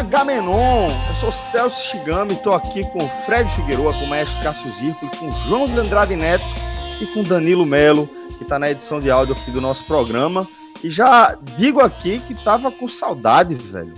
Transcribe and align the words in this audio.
Agamenon. 0.00 0.88
Eu 1.10 1.14
sou 1.16 1.30
Celso 1.30 1.84
Shigami, 1.84 2.32
estou 2.32 2.54
aqui 2.54 2.84
com 2.90 3.06
Fred 3.26 3.50
Figueroa, 3.50 3.92
com 3.92 4.06
o 4.06 4.08
mestre 4.08 4.42
Cássio 4.42 4.72
Zirco, 4.72 5.06
com 5.18 5.30
João 5.42 5.66
de 5.66 5.78
Andrade 5.78 6.16
Neto 6.16 6.42
e 7.02 7.06
com 7.08 7.22
Danilo 7.22 7.66
Melo, 7.66 8.08
que 8.38 8.42
está 8.42 8.58
na 8.58 8.70
edição 8.70 8.98
de 8.98 9.10
áudio 9.10 9.34
aqui 9.34 9.50
do 9.50 9.60
nosso 9.60 9.84
programa. 9.84 10.48
E 10.82 10.88
já 10.88 11.36
digo 11.58 11.82
aqui 11.82 12.18
que 12.20 12.34
tava 12.42 12.72
com 12.72 12.88
saudade, 12.88 13.54
velho. 13.54 13.92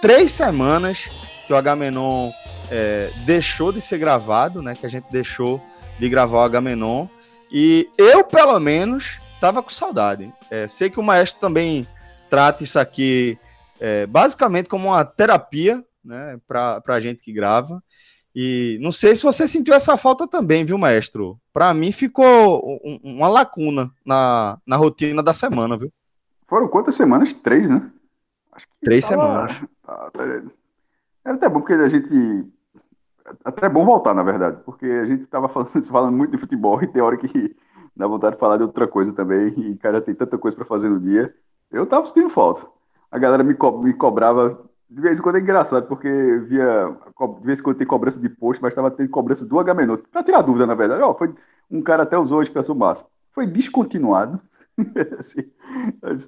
Três 0.00 0.30
semanas 0.30 1.10
que 1.46 1.52
o 1.52 1.56
Agamenon 1.56 2.30
é, 2.70 3.10
deixou 3.26 3.70
de 3.70 3.82
ser 3.82 3.98
gravado, 3.98 4.62
né? 4.62 4.74
Que 4.74 4.86
a 4.86 4.90
gente 4.90 5.04
deixou 5.10 5.60
de 5.98 6.08
gravar 6.08 6.38
o 6.38 6.44
Agamenon. 6.44 7.08
E 7.52 7.90
eu, 7.98 8.24
pelo 8.24 8.58
menos, 8.58 9.20
tava 9.38 9.62
com 9.62 9.68
saudade. 9.68 10.32
É, 10.50 10.66
sei 10.66 10.88
que 10.88 10.98
o 10.98 11.02
maestro 11.02 11.38
também 11.38 11.86
trata 12.30 12.64
isso 12.64 12.78
aqui 12.78 13.38
é, 13.82 14.06
basicamente 14.06 14.68
como 14.68 14.90
uma 14.90 15.04
terapia, 15.04 15.84
né, 16.04 16.38
para 16.46 16.80
a 16.86 17.00
gente 17.00 17.20
que 17.20 17.32
grava. 17.32 17.82
E 18.32 18.78
não 18.80 18.92
sei 18.92 19.16
se 19.16 19.24
você 19.24 19.48
sentiu 19.48 19.74
essa 19.74 19.96
falta 19.96 20.26
também, 20.28 20.64
viu, 20.64 20.78
maestro? 20.78 21.36
Para 21.52 21.74
mim 21.74 21.90
ficou 21.90 22.80
um, 22.84 23.00
uma 23.02 23.28
lacuna 23.28 23.90
na, 24.06 24.56
na 24.64 24.76
rotina 24.76 25.20
da 25.20 25.34
semana, 25.34 25.76
viu? 25.76 25.92
Foram 26.46 26.68
quantas 26.68 26.94
semanas? 26.94 27.34
Três, 27.34 27.68
né? 27.68 27.90
Três 28.80 29.06
tava... 29.06 29.48
semanas. 29.48 29.68
Tá, 29.84 30.10
tá... 30.12 30.22
Era 31.24 31.34
até 31.34 31.48
bom 31.48 31.60
porque 31.60 31.72
a 31.72 31.88
gente. 31.88 32.08
Até 33.44 33.68
bom 33.68 33.84
voltar, 33.84 34.14
na 34.14 34.22
verdade, 34.22 34.58
porque 34.64 34.86
a 34.86 35.06
gente 35.06 35.24
estava 35.24 35.48
falando, 35.48 35.82
falando 35.90 36.16
muito 36.16 36.30
de 36.30 36.38
futebol 36.38 36.80
e 36.82 36.86
tem 36.86 37.02
hora 37.02 37.16
que 37.16 37.56
dá 37.96 38.06
vontade 38.06 38.36
de 38.36 38.40
falar 38.40 38.58
de 38.58 38.62
outra 38.62 38.86
coisa 38.86 39.12
também. 39.12 39.48
E 39.48 39.76
cara 39.76 40.00
tem 40.00 40.14
tanta 40.14 40.38
coisa 40.38 40.56
para 40.56 40.66
fazer 40.66 40.88
no 40.88 41.00
dia. 41.00 41.34
Eu 41.70 41.84
tava 41.84 42.06
sentindo 42.06 42.30
falta 42.30 42.64
a 43.12 43.18
galera 43.18 43.44
me, 43.44 43.54
co 43.54 43.78
me 43.78 43.92
cobrava. 43.92 44.58
De 44.90 45.00
vez 45.00 45.18
em 45.18 45.22
quando 45.22 45.36
é 45.36 45.40
engraçado, 45.40 45.86
porque 45.86 46.08
via. 46.48 46.96
De 47.40 47.46
vez 47.46 47.60
em 47.60 47.62
quando 47.62 47.76
tem 47.76 47.86
cobrança 47.86 48.18
de 48.18 48.28
post, 48.28 48.60
mas 48.62 48.72
estava 48.72 48.90
tendo 48.90 49.08
cobrança 49.10 49.44
do 49.44 49.60
H 49.60 49.74
Para 50.10 50.24
tirar 50.24 50.42
dúvida, 50.42 50.66
na 50.66 50.74
verdade. 50.74 51.02
Ó, 51.02 51.14
foi, 51.14 51.32
um 51.70 51.82
cara 51.82 52.04
até 52.04 52.18
usou 52.18 52.40
a 52.40 52.42
expressão 52.42 52.74
máxima. 52.74 53.08
Foi 53.32 53.46
descontinuado. 53.46 54.40
assim, 55.18 55.50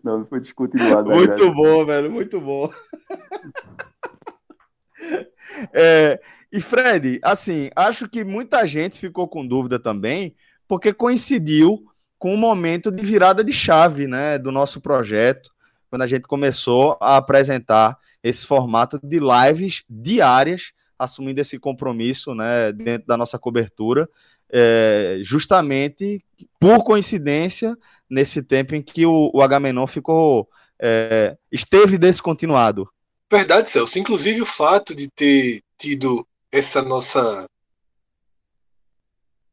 não, 0.05 0.27
foi 0.27 0.41
descontinuado. 0.41 1.11
Muito 1.11 1.53
bom, 1.53 1.87
velho, 1.87 2.11
muito 2.11 2.41
bom. 2.41 2.71
é, 5.73 6.21
e 6.53 6.61
Fred, 6.61 7.19
assim, 7.23 7.71
acho 7.75 8.09
que 8.09 8.25
muita 8.25 8.67
gente 8.67 8.99
ficou 8.99 9.27
com 9.27 9.47
dúvida 9.47 9.78
também, 9.78 10.34
porque 10.69 10.93
coincidiu 10.93 11.87
com 12.19 12.34
o 12.34 12.39
momento 12.39 12.91
de 12.91 13.05
virada 13.05 13.43
de 13.43 13.53
chave, 13.53 14.06
né, 14.06 14.39
do 14.39 14.53
nosso 14.53 14.81
projeto 14.81 15.54
quando 15.94 16.03
a 16.03 16.09
gente 16.09 16.22
começou 16.22 16.99
a 17.00 17.19
apresentar 17.19 17.97
esse 18.21 18.44
formato 18.44 18.99
de 19.00 19.21
lives 19.21 19.84
diárias, 19.88 20.72
assumindo 20.99 21.41
esse 21.41 21.56
compromisso 21.56 22.34
né, 22.34 22.72
dentro 22.72 23.06
da 23.06 23.16
nossa 23.16 23.38
cobertura, 23.38 24.10
é, 24.50 25.21
justamente 25.22 26.21
por 26.59 26.82
coincidência, 26.82 27.78
nesse 28.10 28.43
tempo 28.43 28.75
em 28.75 28.82
que 28.82 29.06
o, 29.06 29.31
o 29.32 29.41
Agamenon 29.41 29.87
ficou 29.87 30.49
é, 30.82 31.37
esteve 31.53 31.97
descontinuado. 31.97 32.91
Verdade, 33.31 33.71
Celso. 33.71 33.97
Inclusive 33.97 34.43
o 34.43 34.47
fato 34.47 34.97
de 34.97 35.09
ter 35.09 35.62
tido 35.78 36.26
essa 36.50 36.82
nossa 36.82 37.47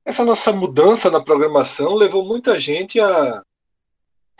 essa 0.03 0.25
nossa 0.25 0.51
mudança 0.51 1.11
na 1.11 1.23
programação 1.23 1.93
levou 1.93 2.25
muita 2.25 2.59
gente 2.59 2.99
a 2.99 3.43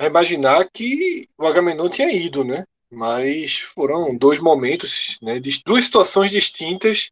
a 0.01 0.07
imaginar 0.07 0.67
que 0.73 1.29
o 1.38 1.45
Agamenon 1.45 1.88
tinha 1.88 2.12
ido, 2.12 2.44
né? 2.44 2.66
Mas 2.89 3.59
foram 3.59 4.17
dois 4.17 4.39
momentos, 4.39 5.19
né, 5.22 5.39
de 5.39 5.62
duas 5.63 5.85
situações 5.85 6.31
distintas 6.31 7.12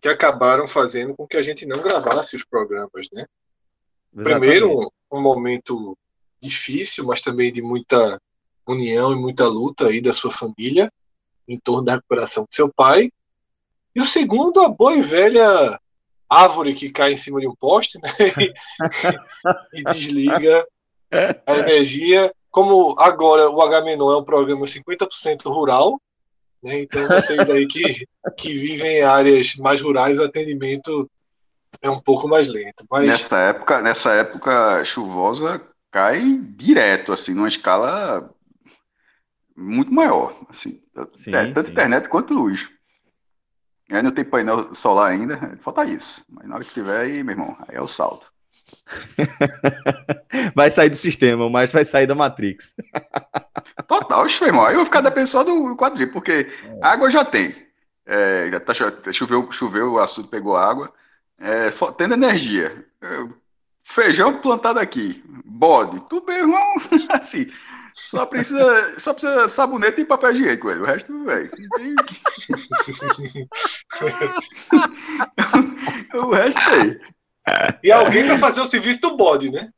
que 0.00 0.08
acabaram 0.08 0.66
fazendo 0.66 1.14
com 1.16 1.26
que 1.26 1.36
a 1.36 1.42
gente 1.42 1.64
não 1.64 1.80
gravasse 1.80 2.36
os 2.36 2.44
programas, 2.44 3.08
né? 3.12 3.24
Exatamente. 4.14 4.38
Primeiro, 4.38 4.92
um 5.10 5.20
momento 5.20 5.96
difícil, 6.40 7.06
mas 7.06 7.22
também 7.22 7.50
de 7.50 7.62
muita 7.62 8.20
união 8.66 9.12
e 9.12 9.16
muita 9.16 9.46
luta 9.46 9.86
aí 9.86 10.00
da 10.00 10.12
sua 10.12 10.30
família 10.30 10.92
em 11.48 11.58
torno 11.58 11.84
da 11.84 11.94
recuperação 11.94 12.44
do 12.44 12.54
seu 12.54 12.70
pai. 12.70 13.10
E 13.94 14.00
o 14.00 14.04
segundo, 14.04 14.60
a 14.60 14.68
boa 14.68 14.94
e 14.94 15.00
velha 15.00 15.80
árvore 16.28 16.74
que 16.74 16.90
cai 16.90 17.14
em 17.14 17.16
cima 17.16 17.40
de 17.40 17.48
um 17.48 17.54
poste 17.54 17.98
né? 17.98 18.10
e 19.72 19.82
desliga 19.84 20.66
a 21.46 21.58
energia. 21.58 22.32
Como 22.50 22.94
agora 22.98 23.50
o 23.50 23.60
H-Menon 23.60 24.12
é 24.12 24.16
um 24.16 24.24
programa 24.24 24.64
50% 24.64 25.42
rural, 25.44 26.00
né? 26.62 26.80
então 26.80 27.06
vocês 27.06 27.50
aí 27.50 27.66
que, 27.66 28.06
que 28.38 28.54
vivem 28.54 28.98
em 28.98 29.02
áreas 29.02 29.56
mais 29.56 29.80
rurais, 29.80 30.18
o 30.18 30.24
atendimento 30.24 31.10
é 31.82 31.90
um 31.90 32.00
pouco 32.00 32.26
mais 32.26 32.48
lento. 32.48 32.84
Mas... 32.90 33.06
Nessa 33.06 33.38
época, 33.38 33.82
nessa 33.82 34.12
época 34.14 34.84
chuvosa, 34.84 35.60
cai 35.90 36.40
direto, 36.56 37.12
assim, 37.12 37.34
numa 37.34 37.48
escala 37.48 38.30
muito 39.56 39.92
maior, 39.92 40.38
assim, 40.48 40.82
sim, 41.16 41.30
tanto 41.30 41.62
sim. 41.62 41.70
internet 41.70 42.08
quanto 42.08 42.34
luz. 42.34 42.68
Aí 43.90 44.02
não 44.02 44.10
tem 44.10 44.24
painel 44.24 44.74
solar 44.74 45.10
ainda, 45.10 45.56
falta 45.62 45.84
isso. 45.84 46.24
Mas 46.28 46.48
na 46.48 46.56
hora 46.56 46.64
que 46.64 46.74
tiver, 46.74 47.00
aí, 47.00 47.22
meu 47.22 47.32
irmão, 47.32 47.56
aí 47.68 47.76
é 47.76 47.80
o 47.80 47.86
salto. 47.86 48.32
vai 50.54 50.70
sair 50.70 50.90
do 50.90 50.96
sistema, 50.96 51.48
mas 51.48 51.70
vai 51.70 51.84
sair 51.84 52.06
da 52.06 52.14
Matrix. 52.14 52.74
Total, 53.86 54.26
irmão. 54.26 54.64
Aí 54.64 54.72
eu 54.72 54.76
vou 54.76 54.84
ficar 54.84 55.00
dependendo 55.00 55.28
só 55.28 55.44
do 55.44 55.76
4G, 55.76 56.12
porque 56.12 56.50
é. 56.64 56.78
água 56.80 57.10
já 57.10 57.24
tem. 57.24 57.54
É, 58.04 58.48
já 58.50 58.60
tá, 58.60 58.72
choveu, 59.12 59.50
choveu, 59.50 59.92
o 59.92 59.98
açude 59.98 60.28
pegou 60.28 60.56
água. 60.56 60.92
É, 61.38 61.70
tendo 61.96 62.14
energia. 62.14 62.86
É, 63.02 63.28
feijão 63.82 64.40
plantado 64.40 64.78
aqui. 64.78 65.22
Bode. 65.44 66.00
Tudo 66.08 66.26
bem, 66.26 66.38
irmão. 66.38 66.74
Assim. 67.10 67.50
Só 67.92 68.26
precisa, 68.26 68.98
só 68.98 69.14
precisa 69.14 69.48
sabonete 69.48 70.02
e 70.02 70.04
papel 70.04 70.32
higiênico, 70.32 70.68
velho. 70.68 70.82
O 70.82 70.84
resto, 70.84 71.24
velho. 71.24 71.50
Tem... 71.50 71.94
o 76.20 76.30
resto 76.30 76.60
tem. 76.70 77.00
E 77.82 77.92
alguém 77.92 78.26
para 78.26 78.38
fazer 78.38 78.60
o 78.60 78.66
serviço 78.66 79.00
do 79.00 79.16
bode, 79.16 79.50
né? 79.50 79.70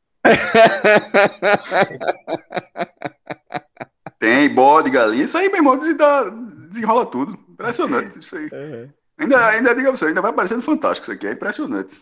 Tem 4.19 4.49
bode, 4.49 4.89
galinha. 4.89 5.23
Isso 5.23 5.37
aí, 5.37 5.47
meu 5.47 5.57
irmão, 5.57 5.79
desenrola 6.69 7.05
tudo. 7.05 7.37
Impressionante 7.49 8.19
isso 8.19 8.35
aí. 8.35 8.49
Uhum. 8.51 8.89
Ainda, 9.19 9.47
ainda 9.47 9.75
diga 9.75 9.91
você, 9.91 10.05
ainda 10.05 10.21
vai 10.21 10.33
parecendo 10.33 10.61
fantástico 10.61 11.05
isso 11.05 11.11
aqui. 11.11 11.27
É 11.27 11.33
impressionante. 11.33 12.01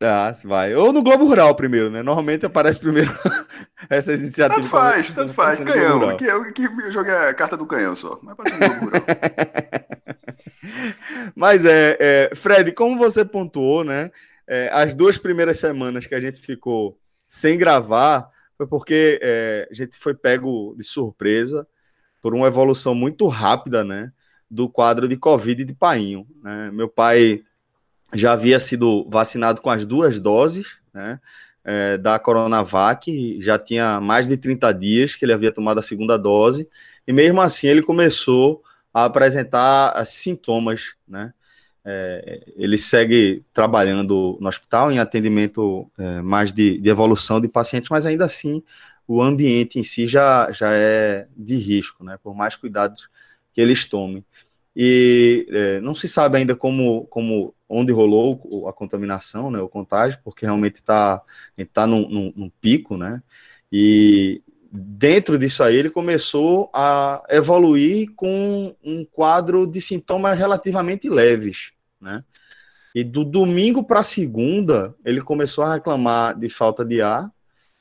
Ah, 0.00 0.34
vai. 0.44 0.74
Ou 0.74 0.92
no 0.92 1.02
Globo 1.02 1.24
Rural 1.24 1.54
primeiro, 1.54 1.90
né? 1.90 2.02
Normalmente 2.02 2.44
aparece 2.44 2.78
primeiro 2.78 3.10
essas 3.88 4.20
iniciativas. 4.20 4.70
Tanto 4.70 4.70
faz, 4.70 5.10
tanto 5.10 5.32
faz. 5.32 5.58
Canhão. 5.58 6.10
Aqui, 6.10 6.28
aqui 6.28 6.64
eu 6.64 6.92
joguei 6.92 7.14
a 7.14 7.32
carta 7.32 7.56
do 7.56 7.64
canhão 7.66 7.96
só. 7.96 8.20
Mas, 8.22 8.36
Mas 11.34 11.64
é, 11.64 11.96
é, 11.98 12.30
Fred, 12.34 12.72
como 12.72 12.98
você 12.98 13.24
pontuou, 13.24 13.84
né? 13.84 14.10
É, 14.46 14.70
as 14.72 14.94
duas 14.94 15.18
primeiras 15.18 15.58
semanas 15.58 16.06
que 16.06 16.14
a 16.14 16.20
gente 16.20 16.38
ficou 16.38 16.98
sem 17.26 17.58
gravar 17.58 18.30
foi 18.56 18.66
porque 18.66 19.18
é, 19.22 19.68
a 19.70 19.74
gente 19.74 19.98
foi 19.98 20.14
pego 20.14 20.74
de 20.76 20.84
surpresa 20.84 21.66
por 22.22 22.34
uma 22.34 22.46
evolução 22.46 22.94
muito 22.94 23.26
rápida, 23.26 23.84
né? 23.84 24.12
Do 24.50 24.68
quadro 24.68 25.08
de 25.08 25.16
Covid 25.16 25.64
de 25.64 25.74
Painho. 25.74 26.26
Né? 26.42 26.70
Meu 26.70 26.88
pai 26.88 27.42
já 28.14 28.32
havia 28.32 28.58
sido 28.58 29.08
vacinado 29.10 29.60
com 29.60 29.70
as 29.70 29.84
duas 29.84 30.18
doses, 30.18 30.78
né? 30.92 31.20
É, 31.64 31.98
da 31.98 32.16
Coronavac, 32.16 33.42
já 33.42 33.58
tinha 33.58 34.00
mais 34.00 34.26
de 34.26 34.36
30 34.36 34.72
dias 34.72 35.16
que 35.16 35.24
ele 35.24 35.32
havia 35.32 35.50
tomado 35.50 35.78
a 35.78 35.82
segunda 35.82 36.16
dose, 36.16 36.68
e 37.04 37.12
mesmo 37.12 37.40
assim 37.40 37.66
ele 37.66 37.82
começou 37.82 38.62
a 38.94 39.04
apresentar 39.04 39.90
ah, 39.90 40.04
sintomas, 40.04 40.94
né? 41.06 41.34
É, 41.88 42.42
ele 42.56 42.76
segue 42.76 43.44
trabalhando 43.54 44.36
no 44.40 44.48
hospital 44.48 44.90
em 44.90 44.98
atendimento 44.98 45.88
é, 45.96 46.20
mais 46.20 46.52
de, 46.52 46.78
de, 46.78 46.90
evolução 46.90 47.40
de 47.40 47.46
pacientes, 47.46 47.90
mas 47.90 48.04
ainda 48.04 48.24
assim 48.24 48.60
o 49.06 49.22
ambiente 49.22 49.78
em 49.78 49.84
si 49.84 50.08
já, 50.08 50.50
já 50.50 50.72
é 50.72 51.28
de 51.36 51.56
risco, 51.56 52.02
né? 52.02 52.18
Por 52.20 52.34
mais 52.34 52.56
cuidados 52.56 53.08
que 53.54 53.60
eles 53.60 53.84
tomem. 53.84 54.24
E 54.74 55.46
é, 55.50 55.80
não 55.80 55.94
se 55.94 56.08
sabe 56.08 56.38
ainda 56.38 56.56
como, 56.56 57.06
como 57.06 57.54
onde 57.68 57.92
rolou 57.92 58.66
a 58.68 58.72
contaminação, 58.72 59.50
né, 59.50 59.60
o 59.60 59.68
contágio, 59.68 60.20
porque 60.22 60.44
realmente 60.44 60.82
tá, 60.82 61.22
está 61.56 61.86
num, 61.86 62.08
num, 62.08 62.32
num, 62.36 62.50
pico, 62.60 62.96
né? 62.96 63.22
E 63.72 64.42
dentro 64.70 65.38
disso 65.38 65.62
aí 65.62 65.76
ele 65.76 65.88
começou 65.88 66.68
a 66.74 67.22
evoluir 67.30 68.12
com 68.14 68.74
um 68.84 69.04
quadro 69.04 69.66
de 69.66 69.80
sintomas 69.80 70.38
relativamente 70.38 71.08
leves, 71.08 71.72
né? 72.00 72.24
E 72.94 73.04
do 73.04 73.24
domingo 73.24 73.84
para 73.84 74.02
segunda 74.02 74.94
ele 75.04 75.20
começou 75.20 75.62
a 75.64 75.74
reclamar 75.74 76.38
de 76.38 76.48
falta 76.48 76.84
de 76.84 77.02
ar, 77.02 77.30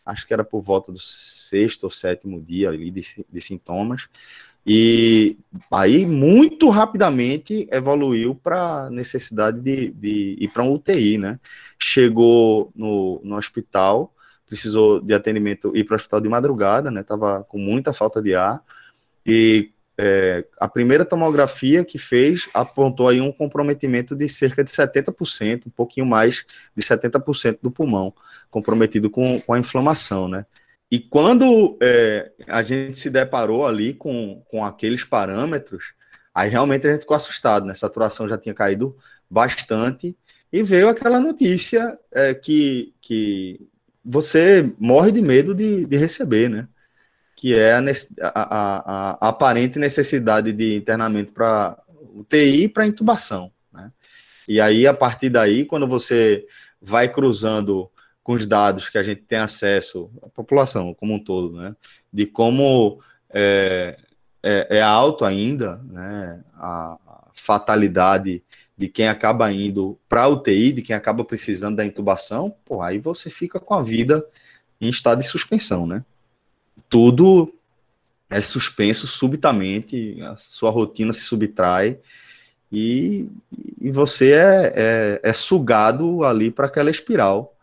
acho 0.05 0.27
que 0.27 0.33
era 0.33 0.43
por 0.43 0.61
volta 0.61 0.91
do 0.91 0.99
sexto 0.99 1.85
ou 1.85 1.89
sétimo 1.89 2.41
dia 2.41 2.69
ali 2.69 2.91
de, 2.91 3.25
de 3.29 3.41
sintomas. 3.41 4.07
E 4.67 5.37
aí, 5.71 6.07
muito 6.07 6.69
rapidamente, 6.69 7.67
evoluiu 7.71 8.33
para 8.33 8.89
necessidade 8.89 9.61
de, 9.61 9.91
de 9.91 10.37
ir 10.39 10.47
para 10.47 10.63
um 10.63 10.73
UTI, 10.73 11.19
né? 11.19 11.39
Chegou 11.79 12.71
no, 12.75 13.21
no 13.23 13.35
hospital, 13.35 14.11
precisou 14.47 14.99
de 14.99 15.13
atendimento, 15.13 15.71
ir 15.75 15.83
para 15.83 15.93
o 15.93 15.97
hospital 15.97 16.19
de 16.19 16.29
madrugada, 16.29 16.89
né? 16.89 17.03
Tava 17.03 17.43
com 17.43 17.59
muita 17.59 17.93
falta 17.93 18.21
de 18.21 18.33
ar. 18.33 18.63
E 19.23 19.71
é, 19.97 20.45
a 20.59 20.67
primeira 20.67 21.05
tomografia 21.05 21.85
que 21.85 21.97
fez 21.97 22.49
apontou 22.53 23.07
aí 23.07 23.21
um 23.21 23.31
comprometimento 23.31 24.15
de 24.15 24.27
cerca 24.27 24.63
de 24.63 24.71
70%, 24.71 25.67
um 25.67 25.69
pouquinho 25.69 26.05
mais 26.05 26.45
de 26.75 26.83
70% 26.83 27.59
do 27.61 27.71
pulmão, 27.71 28.13
comprometido 28.49 29.09
com, 29.09 29.39
com 29.41 29.53
a 29.53 29.59
inflamação, 29.59 30.27
né? 30.27 30.45
E 30.91 30.99
quando 30.99 31.77
é, 31.81 32.31
a 32.47 32.61
gente 32.61 32.97
se 32.97 33.09
deparou 33.09 33.65
ali 33.65 33.93
com, 33.93 34.43
com 34.49 34.63
aqueles 34.63 35.03
parâmetros, 35.03 35.93
aí 36.33 36.49
realmente 36.49 36.87
a 36.87 36.91
gente 36.91 37.01
ficou 37.01 37.15
assustado, 37.15 37.65
né? 37.65 37.71
A 37.71 37.75
saturação 37.75 38.27
já 38.27 38.37
tinha 38.37 38.53
caído 38.53 38.95
bastante 39.29 40.15
e 40.51 40.61
veio 40.61 40.89
aquela 40.89 41.19
notícia 41.19 41.97
é, 42.11 42.33
que, 42.33 42.93
que 43.01 43.59
você 44.03 44.71
morre 44.77 45.11
de 45.11 45.21
medo 45.21 45.55
de, 45.55 45.85
de 45.85 45.97
receber, 45.97 46.49
né? 46.49 46.67
Que 47.35 47.53
é 47.53 47.73
a, 47.73 47.79
a, 48.23 48.31
a, 48.33 49.17
a 49.21 49.29
aparente 49.29 49.77
necessidade 49.77 50.53
de 50.53 50.75
internamento 50.75 51.31
para 51.33 51.77
UTI 52.15 52.69
para 52.69 52.87
intubação, 52.87 53.51
né? 53.73 53.91
E 54.47 54.61
aí, 54.61 54.87
a 54.87 54.93
partir 54.93 55.29
daí, 55.29 55.65
quando 55.65 55.87
você 55.87 56.45
vai 56.81 57.09
cruzando 57.09 57.89
com 58.23 58.33
os 58.33 58.45
dados 58.45 58.89
que 58.89 58.97
a 58.97 59.03
gente 59.03 59.21
tem 59.21 59.37
acesso, 59.37 60.09
a 60.23 60.29
população 60.29 60.93
como 60.93 61.13
um 61.13 61.19
todo, 61.19 61.57
né, 61.57 61.75
de 62.11 62.25
como 62.25 62.99
é, 63.29 63.97
é, 64.41 64.77
é 64.77 64.81
alto 64.81 65.25
ainda 65.25 65.77
né, 65.83 66.43
a 66.55 66.97
fatalidade 67.33 68.41
de 68.77 68.87
quem 68.87 69.07
acaba 69.07 69.51
indo 69.51 69.99
para 70.09 70.23
a 70.23 70.27
UTI, 70.27 70.71
de 70.71 70.81
quem 70.81 70.95
acaba 70.95 71.23
precisando 71.23 71.75
da 71.75 71.85
intubação, 71.85 72.55
pô, 72.65 72.81
aí 72.81 72.97
você 72.97 73.29
fica 73.29 73.59
com 73.59 73.73
a 73.73 73.83
vida 73.83 74.25
em 74.81 74.89
estado 74.89 75.19
de 75.21 75.27
suspensão, 75.27 75.85
né? 75.85 76.03
Tudo 76.89 77.53
é 78.29 78.41
suspenso 78.41 79.07
subitamente, 79.07 80.21
a 80.21 80.35
sua 80.37 80.69
rotina 80.69 81.13
se 81.13 81.21
subtrai 81.21 81.99
e, 82.71 83.29
e 83.79 83.91
você 83.91 84.33
é, 84.33 84.73
é, 84.75 85.19
é 85.23 85.33
sugado 85.33 86.23
ali 86.23 86.51
para 86.51 86.67
aquela 86.67 86.91
espiral 86.91 87.55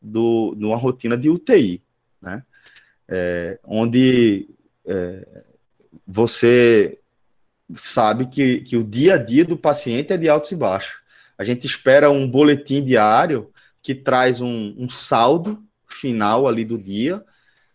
do, 0.00 0.54
de 0.56 0.64
uma 0.64 0.76
rotina 0.76 1.16
de 1.16 1.28
UTI, 1.28 1.82
né? 2.20 2.42
É, 3.06 3.58
onde 3.64 4.48
é, 4.86 5.44
você 6.06 6.98
sabe 7.74 8.26
que, 8.26 8.60
que 8.60 8.76
o 8.76 8.84
dia 8.84 9.14
a 9.14 9.18
dia 9.18 9.44
do 9.44 9.56
paciente 9.56 10.12
é 10.12 10.16
de 10.16 10.28
altos 10.28 10.52
e 10.52 10.56
baixos. 10.56 11.00
A 11.36 11.44
gente 11.44 11.66
espera 11.66 12.10
um 12.10 12.28
boletim 12.28 12.82
diário 12.82 13.50
que 13.82 13.94
traz 13.94 14.40
um, 14.40 14.74
um 14.78 14.88
saldo 14.88 15.62
final 15.86 16.46
ali 16.46 16.64
do 16.64 16.78
dia, 16.78 17.22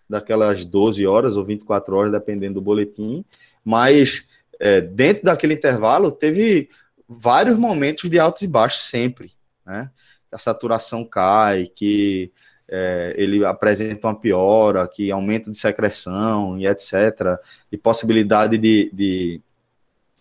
daquelas 0.09 0.65
12 0.65 1.05
horas 1.05 1.37
ou 1.37 1.45
24 1.45 1.95
horas, 1.95 2.11
dependendo 2.11 2.55
do 2.55 2.61
boletim, 2.61 3.23
mas 3.63 4.25
é, 4.59 4.81
dentro 4.81 5.23
daquele 5.25 5.53
intervalo 5.53 6.11
teve 6.11 6.69
vários 7.07 7.57
momentos 7.57 8.09
de 8.09 8.19
altos 8.19 8.41
e 8.41 8.47
baixos 8.47 8.89
sempre, 8.89 9.31
né? 9.65 9.89
a 10.31 10.37
saturação 10.37 11.03
cai, 11.03 11.67
que 11.73 12.31
é, 12.67 13.15
ele 13.17 13.43
apresenta 13.43 14.07
uma 14.07 14.15
piora, 14.15 14.87
que 14.87 15.11
aumento 15.11 15.51
de 15.51 15.57
secreção 15.57 16.57
e 16.59 16.67
etc. 16.67 17.39
E 17.71 17.77
possibilidade 17.77 18.57
de, 18.57 18.91
de, 18.93 19.41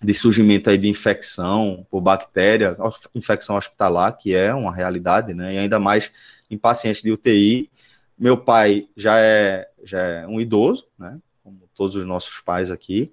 de 0.01 0.15
surgimento 0.15 0.71
aí 0.71 0.79
de 0.79 0.89
infecção 0.89 1.87
por 1.91 2.01
bactéria, 2.01 2.77
infecção 3.15 3.57
hospitalar, 3.57 4.17
que 4.17 4.35
é 4.35 4.55
uma 4.55 4.75
realidade, 4.75 5.35
né? 5.35 5.55
E 5.55 5.59
ainda 5.59 5.79
mais 5.79 6.11
em 6.51 6.57
pacientes 6.57 7.03
de 7.03 7.13
UTI. 7.13 7.71
Meu 8.19 8.37
pai 8.37 8.89
já 8.97 9.19
é, 9.19 9.68
já 9.85 10.01
é 10.01 10.27
um 10.27 10.41
idoso, 10.41 10.87
né? 10.99 11.19
Como 11.43 11.69
todos 11.75 11.97
os 11.97 12.07
nossos 12.07 12.41
pais 12.41 12.71
aqui, 12.71 13.13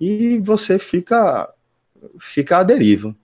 e 0.00 0.38
você 0.38 0.78
fica, 0.78 1.48
fica 2.20 2.58
à 2.58 2.62
deriva. 2.62 3.14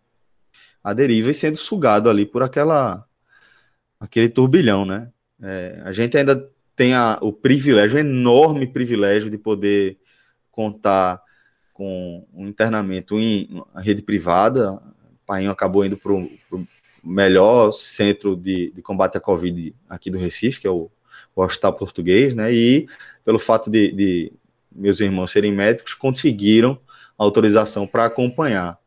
À 0.83 0.93
deriva 0.93 1.31
e 1.31 1.35
sendo 1.35 1.57
sugado 1.57 2.09
ali 2.09 2.25
por 2.25 2.43
aquela 2.43 3.07
aquele 3.99 4.29
turbilhão, 4.29 4.87
né? 4.87 5.11
É, 5.43 5.83
a 5.85 5.93
gente 5.93 6.17
ainda 6.17 6.51
tem 6.75 6.95
a, 6.95 7.19
o 7.21 7.33
privilégio, 7.33 7.97
o 7.97 8.01
enorme 8.01 8.67
privilégio 8.67 9.31
de 9.31 9.37
poder 9.37 9.99
contar 10.51 11.23
com 11.75 12.27
um 12.33 12.47
internamento 12.47 13.19
em 13.19 13.63
rede 13.77 14.03
privada. 14.03 14.73
O 14.73 14.81
Painho 15.27 15.51
acabou 15.51 15.85
indo 15.85 15.97
para 15.97 16.13
o 16.13 16.29
melhor 17.05 17.73
centro 17.73 18.37
de, 18.37 18.71
de, 18.71 18.83
combate 18.83 19.17
à 19.17 19.21
Covid 19.21 19.75
aqui 19.89 20.11
do 20.11 20.19
Recife, 20.19 20.61
que 20.61 20.67
é 20.67 20.71
o, 20.71 20.91
Hospital 21.41 21.75
Português, 21.75 22.35
né? 22.35 22.53
E 22.53 22.89
pelo 23.25 23.39
fato 23.39 23.71
de, 23.71 23.93
de 23.93 24.33
meus 24.71 25.01
irmãos 25.01 25.31
serem 25.31 25.53
médicos, 25.53 25.95
conseguiram 25.95 26.79
autorização 27.19 27.87
para 27.87 28.07
acompanhar 28.07 28.79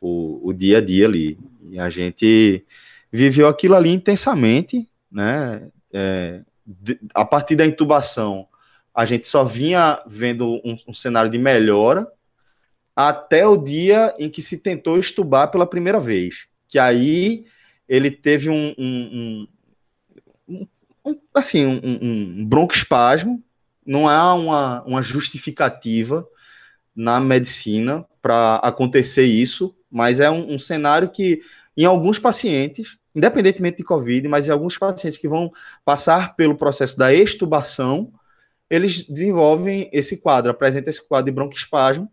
o, 0.00 0.48
o 0.48 0.52
dia 0.52 0.78
a 0.78 0.80
dia 0.80 1.06
ali. 1.06 1.38
E 1.70 1.78
a 1.78 1.88
gente 1.90 2.64
viveu 3.10 3.48
aquilo 3.48 3.74
ali 3.74 3.90
intensamente, 3.90 4.88
né? 5.10 5.68
É, 5.92 6.42
de, 6.66 6.98
a 7.14 7.24
partir 7.24 7.54
da 7.54 7.64
intubação, 7.64 8.48
a 8.94 9.04
gente 9.04 9.28
só 9.28 9.44
vinha 9.44 10.02
vendo 10.06 10.60
um, 10.64 10.76
um, 10.88 10.94
cenário 10.94 11.30
de 11.30 11.38
melhora 11.38 12.06
até 12.94 13.46
o 13.46 13.56
dia 13.56 14.14
em 14.18 14.28
que 14.28 14.42
se 14.42 14.58
tentou 14.58 14.98
estubar 14.98 15.50
pela 15.50 15.66
primeira 15.66 16.00
vez, 16.00 16.46
que 16.66 16.78
aí 16.78 17.44
ele 17.88 18.10
teve 18.10 18.48
um, 18.50 18.74
um, 18.76 19.48
um 21.06 21.18
assim 21.32 21.64
um, 21.64 21.80
um 22.40 22.46
broncoespasmo, 22.46 23.42
não 23.86 24.08
há 24.08 24.34
uma, 24.34 24.82
uma 24.82 25.02
justificativa 25.02 26.26
na 26.94 27.20
medicina 27.20 28.04
para 28.20 28.56
acontecer 28.56 29.24
isso, 29.24 29.76
mas 29.90 30.18
é 30.18 30.30
um, 30.30 30.54
um 30.54 30.58
cenário 30.58 31.10
que 31.10 31.40
em 31.76 31.84
alguns 31.84 32.18
pacientes, 32.18 32.98
independentemente 33.14 33.76
de 33.76 33.84
Covid, 33.84 34.26
mas 34.28 34.48
em 34.48 34.50
alguns 34.50 34.76
pacientes 34.76 35.18
que 35.18 35.28
vão 35.28 35.52
passar 35.84 36.34
pelo 36.34 36.56
processo 36.56 36.98
da 36.98 37.12
extubação, 37.12 38.12
eles 38.68 39.04
desenvolvem 39.04 39.88
esse 39.92 40.16
quadro, 40.16 40.50
apresenta 40.50 40.90
esse 40.90 41.06
quadro 41.06 41.26
de 41.26 41.32
broncoespasmo, 41.32 42.10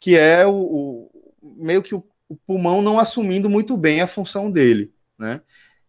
que 0.00 0.16
é 0.16 0.46
o, 0.46 1.10
o 1.42 1.54
meio 1.56 1.82
que 1.82 1.94
o, 1.94 2.04
o, 2.28 2.36
pulmão 2.36 2.80
não 2.80 2.98
assumindo 2.98 3.50
muito 3.50 3.76
bem 3.76 4.00
a 4.00 4.06
função 4.06 4.50
dele, 4.50 4.92
né? 5.18 5.40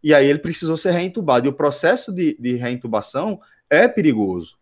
E 0.05 0.13
aí 0.13 0.27
ele 0.27 0.37
precisou 0.37 0.77
ser 0.77 0.91
reintubado. 0.91 1.47
E 1.47 1.49
o 1.49 1.53
processo 1.53 2.13
de, 2.13 2.37
de 2.39 2.53
reintubação 2.57 3.39
é 3.67 3.87
perigoso. 3.87 4.55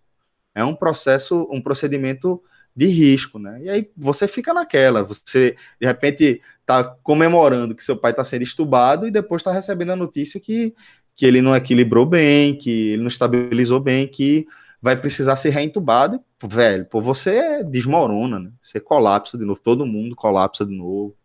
É 0.56 0.64
um 0.64 0.74
processo, 0.74 1.46
um 1.52 1.60
procedimento 1.62 2.42
de 2.74 2.86
risco, 2.86 3.38
né? 3.38 3.60
E 3.62 3.70
aí 3.70 3.92
você 3.98 4.26
fica 4.26 4.54
naquela, 4.54 5.04
você 5.04 5.58
de 5.82 5.86
repente 5.86 6.42
tá 6.66 6.82
comemorando 7.04 7.76
que 7.76 7.84
seu 7.84 7.98
pai 7.98 8.12
está 8.12 8.24
sendo 8.24 8.44
estubado 8.44 9.06
e 9.06 9.12
depois 9.12 9.42
está 9.42 9.52
recebendo 9.52 9.92
a 9.92 9.98
notícia 9.98 10.40
que, 10.40 10.74
que 11.14 11.26
ele 11.26 11.42
não 11.42 11.54
equilibrou 11.54 12.06
bem, 12.06 12.56
que 12.56 12.92
ele 12.92 13.02
não 13.02 13.10
estabilizou 13.10 13.82
bem, 13.82 14.08
que 14.08 14.48
vai 14.82 14.96
precisar 14.96 15.36
ser 15.36 15.50
reintubado. 15.50 16.24
Velho, 16.42 16.86
pô, 16.86 17.02
você 17.02 17.66
desmorona, 17.66 18.40
né? 18.40 18.52
Você 18.62 18.80
colapsa 18.80 19.38
de 19.38 19.44
novo, 19.44 19.60
todo 19.62 19.86
mundo 19.86 20.16
colapsa 20.16 20.66
de 20.66 20.74
novo. 20.74 21.18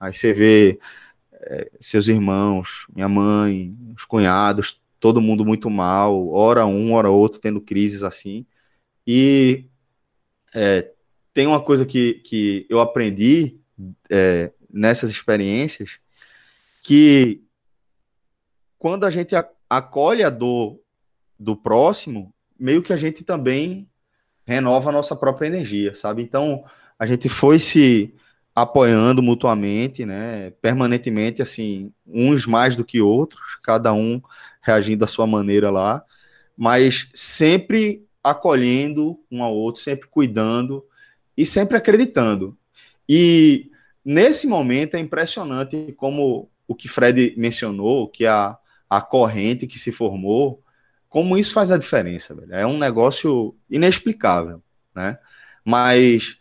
Aí 0.00 0.14
você 0.14 0.32
vê 0.32 0.78
seus 1.80 2.08
irmãos, 2.08 2.86
minha 2.94 3.08
mãe, 3.08 3.76
os 3.96 4.04
cunhados, 4.04 4.80
todo 4.98 5.20
mundo 5.20 5.44
muito 5.44 5.70
mal, 5.70 6.28
hora 6.28 6.66
um, 6.66 6.92
hora 6.92 7.10
outro, 7.10 7.40
tendo 7.40 7.60
crises 7.60 8.02
assim. 8.02 8.46
E 9.06 9.66
é, 10.54 10.90
tem 11.32 11.46
uma 11.46 11.60
coisa 11.60 11.84
que, 11.84 12.14
que 12.24 12.66
eu 12.68 12.80
aprendi 12.80 13.58
é, 14.10 14.52
nessas 14.72 15.10
experiências, 15.10 15.98
que 16.82 17.42
quando 18.78 19.04
a 19.04 19.10
gente 19.10 19.34
acolhe 19.68 20.22
a 20.22 20.30
dor 20.30 20.80
do 21.38 21.54
próximo, 21.56 22.32
meio 22.58 22.82
que 22.82 22.92
a 22.92 22.96
gente 22.96 23.22
também 23.22 23.88
renova 24.46 24.90
a 24.90 24.92
nossa 24.92 25.14
própria 25.14 25.48
energia, 25.48 25.94
sabe? 25.94 26.22
Então, 26.22 26.64
a 26.98 27.06
gente 27.06 27.28
foi 27.28 27.58
se 27.58 28.14
apoiando 28.56 29.22
mutuamente, 29.22 30.06
né, 30.06 30.50
permanentemente, 30.62 31.42
assim, 31.42 31.92
uns 32.06 32.46
mais 32.46 32.74
do 32.74 32.86
que 32.86 33.02
outros, 33.02 33.58
cada 33.62 33.92
um 33.92 34.18
reagindo 34.62 35.00
da 35.00 35.06
sua 35.06 35.26
maneira 35.26 35.68
lá, 35.68 36.02
mas 36.56 37.06
sempre 37.14 38.02
acolhendo 38.24 39.20
um 39.30 39.42
ao 39.42 39.54
outro, 39.54 39.82
sempre 39.82 40.08
cuidando 40.08 40.82
e 41.36 41.44
sempre 41.44 41.76
acreditando. 41.76 42.56
E 43.06 43.70
nesse 44.02 44.46
momento 44.46 44.94
é 44.94 45.00
impressionante 45.00 45.92
como 45.92 46.50
o 46.66 46.74
que 46.74 46.88
Fred 46.88 47.34
mencionou, 47.36 48.08
que 48.08 48.24
a, 48.24 48.56
a 48.88 49.02
corrente 49.02 49.66
que 49.66 49.78
se 49.78 49.92
formou, 49.92 50.62
como 51.10 51.36
isso 51.36 51.52
faz 51.52 51.70
a 51.70 51.76
diferença, 51.76 52.34
velho. 52.34 52.54
É 52.54 52.66
um 52.66 52.78
negócio 52.78 53.54
inexplicável, 53.68 54.62
né? 54.94 55.18
Mas 55.62 56.38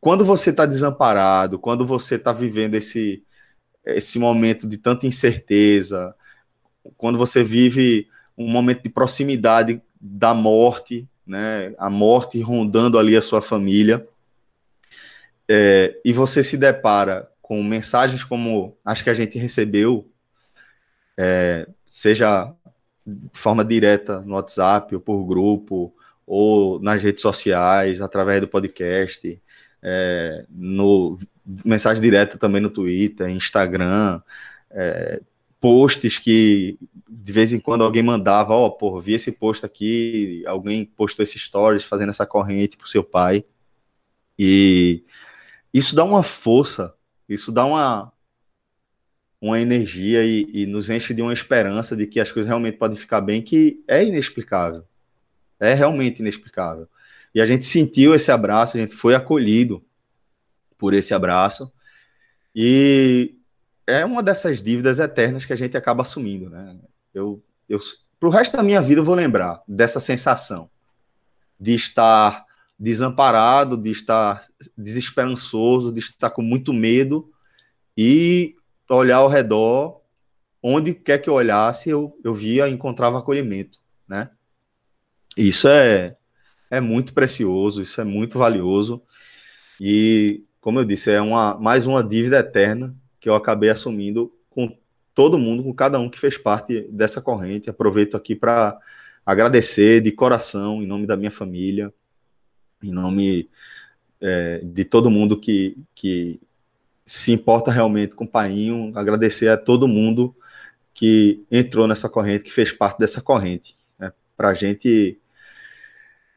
quando 0.00 0.24
você 0.24 0.50
está 0.50 0.64
desamparado, 0.64 1.58
quando 1.58 1.86
você 1.86 2.14
está 2.14 2.32
vivendo 2.32 2.74
esse, 2.74 3.22
esse 3.84 4.18
momento 4.18 4.66
de 4.66 4.78
tanta 4.78 5.06
incerteza, 5.06 6.14
quando 6.96 7.18
você 7.18 7.44
vive 7.44 8.08
um 8.36 8.48
momento 8.48 8.82
de 8.82 8.88
proximidade 8.88 9.82
da 10.00 10.32
morte, 10.32 11.06
né, 11.26 11.74
a 11.78 11.90
morte 11.90 12.40
rondando 12.40 12.98
ali 12.98 13.16
a 13.16 13.22
sua 13.22 13.42
família, 13.42 14.06
é, 15.46 16.00
e 16.04 16.12
você 16.12 16.42
se 16.42 16.56
depara 16.56 17.28
com 17.42 17.62
mensagens 17.62 18.24
como 18.24 18.78
as 18.84 19.02
que 19.02 19.10
a 19.10 19.14
gente 19.14 19.38
recebeu, 19.38 20.10
é, 21.18 21.68
seja 21.84 22.54
de 23.04 23.38
forma 23.38 23.64
direta 23.64 24.20
no 24.20 24.34
WhatsApp, 24.34 24.94
ou 24.94 25.00
por 25.00 25.24
grupo, 25.24 25.92
ou 26.26 26.80
nas 26.80 27.02
redes 27.02 27.20
sociais, 27.20 28.00
através 28.00 28.40
do 28.40 28.48
podcast, 28.48 29.42
é, 29.82 30.44
no 30.50 31.18
mensagem 31.64 32.02
direta 32.02 32.38
também 32.38 32.60
no 32.60 32.70
Twitter, 32.70 33.28
Instagram, 33.28 34.20
é, 34.70 35.20
posts 35.60 36.18
que 36.18 36.78
de 37.08 37.32
vez 37.32 37.52
em 37.52 37.60
quando 37.60 37.84
alguém 37.84 38.02
mandava, 38.02 38.54
ó, 38.54 38.76
oh, 38.80 39.00
vi 39.00 39.14
esse 39.14 39.32
post 39.32 39.64
aqui, 39.66 40.42
alguém 40.46 40.84
postou 40.84 41.22
esse 41.22 41.38
stories 41.38 41.84
fazendo 41.84 42.10
essa 42.10 42.24
corrente 42.26 42.76
pro 42.76 42.88
seu 42.88 43.04
pai. 43.04 43.44
E 44.38 45.04
isso 45.72 45.94
dá 45.94 46.04
uma 46.04 46.22
força, 46.22 46.94
isso 47.28 47.52
dá 47.52 47.64
uma 47.64 48.12
uma 49.40 49.58
energia 49.58 50.22
e, 50.24 50.46
e 50.52 50.66
nos 50.66 50.90
enche 50.90 51.14
de 51.14 51.22
uma 51.22 51.32
esperança 51.32 51.96
de 51.96 52.06
que 52.06 52.20
as 52.20 52.30
coisas 52.30 52.46
realmente 52.46 52.76
podem 52.76 52.96
ficar 52.96 53.20
bem, 53.22 53.40
que 53.40 53.82
é 53.88 54.04
inexplicável. 54.04 54.84
É 55.58 55.72
realmente 55.72 56.20
inexplicável. 56.20 56.86
E 57.34 57.40
a 57.40 57.46
gente 57.46 57.64
sentiu 57.64 58.14
esse 58.14 58.30
abraço, 58.32 58.76
a 58.76 58.80
gente 58.80 58.94
foi 58.94 59.14
acolhido 59.14 59.84
por 60.76 60.94
esse 60.94 61.14
abraço. 61.14 61.72
E 62.54 63.34
é 63.86 64.04
uma 64.04 64.22
dessas 64.22 64.62
dívidas 64.62 64.98
eternas 64.98 65.44
que 65.44 65.52
a 65.52 65.56
gente 65.56 65.76
acaba 65.76 66.02
assumindo, 66.02 66.50
né? 66.50 66.76
Eu, 67.14 67.42
eu 67.68 67.78
pro 68.18 68.30
resto 68.30 68.56
da 68.56 68.62
minha 68.62 68.82
vida 68.82 69.00
eu 69.00 69.04
vou 69.04 69.14
lembrar 69.14 69.62
dessa 69.66 70.00
sensação 70.00 70.70
de 71.58 71.74
estar 71.74 72.44
desamparado, 72.78 73.76
de 73.76 73.90
estar 73.90 74.46
desesperançoso, 74.76 75.92
de 75.92 76.00
estar 76.00 76.30
com 76.30 76.40
muito 76.40 76.72
medo 76.72 77.30
e 77.96 78.56
olhar 78.88 79.18
ao 79.18 79.28
redor, 79.28 80.00
onde 80.62 80.94
quer 80.94 81.18
que 81.18 81.28
eu 81.28 81.34
olhasse, 81.34 81.90
eu, 81.90 82.18
eu 82.24 82.34
via, 82.34 82.68
encontrava 82.68 83.18
acolhimento, 83.18 83.78
né? 84.08 84.30
Isso 85.36 85.68
é 85.68 86.16
é 86.70 86.80
muito 86.80 87.12
precioso, 87.12 87.82
isso 87.82 88.00
é 88.00 88.04
muito 88.04 88.38
valioso. 88.38 89.02
E, 89.80 90.44
como 90.60 90.78
eu 90.78 90.84
disse, 90.84 91.10
é 91.10 91.20
uma, 91.20 91.58
mais 91.58 91.86
uma 91.86 92.02
dívida 92.02 92.38
eterna 92.38 92.94
que 93.18 93.28
eu 93.28 93.34
acabei 93.34 93.70
assumindo 93.70 94.32
com 94.48 94.78
todo 95.14 95.38
mundo, 95.38 95.62
com 95.62 95.74
cada 95.74 95.98
um 95.98 96.08
que 96.08 96.18
fez 96.18 96.38
parte 96.38 96.82
dessa 96.90 97.20
corrente. 97.20 97.68
Aproveito 97.68 98.16
aqui 98.16 98.34
para 98.34 98.78
agradecer 99.26 100.00
de 100.00 100.12
coração, 100.12 100.82
em 100.82 100.86
nome 100.86 101.06
da 101.06 101.16
minha 101.16 101.30
família, 101.30 101.92
em 102.82 102.90
nome 102.90 103.50
é, 104.20 104.60
de 104.64 104.84
todo 104.84 105.10
mundo 105.10 105.38
que, 105.38 105.76
que 105.94 106.40
se 107.04 107.32
importa 107.32 107.70
realmente 107.70 108.14
com 108.14 108.24
o 108.24 108.28
Painho, 108.28 108.92
agradecer 108.94 109.48
a 109.48 109.56
todo 109.56 109.88
mundo 109.88 110.34
que 110.94 111.44
entrou 111.50 111.86
nessa 111.86 112.08
corrente, 112.08 112.44
que 112.44 112.52
fez 112.52 112.72
parte 112.72 112.98
dessa 112.98 113.20
corrente. 113.20 113.76
Né? 113.98 114.12
Para 114.36 114.50
a 114.50 114.54
gente 114.54 115.19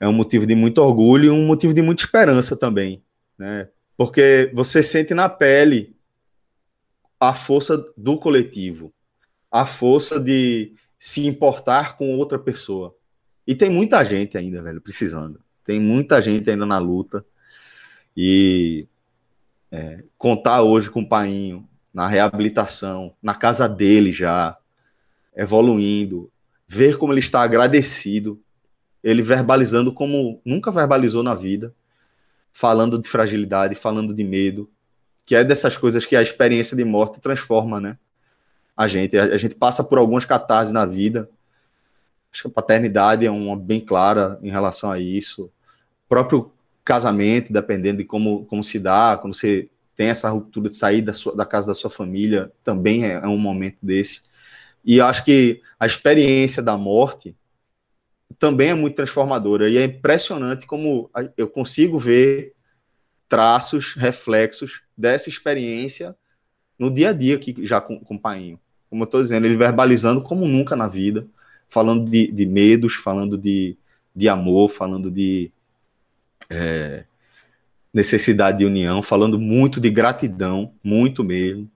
é 0.03 0.07
um 0.07 0.12
motivo 0.12 0.45
de 0.45 0.53
muito 0.53 0.79
orgulho 0.79 1.27
e 1.27 1.29
um 1.29 1.45
motivo 1.45 1.74
de 1.74 1.81
muita 1.81 2.03
esperança 2.03 2.57
também, 2.57 3.01
né? 3.38 3.69
Porque 3.95 4.51
você 4.53 4.83
sente 4.83 5.13
na 5.13 5.29
pele 5.29 5.95
a 7.17 7.33
força 7.33 7.77
do 7.95 8.17
coletivo, 8.17 8.93
a 9.50 9.65
força 9.65 10.19
de 10.19 10.74
se 11.00 11.25
importar 11.25 11.95
com 11.95 12.17
outra 12.17 12.38
pessoa. 12.38 12.93
E 13.48 13.55
tem 13.55 13.69
muita 13.69 14.03
gente 14.03 14.38
ainda, 14.38 14.62
velho, 14.62 14.81
precisando. 14.81 15.39
Tem 15.63 15.79
muita 15.79 16.22
gente 16.22 16.50
ainda 16.50 16.65
na 16.65 16.79
luta. 16.79 17.25
E 18.15 18.86
é, 19.72 20.03
contar 20.17 20.63
hoje 20.63 20.89
com 20.89 21.00
o 21.00 21.07
Painho 21.07 21.65
na 21.93 22.07
reabilitação, 22.07 23.15
na 23.22 23.36
casa 23.36 23.69
dele 23.69 24.12
já, 24.12 24.57
evoluindo, 25.33 26.29
ver 26.67 26.98
como 26.98 27.13
ele 27.13 27.22
está 27.22 27.41
agradecido 27.41 28.43
ele 29.03 29.22
verbalizando 29.22 29.91
como 29.91 30.41
nunca 30.45 30.72
verbalizou 30.72 31.22
na 31.22 31.36
vida, 31.36 31.74
falando 32.51 32.98
de 32.98 33.07
fragilidade, 33.07 33.75
falando 33.75 34.13
de 34.13 34.24
medo, 34.24 34.69
que 35.25 35.36
é 35.36 35.43
dessas 35.43 35.77
coisas 35.77 36.05
que 36.05 36.15
a 36.15 36.22
experiência 36.22 36.77
de 36.77 36.86
morte 36.86 37.19
transforma, 37.19 37.79
né? 37.79 37.98
A 38.75 38.88
gente, 38.88 39.17
a, 39.17 39.25
a 39.25 39.38
gente 39.38 39.55
passa 39.55 39.83
por 39.83 39.98
algumas 39.98 40.25
catarses 40.25 40.74
na 40.74 40.86
vida. 40.86 41.29
Acho 42.31 42.43
que 42.43 42.48
a 42.48 42.51
paternidade 42.51 43.25
é 43.25 43.31
uma 43.31 43.55
bem 43.55 43.79
clara 43.79 44.39
em 44.41 44.50
relação 44.50 44.91
a 44.91 45.00
isso. 45.00 45.45
O 45.45 46.10
próprio 46.10 46.51
casamento, 46.83 47.53
dependendo 47.53 48.00
de 48.00 48.05
como, 48.05 48.45
como 48.45 48.63
se 48.63 48.79
dá, 48.79 49.17
quando 49.19 49.36
você 49.36 49.69
tem 49.95 50.07
essa 50.10 50.29
ruptura 50.29 50.69
de 50.69 50.75
sair 50.75 51.01
da, 51.01 51.13
sua, 51.13 51.36
da 51.36 51.45
casa 51.45 51.67
da 51.67 51.74
sua 51.74 51.89
família, 51.89 52.51
também 52.63 53.05
é, 53.05 53.13
é 53.13 53.27
um 53.27 53.38
momento 53.38 53.77
desse. 53.81 54.22
E 54.83 55.00
acho 55.00 55.24
que 55.24 55.62
a 55.79 55.86
experiência 55.86 56.62
da 56.62 56.75
morte, 56.77 57.36
também 58.44 58.72
é 58.72 58.74
muito 58.74 58.98
transformadora. 58.98 59.70
E 59.70 59.78
é 59.78 59.86
impressionante 59.86 60.68
como 60.68 61.10
eu 61.38 61.48
consigo 61.48 61.98
ver 61.98 62.54
traços, 63.30 63.94
reflexos 63.94 64.82
dessa 64.98 65.30
experiência 65.30 66.14
no 66.78 66.92
dia 66.92 67.12
a 67.12 67.14
dia 67.14 67.38
aqui 67.38 67.56
já 67.66 67.80
com, 67.80 67.98
com 68.02 68.16
o 68.16 68.20
Painho. 68.20 68.60
Como 68.90 69.04
eu 69.04 69.06
estou 69.06 69.22
dizendo, 69.22 69.46
ele 69.46 69.56
verbalizando 69.56 70.22
como 70.22 70.46
nunca 70.46 70.76
na 70.76 70.90
vida, 70.90 71.26
falando 71.70 72.12
de, 72.12 72.30
de 72.34 72.46
medos, 72.46 72.96
falando 72.96 73.38
de, 73.38 73.78
de 74.14 74.28
amor, 74.28 74.68
falando 74.68 75.10
de 75.10 75.50
é, 76.50 77.06
necessidade 77.94 78.58
de 78.58 78.66
união, 78.66 79.02
falando 79.02 79.40
muito 79.40 79.80
de 79.80 79.90
gratidão, 79.90 80.74
muito 80.84 81.24
mesmo. 81.24 81.72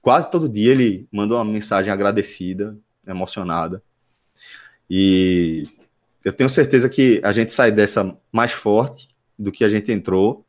Quase 0.00 0.30
todo 0.30 0.48
dia 0.48 0.70
ele 0.70 1.08
manda 1.10 1.34
uma 1.34 1.44
mensagem 1.44 1.92
agradecida, 1.92 2.78
emocionada. 3.04 3.82
E 4.88 5.68
eu 6.24 6.32
tenho 6.32 6.50
certeza 6.50 6.88
que 6.88 7.20
a 7.22 7.32
gente 7.32 7.52
sai 7.52 7.70
dessa 7.70 8.16
mais 8.32 8.52
forte 8.52 9.08
do 9.38 9.52
que 9.52 9.64
a 9.64 9.68
gente 9.68 9.92
entrou. 9.92 10.44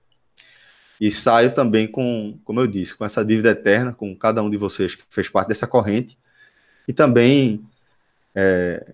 E 1.00 1.12
saio 1.12 1.54
também 1.54 1.88
com, 1.88 2.40
como 2.44 2.60
eu 2.60 2.66
disse, 2.66 2.96
com 2.96 3.06
essa 3.06 3.24
dívida 3.24 3.52
eterna 3.52 3.94
com 3.94 4.16
cada 4.16 4.42
um 4.42 4.50
de 4.50 4.58
vocês 4.58 4.96
que 4.96 5.04
fez 5.10 5.30
parte 5.30 5.50
dessa 5.50 5.68
corrente. 5.68 6.18
E 6.88 6.94
também 6.94 7.64
é, 8.34 8.94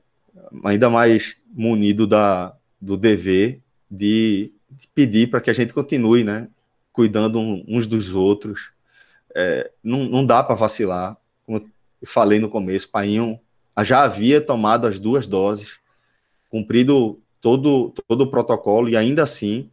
ainda 0.65 0.89
mais 0.89 1.37
munido 1.53 2.05
da, 2.05 2.53
do 2.81 2.97
dever 2.97 3.61
de, 3.89 4.51
de 4.69 4.87
pedir 4.93 5.29
para 5.29 5.39
que 5.39 5.49
a 5.49 5.53
gente 5.53 5.73
continue, 5.73 6.23
né? 6.23 6.49
Cuidando 6.91 7.39
uns 7.39 7.87
dos 7.87 8.13
outros. 8.13 8.71
É, 9.33 9.71
não, 9.83 10.03
não 10.05 10.25
dá 10.25 10.43
para 10.43 10.55
vacilar. 10.55 11.15
Como 11.45 11.59
eu 11.59 12.07
falei 12.07 12.39
no 12.39 12.49
começo, 12.49 12.89
Painho 12.89 13.39
já 13.81 14.03
havia 14.03 14.39
tomado 14.41 14.85
as 14.85 14.99
duas 14.99 15.25
doses, 15.25 15.79
cumprido 16.49 17.19
todo, 17.41 17.93
todo 18.07 18.21
o 18.21 18.27
protocolo 18.29 18.89
e 18.89 18.97
ainda 18.97 19.23
assim 19.23 19.71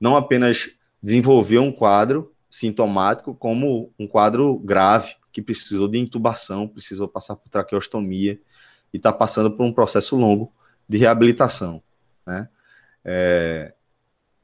não 0.00 0.16
apenas 0.16 0.70
desenvolveu 1.02 1.62
um 1.62 1.72
quadro, 1.72 2.32
sintomático 2.50 3.34
como 3.34 3.92
um 3.98 4.06
quadro 4.06 4.58
grave, 4.58 5.14
que 5.32 5.42
precisou 5.42 5.86
de 5.86 5.98
intubação, 5.98 6.66
precisou 6.66 7.06
passar 7.06 7.36
por 7.36 7.48
traqueostomia 7.48 8.40
e 8.92 8.96
está 8.96 9.12
passando 9.12 9.50
por 9.50 9.64
um 9.64 9.72
processo 9.72 10.16
longo 10.16 10.52
de 10.88 10.98
reabilitação. 10.98 11.82
Né? 12.26 12.48
É, 13.04 13.74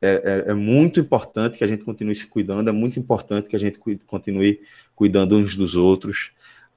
é, 0.01 0.09
é, 0.47 0.51
é, 0.51 0.55
muito 0.55 1.01
importante 1.01 1.57
que 1.57 1.65
a 1.65 1.67
gente 1.67 1.83
continue 1.83 2.15
se 2.15 2.27
cuidando, 2.27 2.69
é 2.69 2.73
muito 2.73 2.99
importante 2.99 3.49
que 3.49 3.57
a 3.57 3.59
gente 3.59 3.79
continue 4.07 4.61
cuidando 4.95 5.37
uns 5.37 5.57
dos 5.57 5.75
outros. 5.75 6.31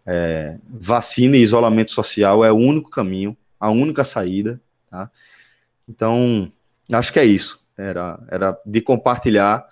É, 0.10 0.58
vacina 0.70 1.36
e 1.36 1.42
isolamento 1.42 1.92
social 1.92 2.46
é 2.46 2.52
o 2.52 2.56
único 2.56 2.90
caminho, 2.90 3.36
a 3.60 3.70
única 3.70 4.06
saída. 4.06 4.62
Tá? 4.90 5.12
Então, 5.88 6.52
acho 6.92 7.12
que 7.12 7.20
é 7.20 7.26
isso. 7.26 7.62
Era, 7.78 8.20
era 8.30 8.60
de 8.66 8.80
compartilhar 8.82 9.68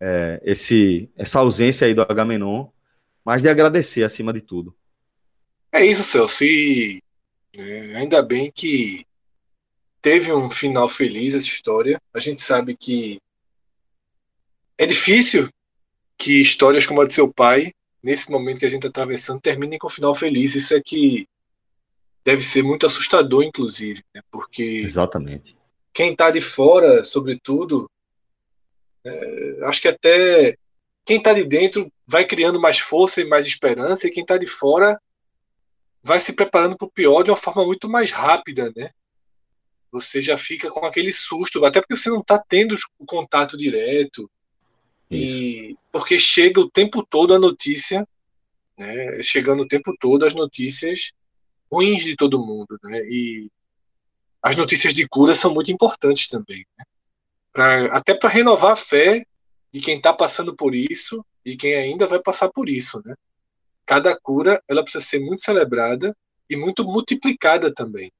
é, 0.00 0.40
esse, 0.44 1.10
essa 1.16 1.40
ausência 1.40 1.86
aí 1.86 1.94
do 1.94 2.02
Agamenon, 2.02 2.68
mas 3.24 3.42
de 3.42 3.48
agradecer 3.48 4.04
acima 4.04 4.32
de 4.32 4.40
tudo. 4.40 4.74
É 5.72 5.84
isso, 5.84 6.04
Celso. 6.04 6.44
E 6.44 7.02
é, 7.52 7.96
ainda 7.96 8.22
bem 8.22 8.50
que 8.50 9.04
teve 10.00 10.32
um 10.32 10.48
final 10.48 10.88
feliz 10.88 11.34
essa 11.34 11.44
história. 11.44 12.00
A 12.14 12.20
gente 12.20 12.40
sabe 12.40 12.76
que 12.76 13.20
é 14.78 14.86
difícil 14.86 15.50
que 16.16 16.40
histórias 16.40 16.86
como 16.86 17.00
a 17.00 17.06
de 17.06 17.14
seu 17.14 17.30
pai, 17.32 17.74
nesse 18.06 18.30
momento 18.30 18.60
que 18.60 18.66
a 18.66 18.68
gente 18.68 18.86
está 18.86 19.02
atravessando, 19.02 19.40
terminem 19.40 19.78
com 19.78 19.88
um 19.88 19.90
final 19.90 20.14
feliz. 20.14 20.54
Isso 20.54 20.72
é 20.74 20.80
que 20.80 21.28
deve 22.24 22.42
ser 22.42 22.62
muito 22.62 22.86
assustador, 22.86 23.42
inclusive, 23.42 24.02
né? 24.14 24.22
porque 24.30 24.62
exatamente 24.62 25.56
quem 25.92 26.12
está 26.12 26.30
de 26.30 26.40
fora, 26.40 27.02
sobretudo, 27.04 27.90
é, 29.02 29.58
acho 29.62 29.80
que 29.80 29.88
até 29.88 30.54
quem 31.04 31.16
está 31.16 31.32
de 31.32 31.44
dentro 31.44 31.90
vai 32.06 32.24
criando 32.26 32.60
mais 32.60 32.78
força 32.78 33.20
e 33.20 33.24
mais 33.24 33.46
esperança, 33.46 34.06
e 34.06 34.10
quem 34.10 34.22
está 34.22 34.36
de 34.36 34.46
fora 34.46 35.00
vai 36.02 36.20
se 36.20 36.34
preparando 36.34 36.76
para 36.76 36.86
o 36.86 36.90
pior 36.90 37.22
de 37.22 37.30
uma 37.30 37.36
forma 37.36 37.64
muito 37.64 37.88
mais 37.88 38.12
rápida, 38.12 38.70
né? 38.76 38.90
você 39.90 40.20
já 40.20 40.36
fica 40.36 40.70
com 40.70 40.84
aquele 40.84 41.12
susto, 41.12 41.64
até 41.64 41.80
porque 41.80 41.96
você 41.96 42.10
não 42.10 42.20
está 42.20 42.38
tendo 42.38 42.76
o 42.98 43.06
contato 43.06 43.56
direto. 43.56 44.30
Isso. 45.10 45.42
E 45.42 45.76
porque 45.92 46.18
chega 46.18 46.60
o 46.60 46.70
tempo 46.70 47.04
todo 47.04 47.34
a 47.34 47.38
notícia, 47.38 48.06
né? 48.76 49.22
Chegando 49.22 49.62
o 49.62 49.68
tempo 49.68 49.94
todo 49.98 50.24
as 50.24 50.34
notícias 50.34 51.12
ruins 51.70 52.02
de 52.04 52.16
todo 52.16 52.44
mundo, 52.44 52.78
né? 52.82 53.00
E 53.08 53.48
as 54.42 54.56
notícias 54.56 54.94
de 54.94 55.08
cura 55.08 55.34
são 55.34 55.52
muito 55.52 55.72
importantes 55.72 56.28
também, 56.28 56.64
né? 56.78 56.84
Pra, 57.52 57.86
até 57.96 58.14
para 58.14 58.28
renovar 58.28 58.72
a 58.72 58.76
fé 58.76 59.24
de 59.72 59.80
quem 59.80 59.96
está 59.96 60.12
passando 60.12 60.54
por 60.54 60.74
isso 60.74 61.24
e 61.44 61.56
quem 61.56 61.74
ainda 61.74 62.06
vai 62.06 62.20
passar 62.20 62.50
por 62.50 62.68
isso, 62.68 63.00
né? 63.04 63.14
Cada 63.84 64.18
cura 64.18 64.62
ela 64.68 64.82
precisa 64.82 65.04
ser 65.04 65.20
muito 65.20 65.42
celebrada 65.42 66.14
e 66.50 66.56
muito 66.56 66.84
multiplicada 66.84 67.72
também. 67.72 68.10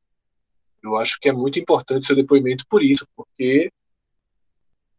Eu 0.83 0.97
acho 0.97 1.19
que 1.21 1.29
é 1.29 1.33
muito 1.33 1.59
importante 1.59 2.05
seu 2.05 2.15
depoimento 2.15 2.65
por 2.69 2.83
isso, 2.83 3.07
porque 3.17 3.71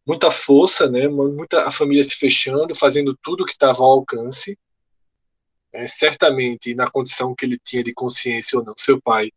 muita 0.07 0.31
força, 0.31 0.89
né? 0.89 1.07
Muita 1.09 1.67
a 1.67 1.71
família 1.71 2.03
se 2.03 2.15
fechando, 2.15 2.73
fazendo 2.73 3.15
tudo 3.21 3.45
que 3.45 3.51
estava 3.51 3.83
ao 3.83 3.91
alcance. 3.91 4.57
É, 5.73 5.85
certamente 5.85 6.73
na 6.73 6.89
condição 6.89 7.35
que 7.35 7.45
ele 7.45 7.59
tinha 7.61 7.83
de 7.83 7.93
consciência 7.93 8.57
ou 8.57 8.63
não, 8.63 8.73
seu 8.77 9.01
pai 9.01 9.29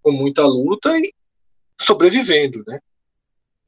com 0.00 0.12
muita 0.12 0.46
luta 0.46 0.96
e 0.96 1.12
sobrevivendo, 1.80 2.62
né? 2.66 2.78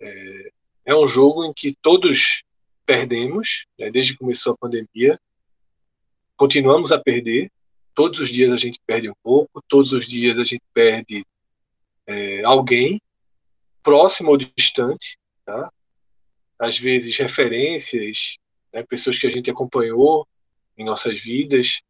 É, 0.00 0.50
é 0.86 0.94
um 0.94 1.08
jogo 1.08 1.44
em 1.44 1.52
que 1.52 1.74
todos 1.82 2.44
perdemos, 2.86 3.66
né? 3.78 3.90
desde 3.90 4.12
que 4.12 4.18
começou 4.18 4.52
a 4.52 4.56
pandemia, 4.56 5.18
continuamos 6.36 6.92
a 6.92 7.00
perder. 7.00 7.50
Todos 7.94 8.20
os 8.20 8.28
dias 8.28 8.52
a 8.52 8.56
gente 8.56 8.78
perde 8.86 9.08
um 9.08 9.14
pouco, 9.22 9.62
todos 9.68 9.92
os 9.92 10.06
dias 10.06 10.38
a 10.38 10.44
gente 10.44 10.62
perde 10.72 11.24
é, 12.06 12.44
alguém, 12.44 13.00
próximo 13.82 14.30
ou 14.30 14.36
distante, 14.36 15.16
tá? 15.44 15.70
Às 16.58 16.78
vezes 16.78 17.16
referências, 17.16 18.36
né, 18.72 18.82
pessoas 18.82 19.18
que 19.18 19.26
a 19.26 19.30
gente 19.30 19.50
acompanhou 19.50 20.26
em 20.76 20.84
nossas 20.84 21.20
vidas, 21.20 21.80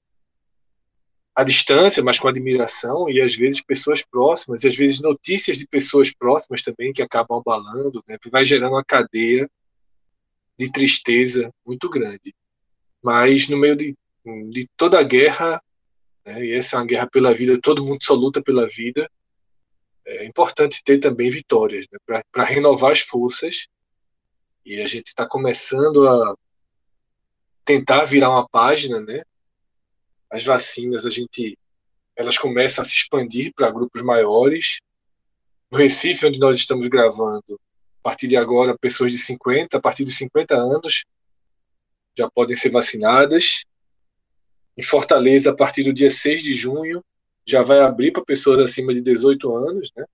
à 1.34 1.42
distância, 1.42 2.02
mas 2.02 2.18
com 2.18 2.28
admiração, 2.28 3.08
e 3.10 3.20
às 3.20 3.34
vezes 3.34 3.60
pessoas 3.60 4.02
próximas, 4.02 4.62
e 4.62 4.68
às 4.68 4.76
vezes 4.76 5.00
notícias 5.00 5.58
de 5.58 5.66
pessoas 5.66 6.12
próximas 6.14 6.62
também 6.62 6.92
que 6.92 7.02
acabam 7.02 7.38
abalando, 7.38 8.02
né, 8.06 8.16
vai 8.30 8.44
gerando 8.44 8.72
uma 8.72 8.84
cadeia 8.84 9.50
de 10.56 10.70
tristeza 10.70 11.52
muito 11.66 11.90
grande. 11.90 12.34
Mas 13.02 13.48
no 13.48 13.56
meio 13.56 13.74
de, 13.74 13.96
de 14.50 14.68
toda 14.76 14.98
a 15.00 15.02
guerra, 15.02 15.60
né, 16.24 16.44
e 16.44 16.52
essa 16.52 16.76
é 16.76 16.78
uma 16.78 16.86
guerra 16.86 17.08
pela 17.08 17.34
vida, 17.34 17.60
todo 17.60 17.84
mundo 17.84 18.04
só 18.04 18.14
luta 18.14 18.40
pela 18.40 18.68
vida, 18.68 19.10
é 20.06 20.24
importante 20.24 20.82
ter 20.84 20.98
também 20.98 21.30
vitórias, 21.30 21.86
né, 21.90 21.98
para 22.06 22.44
renovar 22.44 22.92
as 22.92 23.00
forças. 23.00 23.66
E 24.64 24.80
a 24.80 24.88
gente 24.88 25.08
está 25.08 25.26
começando 25.26 26.08
a 26.08 26.34
tentar 27.64 28.04
virar 28.04 28.30
uma 28.30 28.48
página, 28.48 29.00
né? 29.00 29.22
As 30.30 30.42
vacinas, 30.42 31.04
a 31.04 31.10
gente, 31.10 31.58
elas 32.16 32.38
começam 32.38 32.82
a 32.82 32.84
se 32.84 32.94
expandir 32.94 33.52
para 33.54 33.70
grupos 33.70 34.00
maiores. 34.02 34.78
No 35.70 35.78
Recife, 35.78 36.26
onde 36.26 36.38
nós 36.38 36.56
estamos 36.56 36.88
gravando, 36.88 37.60
a 38.00 38.02
partir 38.02 38.26
de 38.26 38.36
agora, 38.36 38.76
pessoas 38.78 39.12
de 39.12 39.18
50, 39.18 39.76
a 39.76 39.80
partir 39.80 40.04
dos 40.04 40.16
50 40.16 40.54
anos, 40.54 41.04
já 42.16 42.30
podem 42.30 42.56
ser 42.56 42.70
vacinadas. 42.70 43.64
Em 44.76 44.82
Fortaleza, 44.82 45.50
a 45.50 45.54
partir 45.54 45.84
do 45.84 45.92
dia 45.92 46.10
6 46.10 46.42
de 46.42 46.54
junho, 46.54 47.04
já 47.46 47.62
vai 47.62 47.80
abrir 47.80 48.12
para 48.12 48.24
pessoas 48.24 48.60
acima 48.64 48.94
de 48.94 49.02
18 49.02 49.50
anos, 49.54 49.90
né? 49.94 50.06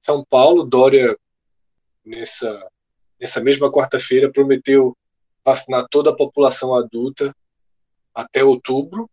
São 0.00 0.24
Paulo, 0.24 0.64
Dória, 0.64 1.16
nessa, 2.04 2.70
nessa 3.20 3.40
mesma 3.40 3.70
quarta-feira, 3.70 4.32
prometeu 4.32 4.96
vacinar 5.44 5.86
toda 5.90 6.10
a 6.10 6.16
população 6.16 6.74
adulta 6.74 7.34
até 8.14 8.42
outubro, 8.42 9.08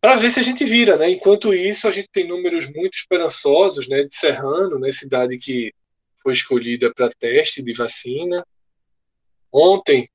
para 0.00 0.16
ver 0.16 0.30
se 0.30 0.38
a 0.38 0.42
gente 0.42 0.66
vira, 0.66 0.98
né? 0.98 1.08
Enquanto 1.10 1.54
isso, 1.54 1.88
a 1.88 1.90
gente 1.90 2.08
tem 2.12 2.28
números 2.28 2.66
muito 2.66 2.94
esperançosos, 2.94 3.88
né? 3.88 4.02
De 4.02 4.14
Serrano, 4.14 4.78
né? 4.78 4.92
Cidade 4.92 5.38
que 5.38 5.72
foi 6.22 6.32
escolhida 6.32 6.92
para 6.92 7.08
teste 7.08 7.62
de 7.62 7.72
vacina. 7.72 8.46
Ontem, 9.50 10.08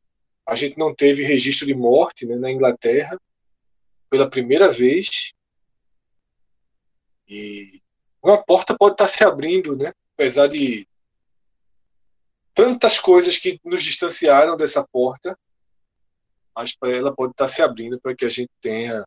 a 0.48 0.56
gente 0.56 0.78
não 0.78 0.94
teve 0.94 1.24
registro 1.24 1.66
de 1.66 1.74
morte 1.74 2.26
né, 2.26 2.36
na 2.36 2.52
Inglaterra 2.52 3.20
pela 4.10 4.30
primeira 4.30 4.72
vez. 4.72 5.32
E 7.28 7.82
uma 8.22 8.38
porta 8.44 8.76
pode 8.78 8.94
estar 8.94 9.08
se 9.08 9.24
abrindo, 9.24 9.76
né? 9.76 9.94
Apesar 10.14 10.48
de 10.48 10.88
tantas 12.60 13.00
coisas 13.00 13.38
que 13.38 13.58
nos 13.64 13.82
distanciaram 13.82 14.58
dessa 14.58 14.86
porta, 14.86 15.38
mas 16.54 16.76
para 16.76 16.92
ela 16.92 17.16
pode 17.16 17.32
estar 17.32 17.48
se 17.48 17.62
abrindo 17.62 17.98
para 18.02 18.14
que 18.14 18.26
a 18.26 18.30
gente 18.30 18.52
tenha 18.60 19.06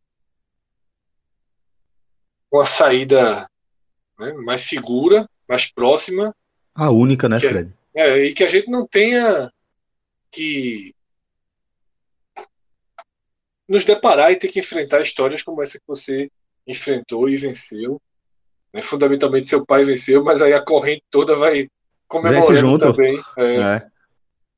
uma 2.51 2.65
saída 2.65 3.47
né, 4.19 4.33
mais 4.33 4.63
segura, 4.63 5.29
mais 5.47 5.71
próxima. 5.71 6.35
A 6.75 6.91
única, 6.91 7.29
né, 7.29 7.39
Fred? 7.39 7.71
É, 7.95 8.25
e 8.25 8.33
que 8.33 8.43
a 8.43 8.49
gente 8.49 8.71
não 8.71 8.87
tenha 8.87 9.53
que 10.31 10.95
nos 13.69 13.85
deparar 13.85 14.33
e 14.33 14.37
ter 14.37 14.49
que 14.49 14.61
enfrentar 14.61 15.03
histórias 15.03 15.43
como 15.43 15.63
essa 15.63 15.79
que 15.79 15.87
você 15.87 16.31
enfrentou 16.67 17.29
e 17.29 17.37
venceu. 17.37 18.01
Né? 18.73 18.81
Fundamentalmente 18.81 19.47
seu 19.47 19.65
pai 19.67 19.85
venceu, 19.85 20.25
mas 20.25 20.41
aí 20.41 20.55
a 20.55 20.65
corrente 20.65 21.05
toda 21.11 21.37
vai 21.37 21.69
comemorando 22.21 22.79
também 22.79 23.21
é, 23.39 23.57
é. 23.57 23.87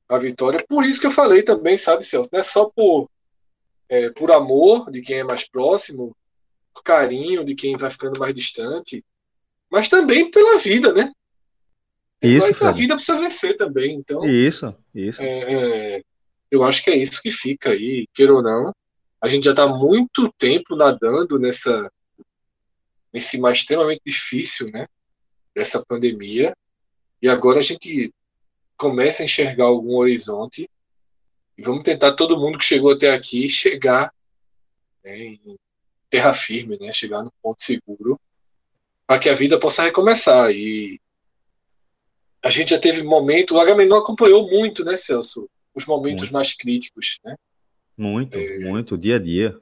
a 0.09 0.17
vitória. 0.17 0.63
Por 0.67 0.85
isso 0.85 0.99
que 0.99 1.07
eu 1.07 1.11
falei 1.11 1.43
também, 1.43 1.77
sabe, 1.77 2.03
Celso? 2.03 2.29
Não 2.31 2.39
é 2.39 2.43
só 2.43 2.69
por, 2.69 3.09
é, 3.87 4.09
por 4.09 4.31
amor 4.31 4.91
de 4.91 5.01
quem 5.01 5.19
é 5.19 5.23
mais 5.23 5.47
próximo, 5.47 6.15
por 6.73 6.83
carinho 6.83 7.45
de 7.45 7.55
quem 7.55 7.77
vai 7.77 7.89
ficando 7.89 8.19
mais 8.19 8.33
distante, 8.35 9.03
mas 9.71 9.87
também 9.87 10.29
pela 10.29 10.59
vida, 10.59 10.93
né? 10.93 11.11
Isso, 12.21 12.65
a 12.65 12.71
vida 12.71 12.95
precisa 12.95 13.19
vencer 13.19 13.55
também. 13.55 13.95
Então, 13.95 14.25
isso, 14.25 14.73
isso. 14.93 15.21
É, 15.21 15.53
é, 15.97 16.01
eu 16.49 16.63
acho 16.63 16.83
que 16.83 16.89
é 16.89 16.95
isso 16.95 17.21
que 17.21 17.31
fica 17.31 17.69
aí, 17.69 18.07
queira 18.13 18.33
ou 18.33 18.41
não 18.41 18.73
a 19.25 19.27
gente 19.27 19.45
já 19.45 19.51
está 19.51 19.67
muito 19.67 20.31
tempo 20.37 20.75
nadando 20.75 21.39
nessa 21.39 21.91
nesse 23.11 23.39
mar 23.39 23.53
extremamente 23.53 24.01
difícil, 24.05 24.69
né, 24.71 24.87
dessa 25.55 25.83
pandemia, 25.83 26.53
e 27.25 27.27
agora 27.27 27.57
a 27.57 27.63
gente 27.63 28.13
começa 28.77 29.23
a 29.23 29.25
enxergar 29.25 29.65
algum 29.65 29.95
horizonte 29.95 30.69
e 31.57 31.63
vamos 31.63 31.81
tentar 31.81 32.11
todo 32.11 32.39
mundo 32.39 32.59
que 32.59 32.63
chegou 32.63 32.91
até 32.91 33.11
aqui 33.11 33.49
chegar 33.49 34.13
né, 35.03 35.17
em 35.17 35.57
terra 36.07 36.35
firme, 36.35 36.77
né, 36.79 36.93
chegar 36.93 37.23
no 37.23 37.33
ponto 37.41 37.63
seguro, 37.63 38.21
para 39.07 39.17
que 39.17 39.27
a 39.27 39.33
vida 39.33 39.57
possa 39.57 39.81
recomeçar. 39.81 40.51
E 40.51 41.01
a 42.43 42.51
gente 42.51 42.69
já 42.69 42.79
teve 42.79 43.01
momento, 43.01 43.55
o 43.55 43.59
Agamenon 43.59 43.97
acompanhou 43.97 44.47
muito, 44.47 44.85
né, 44.85 44.95
Celso, 44.95 45.49
os 45.73 45.83
momentos 45.87 46.25
muito. 46.25 46.33
mais 46.33 46.53
críticos, 46.53 47.19
né? 47.25 47.35
Muito, 47.97 48.37
é... 48.37 48.59
muito, 48.69 48.95
dia 48.95 49.15
a 49.15 49.19
dia. 49.19 49.59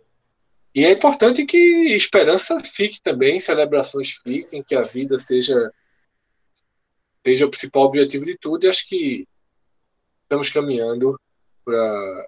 E 0.75 0.83
é 0.83 0.91
importante 0.91 1.45
que 1.45 1.95
esperança 1.95 2.59
fique 2.59 3.01
também, 3.01 3.39
celebrações 3.39 4.11
fiquem, 4.21 4.61
que 4.61 4.75
a 4.75 4.81
vida 4.81 5.17
seja 5.17 5.71
seja 7.25 7.45
o 7.45 7.49
principal 7.49 7.83
objetivo 7.83 8.25
de 8.25 8.37
tudo. 8.37 8.65
E 8.65 8.69
acho 8.69 8.87
que 8.87 9.27
estamos 10.23 10.49
caminhando 10.49 11.19
para 11.63 12.27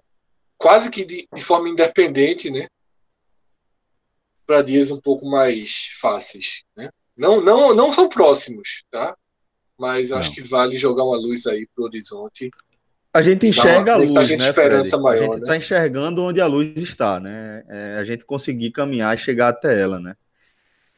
quase 0.56 0.90
que 0.90 1.04
de, 1.04 1.28
de, 1.32 1.42
forma 1.42 1.68
independente, 1.68 2.50
né? 2.50 2.68
Para 4.46 4.62
dias 4.62 4.90
um 4.90 5.00
pouco 5.00 5.26
mais 5.26 5.90
fáceis, 6.00 6.64
né? 6.76 6.90
Não, 7.16 7.40
não, 7.40 7.74
não 7.74 7.92
são 7.92 8.08
próximos, 8.08 8.84
tá? 8.90 9.16
Mas 9.78 10.12
acho 10.12 10.28
não. 10.28 10.34
que 10.34 10.42
vale 10.42 10.78
jogar 10.78 11.04
uma 11.04 11.16
luz 11.16 11.46
aí 11.46 11.66
pro 11.74 11.84
horizonte. 11.84 12.50
A 13.12 13.22
gente 13.22 13.46
enxerga 13.46 13.92
uma, 13.92 13.94
a 13.94 13.96
luz, 13.96 14.16
a 14.16 14.24
gente 14.24 14.42
né, 14.42 14.48
esperança 14.48 14.98
maior, 14.98 15.22
a 15.22 15.24
gente 15.24 15.34
está 15.40 15.52
né? 15.52 15.56
enxergando 15.56 16.22
onde 16.22 16.40
a 16.40 16.46
luz 16.46 16.76
está, 16.76 17.18
né? 17.18 17.64
É, 17.68 17.96
a 17.98 18.04
gente 18.04 18.24
conseguir 18.24 18.70
caminhar 18.70 19.14
e 19.14 19.18
chegar 19.18 19.48
até 19.48 19.80
ela, 19.80 19.98
né? 19.98 20.14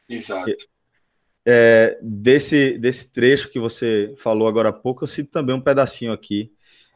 Exato. 0.09 0.53
É, 1.51 1.99
desse, 2.03 2.77
desse 2.77 3.11
trecho 3.11 3.49
que 3.49 3.59
você 3.59 4.13
falou 4.19 4.47
agora 4.47 4.69
há 4.69 4.73
pouco, 4.73 5.03
eu 5.03 5.09
cito 5.09 5.31
também 5.31 5.57
um 5.57 5.61
pedacinho 5.63 6.13
aqui 6.13 6.53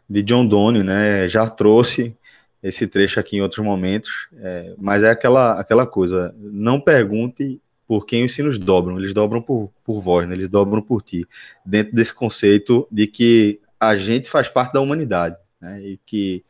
de 0.06 0.22
John 0.22 0.46
Donne, 0.46 0.82
né? 0.82 1.26
Já 1.26 1.48
trouxe 1.48 2.14
esse 2.62 2.86
trecho 2.86 3.18
aqui 3.18 3.36
em 3.38 3.40
outros 3.40 3.64
momentos, 3.64 4.10
é, 4.36 4.74
mas 4.76 5.02
é 5.02 5.10
aquela, 5.10 5.58
aquela 5.58 5.86
coisa, 5.86 6.34
não 6.38 6.78
pergunte 6.78 7.62
por 7.86 8.04
quem 8.04 8.26
os 8.26 8.34
sinos 8.34 8.58
dobram, 8.58 8.98
eles 8.98 9.14
dobram 9.14 9.40
por, 9.40 9.72
por 9.82 10.02
vós, 10.02 10.28
né? 10.28 10.34
eles 10.34 10.50
dobram 10.50 10.82
por 10.82 11.00
ti, 11.00 11.26
dentro 11.64 11.94
desse 11.94 12.12
conceito 12.12 12.86
de 12.90 13.06
que 13.06 13.58
a 13.80 13.96
gente 13.96 14.28
faz 14.28 14.48
parte 14.48 14.74
da 14.74 14.82
humanidade, 14.82 15.36
né? 15.58 15.80
e 15.82 16.00
que 16.04 16.44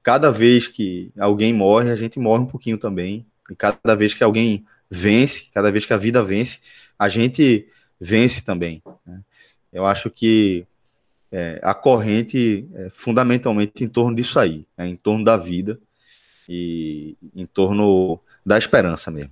cada 0.00 0.30
vez 0.30 0.68
que 0.68 1.10
alguém 1.18 1.52
morre, 1.52 1.90
a 1.90 1.96
gente 1.96 2.20
morre 2.20 2.44
um 2.44 2.46
pouquinho 2.46 2.78
também, 2.78 3.26
e 3.50 3.56
cada 3.56 3.96
vez 3.96 4.14
que 4.14 4.22
alguém 4.22 4.64
vence, 4.90 5.48
cada 5.52 5.70
vez 5.70 5.84
que 5.84 5.92
a 5.92 5.96
vida 5.96 6.22
vence, 6.22 6.60
a 6.98 7.08
gente 7.08 7.68
vence 8.00 8.42
também. 8.42 8.82
Né? 9.06 9.20
Eu 9.72 9.86
acho 9.86 10.10
que 10.10 10.66
é, 11.30 11.60
a 11.62 11.74
corrente 11.74 12.66
é 12.74 12.90
fundamentalmente 12.90 13.84
em 13.84 13.88
torno 13.88 14.16
disso 14.16 14.38
aí, 14.38 14.66
é 14.76 14.86
em 14.86 14.96
torno 14.96 15.24
da 15.24 15.36
vida 15.36 15.78
e 16.48 17.16
em 17.36 17.44
torno 17.44 18.18
da 18.44 18.56
esperança 18.56 19.10
mesmo. 19.10 19.30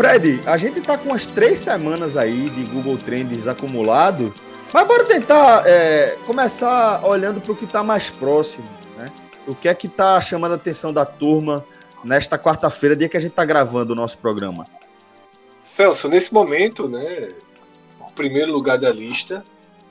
Fred, 0.00 0.40
a 0.46 0.56
gente 0.56 0.80
tá 0.80 0.96
com 0.96 1.10
umas 1.10 1.26
três 1.26 1.58
semanas 1.58 2.16
aí 2.16 2.48
de 2.48 2.64
Google 2.70 2.96
Trends 2.96 3.46
acumulado, 3.46 4.32
mas 4.72 4.88
bora 4.88 5.04
tentar 5.04 5.62
é, 5.66 6.16
começar 6.24 7.04
olhando 7.04 7.38
para 7.38 7.52
o 7.52 7.54
que 7.54 7.66
está 7.66 7.84
mais 7.84 8.08
próximo, 8.08 8.64
né? 8.96 9.12
O 9.46 9.54
que 9.54 9.68
é 9.68 9.74
que 9.74 9.88
está 9.88 10.18
chamando 10.18 10.52
a 10.52 10.54
atenção 10.54 10.90
da 10.90 11.04
turma 11.04 11.62
nesta 12.02 12.38
quarta-feira, 12.38 12.96
dia 12.96 13.10
que 13.10 13.16
a 13.18 13.20
gente 13.20 13.32
está 13.32 13.44
gravando 13.44 13.92
o 13.92 13.94
nosso 13.94 14.16
programa? 14.16 14.64
Celso, 15.62 16.08
nesse 16.08 16.32
momento, 16.32 16.88
né, 16.88 17.34
o 18.00 18.10
primeiro 18.10 18.50
lugar 18.52 18.78
da 18.78 18.90
lista 18.90 19.44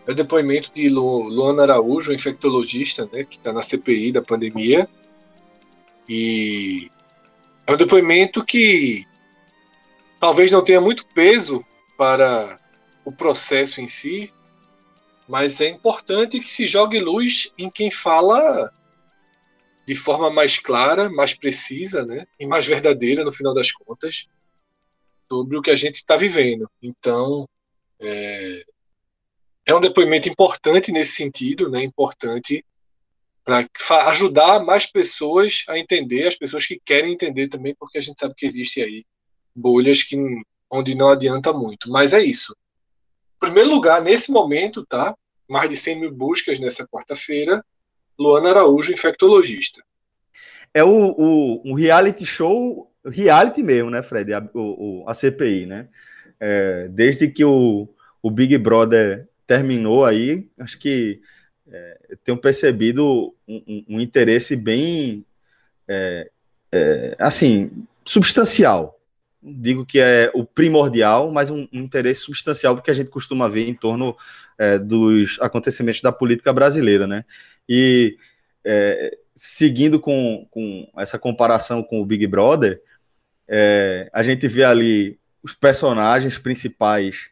é 0.07 0.11
o 0.11 0.15
depoimento 0.15 0.71
de 0.73 0.89
Lu, 0.89 1.29
Luana 1.29 1.61
Araújo, 1.61 2.11
infectologista, 2.11 3.07
né, 3.13 3.25
que 3.25 3.37
está 3.37 3.53
na 3.53 3.61
CPI 3.61 4.11
da 4.11 4.23
pandemia. 4.23 4.89
E 6.09 6.89
é 7.67 7.73
um 7.73 7.77
depoimento 7.77 8.43
que 8.43 9.07
talvez 10.19 10.51
não 10.51 10.63
tenha 10.63 10.81
muito 10.81 11.05
peso 11.07 11.65
para 11.97 12.59
o 13.05 13.11
processo 13.11 13.81
em 13.81 13.87
si, 13.87 14.33
mas 15.27 15.61
é 15.61 15.67
importante 15.67 16.39
que 16.39 16.49
se 16.49 16.65
jogue 16.65 16.99
luz 16.99 17.51
em 17.57 17.69
quem 17.69 17.89
fala 17.89 18.73
de 19.87 19.95
forma 19.95 20.29
mais 20.29 20.59
clara, 20.59 21.09
mais 21.09 21.33
precisa, 21.33 22.05
né, 22.05 22.25
e 22.39 22.45
mais 22.45 22.65
verdadeira 22.65 23.23
no 23.23 23.31
final 23.31 23.53
das 23.53 23.71
contas 23.71 24.27
sobre 25.31 25.57
o 25.57 25.61
que 25.61 25.71
a 25.71 25.75
gente 25.75 25.95
está 25.95 26.15
vivendo. 26.15 26.69
Então 26.81 27.47
é, 27.99 28.63
é 29.65 29.75
um 29.75 29.81
depoimento 29.81 30.29
importante 30.29 30.91
nesse 30.91 31.13
sentido, 31.13 31.69
né, 31.69 31.83
importante 31.83 32.63
para 33.43 33.67
ajudar 34.09 34.63
mais 34.63 34.85
pessoas 34.85 35.63
a 35.67 35.77
entender, 35.79 36.27
as 36.27 36.35
pessoas 36.35 36.67
que 36.67 36.79
querem 36.85 37.13
entender 37.13 37.47
também, 37.47 37.73
porque 37.73 37.97
a 37.97 38.01
gente 38.01 38.19
sabe 38.19 38.35
que 38.35 38.45
existe 38.45 38.79
aí 38.79 39.03
bolhas 39.59 40.03
que, 40.03 40.17
onde 40.71 40.95
não 40.95 41.09
adianta 41.09 41.51
muito. 41.51 41.89
Mas 41.89 42.13
é 42.13 42.21
isso. 42.21 42.55
Em 43.37 43.39
primeiro 43.39 43.69
lugar, 43.69 44.01
nesse 44.01 44.31
momento, 44.31 44.85
tá? 44.85 45.15
Mais 45.47 45.69
de 45.69 45.75
100 45.75 45.99
mil 45.99 46.11
buscas 46.11 46.59
nessa 46.59 46.87
quarta-feira. 46.87 47.63
Luana 48.17 48.49
Araújo, 48.49 48.93
infectologista. 48.93 49.81
É 50.73 50.83
o, 50.83 51.61
o, 51.65 51.73
reality 51.73 52.25
show, 52.25 52.91
reality 53.03 53.63
mesmo, 53.63 53.89
né, 53.89 54.03
Fred? 54.03 54.33
A, 54.33 54.47
o, 54.53 55.03
a 55.07 55.13
CPI, 55.13 55.65
né? 55.65 55.87
É, 56.39 56.87
desde 56.89 57.27
que 57.27 57.43
o, 57.43 57.87
o 58.21 58.29
Big 58.29 58.57
Brother 58.57 59.27
terminou 59.47 60.05
aí, 60.05 60.47
acho 60.59 60.77
que 60.77 61.21
é, 61.71 61.97
tenho 62.23 62.37
percebido 62.37 63.33
um, 63.47 63.63
um, 63.67 63.85
um 63.95 63.99
interesse 63.99 64.55
bem, 64.55 65.25
é, 65.87 66.29
é 66.71 67.15
assim, 67.19 67.71
substancial 68.05 68.98
digo 69.41 69.85
que 69.85 69.99
é 69.99 70.31
o 70.33 70.43
primordial, 70.43 71.31
mas 71.31 71.49
um, 71.49 71.67
um 71.71 71.79
interesse 71.79 72.21
substancial 72.21 72.75
porque 72.75 72.91
a 72.91 72.93
gente 72.93 73.09
costuma 73.09 73.47
ver 73.47 73.67
em 73.67 73.73
torno 73.73 74.15
é, 74.57 74.77
dos 74.77 75.37
acontecimentos 75.39 76.01
da 76.01 76.11
política 76.11 76.51
brasileira, 76.51 77.07
né? 77.07 77.23
E 77.67 78.17
é, 78.63 79.17
seguindo 79.35 79.99
com, 79.99 80.45
com 80.51 80.89
essa 80.97 81.17
comparação 81.17 81.81
com 81.81 82.01
o 82.01 82.05
Big 82.05 82.27
Brother, 82.27 82.81
é, 83.47 84.09
a 84.13 84.21
gente 84.21 84.47
vê 84.47 84.63
ali 84.63 85.19
os 85.41 85.53
personagens 85.53 86.37
principais 86.37 87.29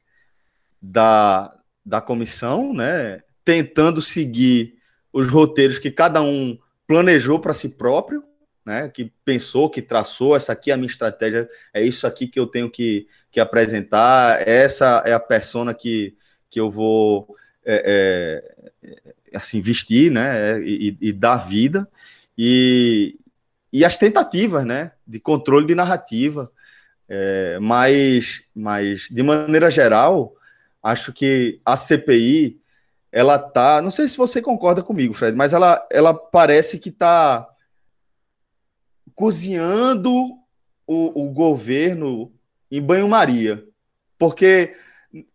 da, 0.82 1.54
da 1.86 2.00
comissão, 2.00 2.74
né? 2.74 3.22
Tentando 3.44 4.02
seguir 4.02 4.78
os 5.12 5.28
roteiros 5.28 5.78
que 5.78 5.92
cada 5.92 6.22
um 6.22 6.58
planejou 6.88 7.40
para 7.40 7.54
si 7.54 7.70
próprio, 7.70 8.24
né, 8.68 8.90
que 8.90 9.14
pensou, 9.24 9.70
que 9.70 9.82
traçou, 9.82 10.36
essa 10.36 10.52
aqui 10.52 10.72
é 10.72 10.74
a 10.74 10.78
minha 10.78 10.90
estratégia, 10.90 11.50
é 11.74 11.82
isso 11.82 12.06
aqui 12.06 12.28
que 12.28 12.38
eu 12.38 12.46
tenho 12.46 12.70
que, 12.70 13.08
que 13.32 13.40
apresentar, 13.40 14.46
essa 14.46 15.02
é 15.06 15.14
a 15.14 15.20
persona 15.22 15.74
que, 15.74 16.18
que 16.50 16.60
eu 16.60 16.70
vou 16.70 17.34
é, 17.66 18.44
é, 18.84 19.14
assim 19.34 19.62
vestir, 19.62 20.12
né, 20.12 20.62
e, 20.62 20.98
e, 21.00 21.14
dar 21.14 21.48
vida, 21.48 21.90
e, 22.38 23.18
e 23.72 23.86
as 23.86 23.96
tentativas, 23.96 24.66
né, 24.66 24.92
de 25.08 25.18
controle 25.18 25.66
de 25.66 25.74
narrativa, 25.74 26.52
é, 27.08 27.58
mas, 27.60 28.44
mas 28.54 29.08
de 29.10 29.24
maneira 29.24 29.72
geral, 29.72 30.36
acho 30.84 31.14
que 31.14 31.62
a 31.64 31.78
CPI 31.78 32.60
ela 33.14 33.40
tá, 33.40 33.82
não 33.82 33.90
sei 33.90 34.10
se 34.10 34.18
você 34.18 34.42
concorda 34.42 34.84
comigo, 34.84 35.14
Fred, 35.14 35.38
mas 35.38 35.54
ela, 35.54 35.88
ela 35.90 36.14
parece 36.14 36.78
que 36.78 36.90
está 36.90 37.48
cozinhando 39.18 40.14
o, 40.86 41.24
o 41.26 41.32
governo 41.32 42.32
em 42.70 42.80
banho-maria, 42.80 43.68
porque 44.16 44.76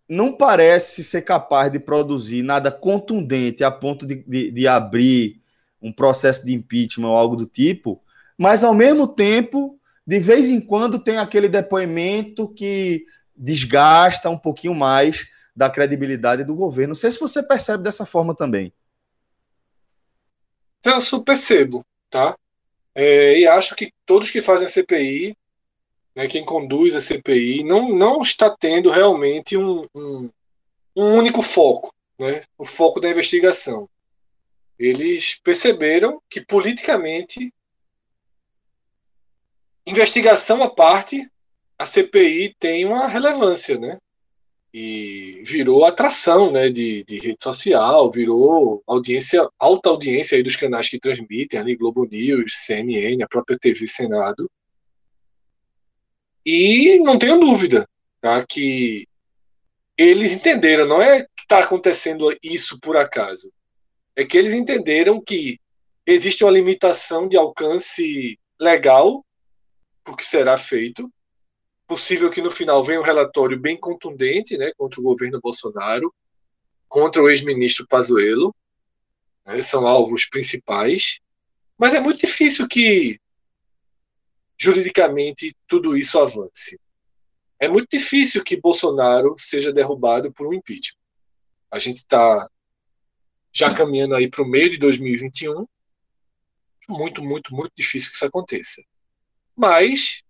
não 0.09 0.33
parece 0.33 1.03
ser 1.03 1.23
capaz 1.23 1.73
de 1.73 1.81
produzir 1.81 2.45
nada 2.45 2.71
contundente 2.71 3.65
a 3.65 3.73
ponto 3.73 4.07
de, 4.07 4.23
de, 4.23 4.53
de, 4.53 4.69
abrir 4.69 5.43
um 5.83 5.93
processo 5.93 6.47
de 6.47 6.53
impeachment 6.53 7.09
ou 7.09 7.17
algo 7.17 7.35
do 7.35 7.45
tipo, 7.45 8.01
mas 8.39 8.63
ao 8.63 8.73
mesmo 8.73 9.09
tempo, 9.09 9.77
de 10.07 10.21
vez 10.21 10.49
em 10.49 10.61
quando, 10.61 11.01
tem 11.01 11.19
aquele 11.19 11.49
depoimento 11.49 12.47
que 12.55 13.05
desgasta 13.37 14.31
um 14.31 14.39
pouquinho 14.39 14.77
mais 14.77 15.27
da 15.57 15.69
credibilidade 15.69 16.45
do 16.45 16.55
governo. 16.55 16.91
Não 16.91 16.95
sei 16.95 17.11
se 17.11 17.19
você 17.19 17.43
percebe 17.43 17.83
dessa 17.83 18.07
forma 18.07 18.33
também. 18.33 18.73
Eu 20.85 21.21
percebo, 21.25 21.85
tá? 22.09 22.37
É, 22.95 23.39
e 23.39 23.47
acho 23.47 23.75
que 23.75 23.93
todos 24.05 24.31
que 24.31 24.43
fazem 24.43 24.67
a 24.67 24.71
CPI, 24.71 25.37
né, 26.15 26.27
quem 26.27 26.45
conduz 26.45 26.95
a 26.95 27.01
CPI, 27.01 27.65
não, 27.65 27.89
não 27.89 28.21
está 28.21 28.51
tendo 28.51 28.91
realmente 28.91 29.57
um, 29.57 29.87
um, 29.95 30.31
um 30.95 31.15
único 31.15 31.43
foco, 31.43 31.95
né, 32.19 32.43
o 32.59 32.65
foco 32.65 33.01
da 33.01 33.11
investigação. 33.11 33.89
Eles 34.79 35.39
perceberam 35.43 36.21
que 36.29 36.45
politicamente, 36.45 37.53
investigação 39.87 40.63
à 40.63 40.69
parte, 40.69 41.31
a 41.79 41.87
CPI 41.87 42.55
tem 42.59 42.85
uma 42.85 43.07
relevância, 43.07 43.79
né? 43.79 43.99
E 44.73 45.43
virou 45.45 45.85
atração 45.85 46.51
né, 46.51 46.71
de, 46.71 47.05
de 47.05 47.19
rede 47.19 47.43
social, 47.43 48.11
virou 48.11 48.83
audiência, 48.87 49.47
alta 49.59 49.91
audiência 49.91 50.37
aí 50.37 50.43
dos 50.43 50.57
canais 50.57 50.89
que 50.89 50.99
transmitem, 50.99 51.61
ali 51.61 51.77
Globo 51.77 52.07
News, 52.11 52.55
CNN, 52.65 53.23
a 53.23 53.29
própria 53.29 53.59
TV 53.59 53.87
Senado. 53.87 54.51
E 56.45 56.99
não 57.01 57.19
tenho 57.19 57.39
dúvida 57.39 57.87
tá, 58.21 58.45
que 58.47 59.07
eles 59.97 60.33
entenderam, 60.33 60.87
não 60.87 61.03
é 61.03 61.23
que 61.23 61.43
está 61.43 61.59
acontecendo 61.59 62.31
isso 62.43 62.81
por 62.81 62.97
acaso, 62.97 63.53
é 64.17 64.25
que 64.25 64.39
eles 64.39 64.55
entenderam 64.55 65.21
que 65.21 65.61
existe 66.07 66.45
uma 66.45 66.51
limitação 66.51 67.29
de 67.29 67.37
alcance 67.37 68.39
legal 68.59 69.25
o 70.09 70.17
que 70.17 70.25
será 70.25 70.59
feito, 70.59 71.09
possível 71.87 72.31
que 72.31 72.41
no 72.41 72.51
final 72.51 72.83
venha 72.83 73.01
um 73.01 73.05
relatório 73.05 73.59
bem 73.59 73.77
contundente 73.77 74.57
né, 74.57 74.73
contra 74.77 75.01
o 75.01 75.05
governo 75.05 75.41
Bolsonaro, 75.41 76.15
contra 76.89 77.23
o 77.23 77.29
ex-ministro 77.29 77.87
Pazuello, 77.87 78.55
né, 79.45 79.61
são 79.63 79.87
alvos 79.87 80.25
principais, 80.25 81.19
mas 81.77 81.95
é 81.95 82.01
muito 82.01 82.21
difícil 82.21 82.69
que 82.69 83.19
juridicamente 84.57 85.57
tudo 85.67 85.97
isso 85.97 86.19
avance. 86.19 86.79
É 87.59 87.69
muito 87.69 87.89
difícil 87.91 88.43
que 88.43 88.61
Bolsonaro 88.61 89.35
seja 89.39 89.73
derrubado 89.73 90.33
por 90.33 90.47
um 90.47 90.53
impeachment. 90.53 91.01
A 91.71 91.79
gente 91.79 91.99
está 91.99 92.49
já 93.53 93.73
caminhando 93.75 94.15
aí 94.15 94.29
para 94.29 94.43
o 94.43 94.49
meio 94.49 94.71
de 94.71 94.79
2021. 94.79 95.67
Muito, 96.89 97.23
muito, 97.23 97.55
muito 97.55 97.73
difícil 97.77 98.11
que 98.11 98.17
isso 98.17 98.27
aconteça. 98.27 98.83
Mas 99.57 100.23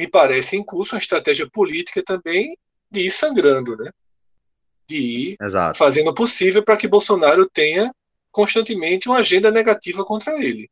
me 0.00 0.08
parece 0.08 0.56
em 0.56 0.64
curso 0.64 0.94
uma 0.94 0.98
estratégia 0.98 1.46
política 1.50 2.02
também 2.02 2.56
de 2.90 3.00
ir 3.00 3.10
sangrando, 3.10 3.76
né? 3.76 3.90
De 4.88 4.96
ir 4.96 5.36
Exato. 5.38 5.76
fazendo 5.76 6.08
o 6.08 6.14
possível 6.14 6.64
para 6.64 6.78
que 6.78 6.88
Bolsonaro 6.88 7.46
tenha 7.46 7.94
constantemente 8.32 9.10
uma 9.10 9.18
agenda 9.18 9.50
negativa 9.50 10.02
contra 10.02 10.42
ele. 10.42 10.70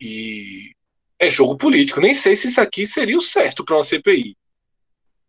E 0.00 0.72
é 1.16 1.30
jogo 1.30 1.56
político. 1.56 2.00
Nem 2.00 2.12
sei 2.12 2.34
se 2.34 2.48
isso 2.48 2.60
aqui 2.60 2.88
seria 2.88 3.16
o 3.16 3.22
certo 3.22 3.64
para 3.64 3.76
uma 3.76 3.84
CPI. 3.84 4.36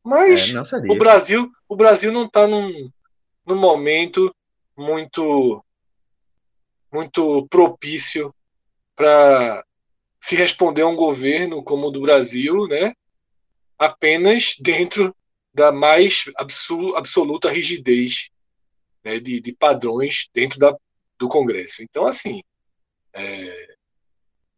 Mas 0.04 0.56
é, 0.56 0.92
o 0.92 0.98
Brasil, 0.98 1.52
o 1.70 1.76
Brasil 1.76 2.12
não 2.12 2.26
está 2.26 2.48
num, 2.48 2.90
num 3.46 3.56
momento 3.56 4.36
muito 4.76 5.64
muito 6.92 7.46
propício 7.50 8.34
para 8.96 9.64
se 10.26 10.36
responder 10.36 10.82
a 10.82 10.88
um 10.88 10.96
governo 10.96 11.62
como 11.62 11.86
o 11.86 11.92
do 11.92 12.02
Brasil, 12.02 12.68
né, 12.68 12.96
apenas 13.78 14.56
dentro 14.60 15.16
da 15.54 15.72
mais 15.72 16.26
absoluta 16.96 17.48
rigidez 17.48 18.32
né, 19.04 19.20
de, 19.20 19.40
de, 19.40 19.54
padrões 19.54 20.28
dentro 20.34 20.58
da, 20.58 20.76
do 21.20 21.28
Congresso. 21.28 21.84
Então, 21.84 22.08
assim, 22.08 22.42
é, 23.14 23.76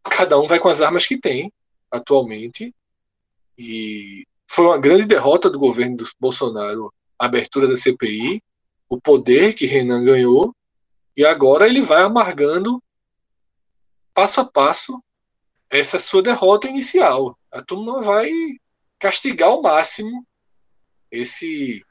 cada 0.04 0.40
um 0.40 0.48
vai 0.48 0.58
com 0.58 0.70
as 0.70 0.80
armas 0.80 1.06
que 1.06 1.20
tem 1.20 1.52
atualmente 1.92 2.74
e 3.58 4.26
foi 4.50 4.68
uma 4.68 4.78
grande 4.78 5.06
derrota 5.06 5.50
do 5.50 5.60
governo 5.60 5.98
do 5.98 6.10
Bolsonaro 6.18 6.94
a 7.20 7.26
abertura 7.26 7.68
da 7.68 7.76
CPI, 7.76 8.42
o 8.88 8.98
poder 9.02 9.54
que 9.54 9.66
Renan 9.66 10.06
ganhou 10.06 10.56
e 11.18 11.26
agora 11.26 11.68
ele 11.68 11.82
vai 11.82 12.04
amargando 12.04 12.82
passo 14.14 14.40
a 14.40 14.46
passo 14.46 15.04
essa 15.70 16.00
sua 16.00 16.22
derrota 16.22 16.68
inicial. 16.68 17.38
A 17.52 17.62
turma 17.62 18.02
vai 18.02 18.30
castigar 19.00 19.50
ao 19.50 19.62
máximo 19.62 20.26
esse 21.12 21.84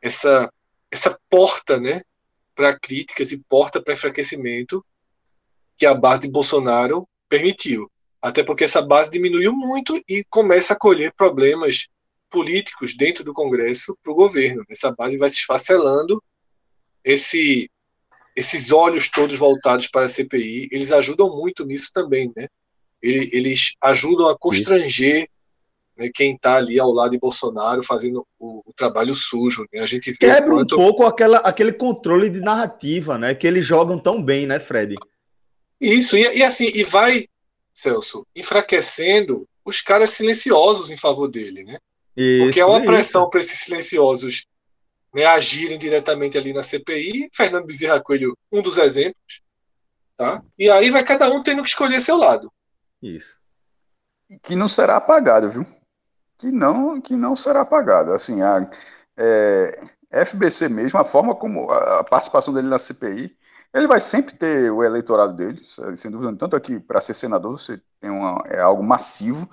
essa 0.00 0.50
essa 0.90 1.18
porta, 1.28 1.80
né, 1.80 2.02
para 2.54 2.78
críticas 2.78 3.32
e 3.32 3.42
porta 3.48 3.82
para 3.82 3.94
enfraquecimento 3.94 4.84
que 5.76 5.84
a 5.84 5.94
base 5.94 6.22
de 6.22 6.30
Bolsonaro 6.30 7.06
permitiu. 7.28 7.90
Até 8.22 8.42
porque 8.42 8.64
essa 8.64 8.80
base 8.80 9.10
diminuiu 9.10 9.52
muito 9.52 10.00
e 10.08 10.24
começa 10.30 10.72
a 10.72 10.78
colher 10.78 11.12
problemas 11.14 11.86
políticos 12.30 12.96
dentro 12.96 13.22
do 13.22 13.34
Congresso 13.34 13.96
para 14.02 14.12
o 14.12 14.16
governo. 14.16 14.64
Essa 14.70 14.90
base 14.90 15.18
vai 15.18 15.28
se 15.28 15.36
esfacelando. 15.36 16.22
Esse, 17.04 17.70
esses 18.34 18.72
olhos 18.72 19.08
todos 19.10 19.36
voltados 19.36 19.88
para 19.88 20.06
a 20.06 20.08
CPI, 20.08 20.68
eles 20.72 20.92
ajudam 20.92 21.36
muito 21.36 21.64
nisso 21.64 21.90
também, 21.92 22.32
né? 22.34 22.48
Eles 23.02 23.74
ajudam 23.82 24.28
a 24.28 24.38
constranger 24.38 25.28
né, 25.96 26.10
quem 26.12 26.34
está 26.34 26.56
ali 26.56 26.78
ao 26.78 26.92
lado 26.92 27.12
de 27.12 27.18
Bolsonaro 27.18 27.82
fazendo 27.82 28.26
o, 28.38 28.62
o 28.66 28.72
trabalho 28.74 29.14
sujo. 29.14 29.64
Né? 29.72 29.80
A 29.80 29.86
gente 29.86 30.12
quebra 30.12 30.50
quanto... 30.50 30.74
um 30.74 30.78
pouco 30.78 31.04
aquela, 31.04 31.38
aquele 31.38 31.72
controle 31.72 32.28
de 32.28 32.40
narrativa, 32.40 33.16
né? 33.16 33.34
Que 33.34 33.46
eles 33.46 33.64
jogam 33.64 33.98
tão 33.98 34.22
bem, 34.22 34.46
né, 34.46 34.60
Fred? 34.60 34.96
Isso 35.80 36.16
e, 36.16 36.38
e 36.38 36.42
assim 36.42 36.70
e 36.74 36.84
vai, 36.84 37.28
Celso, 37.72 38.26
enfraquecendo 38.34 39.46
os 39.64 39.80
caras 39.80 40.10
silenciosos 40.10 40.90
em 40.90 40.96
favor 40.96 41.28
dele, 41.28 41.64
né? 41.64 41.78
Isso, 42.16 42.44
Porque 42.44 42.60
é 42.60 42.64
uma 42.64 42.82
pressão 42.82 43.28
para 43.28 43.40
esses 43.40 43.58
silenciosos 43.58 44.46
né, 45.14 45.24
agirem 45.24 45.78
diretamente 45.78 46.38
ali 46.38 46.52
na 46.52 46.62
CPI. 46.62 47.28
Fernando 47.32 47.66
Bezerra 47.66 48.00
Coelho, 48.00 48.36
um 48.50 48.62
dos 48.62 48.78
exemplos. 48.78 49.42
Tá? 50.16 50.42
E 50.58 50.70
aí 50.70 50.90
vai 50.90 51.04
cada 51.04 51.30
um 51.30 51.42
tendo 51.42 51.62
que 51.62 51.68
escolher 51.68 52.00
seu 52.00 52.16
lado. 52.16 52.50
Isso. 53.02 53.36
Que 54.42 54.56
não 54.56 54.68
será 54.68 54.96
apagado, 54.96 55.50
viu? 55.50 55.66
Que 56.38 56.50
não, 56.50 57.00
que 57.00 57.16
não 57.16 57.36
será 57.36 57.62
apagado. 57.62 58.12
Assim, 58.12 58.42
a 58.42 58.68
é, 59.16 59.80
FBC 60.10 60.68
mesmo, 60.68 60.98
a 60.98 61.04
forma 61.04 61.34
como 61.34 61.70
a 61.70 62.04
participação 62.04 62.52
dele 62.52 62.68
na 62.68 62.78
CPI, 62.78 63.36
ele 63.72 63.86
vai 63.86 64.00
sempre 64.00 64.34
ter 64.34 64.70
o 64.70 64.82
eleitorado 64.82 65.34
dele, 65.34 65.60
sem 65.96 66.10
dúvida. 66.10 66.34
Tanto 66.36 66.56
aqui 66.56 66.80
para 66.80 67.00
ser 67.00 67.14
senador, 67.14 67.58
você 67.58 67.80
tem 68.00 68.10
uma, 68.10 68.42
é 68.46 68.60
algo 68.60 68.82
massivo. 68.82 69.48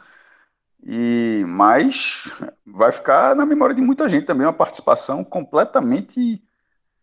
E 0.85 1.45
mas 1.47 2.25
vai 2.65 2.91
ficar 2.91 3.35
na 3.35 3.45
memória 3.45 3.75
de 3.75 3.81
muita 3.81 4.09
gente 4.09 4.25
também 4.25 4.45
uma 4.45 4.53
participação 4.53 5.23
completamente 5.23 6.43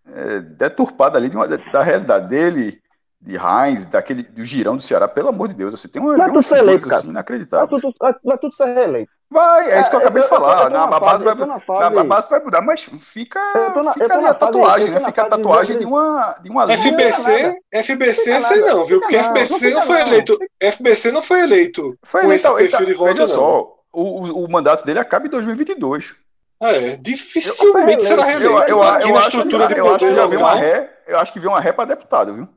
é, 0.06 0.40
deturpada 0.40 1.18
ali 1.18 1.28
de 1.30 1.36
uma, 1.36 1.48
da 1.48 1.82
realidade 1.82 2.28
dele 2.28 2.79
de 3.20 3.36
Heinz, 3.36 3.86
daquele, 3.86 4.22
do 4.22 4.44
girão 4.44 4.76
do 4.76 4.82
Ceará, 4.82 5.06
pelo 5.06 5.28
amor 5.28 5.48
de 5.48 5.54
Deus, 5.54 5.78
você 5.78 5.86
tem 5.86 6.00
uma, 6.00 6.16
vai 6.16 6.30
tem 6.30 6.40
tudo 6.40 6.56
eleito, 6.56 6.88
cara. 6.88 7.00
Assim, 7.00 7.08
inacreditável. 7.10 7.68
Vai 7.68 7.80
tudo, 7.80 7.94
vai, 8.00 8.14
vai 8.24 8.38
tudo 8.38 8.54
ser 8.54 8.74
reeleito. 8.74 9.12
Vai, 9.32 9.70
é 9.70 9.80
isso 9.80 9.90
que 9.90 9.96
eu 9.96 10.00
acabei 10.00 10.20
eu, 10.20 10.24
de 10.24 10.28
falar. 10.28 10.64
Eu, 10.64 10.70
na, 10.70 10.86
na, 10.86 10.98
base 10.98 11.24
vai, 11.24 11.34
na, 11.36 11.90
na, 11.90 12.04
base 12.04 12.30
vai 12.30 12.40
mudar, 12.40 12.62
mas 12.62 12.82
fica, 12.82 13.38
na, 13.84 13.92
fica 13.92 14.14
ali 14.14 14.26
a 14.26 14.34
tatuagem, 14.34 14.90
né? 14.90 15.00
Fica 15.00 15.22
a 15.22 15.26
tatuagem 15.26 15.78
de, 15.78 15.84
uma, 15.84 16.34
de 16.42 16.50
uma 16.50 16.64
linha. 16.64 16.78
FBC, 16.78 17.60
FBC, 17.72 18.42
sei 18.42 18.62
não, 18.62 18.84
viu? 18.84 19.00
Porque 19.00 19.18
FBC 19.18 19.70
não 19.70 19.82
foi 19.82 20.00
eleito. 20.00 20.38
FBC 20.60 21.12
não 21.12 21.22
foi 21.22 21.40
eleito. 21.42 21.98
Foi 22.02 22.24
eleito. 22.24 22.58
Então, 22.58 23.04
veja 23.04 23.26
só, 23.28 23.72
o, 23.92 24.44
o 24.44 24.50
mandato 24.50 24.84
dele 24.84 24.98
acaba 24.98 25.26
em 25.26 25.30
2022. 25.30 26.16
Ah, 26.60 26.72
é. 26.72 26.96
Dificilmente 26.96 28.02
será 28.02 28.24
reeleito. 28.24 28.52
Eu, 28.52 28.62
eu, 28.62 28.68
eu, 28.68 28.82
acho, 28.82 29.08
eu 29.08 29.16
acho 29.16 29.44
que 29.44 30.10
já 30.10 30.26
veio 30.26 30.40
uma 30.40 30.54
ré. 30.54 30.90
Eu 31.06 31.18
acho 31.18 31.32
que 31.32 31.38
veio 31.38 31.52
uma 31.52 31.60
ré 31.60 31.72
para 31.72 31.84
deputado, 31.84 32.34
viu? 32.34 32.48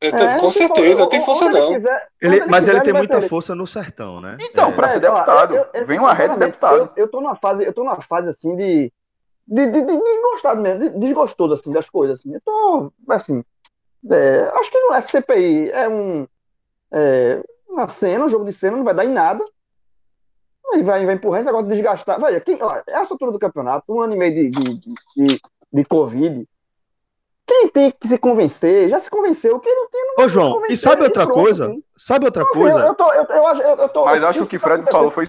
É, 0.00 0.38
com 0.38 0.50
certeza, 0.50 1.00
não 1.00 1.08
tem 1.08 1.20
força 1.20 1.50
não. 1.50 1.74
Quiser, 1.74 2.08
ele, 2.22 2.36
ele 2.36 2.46
mas 2.46 2.60
quiser, 2.60 2.76
ele 2.76 2.80
tem 2.80 2.94
muita 2.94 3.18
ele... 3.18 3.28
força 3.28 3.54
no 3.54 3.66
sertão, 3.66 4.18
né? 4.20 4.38
Então, 4.40 4.70
é. 4.70 4.72
para 4.72 4.88
ser 4.88 5.00
deputado, 5.00 5.54
eu, 5.54 5.66
eu, 5.74 5.84
vem 5.84 5.98
uma 5.98 6.14
rede 6.14 6.38
deputado. 6.38 6.90
Eu, 6.96 7.04
eu 7.04 7.08
tô 7.08 7.20
numa 7.20 7.36
fase, 7.36 7.64
eu 7.64 7.72
tô 7.72 7.84
numa 7.84 8.00
fase 8.00 8.30
assim 8.30 8.56
de 8.56 8.90
de, 9.46 9.66
de, 9.66 9.84
de, 9.84 10.56
mesmo, 10.56 10.78
de, 10.78 10.98
desgostoso 11.00 11.54
assim 11.54 11.72
das 11.72 11.90
coisas 11.90 12.20
assim. 12.20 12.32
Eu 12.32 12.40
tô 12.40 12.92
assim, 13.08 13.44
é, 14.10 14.50
acho 14.54 14.70
que 14.70 14.78
não 14.78 14.94
é 14.94 15.02
CPI, 15.02 15.70
é 15.70 15.88
um 15.88 16.26
é, 16.92 17.42
uma 17.68 17.88
cena, 17.88 18.24
um 18.24 18.28
jogo 18.28 18.44
de 18.44 18.52
cena, 18.52 18.76
não 18.76 18.84
vai 18.84 18.94
dar 18.94 19.04
em 19.04 19.12
nada. 19.12 19.44
Aí 20.72 20.82
vai, 20.82 21.04
vai 21.04 21.42
negócio 21.42 21.66
de 21.66 21.74
desgastar. 21.74 22.20
Veja, 22.20 22.40
quem, 22.40 22.62
ó, 22.62 22.80
essa 22.86 23.12
altura 23.12 23.32
do 23.32 23.38
campeonato, 23.38 23.92
um 23.92 24.00
ano 24.00 24.14
e 24.14 24.16
meio 24.16 24.34
de, 24.34 24.50
de, 24.50 24.78
de, 24.78 24.94
de, 25.16 25.40
de 25.72 25.84
Covid, 25.84 26.48
quem 27.46 27.68
tem 27.68 27.90
que 27.90 28.06
se 28.06 28.18
convencer, 28.18 28.88
já 28.88 29.00
se 29.00 29.10
convenceu. 29.10 29.58
Quem 29.58 29.74
não 29.74 29.88
tem, 29.88 30.14
não 30.16 30.24
Ô, 30.24 30.28
João, 30.28 30.62
e 30.68 30.76
sabe 30.76 31.02
outra 31.02 31.24
pronto, 31.24 31.40
coisa? 31.42 31.66
Assim. 31.66 31.84
Sabe 31.96 32.24
outra 32.24 32.44
não, 32.44 32.50
coisa? 32.50 32.78
Eu, 32.78 32.94
tô, 32.94 33.12
eu, 33.12 33.24
eu, 33.24 33.76
eu, 33.76 33.88
tô, 33.88 34.04
Mas 34.04 34.22
acho 34.22 34.38
que 34.38 34.44
o 34.44 34.48
que 34.48 34.56
o 34.56 34.60
Fred 34.60 34.88
falou 34.90 35.10
foi 35.10 35.24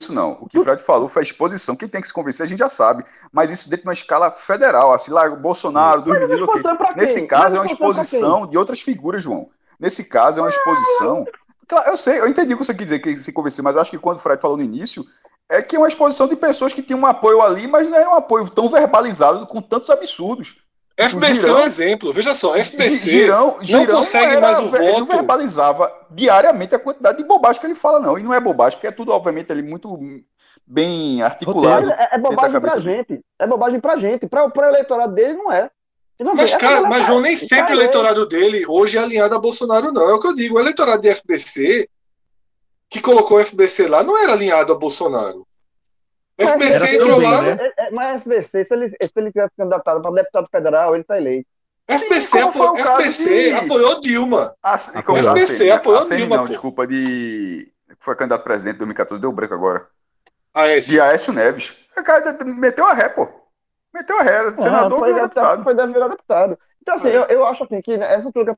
isso 0.00 0.12
não. 0.12 0.32
O 0.40 0.48
que 0.48 0.58
o 0.58 0.62
Fred 0.62 0.82
falou 0.82 1.08
foi 1.08 1.22
a 1.22 1.24
exposição. 1.24 1.76
Quem 1.76 1.88
tem 1.88 2.00
que 2.00 2.06
se 2.06 2.12
convencer, 2.12 2.44
a 2.44 2.48
gente 2.48 2.58
já 2.58 2.68
sabe. 2.68 3.04
Mas 3.32 3.50
isso 3.50 3.70
dentro 3.70 3.82
de 3.82 3.88
uma 3.88 3.92
escala 3.92 4.30
federal, 4.30 4.92
assim, 4.92 5.10
lá 5.10 5.26
o 5.26 5.36
Bolsonaro, 5.36 6.02
do 6.02 6.12
Rio, 6.12 6.48
Nesse 6.96 7.26
caso 7.26 7.56
é 7.56 7.60
uma 7.60 7.66
exposição 7.66 8.46
de 8.46 8.58
outras 8.58 8.80
figuras, 8.80 9.22
João. 9.22 9.48
Nesse 9.78 10.04
caso 10.04 10.40
é 10.40 10.42
uma 10.42 10.48
exposição. 10.48 11.24
Claro, 11.66 11.90
eu 11.90 11.96
sei, 11.96 12.20
eu 12.20 12.28
entendi 12.28 12.54
o 12.54 12.58
que 12.58 12.64
você 12.64 12.74
quer 12.74 12.84
dizer, 12.84 12.98
que 12.98 13.16
se 13.16 13.32
convencer, 13.32 13.64
mas 13.64 13.76
acho 13.76 13.90
que 13.90 13.98
quando 13.98 14.18
o 14.18 14.20
Fred 14.20 14.40
falou 14.40 14.56
no 14.56 14.62
início, 14.62 15.06
é 15.48 15.62
que 15.62 15.76
é 15.76 15.78
uma 15.78 15.88
exposição 15.88 16.26
de 16.26 16.36
pessoas 16.36 16.72
que 16.72 16.82
tinham 16.82 17.00
um 17.00 17.06
apoio 17.06 17.40
ali, 17.40 17.66
mas 17.66 17.88
não 17.88 17.96
era 17.96 18.10
um 18.10 18.14
apoio 18.14 18.48
tão 18.48 18.68
verbalizado 18.68 19.46
com 19.46 19.62
tantos 19.62 19.88
absurdos. 19.88 20.63
FBC 20.96 21.34
Girão, 21.34 21.58
é 21.58 21.62
um 21.62 21.66
exemplo, 21.66 22.12
veja 22.12 22.34
só, 22.34 22.54
FBC 22.54 23.08
Girão, 23.08 23.58
Girão 23.60 23.84
não 23.84 23.96
consegue 23.96 24.32
era, 24.32 24.40
mais 24.40 24.58
o 24.58 24.70
voto. 24.70 24.82
Ele 24.82 24.98
não 24.98 25.06
verbalizava 25.06 25.92
diariamente 26.08 26.74
a 26.74 26.78
quantidade 26.78 27.18
de 27.18 27.24
bobagem 27.24 27.60
que 27.60 27.66
ele 27.66 27.74
fala, 27.74 27.98
não. 27.98 28.16
E 28.16 28.22
não 28.22 28.32
é 28.32 28.40
bobagem, 28.40 28.78
porque 28.78 28.86
é 28.86 28.92
tudo, 28.92 29.10
obviamente, 29.10 29.50
ele 29.50 29.62
muito 29.62 29.98
bem 30.64 31.20
articulado. 31.20 31.90
É, 31.90 32.10
é 32.12 32.18
bobagem 32.18 32.60
pra 32.60 32.78
gente. 32.78 33.20
É 33.38 33.46
bobagem 33.46 33.80
pra 33.80 33.96
gente. 33.96 34.26
Pra, 34.28 34.46
o 34.46 34.64
eleitorado 34.64 35.12
dele 35.12 35.34
não 35.34 35.50
é. 35.50 35.68
Não, 36.20 36.34
mas, 36.34 36.52
é 36.52 36.58
cara, 36.58 36.82
mas 36.82 37.06
João, 37.06 37.20
nem 37.20 37.34
sempre 37.34 37.72
o 37.72 37.76
eleitorado 37.76 38.24
dele 38.26 38.64
hoje 38.68 38.96
é 38.96 39.00
alinhado 39.00 39.34
a 39.34 39.38
Bolsonaro, 39.38 39.90
não. 39.90 40.08
É 40.08 40.14
o 40.14 40.20
que 40.20 40.28
eu 40.28 40.34
digo. 40.34 40.56
O 40.56 40.60
eleitorado 40.60 41.02
de 41.02 41.12
FBC, 41.12 41.88
que 42.88 43.00
colocou 43.00 43.38
o 43.38 43.44
FBC 43.44 43.88
lá, 43.88 44.04
não 44.04 44.16
era 44.16 44.32
alinhado 44.32 44.72
a 44.72 44.76
Bolsonaro. 44.76 45.44
O 46.38 46.46
FBC 46.46 46.96
entrou 46.96 47.20
lá. 47.20 47.42
Né? 47.42 47.58
É, 47.60 47.86
é, 47.86 47.90
mas 47.90 48.22
FBC, 48.22 48.64
se 48.64 48.74
ele, 48.74 48.88
se 48.88 48.96
ele 49.16 49.30
tivesse 49.32 49.52
candidatado 49.56 50.02
para 50.02 50.10
deputado 50.10 50.48
federal, 50.50 50.94
ele 50.94 51.02
está 51.02 51.16
eleito. 51.16 51.48
FBC, 51.86 52.38
apo... 52.40 52.76
FBC 52.76 53.50
de... 53.50 53.54
apoiou 53.54 54.00
Dilma. 54.00 54.54
Ah, 54.62 54.76
como 55.04 55.18
FBC 55.18 55.70
apoiou 55.70 55.98
assim, 55.98 56.16
Dilma. 56.16 56.36
Não, 56.36 56.44
pô. 56.44 56.48
desculpa, 56.48 56.86
de. 56.86 57.70
Foi 58.00 58.16
candidato 58.16 58.40
a 58.40 58.44
presidente 58.44 58.76
em 58.76 58.78
2014, 58.78 59.20
deu 59.20 59.32
branco 59.32 59.54
agora. 59.54 59.86
Aécio. 60.52 60.90
De 60.92 61.00
Aécio 61.00 61.32
Neves. 61.32 61.76
O 61.96 62.02
cara 62.02 62.36
meteu 62.44 62.86
a 62.86 62.94
ré, 62.94 63.08
pô. 63.08 63.28
Meteu 63.92 64.18
a 64.18 64.22
ré, 64.22 64.50
senador 64.52 64.98
foi, 64.98 65.14
deputado. 65.14 65.62
Foi 65.62 65.74
virar 65.74 66.08
deputado. 66.08 66.58
Então, 66.82 66.94
assim, 66.96 67.08
é. 67.08 67.16
eu, 67.16 67.22
eu 67.24 67.46
acho 67.46 67.64
assim, 67.64 67.80
que 67.80 67.92
essa 67.92 68.26
altura 68.26 68.56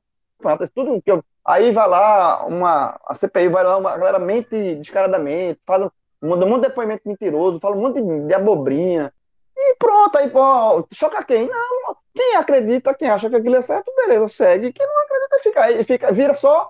tudo 0.73 1.01
que 1.01 1.11
eu, 1.11 1.23
aí 1.45 1.71
vai 1.71 1.87
lá 1.87 2.45
uma 2.45 2.99
a 3.05 3.15
CPI 3.15 3.49
vai 3.49 3.63
lá 3.63 3.77
uma 3.77 3.97
galera 3.97 4.19
mente 4.19 4.75
descaradamente 4.75 5.59
fala 5.65 5.91
um, 6.21 6.33
um 6.33 6.47
monte 6.47 6.63
de 6.63 6.67
depoimento 6.69 7.03
mentiroso 7.05 7.59
fala 7.59 7.75
um 7.75 7.81
monte 7.81 8.01
de, 8.01 8.27
de 8.27 8.33
abobrinha 8.33 9.13
e 9.55 9.75
pronto 9.75 10.17
aí 10.17 10.29
pô, 10.29 10.87
choca 10.93 11.23
quem 11.23 11.47
não 11.47 11.95
quem 12.13 12.35
acredita 12.35 12.93
quem 12.93 13.09
acha 13.09 13.29
que 13.29 13.35
aquilo 13.35 13.55
é 13.55 13.61
certo 13.61 13.91
beleza 13.95 14.27
segue 14.29 14.73
quem 14.73 14.85
não 14.85 15.03
acredita 15.03 15.39
fica 15.39 15.83
fica 15.83 16.11
vira 16.11 16.33
só 16.33 16.69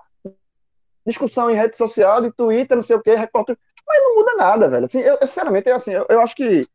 discussão 1.06 1.50
em 1.50 1.54
rede 1.54 1.76
social 1.76 2.20
de 2.20 2.32
Twitter 2.32 2.76
não 2.76 2.84
sei 2.84 2.96
o 2.96 3.02
que 3.02 3.14
repórter 3.14 3.56
mas 3.86 4.02
não 4.02 4.16
muda 4.16 4.36
nada 4.36 4.68
velho 4.68 4.86
assim 4.86 5.00
eu, 5.00 5.18
eu 5.20 5.26
sinceramente 5.26 5.68
eu, 5.68 5.76
assim 5.76 5.92
eu, 5.92 6.06
eu 6.08 6.20
acho 6.20 6.34
que 6.34 6.66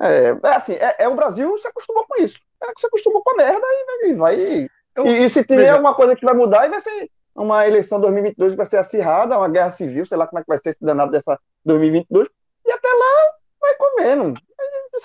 é, 0.00 0.36
é 0.42 0.56
assim, 0.56 0.72
é, 0.74 0.96
é, 1.00 1.08
o 1.08 1.14
Brasil 1.14 1.56
se 1.58 1.68
acostumou 1.68 2.06
com 2.06 2.22
isso. 2.22 2.40
É, 2.62 2.66
se 2.76 2.86
acostumou 2.86 3.22
com 3.22 3.32
a 3.32 3.36
merda 3.36 3.66
e 3.66 4.14
vai. 4.14 4.16
vai 4.16 4.70
eu, 4.96 5.06
e, 5.06 5.26
e, 5.26 5.30
se 5.30 5.44
tiver 5.44 5.62
veja. 5.62 5.72
alguma 5.74 5.94
coisa 5.94 6.16
que 6.16 6.24
vai 6.24 6.34
mudar, 6.34 6.68
vai 6.68 6.80
ser 6.80 7.10
uma 7.34 7.66
eleição 7.66 8.00
2022 8.00 8.52
que 8.52 8.56
vai 8.56 8.66
ser 8.66 8.76
acirrada, 8.76 9.38
uma 9.38 9.48
guerra 9.48 9.70
civil, 9.70 10.04
sei 10.04 10.16
lá 10.18 10.26
como 10.26 10.38
é 10.38 10.42
que 10.42 10.48
vai 10.48 10.58
ser 10.58 10.70
esse 10.70 10.84
danado 10.84 11.12
dessa 11.12 11.38
2022, 11.64 12.28
e 12.66 12.72
até 12.72 12.88
lá 12.88 13.32
vai 13.60 13.74
comendo. 13.74 14.38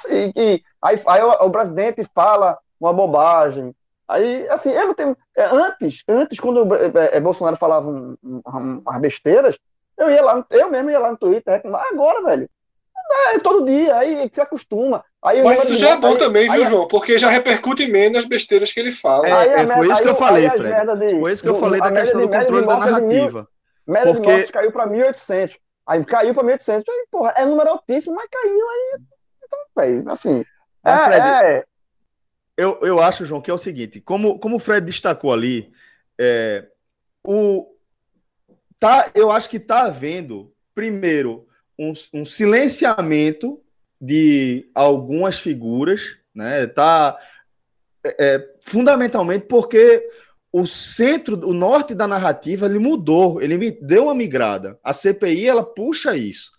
E, 0.09 0.33
e 0.35 0.63
aí, 0.81 1.01
aí 1.07 1.23
o, 1.23 1.29
o, 1.45 1.49
presidente 1.49 2.05
fala 2.13 2.57
uma 2.79 2.93
bobagem. 2.93 3.73
Aí, 4.07 4.47
assim, 4.49 4.71
eu 4.71 4.87
não 4.87 4.93
tenho. 4.93 5.17
É, 5.35 5.45
antes, 5.45 6.03
antes, 6.07 6.39
quando 6.39 6.75
é, 6.75 7.17
é, 7.17 7.19
Bolsonaro 7.19 7.57
falava 7.57 7.89
um, 7.89 8.17
um, 8.23 8.81
umas 8.85 9.01
besteiras, 9.01 9.57
eu 9.97 10.09
ia 10.09 10.23
lá, 10.23 10.45
eu 10.49 10.69
mesmo 10.69 10.89
ia 10.89 10.99
lá 10.99 11.11
no 11.11 11.17
Twitter. 11.17 11.61
Agora, 11.91 12.21
velho, 12.23 12.49
é, 13.33 13.39
todo 13.39 13.65
dia, 13.65 13.95
aí 13.95 14.29
se 14.31 14.41
acostuma. 14.41 15.03
Aí 15.23 15.43
Mas 15.43 15.63
isso 15.63 15.75
já 15.75 15.91
é 15.91 15.97
bom 15.97 16.11
aí, 16.11 16.17
também, 16.17 16.49
viu, 16.49 16.63
aí, 16.63 16.69
João? 16.69 16.87
Porque 16.87 17.17
já 17.17 17.29
repercute 17.29 17.87
menos 17.87 18.19
as 18.19 18.25
besteiras 18.25 18.71
que 18.71 18.79
ele 18.79 18.91
fala. 18.91 19.27
É, 19.27 19.61
é 19.61 19.67
foi 19.67 19.91
isso 19.91 20.01
que 20.01 20.09
eu 20.09 20.15
falei, 20.15 20.49
Fred. 20.49 20.99
De, 20.99 21.19
foi 21.19 21.31
isso 21.33 21.43
que 21.43 21.49
eu 21.49 21.59
falei 21.59 21.81
da 21.81 21.91
questão 21.91 22.21
do 22.21 22.29
controle 22.29 22.65
da 22.67 22.77
narrativa. 22.77 23.47
Média 23.85 24.13
porque... 24.13 24.27
de 24.27 24.33
mortes 24.33 24.51
caiu 24.51 24.71
para 24.71 24.87
1.800. 24.87 25.57
Aí 25.87 26.05
caiu 26.05 26.33
para 26.33 26.43
1.800. 26.43 26.83
Aí, 26.87 27.07
porra, 27.09 27.33
é 27.35 27.45
número 27.45 27.69
altíssimo, 27.69 28.15
mas 28.15 28.27
caiu 28.29 28.69
aí. 28.69 28.99
Então, 29.43 29.59
velho, 29.75 30.11
assim. 30.11 30.45
É, 30.85 30.97
Fred, 30.97 31.21
é... 31.21 31.63
Eu, 32.55 32.79
eu 32.81 33.01
acho, 33.01 33.25
João, 33.25 33.41
que 33.41 33.51
é 33.51 33.53
o 33.53 33.57
seguinte: 33.57 33.99
como, 34.01 34.39
como 34.39 34.57
o 34.57 34.59
Fred 34.59 34.85
destacou 34.85 35.33
ali, 35.33 35.71
é, 36.19 36.67
o, 37.23 37.67
tá, 38.79 39.11
eu 39.13 39.31
acho 39.31 39.49
que 39.49 39.57
está 39.57 39.83
havendo, 39.83 40.53
primeiro, 40.73 41.47
um, 41.77 41.93
um 42.13 42.25
silenciamento 42.25 43.61
de 43.99 44.69
algumas 44.73 45.39
figuras, 45.39 46.01
né? 46.33 46.67
Tá 46.67 47.17
é, 48.03 48.15
é, 48.19 48.55
fundamentalmente 48.61 49.45
porque 49.47 50.07
o 50.51 50.65
centro, 50.65 51.47
o 51.47 51.53
norte 51.53 51.93
da 51.93 52.07
narrativa, 52.07 52.65
ele 52.65 52.79
mudou, 52.79 53.41
ele 53.41 53.57
me 53.57 53.71
deu 53.71 54.05
uma 54.05 54.15
migrada. 54.15 54.79
A 54.83 54.93
CPI 54.93 55.47
ela 55.47 55.63
puxa 55.63 56.15
isso. 56.15 56.51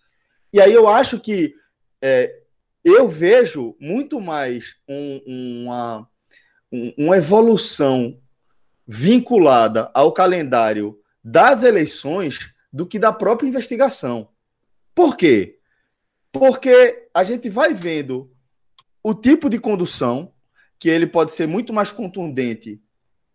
E 0.53 0.61
aí 0.61 0.73
eu 0.73 0.89
acho 0.89 1.19
que 1.19 1.55
é, 2.03 2.43
eu 2.85 3.09
vejo 3.09 3.77
muito 3.81 4.21
mais 4.21 4.77
um, 4.89 5.65
uma, 5.65 6.09
um, 6.73 6.95
uma 6.97 7.17
evolução 7.17 8.19
vinculada 8.87 9.91
ao 9.93 10.13
calendário 10.13 10.99
das 11.23 11.63
eleições 11.63 12.39
do 12.73 12.87
que 12.87 12.99
da 12.99 13.13
própria 13.13 13.49
investigação. 13.49 14.29
Por 14.95 15.17
quê? 15.17 15.58
Porque 16.33 17.09
a 17.15 17.25
gente 17.25 17.49
vai 17.49 17.73
vendo 17.73 18.31
o 19.03 19.15
tipo 19.15 19.49
de 19.49 19.59
condução, 19.59 20.33
que 20.79 20.89
ele 20.89 21.07
pode 21.07 21.33
ser 21.33 21.47
muito 21.47 21.73
mais 21.73 21.91
contundente 21.91 22.81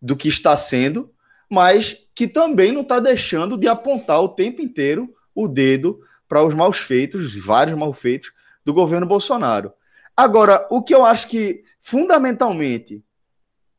do 0.01 0.15
que 0.15 0.27
está 0.27 0.55
sendo, 0.55 1.13
mas 1.49 1.97
que 2.15 2.27
também 2.27 2.71
não 2.71 2.81
está 2.81 2.99
deixando 2.99 3.57
de 3.57 3.67
apontar 3.67 4.21
o 4.21 4.29
tempo 4.29 4.61
inteiro 4.61 5.13
o 5.33 5.47
dedo 5.47 5.99
para 6.27 6.43
os 6.43 6.53
maus 6.53 6.77
feitos, 6.77 7.35
vários 7.35 7.77
malfeitos 7.77 8.31
do 8.63 8.73
governo 8.73 9.05
Bolsonaro. 9.05 9.73
Agora, 10.15 10.67
o 10.69 10.81
que 10.81 10.93
eu 10.93 11.03
acho 11.05 11.27
que 11.27 11.63
fundamentalmente 11.81 13.03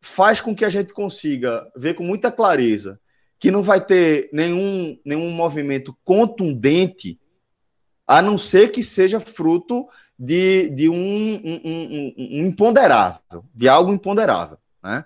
faz 0.00 0.40
com 0.40 0.54
que 0.54 0.64
a 0.64 0.68
gente 0.68 0.92
consiga 0.92 1.66
ver 1.76 1.94
com 1.94 2.04
muita 2.04 2.30
clareza 2.30 3.00
que 3.38 3.50
não 3.50 3.62
vai 3.62 3.84
ter 3.84 4.28
nenhum, 4.32 4.98
nenhum 5.04 5.30
movimento 5.30 5.96
contundente 6.04 7.18
a 8.06 8.20
não 8.20 8.36
ser 8.36 8.70
que 8.70 8.82
seja 8.82 9.20
fruto 9.20 9.88
de, 10.18 10.68
de 10.70 10.88
um, 10.88 10.94
um, 10.94 11.60
um, 11.64 12.14
um 12.16 12.46
imponderável, 12.46 13.44
de 13.54 13.68
algo 13.68 13.92
imponderável, 13.92 14.58
né? 14.82 15.04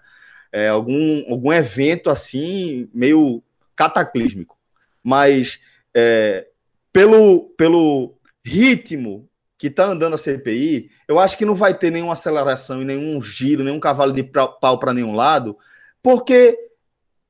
É, 0.50 0.68
algum, 0.68 1.30
algum 1.30 1.52
evento 1.52 2.08
assim, 2.08 2.88
meio 2.92 3.42
cataclísmico. 3.76 4.56
Mas 5.02 5.60
é, 5.94 6.46
pelo, 6.92 7.50
pelo 7.56 8.14
ritmo 8.44 9.28
que 9.58 9.66
está 9.66 9.84
andando 9.86 10.14
a 10.14 10.18
CPI, 10.18 10.90
eu 11.06 11.18
acho 11.18 11.36
que 11.36 11.44
não 11.44 11.54
vai 11.54 11.76
ter 11.76 11.90
nenhuma 11.90 12.14
aceleração 12.14 12.80
e 12.80 12.84
nenhum 12.84 13.20
giro, 13.20 13.64
nenhum 13.64 13.80
cavalo 13.80 14.12
de 14.12 14.22
pau 14.22 14.78
para 14.78 14.94
nenhum 14.94 15.14
lado, 15.14 15.58
porque 16.02 16.56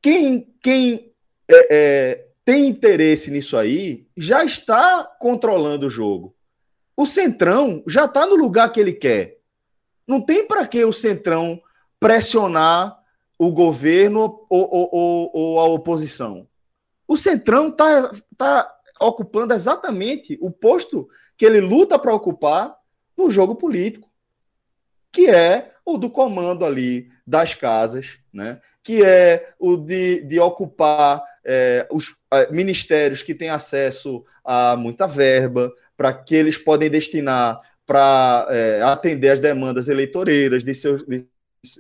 quem, 0.00 0.46
quem 0.62 1.12
é, 1.48 1.68
é, 1.70 2.28
tem 2.49 2.67
interesse 2.67 3.31
nisso 3.31 3.59
aí, 3.59 4.07
já 4.17 4.43
está 4.43 5.05
controlando 5.05 5.87
o 5.87 5.91
jogo. 5.91 6.35
O 6.97 7.05
Centrão 7.05 7.83
já 7.87 8.07
está 8.07 8.25
no 8.25 8.37
lugar 8.37 8.73
que 8.73 8.81
ele 8.81 8.95
quer. 8.95 9.37
Não 10.07 10.19
tem 10.19 10.47
para 10.47 10.67
que 10.67 10.83
o 10.83 10.91
Centrão 10.91 11.61
pressionar 12.01 12.99
o 13.39 13.53
governo 13.53 14.47
ou, 14.49 14.67
ou, 14.75 14.89
ou, 14.91 15.31
ou 15.35 15.61
a 15.61 15.65
oposição. 15.65 16.49
O 17.07 17.19
Centrão 17.19 17.69
está 17.69 18.11
tá 18.35 18.79
ocupando 18.99 19.53
exatamente 19.53 20.39
o 20.41 20.51
posto 20.51 21.07
que 21.37 21.45
ele 21.45 21.61
luta 21.61 21.99
para 21.99 22.15
ocupar 22.15 22.75
no 23.15 23.31
jogo 23.31 23.57
político, 23.57 24.11
que 25.13 25.29
é 25.29 25.75
o 25.85 25.99
do 25.99 26.09
comando 26.09 26.65
ali 26.65 27.11
das 27.27 27.53
casas, 27.53 28.19
né? 28.33 28.59
que 28.83 29.05
é 29.05 29.53
o 29.59 29.77
de, 29.77 30.23
de 30.23 30.41
ocupar 30.41 31.23
é, 31.49 31.89
os 31.91 32.15
ministérios 32.51 33.23
que 33.23 33.35
têm 33.35 33.49
acesso 33.49 34.23
a 34.45 34.77
muita 34.77 35.07
verba, 35.07 35.73
para 35.97 36.13
que 36.13 36.35
eles 36.35 36.59
podem 36.59 36.91
destinar 36.91 37.59
para 37.87 38.47
é, 38.51 38.83
atender 38.83 39.31
as 39.31 39.41
demandas 39.41 39.89
eleitoreiras 39.89 40.63
de 40.63 40.75
seus, 40.75 41.03
de, 41.07 41.27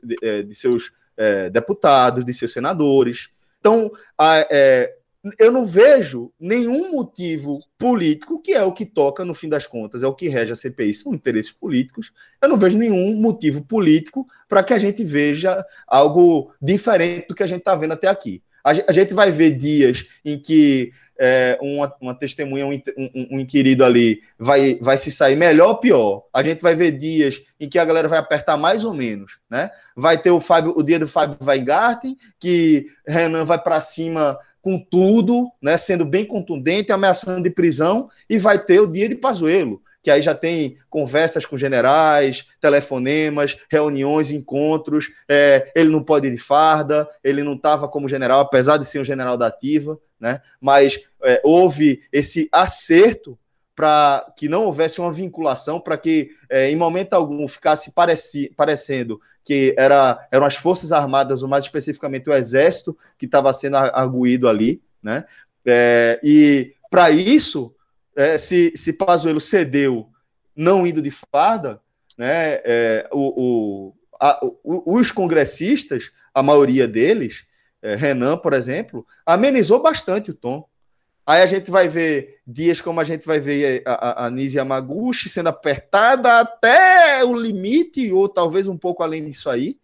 de, 0.02 0.16
é, 0.22 0.42
de 0.42 0.54
seus 0.54 0.90
é, 1.18 1.50
deputados, 1.50 2.24
de 2.24 2.32
seus 2.32 2.50
senadores. 2.50 3.28
Então, 3.60 3.92
a, 4.16 4.38
é, 4.50 4.94
eu 5.38 5.52
não 5.52 5.66
vejo 5.66 6.32
nenhum 6.40 6.90
motivo 6.90 7.60
político, 7.76 8.40
que 8.40 8.52
é 8.52 8.62
o 8.62 8.72
que 8.72 8.86
toca, 8.86 9.22
no 9.22 9.34
fim 9.34 9.50
das 9.50 9.66
contas, 9.66 10.02
é 10.02 10.06
o 10.06 10.14
que 10.14 10.28
rege 10.28 10.52
a 10.52 10.56
CPI, 10.56 10.94
são 10.94 11.12
interesses 11.12 11.52
políticos. 11.52 12.10
Eu 12.40 12.48
não 12.48 12.56
vejo 12.56 12.78
nenhum 12.78 13.14
motivo 13.16 13.60
político 13.60 14.26
para 14.48 14.62
que 14.62 14.72
a 14.72 14.78
gente 14.78 15.04
veja 15.04 15.62
algo 15.86 16.52
diferente 16.62 17.28
do 17.28 17.34
que 17.34 17.42
a 17.42 17.46
gente 17.46 17.58
está 17.58 17.74
vendo 17.74 17.92
até 17.92 18.08
aqui. 18.08 18.42
A 18.64 18.92
gente 18.92 19.14
vai 19.14 19.30
ver 19.30 19.56
dias 19.56 20.04
em 20.24 20.38
que 20.38 20.92
é, 21.18 21.58
uma, 21.60 21.92
uma, 22.00 22.14
testemunha, 22.14 22.64
um, 22.64 22.72
um, 22.96 23.28
um, 23.32 23.40
inquirido 23.40 23.84
ali, 23.84 24.22
vai, 24.38 24.78
vai 24.80 24.96
se 24.96 25.10
sair 25.10 25.36
melhor 25.36 25.68
ou 25.68 25.76
pior. 25.76 26.24
A 26.32 26.42
gente 26.42 26.62
vai 26.62 26.76
ver 26.76 26.92
dias 26.92 27.42
em 27.58 27.68
que 27.68 27.78
a 27.78 27.84
galera 27.84 28.06
vai 28.06 28.18
apertar 28.18 28.56
mais 28.56 28.84
ou 28.84 28.94
menos, 28.94 29.38
né? 29.50 29.70
Vai 29.96 30.16
ter 30.16 30.30
o 30.30 30.40
Fábio, 30.40 30.72
o 30.76 30.82
dia 30.82 30.98
do 30.98 31.08
Fábio 31.08 31.36
Weingarten, 31.44 32.16
que 32.38 32.86
Renan 33.06 33.44
vai 33.44 33.58
para 33.58 33.80
cima 33.80 34.38
com 34.62 34.78
tudo, 34.78 35.50
né? 35.60 35.76
Sendo 35.76 36.04
bem 36.04 36.24
contundente, 36.24 36.92
ameaçando 36.92 37.42
de 37.42 37.50
prisão, 37.50 38.08
e 38.30 38.38
vai 38.38 38.58
ter 38.58 38.80
o 38.80 38.86
dia 38.86 39.08
de 39.08 39.16
Pazuello, 39.16 39.82
que 40.08 40.12
aí 40.12 40.22
já 40.22 40.34
tem 40.34 40.78
conversas 40.88 41.44
com 41.44 41.58
generais, 41.58 42.46
telefonemas, 42.62 43.58
reuniões, 43.70 44.30
encontros. 44.30 45.10
É, 45.28 45.70
ele 45.74 45.90
não 45.90 46.02
pode 46.02 46.28
ir 46.28 46.30
de 46.30 46.38
farda, 46.38 47.06
ele 47.22 47.42
não 47.42 47.52
estava 47.52 47.86
como 47.86 48.08
general, 48.08 48.40
apesar 48.40 48.78
de 48.78 48.86
ser 48.86 49.00
um 49.00 49.04
general 49.04 49.36
da 49.36 49.48
ativa, 49.48 50.00
né? 50.18 50.40
Mas 50.58 50.98
é, 51.22 51.42
houve 51.44 52.04
esse 52.10 52.48
acerto 52.50 53.38
para 53.76 54.32
que 54.34 54.48
não 54.48 54.64
houvesse 54.64 54.98
uma 54.98 55.12
vinculação, 55.12 55.78
para 55.78 55.98
que 55.98 56.30
é, 56.48 56.70
em 56.70 56.76
momento 56.76 57.12
algum 57.12 57.46
ficasse 57.46 57.92
pareci, 57.92 58.50
parecendo 58.56 59.20
que 59.44 59.74
era, 59.76 60.26
eram 60.32 60.46
as 60.46 60.56
Forças 60.56 60.90
Armadas, 60.90 61.42
ou 61.42 61.50
mais 61.50 61.64
especificamente 61.64 62.30
o 62.30 62.32
Exército, 62.32 62.96
que 63.18 63.26
estava 63.26 63.52
sendo 63.52 63.76
arguído 63.76 64.48
ali, 64.48 64.80
né? 65.02 65.26
É, 65.66 66.18
e 66.24 66.72
para 66.90 67.10
isso, 67.10 67.74
é, 68.18 68.36
se, 68.36 68.72
se 68.74 68.92
Pazuello 68.92 69.40
cedeu 69.40 70.08
não 70.54 70.84
indo 70.84 71.00
de 71.00 71.10
farda, 71.10 71.80
né, 72.18 72.60
é, 72.64 73.08
o, 73.12 73.92
o, 73.92 73.94
a, 74.20 74.44
o, 74.44 74.96
os 74.96 75.12
congressistas, 75.12 76.10
a 76.34 76.42
maioria 76.42 76.88
deles, 76.88 77.44
é, 77.80 77.94
Renan, 77.94 78.36
por 78.36 78.54
exemplo, 78.54 79.06
amenizou 79.24 79.80
bastante 79.80 80.32
o 80.32 80.34
tom. 80.34 80.68
Aí 81.24 81.42
a 81.42 81.46
gente 81.46 81.70
vai 81.70 81.86
ver 81.86 82.40
dias 82.44 82.80
como 82.80 82.98
a 82.98 83.04
gente 83.04 83.24
vai 83.24 83.38
ver 83.38 83.84
a, 83.86 83.92
a, 83.92 84.26
a 84.26 84.30
Nise 84.30 84.56
Yamaguchi 84.56 85.28
sendo 85.28 85.50
apertada 85.50 86.40
até 86.40 87.24
o 87.24 87.32
limite, 87.32 88.10
ou 88.10 88.28
talvez 88.28 88.66
um 88.66 88.76
pouco 88.76 89.04
além 89.04 89.24
disso 89.24 89.48
aí. 89.48 89.78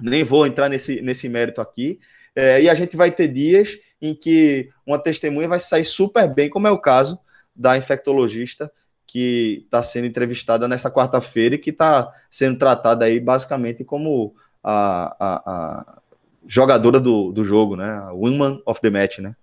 Nem 0.00 0.22
vou 0.22 0.46
entrar 0.46 0.68
nesse, 0.68 1.00
nesse 1.00 1.28
mérito 1.28 1.60
aqui. 1.60 1.98
É, 2.36 2.62
e 2.62 2.70
a 2.70 2.74
gente 2.74 2.96
vai 2.96 3.10
ter 3.10 3.26
dias 3.26 3.76
em 4.00 4.14
que 4.14 4.70
uma 4.86 4.98
testemunha 4.98 5.48
vai 5.48 5.60
sair 5.60 5.84
super 5.84 6.32
bem, 6.32 6.50
como 6.50 6.66
é 6.66 6.70
o 6.70 6.78
caso 6.78 7.18
da 7.54 7.76
infectologista 7.76 8.70
que 9.06 9.62
está 9.64 9.82
sendo 9.82 10.06
entrevistada 10.06 10.66
nessa 10.66 10.90
quarta-feira 10.90 11.54
e 11.54 11.58
que 11.58 11.70
está 11.70 12.12
sendo 12.30 12.58
tratada 12.58 13.04
aí 13.04 13.20
basicamente 13.20 13.84
como 13.84 14.34
a, 14.62 15.16
a, 15.18 15.42
a 15.46 15.98
jogadora 16.46 17.00
do, 17.00 17.32
do 17.32 17.44
jogo, 17.44 17.76
né? 17.76 17.90
A 17.90 18.12
woman 18.12 18.60
of 18.66 18.80
the 18.80 18.90
match, 18.90 19.18
né? 19.18 19.34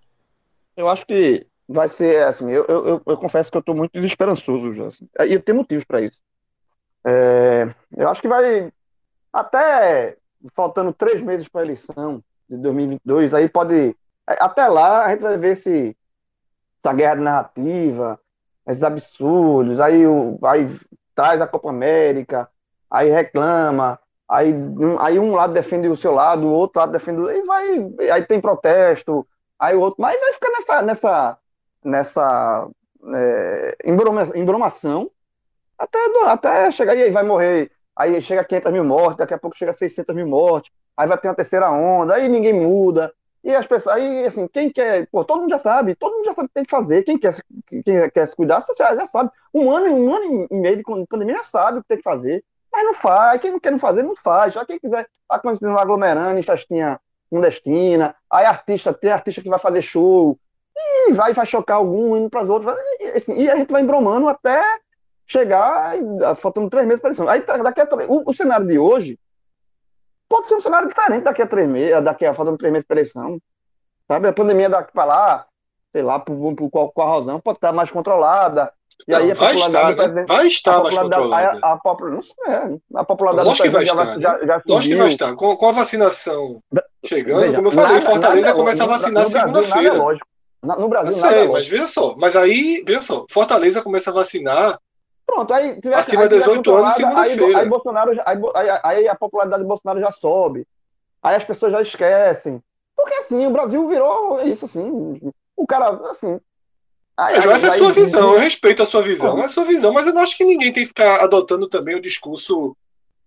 Eu 0.76 0.88
acho 0.88 1.06
que 1.06 1.46
vai 1.68 1.88
ser 1.88 2.24
assim. 2.24 2.50
Eu, 2.50 2.64
eu, 2.66 3.02
eu 3.04 3.16
confesso 3.16 3.50
que 3.50 3.56
eu 3.56 3.60
estou 3.60 3.74
muito 3.74 3.92
desesperançoso 3.92 4.72
já. 4.72 4.86
Assim, 4.86 5.08
e 5.26 5.32
eu 5.32 5.42
tenho 5.42 5.58
motivos 5.58 5.84
para 5.84 6.00
isso. 6.02 6.18
É, 7.04 7.74
eu 7.96 8.08
acho 8.08 8.20
que 8.20 8.28
vai 8.28 8.72
até 9.32 10.16
faltando 10.54 10.92
três 10.92 11.20
meses 11.20 11.48
para 11.48 11.62
a 11.62 11.64
eleição 11.64 12.22
de 12.48 12.56
2022, 12.58 13.34
aí 13.34 13.48
pode 13.48 13.96
até 14.26 14.66
lá 14.66 15.04
a 15.04 15.10
gente 15.10 15.20
vai 15.20 15.36
ver 15.36 15.56
se 15.56 15.96
essa 16.82 16.94
guerra 16.94 17.16
de 17.16 17.22
narrativa, 17.22 18.20
esses 18.66 18.82
absurdos, 18.82 19.80
aí, 19.80 20.06
o, 20.06 20.38
aí 20.44 20.68
traz 21.14 21.40
a 21.40 21.46
Copa 21.46 21.70
América, 21.70 22.48
aí 22.90 23.10
reclama, 23.10 23.98
aí 24.28 24.52
um, 24.52 24.98
aí 25.00 25.18
um 25.18 25.34
lado 25.34 25.52
defende 25.52 25.88
o 25.88 25.96
seu 25.96 26.12
lado, 26.12 26.46
o 26.46 26.52
outro 26.52 26.80
lado 26.80 26.92
defende 26.92 27.20
o... 27.20 27.30
e 27.30 27.42
vai, 27.42 28.10
aí 28.12 28.24
tem 28.24 28.40
protesto, 28.40 29.26
aí 29.58 29.74
o 29.74 29.80
outro, 29.80 30.00
mas 30.00 30.18
vai 30.20 30.32
ficar 30.32 30.50
nessa 30.50 30.82
nessa 30.82 31.38
nessa 31.84 32.68
é, 33.14 33.76
embromação 34.34 35.10
até, 35.78 35.98
até 36.26 36.72
chegar 36.72 36.94
e 36.94 37.02
aí 37.02 37.10
vai 37.10 37.22
morrer, 37.22 37.70
aí 37.96 38.20
chega 38.22 38.40
a 38.40 38.44
500 38.44 38.72
mil 38.72 38.84
mortes, 38.84 39.16
daqui 39.18 39.34
a 39.34 39.38
pouco 39.38 39.56
chega 39.56 39.72
a 39.72 39.74
600 39.74 40.14
mil 40.14 40.26
mortes, 40.26 40.72
aí 40.96 41.06
vai 41.06 41.18
ter 41.18 41.28
uma 41.28 41.34
terceira 41.34 41.70
onda, 41.70 42.14
aí 42.14 42.28
ninguém 42.28 42.52
muda, 42.52 43.12
e 43.44 43.54
as 43.54 43.66
pessoas, 43.66 43.96
aí, 43.96 44.24
assim, 44.24 44.48
quem 44.48 44.70
quer, 44.70 45.06
pô, 45.08 45.22
todo 45.22 45.42
mundo 45.42 45.50
já 45.50 45.58
sabe, 45.58 45.94
todo 45.94 46.14
mundo 46.14 46.24
já 46.24 46.32
sabe 46.32 46.46
o 46.46 46.48
que 46.48 46.54
tem 46.54 46.64
que 46.64 46.70
fazer. 46.70 47.02
Quem 47.02 47.18
quer, 47.18 47.36
quem 47.84 48.10
quer 48.10 48.26
se 48.26 48.34
cuidar, 48.34 48.64
já, 48.78 48.94
já 48.94 49.06
sabe. 49.06 49.30
Um 49.52 49.70
ano, 49.70 49.94
um 49.94 50.14
ano 50.14 50.46
e 50.50 50.56
meio 50.56 50.76
de 50.78 50.82
pandemia 51.06 51.36
já 51.36 51.44
sabe 51.44 51.78
o 51.78 51.82
que 51.82 51.88
tem 51.88 51.98
que 51.98 52.02
fazer. 52.02 52.42
Mas 52.72 52.84
não 52.84 52.94
faz. 52.94 53.38
Quem 53.42 53.52
não 53.52 53.60
quer 53.60 53.70
não 53.70 53.78
fazer, 53.78 54.02
não 54.02 54.16
faz. 54.16 54.54
Já 54.54 54.64
quem 54.64 54.78
quiser, 54.78 55.06
vai 55.28 55.40
continuar 55.42 55.82
aglomerando 55.82 56.38
em 56.38 56.42
festinha 56.42 56.98
clandestina. 57.28 58.16
Aí 58.32 58.46
artista, 58.46 58.94
tem 58.94 59.10
artista 59.10 59.42
que 59.42 59.50
vai 59.50 59.58
fazer 59.58 59.82
show. 59.82 60.38
E 60.74 61.12
vai, 61.12 61.34
vai 61.34 61.44
chocar 61.44 61.76
algum, 61.76 62.16
indo 62.16 62.30
para 62.30 62.44
os 62.44 62.48
outros. 62.48 62.74
E, 62.98 63.04
assim, 63.08 63.36
e 63.36 63.50
a 63.50 63.56
gente 63.56 63.70
vai 63.70 63.82
embromando 63.82 64.26
até 64.26 64.62
chegar, 65.26 65.92
faltando 66.36 66.70
três 66.70 66.86
meses 66.86 67.02
para 67.02 67.10
eleição. 67.10 67.28
Aí 67.28 67.42
daqui 67.62 67.82
a, 67.82 67.88
o, 68.08 68.30
o 68.30 68.32
cenário 68.32 68.66
de 68.66 68.78
hoje 68.78 69.18
pode 70.34 70.48
ser 70.48 70.56
um 70.56 70.60
cenário 70.60 70.88
diferente 70.88 71.22
daqui 71.22 71.42
a 71.42 71.46
três 71.46 71.68
meses, 71.68 72.02
daqui 72.02 72.26
a 72.26 72.34
faltando 72.34 72.58
três 72.58 72.72
meses 72.72 72.84
para 72.86 72.96
eleição. 72.96 73.38
Sabe? 74.08 74.26
A 74.26 74.32
pandemia 74.32 74.68
daqui 74.68 74.92
para 74.92 75.04
lá, 75.04 75.46
sei 75.92 76.02
lá, 76.02 76.18
por, 76.18 76.54
por 76.56 76.68
qual, 76.70 76.90
qual 76.90 77.20
razão, 77.20 77.38
pode 77.38 77.58
estar 77.58 77.72
mais 77.72 77.88
controlada. 77.88 78.72
E 79.06 79.14
aí 79.14 79.30
a 79.30 79.34
vai 79.34 79.56
estar, 79.56 79.94
né? 80.12 80.24
vai 80.26 80.46
estar 80.48 80.82
mais 80.82 80.98
controlada. 80.98 81.58
A, 81.62 81.68
a, 81.68 81.72
a, 81.74 82.10
não 82.10 82.22
sei, 82.22 82.80
a 82.96 83.04
popularidade 83.04 83.48
Lógico 83.48 83.68
que 83.68 83.74
vai 83.74 83.84
estar, 83.84 84.04
já, 84.04 84.20
já, 84.20 84.46
já 84.46 84.62
Lógico 84.66 84.94
que 84.94 85.00
vai 85.00 85.08
estar. 85.08 85.36
Com, 85.36 85.56
com 85.56 85.68
a 85.68 85.72
vacinação 85.72 86.60
chegando, 87.04 87.40
veja, 87.40 87.56
como 87.56 87.68
eu 87.68 87.72
falei, 87.72 87.94
nada, 87.94 88.06
Fortaleza 88.06 88.46
nada, 88.46 88.58
começa 88.58 88.82
a 88.82 88.86
vacinar 88.86 89.26
segunda-feira. 89.26 89.94
No 90.62 90.88
Brasil, 90.88 91.12
eu 91.12 91.18
sei, 91.18 91.48
mas 91.48 91.68
veja 91.68 91.86
só, 91.86 92.16
mas 92.16 92.34
aí, 92.34 92.82
veja 92.86 93.02
só, 93.02 93.26
Fortaleza 93.30 93.82
começa 93.82 94.10
a 94.10 94.14
vacinar 94.14 94.80
Pronto, 95.26 95.52
aí 95.54 95.80
tiver, 95.80 95.96
acima 95.96 96.28
de 96.28 96.38
18 96.38 96.74
anos, 96.74 96.94
segunda-feira. 96.94 97.46
Aí, 97.46 97.54
aí, 97.56 97.68
Bolsonaro, 97.68 98.10
aí, 98.24 98.68
aí, 98.82 99.08
a 99.08 99.14
popularidade 99.14 99.62
de 99.62 99.68
Bolsonaro 99.68 100.00
já 100.00 100.12
sobe. 100.12 100.66
Aí 101.22 101.36
as 101.36 101.44
pessoas 101.44 101.72
já 101.72 101.80
esquecem. 101.80 102.62
Porque 102.94 103.14
assim, 103.14 103.46
o 103.46 103.50
Brasil 103.50 103.88
virou 103.88 104.42
isso 104.42 104.64
assim. 104.66 105.20
O 105.56 105.66
cara, 105.66 105.88
assim. 106.10 106.38
Aí, 107.16 107.36
aí, 107.36 107.48
essa 107.48 107.68
é 107.68 107.70
a 107.70 107.78
sua 107.78 107.92
visão, 107.92 108.34
eu 108.34 108.40
respeito 108.40 108.82
a 108.82 108.86
sua 108.86 109.00
visão, 109.00 109.38
é 109.38 109.44
a 109.44 109.48
sua 109.48 109.64
visão, 109.64 109.92
mas 109.92 110.06
eu 110.06 110.12
não 110.12 110.22
acho 110.22 110.36
que 110.36 110.44
ninguém 110.44 110.72
tem 110.72 110.82
que 110.82 110.88
ficar 110.88 111.22
adotando 111.22 111.68
também 111.68 111.94
o 111.94 112.02
discurso 112.02 112.76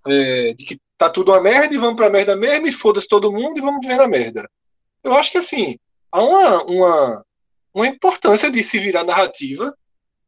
é, 0.05 0.53
de 0.53 0.65
que 0.65 0.79
tá 0.97 1.09
tudo 1.09 1.31
uma 1.31 1.39
merda 1.39 1.73
e 1.73 1.77
vamos 1.77 1.95
pra 1.95 2.09
merda 2.09 2.35
mesmo, 2.35 2.67
e 2.67 2.71
foda-se 2.71 3.07
todo 3.07 3.31
mundo 3.31 3.57
e 3.57 3.61
vamos 3.61 3.79
viver 3.79 3.97
na 3.97 4.07
merda. 4.07 4.49
Eu 5.03 5.13
acho 5.13 5.31
que 5.31 5.37
assim, 5.37 5.77
há 6.11 6.21
uma, 6.21 6.63
uma, 6.63 7.25
uma 7.73 7.87
importância 7.87 8.51
de 8.51 8.61
se 8.61 8.77
virar 8.77 9.05
narrativa 9.05 9.73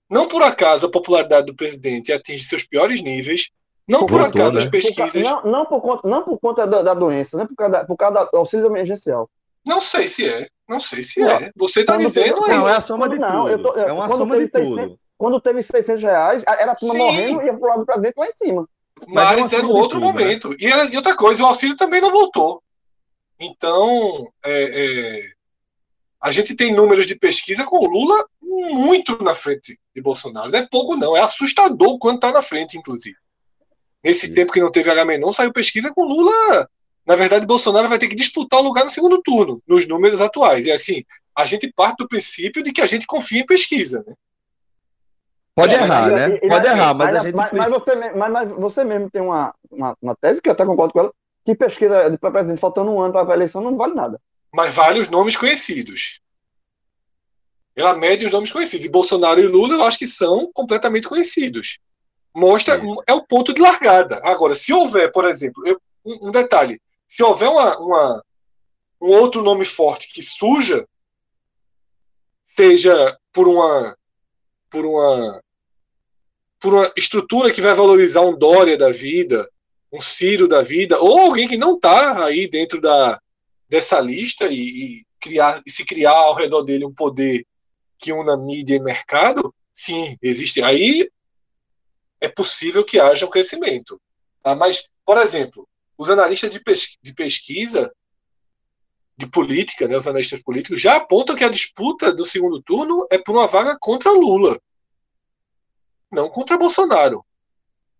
não 0.09 0.27
por 0.27 0.41
acaso 0.41 0.87
a 0.87 0.91
popularidade 0.91 1.45
do 1.45 1.55
presidente 1.55 2.11
atinge 2.11 2.43
seus 2.43 2.63
piores 2.63 3.01
níveis. 3.01 3.49
Não 3.87 4.05
por, 4.05 4.19
Voltou, 4.19 4.41
acaso 4.41 4.57
né? 4.57 4.63
as 4.63 4.69
pesquisas. 4.69 5.11
Por, 5.11 5.21
não, 5.23 5.51
não, 5.51 5.65
por 5.65 5.81
conta, 5.81 6.07
não 6.07 6.23
por 6.23 6.39
conta 6.39 6.67
da, 6.67 6.81
da 6.81 6.93
doença, 6.93 7.37
não 7.37 7.47
por 7.47 7.55
causa, 7.55 7.71
da, 7.71 7.85
por 7.85 7.97
causa 7.97 8.25
do 8.31 8.37
auxílio 8.37 8.67
emergencial. 8.67 9.29
Não 9.65 9.81
sei 9.81 10.07
se 10.07 10.27
é. 10.27 10.47
Não 10.67 10.79
sei 10.79 11.01
se 11.01 11.19
não. 11.19 11.29
é. 11.29 11.51
Você 11.55 11.81
está 11.81 11.97
dizendo 11.97 12.43
aí. 12.45 12.51
Não, 12.51 12.69
é 12.69 12.75
a 12.75 12.81
soma 12.81 13.09
de 13.09 13.17
não, 13.17 13.47
tudo. 13.47 13.63
Tô, 13.63 13.79
é 13.79 13.91
uma 13.91 14.07
soma 14.09 14.35
de 14.37 14.43
600, 14.43 14.67
tudo. 14.67 14.99
Quando 15.17 15.41
teve 15.41 15.63
600 15.63 16.01
reais, 16.01 16.43
era 16.47 16.71
a 16.71 16.75
turma 16.75 16.95
morrendo 16.95 17.41
e 17.41 17.45
ia 17.45 17.53
pro 17.53 17.67
lado 17.67 17.79
do 17.79 17.85
presidente 17.85 18.13
lá 18.15 18.27
em 18.27 18.31
cima. 18.31 18.69
Mas, 19.07 19.41
Mas 19.41 19.53
é 19.53 19.57
era 19.57 19.65
um 19.65 19.71
outro 19.71 19.99
tudo, 19.99 20.05
né? 20.05 20.11
momento. 20.11 20.49
Né? 20.49 20.57
E, 20.59 20.93
e, 20.93 20.95
outra 20.97 21.15
coisa, 21.15 21.43
o 21.43 21.45
auxílio 21.45 21.75
também 21.75 22.01
não 22.01 22.11
voltou. 22.11 22.61
Então, 23.39 24.27
é, 24.43 24.63
é, 24.63 25.23
a 26.21 26.31
gente 26.31 26.55
tem 26.55 26.73
números 26.73 27.07
de 27.07 27.15
pesquisa 27.15 27.63
com 27.63 27.85
Lula 27.85 28.25
muito 28.41 29.21
na 29.23 29.33
frente 29.33 29.79
de 29.99 30.03
Bolsonaro. 30.03 30.51
Não 30.51 30.59
é 30.59 30.67
pouco, 30.67 30.95
não. 30.95 31.15
É 31.15 31.21
assustador 31.21 31.97
quanto 31.99 32.15
está 32.15 32.31
na 32.31 32.41
frente, 32.41 32.77
inclusive. 32.77 33.17
Nesse 34.03 34.25
Isso. 34.25 34.35
tempo 34.35 34.51
que 34.51 34.61
não 34.61 34.71
teve 34.71 34.89
H-Menon, 34.89 35.31
saiu 35.31 35.53
pesquisa 35.53 35.93
com 35.93 36.03
Lula. 36.03 36.67
Na 37.05 37.15
verdade, 37.15 37.45
Bolsonaro 37.45 37.87
vai 37.87 37.99
ter 37.99 38.07
que 38.07 38.15
disputar 38.15 38.59
o 38.59 38.63
lugar 38.63 38.83
no 38.83 38.89
segundo 38.89 39.21
turno, 39.21 39.61
nos 39.67 39.87
números 39.87 40.21
atuais. 40.21 40.65
E 40.65 40.71
assim, 40.71 41.03
a 41.35 41.45
gente 41.45 41.71
parte 41.73 41.97
do 41.97 42.07
princípio 42.07 42.63
de 42.63 42.71
que 42.71 42.81
a 42.81 42.85
gente 42.85 43.05
confia 43.05 43.41
em 43.41 43.45
pesquisa, 43.45 44.03
né? 44.05 44.13
Pode 45.55 45.73
errar, 45.73 46.07
né? 46.07 46.37
Pode 46.37 46.67
errar, 46.67 46.93
mas, 46.93 47.15
a 47.15 47.19
gente. 47.19 47.35
Mas, 47.35 47.51
mas, 47.51 47.69
você, 47.69 47.95
mas, 47.95 48.31
mas, 48.31 48.49
você 48.49 48.83
mesmo 48.85 49.09
tem 49.09 49.21
uma, 49.21 49.53
uma, 49.69 49.97
uma, 50.01 50.15
tese 50.15 50.41
que 50.41 50.47
eu 50.47 50.53
até 50.53 50.65
concordo 50.65 50.93
com 50.93 50.99
ela, 50.99 51.13
que 51.45 51.53
pesquisa 51.53 52.17
para 52.17 52.31
presidente 52.31 52.61
faltando 52.61 52.91
um 52.91 53.01
ano 53.01 53.11
para 53.11 53.29
a 53.29 53.35
eleição 53.35 53.61
não 53.61 53.75
vale 53.75 53.93
nada 53.93 54.21
mas 54.51 54.73
vale 54.73 54.99
os 54.99 55.09
nomes 55.09 55.37
conhecidos. 55.37 56.19
Ela 57.79 57.95
mede 57.95 58.25
os 58.25 58.31
nomes 58.31 58.51
conhecidos. 58.51 58.85
E 58.85 58.89
Bolsonaro 58.89 59.39
e 59.39 59.47
Lula, 59.47 59.75
eu 59.75 59.83
acho 59.83 59.97
que 59.97 60.07
são 60.07 60.51
completamente 60.53 61.07
conhecidos. 61.07 61.79
Mostra, 62.35 62.75
é, 62.75 63.11
é 63.11 63.13
o 63.13 63.25
ponto 63.25 63.53
de 63.53 63.61
largada. 63.61 64.19
Agora, 64.23 64.55
se 64.55 64.73
houver, 64.73 65.11
por 65.11 65.25
exemplo, 65.25 65.65
eu, 65.65 65.79
um, 66.05 66.27
um, 66.27 66.31
detalhe: 66.31 66.81
se 67.07 67.23
houver 67.23 67.49
uma, 67.49 67.77
uma, 67.79 68.25
um 69.01 69.09
outro 69.09 69.41
nome 69.41 69.65
forte 69.65 70.09
que 70.13 70.21
suja, 70.21 70.87
seja 72.43 73.17
por 73.31 73.47
uma, 73.47 73.97
por 74.69 74.85
uma, 74.85 75.41
por 76.59 76.73
uma 76.73 76.91
estrutura 76.97 77.51
que 77.51 77.61
vai 77.61 77.73
valorizar 77.73 78.21
um 78.21 78.37
Dória 78.37 78.77
da 78.77 78.91
vida, 78.91 79.49
um 79.91 79.99
Ciro 79.99 80.47
da 80.47 80.61
vida, 80.61 80.99
ou 80.99 81.19
alguém 81.19 81.47
que 81.47 81.57
não 81.57 81.75
está 81.75 82.25
aí 82.25 82.47
dentro 82.47 82.79
da, 82.79 83.19
dessa 83.67 83.99
lista 83.99 84.47
e, 84.47 84.59
e, 84.59 85.05
criar, 85.19 85.61
e 85.65 85.71
se 85.71 85.85
criar 85.85 86.11
ao 86.15 86.35
redor 86.35 86.63
dele 86.63 86.85
um 86.85 86.93
poder 86.93 87.45
que 87.99 88.13
una 88.13 88.37
mídia 88.37 88.75
e 88.75 88.79
mercado, 88.79 89.53
sim, 89.73 90.17
existe. 90.21 90.61
Aí 90.63 91.11
é 92.21 92.29
possível 92.29 92.83
que 92.83 92.99
haja 92.99 93.25
um 93.25 93.29
crescimento. 93.29 94.01
Tá? 94.41 94.55
Mas, 94.55 94.87
por 95.05 95.17
exemplo, 95.17 95.67
os 95.97 96.09
analistas 96.09 96.49
de, 96.49 96.61
de 97.01 97.13
pesquisa 97.13 97.93
de 99.17 99.27
política, 99.27 99.85
né, 99.85 99.97
os 99.97 100.07
analistas 100.07 100.41
políticos, 100.41 100.79
já 100.81 100.95
apontam 100.95 101.35
que 101.35 101.43
a 101.43 101.49
disputa 101.49 102.13
do 102.13 102.25
segundo 102.25 102.61
turno 102.61 103.05
é 103.11 103.17
por 103.17 103.35
uma 103.35 103.47
vaga 103.47 103.77
contra 103.77 104.11
Lula, 104.11 104.57
não 106.09 106.29
contra 106.29 106.57
Bolsonaro. 106.57 107.25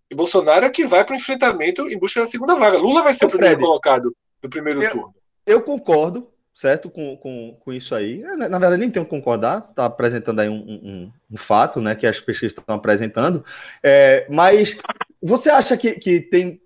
E 0.10 0.16
Bolsonaro 0.16 0.66
é 0.66 0.70
que 0.70 0.88
vai 0.88 1.04
para 1.04 1.14
o 1.14 1.18
enfrentamento 1.18 1.90
em 1.90 2.00
busca 2.00 2.22
da 2.22 2.26
segunda 2.26 2.56
vaga. 2.56 2.78
Lula 2.78 3.04
vai 3.04 3.14
ser 3.14 3.26
Ô, 3.26 3.28
o 3.28 3.32
primeiro 3.32 3.56
Fred, 3.56 3.68
colocado 3.68 4.16
no 4.42 4.50
primeiro 4.50 4.82
eu, 4.82 4.90
turno 4.90 5.20
eu 5.50 5.64
concordo 5.64 6.32
certo? 6.60 6.90
Com, 6.90 7.16
com, 7.16 7.56
com 7.58 7.72
isso 7.72 7.96
aí. 7.96 8.20
Na, 8.20 8.50
na 8.50 8.60
verdade, 8.60 8.82
nem 8.82 8.92
tenho 8.92 9.06
que 9.06 9.10
concordar, 9.10 9.60
está 9.60 9.86
apresentando 9.86 10.42
aí 10.42 10.50
um, 10.50 10.58
um, 10.58 11.10
um, 11.32 11.38
fato, 11.38 11.80
né? 11.80 11.96
Que 11.96 12.06
as 12.06 12.20
pesquisas 12.20 12.52
estão 12.52 12.76
apresentando. 12.76 13.46
É, 13.82 14.28
mas 14.30 14.76
você 15.22 15.50
acha 15.50 15.78
que, 15.78 15.94
que 15.94 16.20
tem 16.20 16.60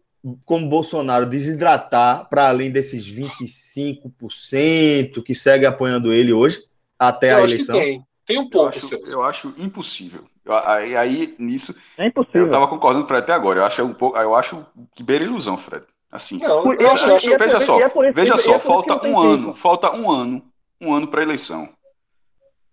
como 0.46 0.68
Bolsonaro 0.68 1.28
desidratar 1.28 2.28
para 2.28 2.50
além 2.50 2.72
desses 2.72 3.06
25% 3.06 5.22
que 5.22 5.36
segue 5.36 5.68
apoiando 5.68 6.12
ele 6.12 6.34
hoje, 6.34 6.64
até 6.98 7.34
eu 7.34 7.38
a 7.38 7.44
eleição? 7.44 7.80
tem. 7.80 8.04
Tem 8.26 8.40
um 8.40 8.50
pouco, 8.50 8.78
eu 8.78 8.80
acho, 8.80 8.96
eu 9.12 9.22
acho 9.22 9.54
impossível. 9.58 10.24
Aí, 10.66 10.96
aí 10.96 11.36
nisso. 11.38 11.76
É 11.98 12.08
impossível. 12.08 12.44
Eu 12.44 12.48
estava 12.48 12.70
concordando 12.70 13.04
com 13.04 13.06
o 13.06 13.10
Fred 13.10 13.24
até 13.24 13.34
agora. 13.34 13.60
Eu 13.60 13.66
acho 13.66 13.84
um 13.84 13.94
pouco. 13.94 14.18
Eu 14.18 14.34
acho 14.34 14.66
que 14.96 15.04
beira 15.04 15.26
ilusão, 15.26 15.58
Fred. 15.58 15.84
Assim. 16.14 16.38
Não, 16.38 16.72
eu, 16.74 16.92
acho, 16.92 17.10
eu 17.10 17.16
acho, 17.16 17.34
é 17.34 17.38
veja 17.40 17.60
só, 17.60 17.80
é 17.82 18.12
veja 18.12 18.38
só, 18.38 18.60
falta 18.60 19.08
um 19.08 19.20
ano, 19.20 19.56
falta 19.56 19.92
um 19.96 20.12
ano, 20.12 20.44
um 20.80 20.94
ano 20.94 21.08
para 21.08 21.22
a 21.22 21.24
eleição. 21.24 21.68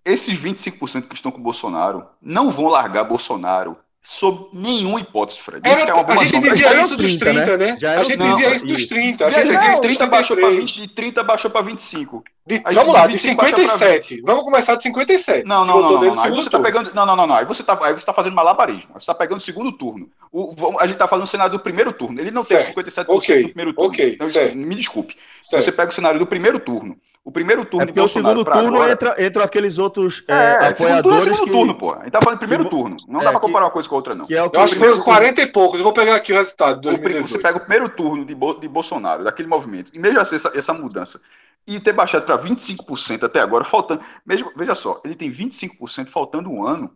Esses 0.05 0.39
25% 0.39 1.09
que 1.09 1.15
estão 1.15 1.33
com 1.33 1.39
o 1.39 1.43
Bolsonaro 1.43 2.07
não 2.21 2.51
vão 2.51 2.69
largar 2.69 3.03
Bolsonaro 3.03 3.79
sob 4.03 4.49
nenhuma 4.53 4.99
hipótese, 4.99 5.39
Fred. 5.39 5.69
Isso 5.69 5.89
é 5.89 5.93
uma 5.93 6.13
a 6.13 6.17
gente 6.25 6.41
dizia 6.41 6.81
isso 6.81 6.97
dos 6.97 7.17
30, 7.17 7.45
30 7.45 7.59
né? 7.59 7.79
né? 7.81 7.97
A 7.97 8.03
gente 8.03 8.17
não, 8.19 8.31
dizia 8.31 8.55
isso 8.55 8.67
dos 8.67 8.87
30. 8.87 9.27
A 9.27 9.31
gente 9.31 9.49
dizia 9.49 9.73
isso 9.73 9.81
30 9.83 10.07
baixou 10.07 10.37
para 10.37 10.51
20, 10.51 10.81
de 10.81 10.89
30 10.89 11.23
baixou 11.23 11.51
para 11.51 11.61
25. 11.61 12.25
De, 12.47 12.59
vamos 12.59 12.95
lá, 12.95 13.07
de 13.07 13.19
57. 13.19 14.23
Vamos 14.23 14.43
começar 14.43 14.75
de 14.75 14.83
57. 14.85 15.47
Não, 15.47 15.67
não, 15.67 15.83
não, 15.83 15.93
não, 15.93 16.15
não. 16.15 16.23
Aí 16.23 16.31
você 16.31 16.49
tá 16.49 16.59
pegando, 16.59 16.95
não, 16.95 17.05
não, 17.05 17.15
não, 17.15 17.27
não. 17.27 17.35
Aí 17.35 17.45
você 17.45 17.63
tá, 17.63 17.79
aí 17.83 17.93
você 17.93 18.07
tá 18.07 18.15
fazendo 18.15 18.35
malabarismo. 18.35 18.95
Você 18.95 19.07
tá 19.07 19.15
pegando 19.15 19.39
o 19.39 19.43
segundo 19.43 19.71
turno. 19.71 20.09
O, 20.33 20.79
a 20.81 20.87
gente 20.87 20.97
tá 20.97 21.07
fazendo 21.07 21.25
o 21.25 21.29
cenário 21.29 21.53
do 21.53 21.61
primeiro 21.61 21.93
turno. 21.93 22.19
Ele 22.19 22.31
não 22.31 22.43
certo. 22.43 22.75
teve 22.75 22.91
57% 22.91 23.05
okay. 23.09 23.43
no 23.43 23.49
primeiro 23.49 23.75
turno. 23.75 23.91
Ok, 23.91 24.19
então, 24.19 24.55
me 24.55 24.75
desculpe. 24.75 25.17
Certo. 25.43 25.63
Você 25.63 25.73
pega 25.73 25.91
o 25.91 25.95
cenário 25.95 26.19
do 26.19 26.27
primeiro 26.27 26.59
turno. 26.59 26.97
O 27.23 27.31
primeiro 27.31 27.67
turno 27.67 27.83
é 27.83 27.87
porque 27.87 28.01
o 28.01 28.09
segundo 28.09 28.45
turno 28.45 28.77
agora... 28.77 28.93
entra, 28.93 29.15
entra 29.23 29.45
aqueles 29.45 29.77
outros 29.77 30.25
é, 30.27 30.33
é, 30.33 30.69
apoiadores 30.69 30.79
segundo 30.79 31.03
turno 31.03 31.17
é 31.17 31.21
segundo 31.21 31.45
que... 31.45 31.51
turno, 31.51 31.75
pô. 31.79 31.93
A 31.93 31.99
gente 32.05 32.13
tá 32.13 32.21
falando 32.23 32.39
primeiro 32.39 32.65
que... 32.65 32.71
turno. 32.71 32.97
Não 33.07 33.21
é, 33.21 33.25
dá 33.25 33.31
pra 33.31 33.41
comparar 33.41 33.65
que... 33.65 33.67
uma 33.67 33.73
coisa 33.73 33.89
com 33.89 33.95
a 33.95 33.99
outra, 33.99 34.15
não. 34.15 34.27
Que 34.27 34.35
é 34.35 34.43
o 34.43 34.49
que 34.49 34.57
eu 34.57 34.61
acho 34.63 34.73
que 34.73 34.79
foi 34.79 34.91
uns 34.91 35.01
40 35.01 35.43
e 35.43 35.47
poucos. 35.47 35.79
Eu 35.79 35.85
vou 35.85 35.93
pegar 35.93 36.15
aqui 36.15 36.33
o 36.33 36.37
resultado. 36.37 36.89
O, 36.89 37.23
você 37.23 37.39
pega 37.39 37.59
o 37.59 37.61
primeiro 37.61 37.89
turno 37.91 38.25
de, 38.25 38.35
Bo... 38.35 38.55
de 38.55 38.67
Bolsonaro, 38.67 39.23
daquele 39.23 39.49
movimento, 39.49 39.93
e 39.95 39.99
mesmo 39.99 40.19
assim, 40.19 40.37
essa, 40.37 40.51
essa 40.55 40.73
mudança, 40.73 41.21
e 41.67 41.79
ter 41.79 41.93
baixado 41.93 42.25
para 42.25 42.39
25% 42.39 43.25
até 43.25 43.41
agora, 43.41 43.65
faltando. 43.65 44.03
Mesmo, 44.25 44.51
veja 44.57 44.75
só, 44.75 45.01
ele 45.05 45.15
tem 45.15 45.31
25% 45.31 46.09
faltando 46.09 46.51
um 46.51 46.67
ano. 46.67 46.91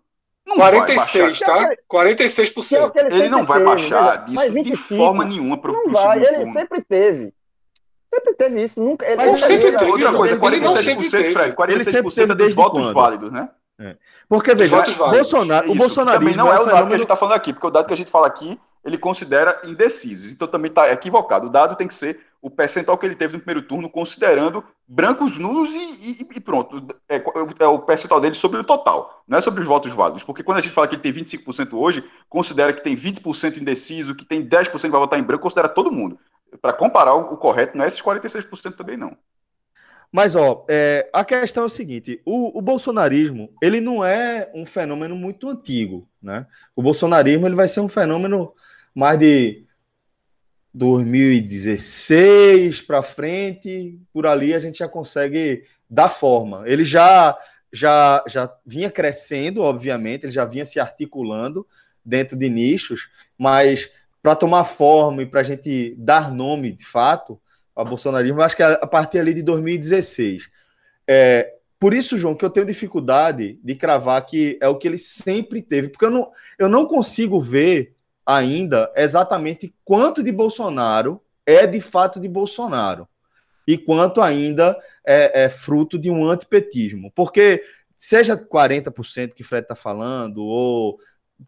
Não 0.46 0.56
46, 0.56 1.40
tá? 1.40 1.70
46%. 1.90 2.92
É 2.96 3.00
ele, 3.00 3.14
ele 3.14 3.28
não 3.28 3.44
vai 3.44 3.62
baixar 3.62 4.24
disso 4.24 4.52
25, 4.52 4.62
de 4.64 4.76
forma 4.76 5.24
nenhuma 5.24 5.58
para 5.58 5.70
o 5.70 5.90
vai, 5.90 6.18
Ele 6.18 6.36
turno. 6.36 6.52
sempre 6.52 6.82
teve. 6.82 7.34
Sempre 8.14 8.34
teve 8.34 8.62
isso. 8.62 8.80
Nunca, 8.80 9.06
ele 9.06 9.16
Mas 9.16 9.40
sempre 9.40 9.72
teve. 9.72 9.90
Outra 9.90 10.12
coisa, 10.12 10.36
46%, 10.38 11.32
Fred, 11.32 11.56
46% 11.56 12.34
dos 12.34 12.54
votos 12.54 12.92
válidos, 12.92 13.32
né? 13.32 13.48
É. 13.78 13.96
Porque, 14.28 14.54
veja, 14.54 14.76
Bolsonaro, 15.10 15.70
o 15.70 15.74
Bolsonaro 15.74 16.18
também 16.18 16.36
não 16.36 16.52
é, 16.52 16.56
é 16.56 16.60
o 16.60 16.64
dado 16.64 16.86
que 16.86 16.94
a 16.94 16.96
gente 16.96 17.02
está 17.02 17.16
falando 17.16 17.34
aqui, 17.34 17.52
porque 17.52 17.66
o 17.66 17.70
dado 17.70 17.86
que 17.86 17.92
a 17.92 17.96
gente 17.96 18.10
fala 18.10 18.28
aqui, 18.28 18.58
ele 18.84 18.96
considera 18.96 19.60
indecisos. 19.64 20.30
Então 20.30 20.46
também 20.46 20.68
está 20.68 20.92
equivocado. 20.92 21.48
O 21.48 21.50
dado 21.50 21.74
tem 21.74 21.88
que 21.88 21.94
ser 21.94 22.20
o 22.40 22.48
percentual 22.48 22.96
que 22.96 23.04
ele 23.04 23.16
teve 23.16 23.32
no 23.32 23.40
primeiro 23.40 23.66
turno, 23.66 23.90
considerando 23.90 24.62
brancos 24.86 25.38
nulos 25.38 25.70
e, 25.70 26.22
e, 26.22 26.28
e 26.36 26.40
pronto. 26.40 26.86
É, 27.08 27.16
é, 27.58 27.66
o 27.66 27.78
percentual 27.80 28.20
dele 28.20 28.34
sobre 28.34 28.60
o 28.60 28.64
total, 28.64 29.24
não 29.26 29.38
é 29.38 29.40
sobre 29.40 29.62
os 29.62 29.66
votos 29.66 29.92
válidos. 29.92 30.22
Porque 30.22 30.42
quando 30.44 30.58
a 30.58 30.60
gente 30.60 30.72
fala 30.72 30.86
que 30.86 30.94
ele 30.94 31.02
tem 31.02 31.12
25% 31.12 31.72
hoje, 31.72 32.04
considera 32.28 32.72
que 32.72 32.84
tem 32.84 32.96
20% 32.96 33.56
indeciso, 33.56 34.14
que 34.14 34.24
tem 34.24 34.46
10% 34.46 34.70
que 34.70 34.88
vai 34.88 35.00
votar 35.00 35.18
em 35.18 35.22
branco, 35.22 35.42
considera 35.42 35.68
todo 35.68 35.90
mundo 35.90 36.16
para 36.61 36.72
comparar 36.72 37.14
o, 37.14 37.36
correto, 37.36 37.76
não 37.76 37.84
é 37.84 37.88
esses 37.88 38.00
46% 38.00 38.76
também 38.76 38.96
não. 38.96 39.16
Mas, 40.11 40.36
ó, 40.36 40.64
é, 40.68 41.09
a 41.12 41.24
questão 41.24 41.64
é 41.64 41.66
o 41.66 41.70
seguinte: 41.70 42.22
o, 42.24 42.57
o, 42.57 42.62
bolsonarismo 42.62 43.52
ele 43.61 43.80
não 43.80 44.05
é 44.05 44.50
um 44.55 44.64
fenômeno 44.64 45.16
muito 45.16 45.48
antigo, 45.48 46.09
né? 46.22 46.46
O 46.76 46.82
bolsonarismo 46.82 47.46
ele 47.46 47.57
vai 47.57 47.66
ser 47.66 47.80
um 47.80 47.88
fenômeno 47.88 48.55
mais 48.94 49.18
de 49.18 49.66
2016 50.72 52.82
para 52.82 53.02
frente, 53.02 53.98
por 54.12 54.26
ali 54.26 54.55
a 54.55 54.61
gente 54.61 54.78
já 54.78 54.88
consegue 54.88 55.64
dar 55.90 56.09
forma. 56.09 56.62
Ele 56.66 56.84
já 56.84 57.36
já 57.72 58.22
já 58.28 58.57
vinha 58.64 58.90
crescendo, 58.90 59.62
obviamente, 59.62 60.24
ele 60.24 60.32
já 60.32 60.44
vinha 60.44 60.64
se 60.64 60.78
articulando 60.78 61.66
dentro 62.05 62.36
de 62.36 62.48
nichos, 62.48 63.09
mas 63.36 63.90
para 64.24 64.34
tomar 64.34 64.64
forma 64.64 65.20
e 65.20 65.26
para 65.26 65.40
a 65.40 65.44
gente 65.44 65.94
dar 65.98 66.32
nome 66.32 66.72
de 66.72 66.82
fato 66.82 67.38
ao 67.76 67.84
bolsonarismo, 67.84 68.40
acho 68.40 68.56
que 68.56 68.62
é 68.62 68.72
a 68.72 68.86
partir 68.86 69.18
ali 69.18 69.34
de 69.34 69.42
2016. 69.42 70.48
É, 71.06 71.52
por 71.78 71.92
isso, 71.92 72.16
João, 72.16 72.34
que 72.34 72.42
eu 72.42 72.48
tenho 72.48 72.64
dificuldade 72.64 73.60
de 73.62 73.74
cravar 73.74 74.24
que 74.24 74.58
é 74.62 74.66
o 74.66 74.76
que 74.76 74.88
ele 74.88 74.96
sempre 74.96 75.60
teve, 75.60 75.88
porque 75.88 76.06
eu 76.06 76.10
não, 76.10 76.32
eu 76.58 76.70
não 76.70 76.86
consigo 76.86 77.38
ver 77.38 77.94
ainda 78.24 78.90
exatamente 78.96 79.74
quanto 79.84 80.22
de 80.22 80.32
Bolsonaro 80.32 81.20
é 81.44 81.66
de 81.66 81.82
fato 81.82 82.18
de 82.18 82.26
Bolsonaro 82.26 83.06
e 83.68 83.76
quanto 83.76 84.22
ainda 84.22 84.74
é, 85.06 85.44
é 85.44 85.48
fruto 85.50 85.98
de 85.98 86.10
um 86.10 86.24
antipetismo. 86.26 87.12
Porque 87.14 87.62
seja 87.98 88.38
40% 88.38 89.34
que 89.34 89.42
o 89.42 89.44
Fred 89.44 89.64
está 89.64 89.76
falando, 89.76 90.38
ou 90.38 90.98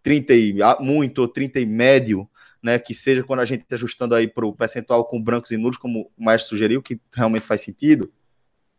30 0.03 0.35
e 0.35 0.55
muito, 0.79 1.21
ou 1.21 1.29
30 1.29 1.59
e 1.61 1.65
médio, 1.65 2.29
né, 2.67 2.81
que 2.81 2.93
seja 2.93 3.23
quando 3.23 3.39
a 3.39 3.45
gente 3.45 3.63
está 3.63 3.77
ajustando 3.77 4.13
aí 4.13 4.27
para 4.27 4.45
o 4.45 4.53
percentual 4.53 5.05
com 5.05 5.23
brancos 5.23 5.53
e 5.53 5.57
nulos, 5.57 5.77
como 5.79 6.11
o 6.17 6.25
Maestro 6.25 6.51
sugeriu, 6.51 6.83
que 6.83 7.01
realmente 7.15 7.47
faz 7.47 7.61
sentido, 7.61 8.13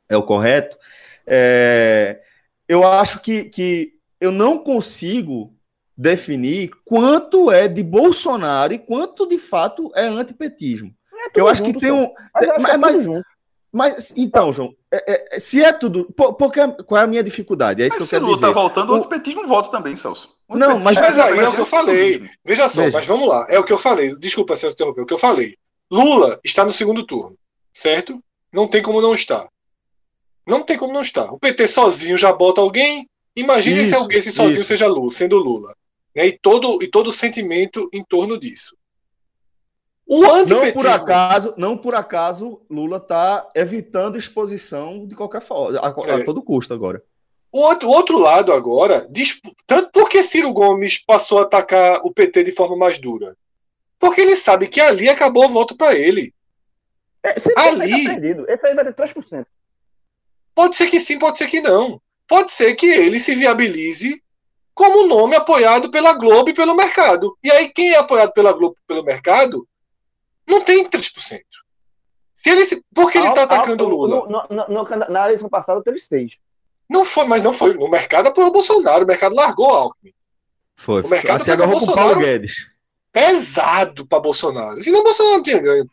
é 0.10 0.18
o 0.18 0.24
correto, 0.24 0.78
é, 1.26 2.22
eu 2.68 2.86
acho 2.86 3.22
que, 3.22 3.46
que 3.46 3.94
eu 4.20 4.30
não 4.30 4.58
consigo 4.58 5.56
definir 5.96 6.72
quanto 6.84 7.50
é 7.50 7.66
de 7.70 7.82
Bolsonaro 7.82 8.74
e 8.74 8.78
quanto 8.78 9.26
de 9.26 9.38
fato 9.38 9.90
é 9.96 10.06
antipetismo. 10.06 10.94
É 11.34 11.40
eu 11.40 11.48
acho 11.48 11.64
junto, 11.64 11.74
que 11.74 11.80
tem 11.80 11.92
um. 11.92 12.14
Mas, 12.34 12.70
é 12.70 12.78
mas, 12.78 13.06
mas, 13.78 14.12
então, 14.18 14.52
João, 14.52 14.76
é, 14.92 15.36
é, 15.36 15.40
se 15.40 15.64
é 15.64 15.72
tudo. 15.72 16.06
Por, 16.18 16.34
porque, 16.34 16.60
qual 16.84 17.00
é 17.00 17.04
a 17.04 17.08
minha 17.08 17.24
dificuldade? 17.24 17.84
É 17.84 17.86
isso 17.86 17.96
mas 18.00 18.10
que 18.10 18.16
eu 18.16 18.20
quero 18.20 18.32
dizer. 18.34 18.38
Se 18.38 18.42
Lula 18.42 18.52
está 18.52 18.62
voltando, 18.62 18.92
o 18.92 18.96
antipetismo 18.96 19.48
volta 19.48 19.70
também, 19.70 19.96
Celso. 19.96 20.36
Não, 20.50 20.80
mas, 20.80 20.96
mas 20.96 21.20
aí 21.20 21.38
é 21.38 21.48
o 21.48 21.54
que 21.54 21.62
eu 21.62 21.66
falei. 21.66 22.28
Veja 22.44 22.68
só, 22.68 22.82
Veja. 22.82 22.98
mas 22.98 23.06
vamos 23.06 23.30
lá. 23.30 23.46
É 23.50 23.60
o 23.60 23.64
que 23.64 23.72
eu 23.72 23.78
falei. 23.78 24.18
Desculpa, 24.18 24.56
Celso, 24.56 24.74
interromper. 24.74 25.02
O 25.02 25.06
que 25.06 25.14
eu 25.14 25.20
falei. 25.20 25.56
Lula 25.92 26.40
está 26.44 26.66
no 26.66 26.74
segundo 26.74 27.06
turno, 27.06 27.38
certo? 27.72 28.20
Não 28.52 28.68
tem 28.68 28.82
como 28.82 29.00
não 29.00 29.14
estar. 29.14 29.48
Não 30.46 30.64
tem 30.64 30.78
como 30.78 30.94
não 30.94 31.02
estar. 31.02 31.32
O 31.32 31.38
PT 31.38 31.68
sozinho 31.68 32.18
já 32.18 32.34
bota 32.34 32.62
alguém. 32.62 33.08
Imagine 33.36 33.82
isso, 33.82 34.08
se 34.10 34.18
esse 34.18 34.32
sozinho 34.32 34.62
isso. 34.62 34.68
seja 34.70 34.88
Lula, 34.88 35.12
sendo 35.12 35.38
Lula. 35.38 35.76
Né? 36.16 36.28
E, 36.28 36.32
todo, 36.32 36.82
e 36.82 36.88
todo 36.88 37.08
o 37.08 37.14
sentimento 37.14 37.90
em 37.94 38.04
torno 38.04 38.40
disso. 38.40 38.76
O 40.10 40.22
não 40.22 40.72
por 40.72 40.88
acaso, 40.88 41.54
não 41.58 41.78
por 41.78 41.94
acaso, 41.94 42.62
Lula 42.70 42.98
está 42.98 43.50
evitando 43.54 44.18
exposição 44.18 45.06
de 45.06 45.16
qualquer 45.16 45.42
forma, 45.42 45.78
a, 45.80 45.88
a 45.88 46.20
é. 46.20 46.24
todo 46.24 46.42
custo 46.42 46.74
agora. 46.74 47.04
O 47.52 47.60
outro, 47.60 47.90
o 47.90 47.92
outro 47.92 48.18
lado 48.18 48.54
agora, 48.54 49.10
tanto 49.66 49.92
porque 49.92 50.24
Ciro 50.24 50.54
Gomes 50.54 50.98
passou 50.98 51.40
a 51.40 51.42
atacar 51.44 52.02
o 52.06 52.14
PT 52.14 52.44
de 52.44 52.52
forma 52.52 52.78
mais 52.78 53.00
dura? 53.00 53.36
Porque 54.00 54.22
ele 54.22 54.36
sabe 54.36 54.68
que 54.68 54.80
ali 54.80 55.10
acabou 55.10 55.46
o 55.46 55.50
voto 55.50 55.76
para 55.76 55.94
ele. 55.96 56.34
É, 57.24 57.36
ali. 57.58 58.06
Tá 58.06 58.54
Esse 58.54 58.68
aí 58.68 58.76
vai 58.76 58.86
ter 58.86 58.94
3%. 58.94 59.46
Pode 60.56 60.76
ser 60.76 60.88
que 60.88 61.00
sim, 61.00 61.20
pode 61.20 61.38
ser 61.38 61.48
que 61.48 61.60
não. 61.60 62.02
Pode 62.28 62.52
ser 62.52 62.76
que 62.76 62.86
ele 62.86 63.20
se 63.20 63.36
viabilize 63.36 64.22
como 64.74 65.08
nome 65.08 65.36
apoiado 65.36 65.90
pela 65.90 66.14
Globo 66.14 66.50
e 66.50 66.54
pelo 66.54 66.76
mercado. 66.76 67.36
E 67.44 67.50
aí, 67.52 67.70
quem 67.70 67.94
é 67.94 67.98
apoiado 67.98 68.32
pela 68.32 68.54
Globo 68.54 68.76
e 68.78 68.88
pelo 68.88 69.04
mercado 69.04 69.68
não 70.48 70.64
tem 70.64 70.88
3%. 70.90 71.42
Se 72.34 72.50
ele 72.50 72.66
se... 72.66 72.84
Por 72.94 73.12
que 73.12 73.18
ele 73.18 73.28
está 73.28 73.44
atacando 73.44 73.86
o 73.86 73.90
Lula? 73.90 74.28
No, 74.30 74.48
no, 74.50 74.68
no, 74.68 75.10
na 75.10 75.26
eleição 75.26 75.50
passada 75.50 75.84
teve 75.84 76.00
6%. 76.00 76.38
Não 76.90 77.04
foi, 77.04 77.26
mas 77.26 77.44
não 77.44 77.52
foi. 77.52 77.74
No 77.74 77.90
mercado 77.90 78.28
apoiou 78.28 78.50
o 78.50 78.54
Bolsonaro. 78.54 79.04
O 79.04 79.08
mercado 79.08 79.36
largou 79.36 79.68
o 79.68 79.76
Alckmin. 79.76 80.14
Foi. 80.76 81.02
O 81.02 81.10
mercado 81.10 81.44
se 81.44 81.52
agarrou 81.52 81.80
com 81.80 81.92
o 81.92 81.96
Paulo 81.96 82.20
Guedes. 82.20 82.68
Pesado 83.12 84.06
para 84.06 84.20
Bolsonaro. 84.20 84.82
Senão 84.82 85.02
o 85.02 85.04
Bolsonaro 85.04 85.38
não 85.38 85.44
tinha 85.44 85.60
ganho. 85.60 85.90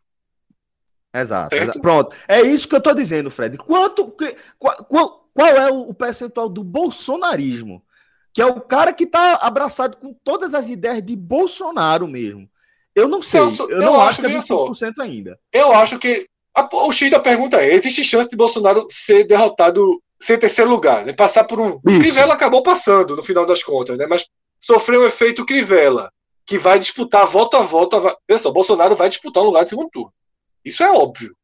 Exato, 1.13 1.55
exato, 1.55 1.81
Pronto. 1.81 2.17
É 2.29 2.43
isso 2.43 2.69
que 2.69 2.75
eu 2.75 2.79
estou 2.79 2.95
dizendo, 2.95 3.31
Fred. 3.31 3.57
Quanto, 3.57 4.15
qual, 4.59 4.85
qual, 4.85 5.29
qual 5.33 5.49
é 5.49 5.71
o 5.71 5.95
percentual 5.95 6.49
do 6.49 6.63
bolsonarismo? 6.65 7.85
Que 8.33 8.43
é 8.43 8.47
o 8.47 8.61
cara 8.61 8.93
que 8.93 9.05
está 9.05 9.37
abraçado 9.37 9.97
com 9.97 10.13
todas 10.13 10.55
as 10.55 10.69
ideias 10.69 11.03
de 11.03 11.15
Bolsonaro 11.15 12.09
mesmo. 12.09 12.51
Eu 12.95 13.09
não 13.09 13.21
sei. 13.21 13.41
eu, 13.41 13.71
eu 13.71 13.79
não 13.79 14.01
acho 14.01 14.21
que 14.21 14.27
é 14.27 14.31
25% 14.31 14.93
ainda. 15.01 15.39
Eu 15.53 15.73
acho 15.73 15.99
que. 15.99 16.29
A, 16.57 16.69
o 16.73 16.93
X 16.93 17.11
da 17.11 17.19
pergunta 17.19 17.61
é: 17.61 17.75
existe 17.75 18.05
chance 18.05 18.29
de 18.29 18.37
Bolsonaro 18.37 18.87
ser 18.91 19.25
derrotado 19.25 20.01
ser 20.21 20.39
terceiro 20.39 20.71
lugar, 20.71 21.05
né? 21.05 21.13
Passar 21.13 21.45
por 21.45 21.61
um. 21.61 21.81
Isso. 21.87 22.01
Crivella 22.01 22.35
acabou 22.35 22.63
passando, 22.63 23.17
no 23.17 23.23
final 23.23 23.45
das 23.45 23.63
contas, 23.63 23.99
né? 23.99 24.07
Mas 24.07 24.27
sofreu 24.61 25.03
um 25.03 25.07
efeito 25.07 25.45
Crivella, 25.45 26.11
que 26.47 26.57
vai 26.59 26.79
disputar 26.79 27.27
voto 27.27 27.57
a 27.57 27.63
voto. 27.63 27.97
A... 27.97 28.17
Pessoal, 28.27 28.55
Bolsonaro 28.55 28.95
vai 28.95 29.09
disputar 29.09 29.43
um 29.43 29.47
lugar 29.47 29.65
de 29.65 29.71
segundo 29.71 29.91
turno. 29.91 30.13
Isso 30.65 30.83
é 30.83 30.91
óbvio. 30.93 31.37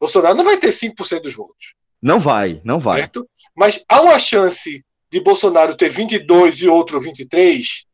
Bolsonaro 0.00 0.36
não 0.36 0.44
vai 0.44 0.56
ter 0.56 0.68
5% 0.68 1.22
dos 1.22 1.34
votos. 1.34 1.74
Não 2.00 2.20
vai, 2.20 2.60
não 2.64 2.78
vai. 2.78 3.00
Certo? 3.00 3.28
Mas 3.56 3.84
há 3.88 4.00
uma 4.00 4.18
chance 4.18 4.84
de 5.10 5.20
Bolsonaro 5.20 5.76
ter 5.76 5.88
22 5.88 6.60
e 6.62 6.68
outro 6.68 7.00
23? 7.00 7.84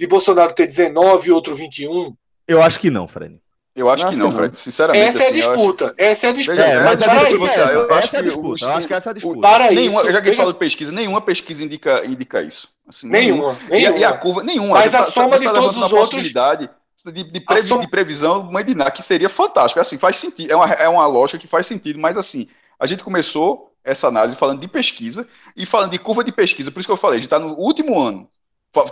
De 0.00 0.06
Bolsonaro 0.06 0.54
ter 0.54 0.66
19 0.66 1.28
e 1.28 1.30
outro 1.30 1.54
21? 1.54 2.14
Eu 2.48 2.62
acho 2.62 2.80
que 2.80 2.90
não, 2.90 3.06
Fred. 3.06 3.38
Eu 3.76 3.90
acho 3.90 4.08
que 4.08 4.16
não, 4.16 4.32
Fred. 4.32 4.56
Sinceramente, 4.56 5.08
essa 5.10 5.18
assim, 5.18 5.26
é 5.26 5.28
a 5.28 5.32
disputa. 5.54 5.84
Acho... 5.84 5.94
Essa 5.98 6.26
é 6.26 6.30
a 6.30 6.32
disputa. 6.32 6.62
É, 6.62 6.84
mas 6.84 7.00
para 7.02 7.12
a 7.12 7.16
aí, 7.16 7.20
disputa 7.28 7.38
você, 7.52 7.60
é 7.60 7.62
essa. 7.62 7.72
eu 7.74 7.94
acho 7.94 7.98
Essa 8.06 8.16
é 8.16 8.18
a 8.18 8.22
que 8.22 8.28
disputa. 8.30 8.54
os- 8.54 8.62
Eu 8.62 8.70
acho 8.70 8.86
que 8.88 8.94
essa 8.94 9.08
é 9.08 9.10
a 9.10 9.14
disputa. 9.14 9.40
Para 9.42 9.70
nenhuma, 9.70 10.00
isso, 10.02 10.12
já 10.12 10.20
que 10.22 10.30
veja- 10.30 10.40
fala 10.42 10.52
de 10.54 10.58
pesquisa, 10.58 10.90
nenhuma 10.92 11.20
pesquisa 11.20 11.62
indica, 11.64 12.02
indica 12.06 12.40
isso. 12.42 12.70
Assim, 12.88 13.08
Nenhuma. 13.10 13.54
E, 13.70 13.74
a- 13.74 13.78
e 13.78 13.86
a 13.86 13.90
nenhuma. 13.92 14.12
curva, 14.16 14.42
nenhuma. 14.42 14.74
Mas 14.76 14.84
gente 14.84 14.96
a 14.96 14.98
tá- 15.00 15.04
soma 15.10 15.36
de 15.38 15.44
tá 15.44 15.50
todos 15.50 15.60
levantando 15.76 15.76
os 15.86 15.92
outros- 15.92 16.00
possibilidade 16.10 16.70
de, 17.04 17.22
de, 17.24 17.40
previ- 17.40 17.68
soma- 17.68 17.80
de 17.82 17.88
previsão 17.88 18.50
mandinar, 18.50 18.90
que 18.92 19.02
seria 19.02 19.28
fantástico. 19.28 19.78
Assim, 19.80 19.98
faz 19.98 20.16
sentido. 20.16 20.50
É 20.50 20.56
uma, 20.56 20.66
é 20.72 20.88
uma 20.88 21.06
lógica 21.06 21.38
que 21.38 21.46
faz 21.46 21.66
sentido, 21.66 21.98
mas 21.98 22.16
assim, 22.16 22.48
a 22.78 22.86
gente 22.86 23.04
começou 23.04 23.70
essa 23.84 24.08
análise 24.08 24.34
falando 24.36 24.60
de 24.60 24.66
pesquisa 24.68 25.28
e 25.56 25.64
falando 25.66 25.90
de 25.90 25.98
curva 25.98 26.24
de 26.24 26.32
pesquisa. 26.32 26.70
Por 26.70 26.80
isso 26.80 26.88
que 26.88 26.92
eu 26.92 26.96
falei, 26.96 27.18
a 27.18 27.20
gente 27.20 27.26
está 27.32 27.38
no 27.38 27.54
último 27.54 28.00
ano. 28.00 28.26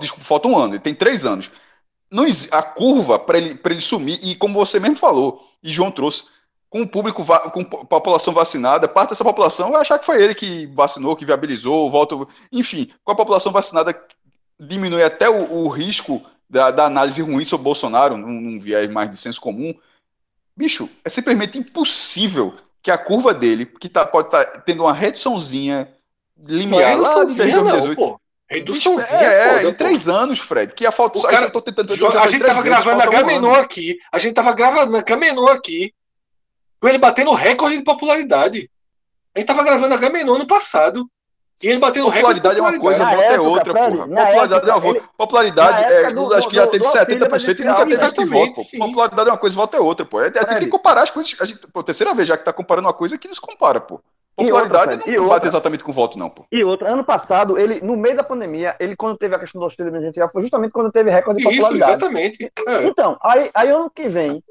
Desculpa, 0.01 0.25
falta 0.25 0.49
um 0.49 0.59
ano, 0.59 0.75
ele 0.75 0.81
tem 0.81 0.95
três 0.95 1.25
anos. 1.25 1.51
Não 2.11 2.25
a 2.51 2.63
curva 2.63 3.19
para 3.19 3.39
ele, 3.39 3.55
pra 3.55 3.73
ele 3.73 3.83
sumir, 3.83 4.19
e 4.23 4.35
como 4.35 4.55
você 4.55 4.81
mesmo 4.81 4.97
falou, 4.97 5.47
e 5.63 5.73
João 5.73 5.91
trouxe, 5.91 6.25
com 6.71 6.83
o 6.83 6.89
público, 6.89 7.25
com 7.25 7.61
a 7.61 7.85
população 7.87 8.33
vacinada, 8.35 8.89
parte 8.89 9.11
dessa 9.11 9.25
população 9.25 9.73
vai 9.73 9.81
achar 9.81 9.99
que 9.99 10.07
foi 10.07 10.23
ele 10.23 10.35
que 10.35 10.67
vacinou, 10.67 11.17
que 11.17 11.25
viabilizou, 11.25 11.91
volta. 11.91 12.15
Enfim, 12.53 12.89
com 13.03 13.13
a 13.13 13.17
população 13.17 13.53
vacinada, 13.53 13.99
diminui 14.61 15.03
até 15.03 15.31
o, 15.31 15.65
o 15.65 15.69
risco 15.69 16.23
da, 16.49 16.71
da 16.71 16.85
análise 16.85 17.23
ruim 17.23 17.45
sobre 17.45 17.65
Bolsonaro, 17.65 18.17
num, 18.17 18.41
num 18.41 18.61
viés 18.61 18.91
mais 18.91 19.09
de 19.09 19.17
senso 19.17 19.41
comum. 19.41 19.73
Bicho, 20.57 20.89
é 21.05 21.09
simplesmente 21.09 21.59
impossível 21.59 22.55
que 22.83 22.91
a 22.91 22.99
curva 22.99 23.33
dele, 23.33 23.65
que 23.65 23.89
tá, 23.89 24.05
pode 24.05 24.29
estar 24.29 24.45
tendo 24.63 24.83
uma 24.83 24.93
reduçãozinha 24.93 25.89
Não 26.37 26.55
é 26.55 26.59
limiar 26.59 26.99
lá 26.99 27.25
de 27.25 27.43
reduçãozinha, 27.43 27.97
não, 27.97 28.21
2018. 28.49 28.83
pô. 28.95 28.97
Reduçãozinha 29.01 29.31
É, 29.31 29.49
foda, 29.49 29.63
em 29.63 29.67
pô. 29.71 29.73
três 29.79 30.09
anos, 30.09 30.39
Fred. 30.39 30.73
Que 30.75 30.87
a 30.87 30.93
falta. 30.93 31.21
Cara- 31.23 31.47
eu 31.47 31.53
tô 31.53 31.61
tentando. 31.61 31.95
eu 31.95 32.07
A 32.21 32.27
gente 32.27 32.45
tava 32.45 32.63
vezes, 32.63 32.65
gravando 32.65 33.03
a 33.03 33.05
falta 33.05 33.47
um 33.47 33.55
aqui. 33.55 33.99
A 34.13 34.19
gente 34.19 34.35
tava 34.35 34.53
gravando 34.55 34.97
a 34.97 35.03
Gamenon 35.03 35.47
aqui. 35.49 35.93
Com 36.81 36.89
ele 36.89 36.99
batendo 36.99 37.33
recorde 37.33 37.77
de 37.77 37.83
popularidade. 37.85 38.71
A 39.35 39.39
gente 39.39 39.49
tava 39.49 39.63
gravando 39.65 39.95
a 39.95 39.99
Gamenon 39.99 40.35
ano 40.37 40.47
passado. 40.47 41.09
E 41.61 41.67
ele 41.67 41.81
batendo 41.81 42.09
recorde 42.09 42.39
de 42.39 42.41
Popularidade 42.49 42.59
é 42.61 42.63
uma 42.63 42.81
coisa, 42.81 43.05
voto 43.05 43.21
é 43.21 43.41
outra, 43.41 43.73
Fred, 43.73 43.97
porra. 43.97 44.07
Popularidade 44.07 44.69
é 44.69 44.73
uma 44.73 44.81
voto. 44.81 45.11
Popularidade, 45.19 45.85
é, 45.93 46.11
do- 46.13 46.35
acho 46.35 46.49
que 46.49 46.55
já 46.55 46.67
teve 46.69 46.79
do 46.79 46.85
auxílio 46.87 47.07
70% 47.07 47.61
e 47.61 47.65
nunca 47.65 47.85
teve 47.85 48.05
esse 48.05 48.25
voto, 48.27 48.63
sim. 48.63 48.79
Popularidade 48.79 49.29
é 49.29 49.33
uma 49.33 49.39
coisa, 49.39 49.57
voto 49.57 49.77
é 49.77 49.81
outra, 49.81 50.07
pô. 50.07 50.21
É, 50.23 50.29
é, 50.29 50.31
tem 50.31 50.59
que 50.61 50.67
comparar 50.69 51.03
as 51.03 51.11
coisas. 51.11 51.35
A 51.41 51.45
gente, 51.45 51.59
pô, 51.67 51.83
terceira 51.83 52.15
vez 52.15 52.29
já 52.29 52.37
que 52.39 52.45
tá 52.45 52.53
comparando 52.53 52.87
uma 52.87 52.95
coisa 52.95 53.19
que 53.19 53.27
não 53.27 53.35
se 53.35 53.41
compara, 53.41 53.81
pô. 53.81 54.01
E 54.39 54.45
Popularidade 54.45 54.95
outra, 54.97 55.07
não 55.07 55.13
e 55.13 55.17
bate 55.19 55.33
outra. 55.33 55.49
exatamente 55.49 55.83
com 55.85 55.93
voto, 55.93 56.19
não, 56.19 56.31
pô. 56.31 56.45
E 56.53 56.63
outra, 56.63 56.91
ano 56.91 57.03
passado, 57.05 57.59
ele, 57.59 57.81
no 57.81 57.97
meio 57.97 58.17
da 58.17 58.23
pandemia, 58.23 58.77
ele, 58.79 58.95
quando 58.95 59.17
teve 59.19 59.35
a 59.35 59.39
questão 59.39 59.59
do 59.59 59.65
auxílio 59.65 59.91
emergencial, 59.91 60.31
foi 60.33 60.43
justamente 60.43 60.71
quando 60.71 60.93
teve 60.93 61.11
recorde 61.11 61.43
de 61.43 61.49
Isso, 61.51 61.61
popularidade. 61.61 61.93
exatamente. 62.05 62.53
É. 62.67 62.85
Então, 62.85 63.17
aí, 63.23 63.51
aí 63.53 63.69
ano 63.71 63.91
que 63.91 64.09
vem, 64.09 64.43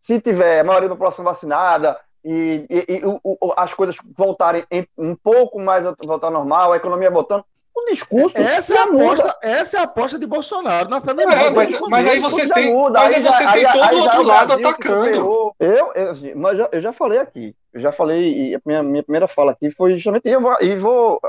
se 0.00 0.20
tiver 0.20 0.60
a 0.60 0.64
maioria 0.64 0.88
da 0.88 0.94
população 0.94 1.24
vacinada 1.24 1.98
e, 2.24 2.64
e- 2.70 2.84
e 2.98 3.04
o- 3.04 3.20
o- 3.24 3.52
as 3.56 3.74
coisas 3.74 3.96
voltarem 4.16 4.64
em- 4.70 4.86
um 4.96 5.16
pouco 5.16 5.58
mais 5.60 5.84
a 5.86 5.94
voltar 6.04 6.28
ao 6.28 6.32
normal, 6.32 6.72
a 6.72 6.76
economia 6.76 7.10
voltando, 7.10 7.44
o 7.74 7.84
discurso 7.86 8.36
Essa 8.36 8.74
é, 8.74 8.76
a 8.76 8.80
já 8.84 8.86
muda. 8.92 9.04
aposta, 9.04 9.38
essa 9.42 9.76
é 9.76 9.80
a 9.80 9.84
aposta 9.84 10.18
de 10.18 10.26
Bolsonaro 10.26 10.88
na 10.88 11.00
pandemia. 11.00 11.34
É, 11.34 11.50
mas- 11.50 11.80
mas 11.88 12.06
aí 12.08 12.18
você 12.20 12.48
tem- 12.48 12.72
muda, 12.72 13.00
mas 13.00 13.14
aí 13.16 13.22
já- 13.22 13.32
você 13.32 13.52
tem 13.52 13.72
todo 13.72 13.96
o 13.96 14.00
já 14.02 14.10
outro 14.10 14.20
o 14.20 14.22
lado 14.26 14.52
atacando. 14.52 15.54
Eu, 15.58 15.92
eu, 15.94 16.10
assim, 16.10 16.34
mas 16.34 16.58
já- 16.58 16.68
eu 16.70 16.80
já 16.80 16.92
falei 16.92 17.18
aqui, 17.18 17.54
eu 17.72 17.80
já 17.80 17.90
falei, 17.90 18.50
e 18.50 18.54
a 18.54 18.60
minha, 18.64 18.82
minha 18.82 19.02
primeira 19.02 19.26
fala 19.26 19.52
aqui 19.52 19.70
foi 19.70 19.94
justamente, 19.94 20.28
e 20.28 20.32
eu 20.32 20.40
vou, 20.40 20.56
e 20.60 20.76
vou 20.76 21.20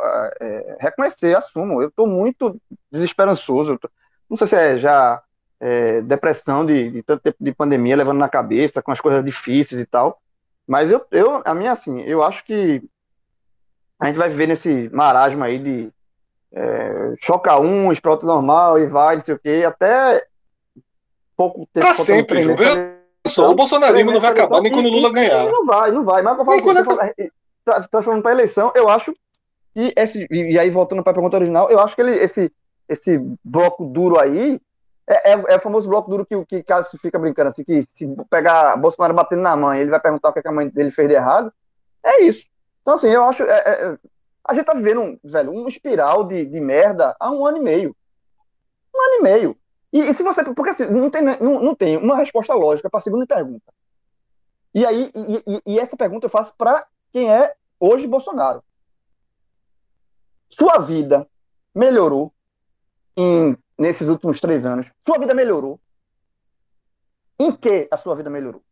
é, 0.42 0.78
reconhecer, 0.80 1.36
assumo, 1.36 1.82
eu 1.82 1.88
estou 1.88 2.06
muito 2.08 2.60
desesperançoso, 2.92 3.72
eu 3.72 3.80
tô- 3.80 3.90
não 4.30 4.36
sei 4.38 4.48
se 4.48 4.56
é 4.56 4.78
já 4.78 5.22
é, 5.66 6.02
depressão 6.02 6.66
de, 6.66 6.92
de 6.92 7.02
tanto 7.04 7.22
tempo 7.22 7.38
de 7.40 7.54
pandemia 7.54 7.96
levando 7.96 8.18
na 8.18 8.28
cabeça, 8.28 8.82
com 8.82 8.92
as 8.92 9.00
coisas 9.00 9.24
difíceis 9.24 9.80
e 9.80 9.86
tal, 9.86 10.20
mas 10.68 10.92
eu, 10.92 11.06
eu 11.10 11.42
a 11.46 11.56
minha, 11.56 11.72
assim, 11.72 12.02
eu 12.02 12.22
acho 12.22 12.44
que 12.44 12.82
a 14.00 14.08
gente 14.08 14.18
vai 14.18 14.28
viver 14.28 14.48
nesse 14.48 14.90
marasmo 14.92 15.42
aí 15.42 15.58
de 15.58 15.90
é, 16.54 17.14
choca 17.20 17.52
para 18.00 18.12
outro 18.12 18.28
normal 18.28 18.80
e 18.80 18.86
vai, 18.88 19.18
não 19.18 19.24
sei 19.24 19.34
o 19.36 19.40
quê, 19.40 19.64
até 19.66 20.26
pouco 21.36 21.68
tempo. 21.74 21.86
Pra 21.86 21.94
sempre, 21.96 22.36
meses 22.46 22.56
Veja 22.58 22.96
pra 23.24 23.32
só, 23.32 23.50
o 23.52 23.56
bolsonarismo 23.56 24.12
não 24.12 24.20
vai 24.22 24.32
acabar 24.32 24.62
nem 24.62 24.72
quando 24.72 24.88
o 24.88 24.92
Lula 24.92 25.12
ganhar. 25.12 25.46
Não 25.46 25.66
vai, 25.66 25.92
não 25.92 26.04
vai. 26.04 26.22
Mas 26.22 26.38
eu 26.38 26.46
falo, 26.46 26.62
quando 26.62 26.78
eu 26.78 27.32
tra- 27.66 27.84
transformando 27.90 28.24
para 28.24 28.32
eleição, 28.32 28.72
eu 28.76 28.90
acho 28.90 29.14
que 29.74 29.94
esse. 29.96 30.28
E, 30.30 30.60
aí, 30.60 30.70
voltando 30.70 31.02
para 31.02 31.12
a 31.12 31.16
pergunta 31.16 31.38
original, 31.38 31.70
eu 31.72 31.80
acho 31.80 31.96
que 31.96 32.02
ele, 32.02 32.12
esse, 32.16 32.52
esse 32.88 33.18
bloco 33.44 33.86
duro 33.86 34.20
aí 34.20 34.60
é, 35.08 35.32
é, 35.32 35.44
é 35.48 35.56
o 35.56 35.60
famoso 35.60 35.90
bloco 35.90 36.10
duro 36.10 36.26
que, 36.26 36.36
o 36.36 36.46
que 36.46 36.62
Cássio 36.64 37.00
fica 37.00 37.18
brincando, 37.18 37.50
assim, 37.50 37.64
que 37.64 37.82
se 37.82 38.08
pegar 38.30 38.78
Bolsonaro 38.78 39.14
batendo 39.14 39.42
na 39.42 39.56
mãe, 39.56 39.80
ele 39.80 39.90
vai 39.90 40.00
perguntar 40.00 40.30
o 40.30 40.34
que, 40.34 40.40
é 40.40 40.42
que 40.42 40.48
a 40.48 40.52
mãe 40.52 40.68
dele 40.70 40.92
fez 40.92 41.08
de 41.08 41.16
errado. 41.16 41.52
É 42.04 42.22
isso. 42.22 42.46
Então, 42.82 42.94
assim, 42.96 43.10
eu 43.10 43.24
acho. 43.24 43.44
é- 43.44 43.48
é- 43.58 43.98
a 44.46 44.54
gente 44.54 44.66
tá 44.66 44.74
vivendo, 44.74 45.20
velho, 45.24 45.52
um 45.52 45.68
espiral 45.68 46.26
de, 46.26 46.46
de 46.46 46.60
merda 46.60 47.16
há 47.20 47.32
um 47.32 47.46
ano 47.46 47.58
e 47.58 47.62
meio. 47.62 47.96
Um 48.94 49.02
ano 49.02 49.16
e 49.16 49.22
meio. 49.24 49.58
E, 49.92 50.00
e 50.00 50.14
se 50.14 50.24
você. 50.24 50.44
Porque 50.44 50.72
assim, 50.72 50.86
não 50.86 51.10
tem, 51.10 51.22
não, 51.22 51.62
não 51.62 51.76
tem 51.76 51.98
uma 51.98 52.16
resposta 52.18 52.54
lógica 52.54 52.90
para 52.90 52.98
a 52.98 53.02
segunda 53.02 53.26
pergunta. 53.26 53.74
E 54.74 54.86
aí, 54.86 55.12
e, 55.14 55.44
e- 55.56 55.62
e 55.74 55.80
essa 55.80 55.96
pergunta 55.96 56.26
eu 56.26 56.30
faço 56.32 56.54
para 56.58 56.86
quem 57.12 57.32
é 57.32 57.54
hoje 57.80 58.08
Bolsonaro. 58.08 58.64
Sua 60.50 60.80
vida 60.80 61.28
melhorou 61.74 62.34
em, 63.16 63.56
nesses 63.78 64.08
últimos 64.08 64.40
três 64.40 64.66
anos? 64.66 64.88
Sua 65.06 65.18
vida 65.20 65.34
melhorou? 65.34 65.80
Em 67.40 67.56
que 67.56 67.88
a 67.92 67.98
sua 67.98 68.16
vida 68.16 68.30
melhorou? 68.30 68.64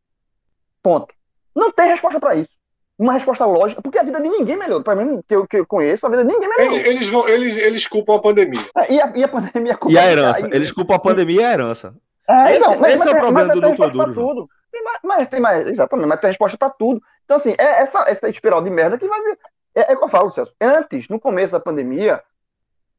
Ponto. 0.82 1.14
Não 1.56 1.72
tem 1.72 1.88
resposta 1.88 2.20
para 2.20 2.36
isso. 2.36 2.58
Uma 3.02 3.14
resposta 3.14 3.46
lógica, 3.46 3.82
porque 3.82 3.98
a 3.98 4.04
vida 4.04 4.22
de 4.22 4.30
ninguém 4.30 4.56
melhorou. 4.56 4.84
Para 4.84 4.96
mim, 4.96 5.22
que 5.28 5.36
eu, 5.36 5.48
que 5.48 5.58
eu 5.58 5.66
conheço, 5.66 6.06
a 6.06 6.10
vida 6.10 6.24
de 6.24 6.32
ninguém 6.32 6.48
melhorou. 6.48 6.76
Eles, 6.78 6.88
eles, 6.88 7.10
vão, 7.10 7.28
eles, 7.28 7.58
eles 7.58 7.88
culpam 7.88 8.16
a 8.16 8.20
pandemia. 8.20 8.62
E, 8.90 9.02
a, 9.02 9.12
e 9.16 9.24
a 9.24 9.28
pandemia 9.28 9.80
E 9.88 9.98
a 9.98 10.12
herança. 10.12 10.48
Eles 10.52 10.72
culpam 10.72 10.94
a 10.96 11.00
pandemia 11.00 11.42
e 11.42 11.44
a 11.44 11.52
herança. 11.52 11.96
É, 12.30 12.52
Esse- 12.52 12.60
então, 12.60 12.78
mas, 12.78 12.94
esse 12.96 13.08
é 13.08 13.12
o 13.12 13.14
mas- 13.14 13.22
problema 13.24 13.48
mas 13.48 13.56
do 13.56 13.62
tem 13.62 13.70
núcleo 13.72 13.88
resposta 13.88 14.14
duro, 14.14 14.14
pra 14.14 14.24
tudo. 14.36 14.50
Tem 14.72 14.84
mais, 14.84 15.00
mas 15.04 15.28
tem 15.30 15.40
mais, 15.40 15.68
exatamente, 15.68 16.08
mas 16.08 16.20
tem 16.20 16.30
resposta 16.30 16.58
para 16.60 16.70
tudo. 16.70 17.02
Então, 17.26 17.38
assim, 17.38 17.56
é 17.58 17.82
essa, 17.82 18.08
essa 18.08 18.30
espiral 18.30 18.62
de 18.62 18.70
merda 18.70 19.00
que 19.00 19.08
vai 19.08 19.20
vir. 19.24 19.40
É, 19.74 19.92
é 19.92 19.96
o 19.96 19.98
que 19.98 20.04
eu 20.04 20.10
falo, 20.10 20.30
Celso. 20.30 20.54
Antes, 20.62 21.08
no 21.10 21.20
começo 21.20 21.52
da 21.52 21.60
pandemia, 21.60 22.22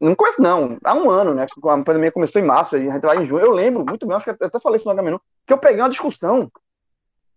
não 0.00 0.16
começo 0.16 0.42
não, 0.42 0.78
há 0.84 0.94
um 0.94 1.08
ano, 1.08 1.32
né? 1.32 1.46
A 1.46 1.82
pandemia 1.84 2.10
começou 2.10 2.42
em 2.42 2.44
março, 2.44 2.74
a 2.74 2.78
gente 2.80 2.98
vai 3.00 3.18
em 3.18 3.24
junho. 3.24 3.44
Eu 3.44 3.52
lembro 3.52 3.84
muito 3.86 4.04
bem, 4.04 4.16
acho 4.16 4.24
que 4.24 4.30
eu 4.42 4.46
até 4.48 4.58
falei 4.58 4.78
isso 4.78 4.84
no 4.86 4.90
H-Menu, 4.90 5.20
que 5.46 5.52
eu 5.52 5.58
peguei 5.58 5.80
uma 5.80 5.88
discussão 5.90 6.50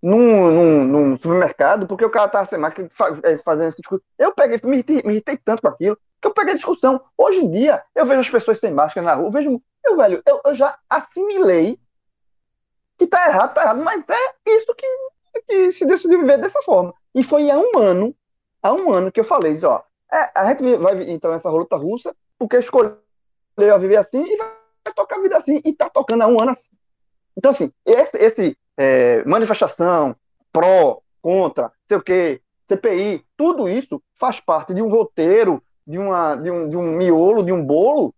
num, 0.05 0.51
num, 0.51 0.85
num 0.85 1.17
supermercado, 1.17 1.87
porque 1.87 2.05
o 2.05 2.11
cara 2.11 2.29
tava 2.29 2.45
sem 2.45 2.59
máquina 2.59 2.87
é, 3.23 3.39
fazendo 3.39 3.69
esse 3.69 3.81
discurso. 3.81 4.05
Eu 4.19 4.31
peguei, 4.35 4.61
me 4.63 4.75
irritei, 4.75 5.01
me 5.01 5.13
irritei 5.13 5.35
tanto 5.35 5.63
com 5.63 5.67
aquilo, 5.67 5.97
que 6.21 6.27
eu 6.27 6.33
peguei 6.33 6.53
a 6.53 6.57
discussão. 6.57 7.01
Hoje 7.17 7.39
em 7.39 7.49
dia, 7.49 7.83
eu 7.95 8.05
vejo 8.05 8.21
as 8.21 8.29
pessoas 8.29 8.59
sem 8.59 8.71
máscara 8.71 9.03
na 9.03 9.15
rua, 9.15 9.27
eu 9.27 9.31
vejo. 9.31 9.61
Eu, 9.83 9.97
velho, 9.97 10.21
eu, 10.23 10.41
eu 10.45 10.53
já 10.53 10.77
assimilei 10.87 11.79
que 12.99 13.07
tá 13.07 13.27
errado, 13.27 13.55
tá 13.55 13.63
errado, 13.63 13.83
mas 13.83 14.03
é 14.07 14.55
isso 14.55 14.75
que, 14.75 14.85
que 15.47 15.71
se 15.71 15.87
decidiu 15.87 16.19
viver 16.19 16.37
dessa 16.37 16.61
forma. 16.61 16.93
E 17.15 17.23
foi 17.23 17.49
há 17.49 17.57
um 17.57 17.79
ano, 17.79 18.15
há 18.61 18.73
um 18.73 18.93
ano 18.93 19.11
que 19.11 19.19
eu 19.19 19.25
falei, 19.25 19.55
ó, 19.63 19.81
é, 20.13 20.29
a 20.35 20.49
gente 20.49 20.77
vai 20.77 21.09
entrar 21.09 21.31
nessa 21.31 21.49
roleta 21.49 21.77
russa 21.77 22.15
porque 22.37 22.57
escolheu 22.57 22.99
viver 23.79 23.97
assim 23.97 24.23
e 24.23 24.37
vai 24.37 24.93
tocar 24.95 25.17
a 25.17 25.21
vida 25.21 25.37
assim, 25.37 25.61
e 25.65 25.73
tá 25.73 25.89
tocando 25.89 26.21
há 26.21 26.27
um 26.27 26.39
ano 26.39 26.51
assim. 26.51 26.69
Então, 27.35 27.51
assim, 27.51 27.71
esse, 27.85 28.17
esse 28.17 28.57
é, 28.77 29.23
manifestação, 29.25 30.15
pró, 30.51 30.99
contra, 31.21 31.71
sei 31.87 31.97
o 31.97 32.01
quê, 32.01 32.41
CPI, 32.67 33.23
tudo 33.37 33.67
isso 33.69 34.01
faz 34.15 34.39
parte 34.39 34.73
de 34.73 34.81
um 34.81 34.89
roteiro, 34.89 35.61
de, 35.85 35.97
uma, 35.97 36.35
de, 36.35 36.49
um, 36.49 36.69
de 36.69 36.77
um 36.77 36.91
miolo, 36.91 37.43
de 37.43 37.51
um 37.51 37.63
bolo, 37.63 38.13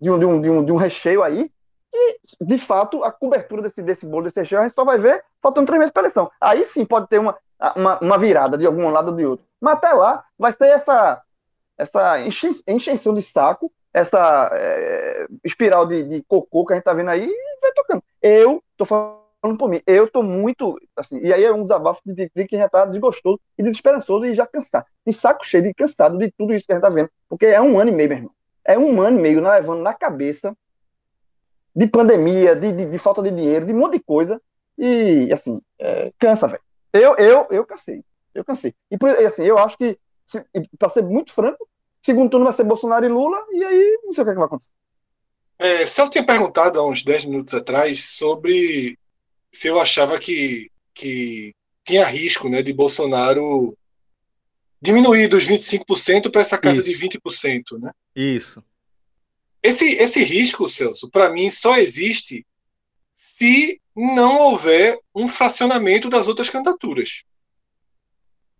de 0.00 0.10
um, 0.10 0.18
de 0.18 0.26
um, 0.26 0.40
de 0.40 0.50
um, 0.50 0.64
de 0.64 0.72
um 0.72 0.76
recheio 0.76 1.22
aí, 1.22 1.50
e, 1.92 2.18
de 2.40 2.58
fato, 2.58 3.02
a 3.02 3.10
cobertura 3.10 3.62
desse, 3.62 3.82
desse 3.82 4.04
bolo, 4.06 4.24
desse 4.24 4.38
recheio, 4.40 4.60
a 4.60 4.64
gente 4.64 4.74
só 4.74 4.84
vai 4.84 4.98
ver 4.98 5.24
faltando 5.42 5.66
três 5.66 5.78
meses 5.78 5.92
para 5.92 6.02
eleição. 6.02 6.30
Aí 6.40 6.64
sim 6.64 6.84
pode 6.84 7.08
ter 7.08 7.18
uma, 7.18 7.36
uma, 7.74 7.98
uma 8.00 8.18
virada 8.18 8.58
de 8.58 8.66
algum 8.66 8.88
lado 8.90 9.10
ou 9.10 9.16
de 9.16 9.24
outro. 9.24 9.46
Mas 9.60 9.74
até 9.74 9.92
lá 9.92 10.24
vai 10.38 10.52
ser 10.52 10.66
essa, 10.66 11.22
essa 11.76 12.20
enche- 12.20 12.62
encheção 12.68 13.14
de 13.14 13.22
saco, 13.22 13.72
essa 13.92 14.50
é, 14.52 15.26
espiral 15.44 15.86
de, 15.86 16.02
de 16.04 16.22
cocô 16.24 16.66
que 16.66 16.72
a 16.72 16.76
gente 16.76 16.84
tá 16.84 16.92
vendo 16.92 17.10
aí 17.10 17.24
e 17.24 17.60
vai 17.60 17.72
tocando. 17.72 18.02
Eu 18.20 18.62
tô 18.76 18.84
falando 18.84 19.27
por 19.40 19.68
mim, 19.68 19.80
eu 19.86 20.08
tô 20.10 20.22
muito, 20.22 20.80
assim, 20.96 21.18
e 21.18 21.32
aí 21.32 21.44
é 21.44 21.52
um 21.52 21.62
desabafo 21.62 22.00
de, 22.04 22.30
de 22.34 22.46
quem 22.46 22.58
já 22.58 22.68
tá 22.68 22.84
desgostoso 22.84 23.40
e 23.56 23.62
desesperançoso 23.62 24.26
e 24.26 24.34
já 24.34 24.46
cansado, 24.46 24.86
de 25.06 25.12
saco 25.12 25.44
cheio, 25.46 25.62
de 25.62 25.74
cansado 25.74 26.18
de 26.18 26.30
tudo 26.36 26.52
isso 26.52 26.66
que 26.66 26.72
a 26.72 26.74
gente 26.74 26.82
tá 26.82 26.90
vendo, 26.90 27.08
porque 27.28 27.46
é 27.46 27.60
um 27.60 27.78
ano 27.78 27.90
e 27.90 27.94
meio, 27.94 28.08
meu 28.08 28.18
irmão. 28.18 28.32
É 28.64 28.78
um 28.78 29.00
ano 29.00 29.18
e 29.18 29.22
meio 29.22 29.40
levando 29.40 29.80
na 29.80 29.94
cabeça 29.94 30.56
de 31.74 31.86
pandemia, 31.86 32.56
de, 32.56 32.72
de, 32.72 32.86
de 32.86 32.98
falta 32.98 33.22
de 33.22 33.30
dinheiro, 33.30 33.64
de 33.64 33.72
um 33.72 33.78
monte 33.78 33.92
de 33.92 34.00
coisa, 34.00 34.40
e 34.76 35.32
assim, 35.32 35.60
é, 35.78 36.12
cansa, 36.18 36.48
velho. 36.48 36.62
Eu, 36.92 37.16
eu, 37.16 37.46
eu 37.50 37.64
cansei, 37.64 38.04
eu 38.34 38.44
cansei. 38.44 38.74
E 38.90 38.96
assim, 39.24 39.44
eu 39.44 39.58
acho 39.58 39.78
que 39.78 39.96
para 40.78 40.88
ser 40.88 41.02
muito 41.02 41.32
franco, 41.32 41.68
segundo 42.02 42.30
turno 42.30 42.46
vai 42.46 42.54
ser 42.54 42.64
Bolsonaro 42.64 43.04
e 43.04 43.08
Lula, 43.08 43.38
e 43.52 43.64
aí 43.64 44.00
não 44.04 44.12
sei 44.12 44.22
o 44.22 44.24
que, 44.24 44.30
é 44.30 44.34
que 44.34 44.38
vai 44.38 44.46
acontecer. 44.46 44.70
É, 45.58 45.86
Celso 45.86 46.12
tinha 46.12 46.24
perguntado 46.24 46.78
há 46.78 46.86
uns 46.86 47.02
10 47.02 47.24
minutos 47.24 47.54
atrás 47.54 48.04
sobre 48.04 48.96
se 49.52 49.68
eu 49.68 49.80
achava 49.80 50.18
que, 50.18 50.70
que 50.94 51.54
tinha 51.84 52.04
risco 52.04 52.48
né, 52.48 52.62
de 52.62 52.72
Bolsonaro 52.72 53.76
diminuir 54.80 55.28
dos 55.28 55.44
25% 55.44 56.30
para 56.30 56.40
essa 56.40 56.58
casa 56.58 56.80
Isso. 56.80 56.98
de 56.98 57.18
20%. 57.18 57.78
Né? 57.80 57.90
Isso. 58.14 58.62
Esse, 59.62 59.86
esse 59.96 60.22
risco, 60.22 60.68
Celso, 60.68 61.10
para 61.10 61.30
mim 61.30 61.50
só 61.50 61.76
existe 61.76 62.46
se 63.12 63.80
não 63.94 64.38
houver 64.38 64.98
um 65.14 65.26
fracionamento 65.26 66.08
das 66.08 66.28
outras 66.28 66.48
candidaturas. 66.48 67.24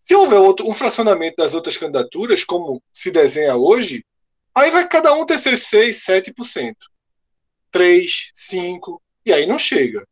Se 0.02 0.14
houver 0.14 0.38
outro, 0.38 0.68
um 0.68 0.74
fracionamento 0.74 1.36
das 1.36 1.54
outras 1.54 1.76
candidaturas, 1.76 2.42
como 2.42 2.82
se 2.92 3.10
desenha 3.10 3.54
hoje, 3.54 4.04
aí 4.54 4.70
vai 4.70 4.88
cada 4.88 5.12
um 5.14 5.24
ter 5.24 5.38
seus 5.38 5.62
6, 5.64 6.04
7%. 6.04 6.74
3, 7.70 8.30
5, 8.34 9.02
e 9.26 9.32
aí 9.32 9.46
não 9.46 9.58
chega. 9.58 10.04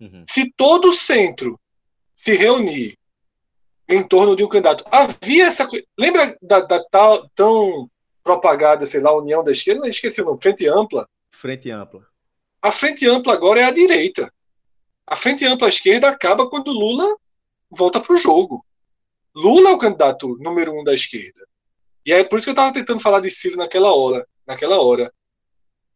Uhum. 0.00 0.24
Se 0.28 0.52
todo 0.56 0.88
o 0.88 0.92
centro 0.92 1.60
se 2.14 2.34
reunir 2.34 2.98
em 3.88 4.02
torno 4.02 4.36
de 4.36 4.44
um 4.44 4.48
candidato, 4.48 4.84
havia 4.90 5.46
essa 5.46 5.66
coisa. 5.66 5.84
Lembra 5.98 6.36
da, 6.40 6.60
da 6.60 6.82
tal, 6.84 7.28
tão 7.34 7.90
propagada, 8.22 8.86
sei 8.86 9.00
lá, 9.00 9.12
União 9.12 9.42
da 9.42 9.52
Esquerda? 9.52 9.88
Esqueci 9.88 10.22
o 10.22 10.24
nome, 10.24 10.38
Frente 10.40 10.66
Ampla. 10.66 11.08
Frente 11.30 11.70
ampla. 11.70 12.06
A 12.60 12.70
frente 12.70 13.06
ampla 13.06 13.32
agora 13.32 13.60
é 13.60 13.64
a 13.64 13.70
direita. 13.70 14.32
A 15.06 15.16
frente 15.16 15.44
ampla 15.46 15.66
à 15.66 15.70
esquerda 15.70 16.08
acaba 16.08 16.48
quando 16.48 16.70
Lula 16.70 17.16
volta 17.70 17.98
para 17.98 18.14
o 18.14 18.18
jogo. 18.18 18.64
Lula 19.34 19.70
é 19.70 19.72
o 19.72 19.78
candidato 19.78 20.36
número 20.38 20.78
um 20.78 20.84
da 20.84 20.92
esquerda. 20.92 21.46
E 22.04 22.12
é 22.12 22.22
por 22.22 22.36
isso 22.36 22.44
que 22.44 22.50
eu 22.50 22.52
estava 22.52 22.72
tentando 22.72 23.00
falar 23.00 23.20
de 23.20 23.30
Ciro 23.30 23.56
naquela 23.56 23.94
hora. 23.94 24.26
Naquela 24.46 24.80
hora. 24.80 25.12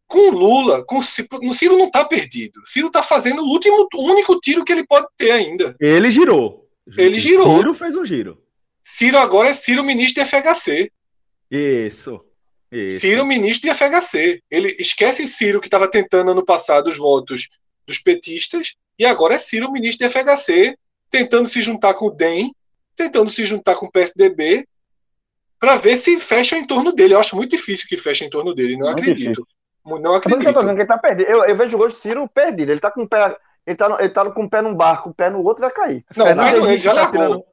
Com 0.07 0.29
Lula, 0.29 0.83
com 0.85 1.01
Ciro, 1.01 1.27
o 1.43 1.53
Ciro 1.53 1.77
não 1.77 1.87
está 1.87 2.05
perdido. 2.05 2.61
Ciro 2.65 2.87
está 2.87 3.01
fazendo 3.01 3.41
o 3.41 3.47
último, 3.47 3.87
o 3.95 4.03
único 4.03 4.39
tiro 4.39 4.63
que 4.63 4.71
ele 4.71 4.85
pode 4.85 5.07
ter 5.17 5.31
ainda. 5.31 5.75
Ele 5.79 6.11
girou. 6.11 6.69
Ele 6.97 7.17
girou. 7.17 7.57
Ciro 7.57 7.73
fez 7.73 7.95
um 7.95 8.05
giro. 8.05 8.41
Ciro 8.83 9.17
agora 9.17 9.49
é 9.49 9.53
Ciro 9.53 9.83
ministro 9.83 10.23
de 10.23 10.29
FHC. 10.29 10.91
Isso. 11.49 12.21
Isso. 12.71 12.99
Ciro 12.99 13.25
ministro 13.25 13.69
de 13.69 13.75
FHC. 13.75 14.43
Ele 14.49 14.75
esquece 14.79 15.27
Ciro 15.27 15.59
que 15.59 15.67
estava 15.67 15.89
tentando 15.89 16.31
ano 16.31 16.45
passado 16.45 16.87
os 16.87 16.97
votos 16.97 17.47
dos 17.87 17.97
petistas 17.97 18.75
e 18.97 19.05
agora 19.05 19.35
é 19.35 19.37
Ciro 19.37 19.71
ministro 19.71 20.07
de 20.07 20.13
FHC 20.13 20.75
tentando 21.09 21.47
se 21.47 21.61
juntar 21.61 21.93
com 21.93 22.07
o 22.07 22.11
DEM, 22.11 22.53
tentando 22.95 23.29
se 23.29 23.45
juntar 23.45 23.75
com 23.75 23.85
o 23.85 23.91
PSDB 23.91 24.67
para 25.59 25.77
ver 25.77 25.95
se 25.95 26.19
fecha 26.19 26.57
em 26.57 26.65
torno 26.65 26.91
dele. 26.91 27.13
Eu 27.13 27.19
acho 27.19 27.35
muito 27.35 27.51
difícil 27.51 27.87
que 27.87 27.97
feche 27.97 28.25
em 28.25 28.29
torno 28.29 28.53
dele, 28.53 28.77
não 28.77 28.87
Muito 28.87 29.01
acredito. 29.01 29.47
Não 29.85 30.13
É 30.13 30.17
acredito. 30.17 30.53
que 30.59 30.65
ele 30.69 30.85
tá 30.85 30.97
perdido. 30.97 31.29
Eu, 31.29 31.45
eu 31.45 31.55
vejo 31.55 31.77
hoje 31.77 31.95
o 31.95 31.99
Ciro 31.99 32.27
perdido. 32.27 32.71
Ele 32.71 32.79
tá 32.79 32.89
com 32.91 33.03
o 33.03 33.07
pé. 33.07 33.37
Ele 33.67 33.75
tá, 33.77 33.89
no- 33.89 33.99
ele 33.99 34.09
tá 34.09 34.29
com 34.29 34.43
o 34.43 34.49
pé 34.49 34.61
num 34.61 34.73
barco, 34.75 35.09
o 35.09 35.13
pé 35.13 35.29
no 35.29 35.43
outro 35.43 35.61
vai 35.61 35.71
cair. 35.71 36.03
Não, 36.15 36.25
Fernando 36.25 36.45
mas 36.45 36.65
ele 36.69 36.77
já 36.77 36.93
tá 36.93 37.01
largou. 37.01 37.11
tirando- 37.21 37.43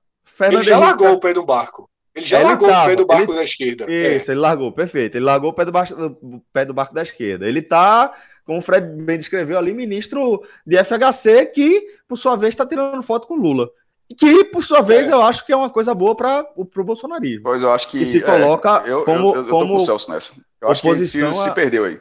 Ele 0.40 0.62
já 0.62 0.74
Henrique 0.76 0.86
largou 0.88 1.06
tá- 1.08 1.12
o 1.14 1.20
pé 1.20 1.34
do 1.34 1.44
barco. 1.44 1.90
Ele 2.14 2.24
já 2.26 2.38
Ele 2.40 2.48
largou 2.48 2.68
tava, 2.68 2.82
o 2.84 2.86
pé 2.88 2.96
do 2.96 3.06
barco 3.06 3.30
ele- 3.32 3.38
da 3.38 3.44
esquerda. 3.44 3.84
É. 3.90 4.16
Isso, 4.16 4.30
ele 4.30 4.40
largou, 4.40 4.70
perfeito. 4.72 5.16
Ele 5.16 5.24
largou 5.24 5.50
o 5.50 5.52
pé 5.54 5.64
do, 5.64 5.72
baixo, 5.72 5.94
do 5.96 6.42
pé 6.52 6.64
do 6.66 6.74
barco 6.74 6.94
da 6.94 7.02
esquerda. 7.02 7.48
Ele 7.48 7.62
tá, 7.62 8.12
como 8.44 8.58
o 8.58 8.62
Fred 8.62 8.86
bem 8.86 9.16
descreveu 9.18 9.56
ali, 9.58 9.72
ministro 9.72 10.42
de 10.66 10.76
FHC, 10.76 11.46
que, 11.46 11.86
por 12.06 12.16
sua 12.18 12.36
vez, 12.36 12.50
está 12.52 12.66
tirando 12.66 13.02
foto 13.02 13.26
com 13.26 13.34
Lula. 13.34 13.70
Que, 14.18 14.44
por 14.44 14.62
sua 14.62 14.82
vez, 14.82 15.08
É. 15.08 15.12
eu 15.12 15.22
acho 15.22 15.46
que 15.46 15.52
é 15.52 15.56
uma 15.56 15.70
coisa 15.70 15.94
boa 15.94 16.14
para 16.14 16.44
o 16.54 16.66
pro 16.66 16.84
bolsonarismo. 16.84 17.44
Pois 17.44 17.62
eu 17.62 17.72
acho 17.72 17.88
que. 17.88 18.00
Que 18.00 18.04
se 18.06 18.18
é, 18.18 18.20
coloca 18.20 18.82
eu, 18.84 19.04
como- 19.06 19.28
eu, 19.30 19.34
eu, 19.36 19.36
eu 19.36 19.44
tô 19.44 19.50
com 19.50 19.58
como 19.60 19.76
o 19.76 19.80
Celso 19.80 20.10
nessa. 20.10 20.34
Eu 20.60 20.68
acho 20.70 20.82
que 20.82 20.88
oposição 20.88 21.32
Ciro 21.32 21.42
se 21.44 21.48
a- 21.48 21.52
perdeu 21.52 21.86
aí. 21.86 21.98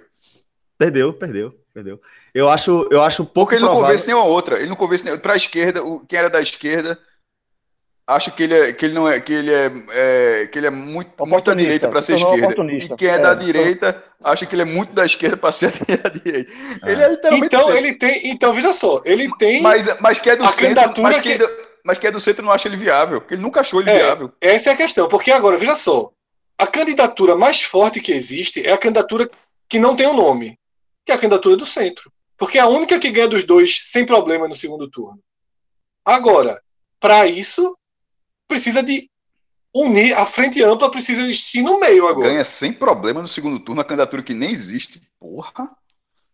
Perdeu, 0.86 1.14
perdeu, 1.14 1.54
perdeu. 1.74 2.02
Eu 2.34 2.50
acho, 2.50 2.88
eu 2.90 3.02
acho 3.04 3.24
pouco 3.24 3.52
Porque 3.52 3.56
ele 3.56 3.62
não 3.62 3.68
provável- 3.70 3.88
convence 3.90 4.08
nenhuma 4.08 4.26
outra. 4.26 4.58
Ele 4.60 4.70
não 4.70 4.76
convence 4.76 5.04
nenhuma. 5.04 5.22
Pra 5.22 5.36
esquerda, 5.36 5.84
o, 5.84 6.00
quem 6.08 6.18
era 6.18 6.30
da 6.30 6.42
esquerda, 6.42 6.98
acho 8.08 8.32
que 8.32 8.44
ele, 8.44 8.54
é, 8.54 8.74
que 8.74 8.86
ele 8.86 8.94
não 8.94 9.08
é. 9.08 9.20
Que 9.20 9.34
ele 9.34 9.54
é, 9.54 9.72
é, 9.92 10.48
que 10.48 10.58
ele 10.58 10.68
é 10.68 10.70
muito, 10.72 11.26
muito 11.26 11.52
à 11.52 11.54
direita 11.56 11.88
para 11.90 12.02
ser 12.02 12.16
esquerda. 12.16 12.56
E 12.74 12.90
quem 12.98 13.08
é, 13.08 13.12
É, 13.14 13.20
da 13.20 13.34
direita, 13.36 14.04
acha 14.24 14.46
que 14.46 14.56
ele 14.56 14.64
é 14.64 14.66
muito 14.66 14.94
da 14.94 15.06
esquerda 15.06 15.38
para 15.38 15.52
ser 15.52 15.68
à 16.04 16.10
direita. 16.10 16.52
É. 16.84 16.92
Ele 16.92 17.02
é 17.04 17.10
literalmente. 17.10 17.46
Então, 17.48 17.62
centro. 17.68 17.78
ele 17.78 17.94
tem. 17.94 18.28
Então, 18.32 18.54
veja 18.54 18.74
só, 18.74 19.02
ele 19.06 19.30
tem. 19.38 19.62
mas, 19.62 20.00
mas 20.00 20.20
que 20.20 20.30
é 20.30 20.36
do 20.36 20.46
a 20.46 20.50
centro. 20.50 21.02
Mas 21.04 21.18
que- 21.20 21.38
que... 21.38 21.44
é 21.44 21.48
do- 21.48 21.72
mas 21.84 21.98
que 21.98 22.08
é 22.08 22.12
do 22.12 22.20
centro 22.20 22.44
não 22.46 22.52
acha 22.52 22.68
ele 22.68 22.78
viável. 22.78 23.20
Porque 23.22 23.34
ele 23.36 23.42
nunca 23.42 23.62
achou 23.62 23.82
ele 23.82 23.90
É, 23.90 23.98
viável. 24.00 24.32
Essa 24.40 24.70
é 24.70 24.74
a 24.74 24.78
questão, 24.78 25.08
porque 25.08 25.32
agora, 25.32 25.58
veja 25.58 25.76
só, 25.76 26.12
a 26.58 26.68
candidatura 26.68 27.36
mais 27.36 27.62
forte 27.64 28.00
que 28.00 28.12
existe 28.12 28.66
é 28.66 28.72
a 28.72 28.78
candidatura 28.78 29.28
que 29.68 29.80
não 29.80 29.96
tem 29.96 30.06
o 30.06 30.14
nome, 30.14 30.60
que 31.06 31.12
é 31.12 31.16
a 31.16 31.18
candidatura 31.18 31.58
do 31.58 31.66
centro. 31.66 32.12
Porque 32.38 32.58
é 32.58 32.62
a 32.62 32.68
única 32.68 33.00
que 33.00 33.12
ganha 33.12 33.28
dos 33.28 33.44
dois 33.44 33.82
sem 33.84 34.06
problema 34.06 34.48
no 34.48 34.56
segundo 34.56 34.90
turno. 34.90 35.22
Agora, 36.04 36.60
para 37.00 37.28
isso, 37.28 37.78
precisa 38.48 38.82
de 38.82 39.10
unir, 39.74 40.14
a 40.14 40.26
frente 40.26 40.62
ampla 40.64 40.92
precisa 40.92 41.22
existir 41.22 41.62
no 41.62 41.80
meio 41.80 42.08
agora. 42.08 42.30
Ganha 42.30 42.44
sem 42.44 42.74
problema 42.74 43.22
no 43.22 43.28
segundo 43.28 43.60
turno 43.60 43.82
a 43.82 43.86
candidatura 43.86 44.24
que 44.24 44.34
nem 44.34 44.52
existe. 44.52 45.02
Porra. 45.20 45.70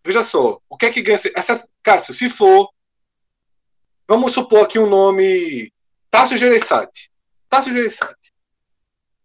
Veja 0.03 0.22
só, 0.22 0.59
o 0.70 0.78
que 0.78 0.86
é 0.86 0.91
que 0.91 1.01
ganha? 1.01 1.20
Essa, 1.36 1.68
Cássio, 1.84 2.13
se 2.13 2.30
for. 2.30 2.70
Vamos 4.07 4.34
supor 4.34 4.63
aqui 4.63 4.80
um 4.80 4.88
nome. 4.88 5.72
Tássio 6.09 6.38
Gereissati. 6.38 7.11
Tássio 7.49 7.74
Gereissati. 7.74 8.34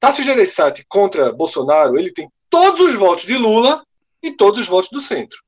Tássio 0.00 0.24
Gereissati 0.24 0.84
contra 0.88 1.32
Bolsonaro, 1.32 1.96
ele 1.96 2.12
tem 2.12 2.28
todos 2.50 2.86
os 2.86 2.96
votos 2.96 3.24
de 3.24 3.36
Lula 3.36 3.84
e 4.22 4.30
todos 4.30 4.60
os 4.60 4.66
votos 4.66 4.90
do 4.90 5.00
centro. 5.00 5.38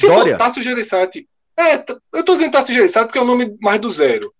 Se 0.00 0.06
Dória? 0.06 0.32
for 0.32 0.38
Tássio 0.38 0.62
Gereissati. 0.62 1.28
É, 1.58 1.84
eu 2.12 2.20
estou 2.20 2.36
dizendo 2.36 2.52
Tássio 2.52 2.74
Gereissati 2.74 3.06
porque 3.06 3.18
é 3.18 3.22
o 3.22 3.26
nome 3.26 3.56
mais 3.60 3.80
do 3.80 3.90
zero. 3.90 4.32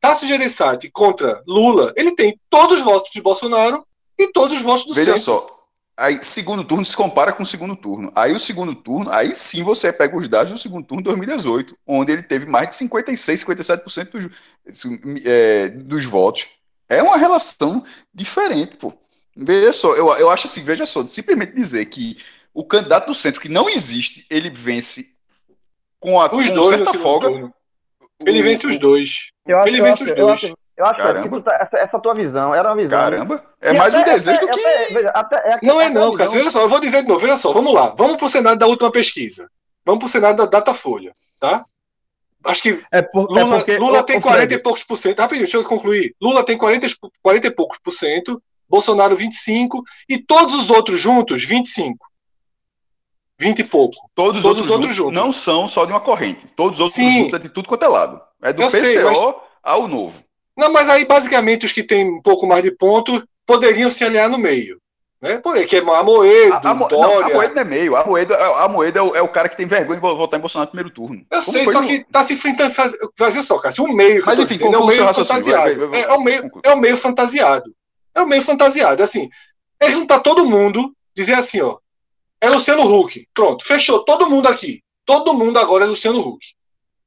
Tássio 0.00 0.26
Gereissati 0.26 0.90
contra 0.90 1.42
Lula, 1.46 1.92
ele 1.96 2.14
tem 2.14 2.38
todos 2.50 2.78
os 2.78 2.82
votos 2.82 3.10
de 3.12 3.20
Bolsonaro 3.20 3.86
e 4.18 4.28
todos 4.32 4.56
os 4.56 4.62
votos 4.62 4.86
do 4.86 4.94
Veja 4.94 5.16
centro. 5.16 5.22
só. 5.22 5.62
Aí, 5.96 6.22
segundo 6.22 6.64
turno 6.64 6.84
se 6.84 6.96
compara 6.96 7.32
com 7.32 7.42
o 7.42 7.46
segundo 7.46 7.76
turno. 7.76 8.10
Aí, 8.14 8.32
o 8.32 8.40
segundo 8.40 8.74
turno, 8.74 9.10
aí 9.12 9.36
sim 9.36 9.62
você 9.62 9.92
pega 9.92 10.16
os 10.16 10.26
dados 10.26 10.52
do 10.52 10.58
segundo 10.58 10.86
turno 10.86 11.02
de 11.02 11.10
2018, 11.10 11.76
onde 11.86 12.12
ele 12.12 12.22
teve 12.22 12.46
mais 12.46 12.68
de 12.68 12.76
56, 12.76 13.44
57% 13.44 14.10
dos, 14.10 15.24
é, 15.24 15.68
dos 15.68 16.04
votos. 16.04 16.48
É 16.88 17.02
uma 17.02 17.18
relação 17.18 17.84
diferente, 18.12 18.76
pô. 18.76 18.92
Veja 19.36 19.72
só, 19.72 19.94
eu, 19.94 20.12
eu 20.14 20.30
acho 20.30 20.46
assim, 20.46 20.62
veja 20.62 20.84
só, 20.84 21.06
simplesmente 21.06 21.54
dizer 21.54 21.84
que 21.86 22.18
o 22.54 22.64
candidato 22.64 23.06
do 23.06 23.14
centro, 23.14 23.40
que 23.40 23.48
não 23.48 23.68
existe, 23.68 24.26
ele 24.30 24.50
vence 24.50 25.06
com, 25.98 26.20
a, 26.20 26.26
Os 26.34 26.48
com 26.48 26.54
dois 26.54 26.68
certa 26.68 26.94
folga. 26.94 27.28
turno. 27.28 27.54
Ele 28.24 28.40
O- 28.40 28.42
vence 28.42 28.66
os 28.66 28.78
dois. 28.78 29.30
Eu 29.46 29.58
acho, 29.58 29.68
Ele 29.68 29.80
eu 29.80 29.84
vence 29.84 30.02
acho, 30.02 30.04
os 30.04 30.10
eu 30.18 30.26
dois. 30.26 30.32
acho, 30.44 30.54
eu 30.76 30.84
acho 30.86 30.96
Caramba. 30.96 31.22
que 31.28 31.34
tu 31.34 31.42
tá- 31.42 31.58
essa, 31.60 31.76
essa 31.84 31.98
tua 32.00 32.14
visão 32.14 32.54
era 32.54 32.68
uma 32.68 32.76
visão. 32.76 32.98
Caramba, 32.98 33.44
é 33.60 33.70
E 33.70 33.78
mais 33.78 33.94
um 33.94 34.00
até- 34.00 34.12
desejo 34.14 34.36
até- 34.38 34.46
do 34.46 34.52
que. 34.52 34.60
até- 34.66 34.94
veja, 34.94 35.08
até- 35.10 35.36
é 35.36 35.54
aquela- 35.54 35.72
Não 35.72 35.80
é 35.80 35.90
não, 35.90 36.12
Cássio. 36.14 36.38
Veja 36.38 36.50
só, 36.50 36.60
eu 36.62 36.68
vou 36.68 36.80
dizer 36.80 37.02
de 37.02 37.08
novo. 37.08 37.20
Veja 37.20 37.36
só, 37.36 37.52
vamos 37.52 37.72
lá. 37.74 37.94
Vamos 37.96 38.16
para 38.16 38.26
o 38.26 38.30
cenário 38.30 38.58
da 38.58 38.66
última 38.66 38.90
pesquisa. 38.92 39.48
Vamos 39.84 39.98
para 40.00 40.06
o 40.06 40.10
cenário 40.10 40.36
da 40.36 40.46
Datafolha, 40.46 41.14
tá? 41.40 41.64
Acho 42.44 42.62
que 42.62 42.82
É, 42.90 43.02
por, 43.02 43.28
Lula, 43.30 43.40
é 43.40 43.44
porque 43.58 43.76
Lula 43.78 44.02
tem 44.02 44.18
ô, 44.18 44.20
40 44.20 44.38
Fred, 44.40 44.54
e 44.54 44.58
poucos 44.58 44.82
por 44.84 44.96
cento. 44.96 45.18
Rapidinho, 45.20 45.44
deixa 45.46 45.56
eu 45.58 45.64
concluir. 45.64 46.14
Lula 46.20 46.44
tem 46.44 46.58
40, 46.58 46.86
e- 46.86 46.90
40 47.22 47.46
e 47.46 47.50
poucos 47.52 47.78
por 47.78 47.92
cento, 47.92 48.42
Bolsonaro 48.68 49.14
25 49.16 49.82
e 50.08 50.18
todos 50.18 50.54
os 50.54 50.68
outros 50.70 51.00
juntos 51.00 51.44
25. 51.44 52.04
20 53.42 53.58
e 53.58 53.64
pouco. 53.64 53.96
Todos 54.14 54.38
os 54.38 54.42
Todos 54.42 54.58
outros, 54.62 54.66
os 54.66 54.70
outros 54.72 54.96
juntos, 54.96 55.12
não 55.14 55.32
são 55.32 55.68
só 55.68 55.84
de 55.84 55.92
uma 55.92 56.00
corrente. 56.00 56.46
Todos 56.54 56.78
os 56.78 56.80
outros 56.80 56.94
Sim. 56.96 57.18
juntos 57.24 57.34
é 57.34 57.38
de 57.42 57.48
tudo 57.50 57.68
quanto 57.68 57.84
é 57.84 57.88
lado. 57.88 58.20
É 58.42 58.52
do 58.52 58.62
Eu 58.62 58.70
PCO 58.70 58.84
sei, 58.84 59.02
mas- 59.02 59.18
ao 59.62 59.86
novo. 59.88 60.22
Não, 60.56 60.72
mas 60.72 60.88
aí 60.88 61.04
basicamente 61.04 61.66
os 61.66 61.72
que 61.72 61.82
têm 61.82 62.08
um 62.10 62.22
pouco 62.22 62.46
mais 62.46 62.62
de 62.62 62.70
pontos 62.70 63.22
poderiam 63.46 63.90
se 63.90 64.04
aliar 64.04 64.28
no 64.28 64.38
meio. 64.38 64.80
Né? 65.20 65.38
Poder, 65.38 65.64
que 65.66 65.76
é 65.76 65.78
A, 65.78 65.82
a, 66.70 66.74
Mo- 66.74 66.88
não, 66.90 67.20
a 67.22 67.28
Moeda 67.28 67.54
não 67.54 67.60
é 67.62 67.64
meio. 67.64 67.94
A 67.94 68.04
Moeda, 68.04 68.36
a, 68.36 68.64
a 68.64 68.68
Moeda 68.68 68.98
é, 68.98 69.02
o, 69.02 69.14
é 69.16 69.22
o 69.22 69.28
cara 69.28 69.48
que 69.48 69.56
tem 69.56 69.66
vergonha 69.66 70.00
de 70.00 70.02
votar 70.02 70.36
em 70.36 70.40
Bolsonaro 70.40 70.66
no 70.68 70.72
primeiro 70.72 70.90
turno. 70.92 71.24
Eu 71.30 71.40
Como 71.42 71.52
sei, 71.58 71.64
só 71.64 71.80
no- 71.80 71.86
que 71.86 72.04
tá 72.10 72.24
se 72.24 72.32
enfrentando. 72.32 72.74
Faz, 72.74 72.92
fazer 73.16 73.42
só, 73.44 73.56
Cássio, 73.58 73.84
um 73.84 73.92
meio. 73.92 74.22
Mas 74.26 74.40
enfim, 74.40 74.54
dizendo, 74.54 74.74
é 74.74 74.78
seu 74.78 74.86
meio 74.88 75.04
raciocínio, 75.04 75.42
fantasiado. 75.44 75.62
vai, 75.64 75.88
vai, 75.88 76.02
vai. 76.02 76.10
É, 76.10 76.12
um 76.18 76.22
meio, 76.22 76.50
é 76.64 76.74
um 76.74 76.76
meio 76.76 76.96
fantasiado. 76.96 77.72
É 78.14 78.20
um 78.22 78.26
meio 78.26 78.42
fantasiado. 78.42 79.00
Assim, 79.00 79.28
é 79.80 79.90
juntar 79.92 80.18
todo 80.20 80.44
mundo, 80.44 80.92
dizer 81.16 81.34
assim, 81.34 81.60
ó. 81.60 81.78
É 82.42 82.50
Luciano 82.50 82.82
Huck. 82.82 83.26
Pronto, 83.32 83.64
fechou 83.64 84.04
todo 84.04 84.28
mundo 84.28 84.48
aqui. 84.48 84.82
Todo 85.06 85.32
mundo 85.32 85.58
agora 85.58 85.84
é 85.84 85.86
Luciano 85.86 86.18
Huck. 86.18 86.44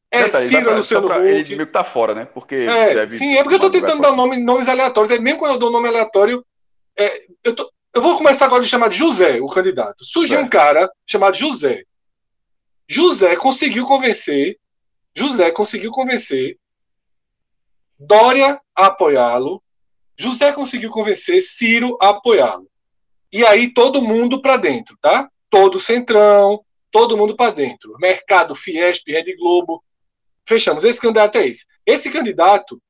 É 0.10 0.24
Detalhe, 0.24 0.48
Ciro 0.48 0.70
é 0.70 0.76
Luciano 0.78 1.08
pra- 1.08 1.18
Huck. 1.18 1.28
Ele 1.28 1.56
meio 1.56 1.68
que 1.68 1.74
tá 1.74 1.84
fora, 1.84 2.16
né? 2.16 2.24
Porque 2.26 2.56
É, 2.56 3.08
sim, 3.10 3.36
é 3.36 3.44
porque 3.44 3.56
eu 3.56 3.60
tô 3.60 3.70
tentando 3.70 4.02
dar 4.02 4.14
nome, 4.14 4.38
nomes 4.38 4.70
aleatórios. 4.70 5.12
Aí 5.12 5.20
mesmo 5.20 5.40
quando 5.40 5.52
eu 5.52 5.60
dou 5.60 5.70
nome 5.70 5.90
aleatório, 5.90 6.46
é, 6.98 7.26
eu, 7.44 7.54
tô- 7.54 7.70
eu 7.94 8.02
vou 8.02 8.16
começar 8.18 8.46
agora 8.46 8.64
de 8.64 8.70
chamar 8.70 8.88
de 8.88 8.98
José, 8.98 9.42
o 9.42 9.48
candidato. 9.48 10.06
Surgiu 10.06 10.38
um 10.38 10.42
Certo. 10.44 10.52
cara 10.52 10.90
chamado 11.06 11.36
José. 11.36 11.84
José 12.88 13.36
conseguiu 13.36 13.86
convencer, 13.86 14.58
José 15.14 15.52
conseguiu 15.52 15.92
convencer 15.92 16.58
Dória 17.98 18.60
a 18.76 18.88
apoiá-lo, 18.88 19.62
José 20.18 20.52
conseguiu 20.52 20.90
convencer 20.90 21.42
Ciro 21.42 21.98
a 22.02 22.10
apoiá-lo. 22.10 22.70
E 23.36 23.46
aí 23.46 23.74
todo 23.74 24.02
mundo 24.02 24.42
para 24.42 24.56
dentro, 24.56 24.98
tá? 25.02 25.30
Todo 25.50 25.78
centrão, 25.78 26.64
todo 26.90 27.18
mundo 27.18 27.36
para 27.36 27.52
dentro. 27.52 27.94
Mercado, 28.00 28.56
Fiesp, 28.56 29.12
Rede 29.12 29.36
Globo. 29.36 29.84
Fechamos. 30.48 30.86
Esse 30.86 31.02
candidato 31.02 31.38
é 31.38 31.46
esse. 31.46 31.66
Esse 31.86 32.10
candidato 32.10 32.82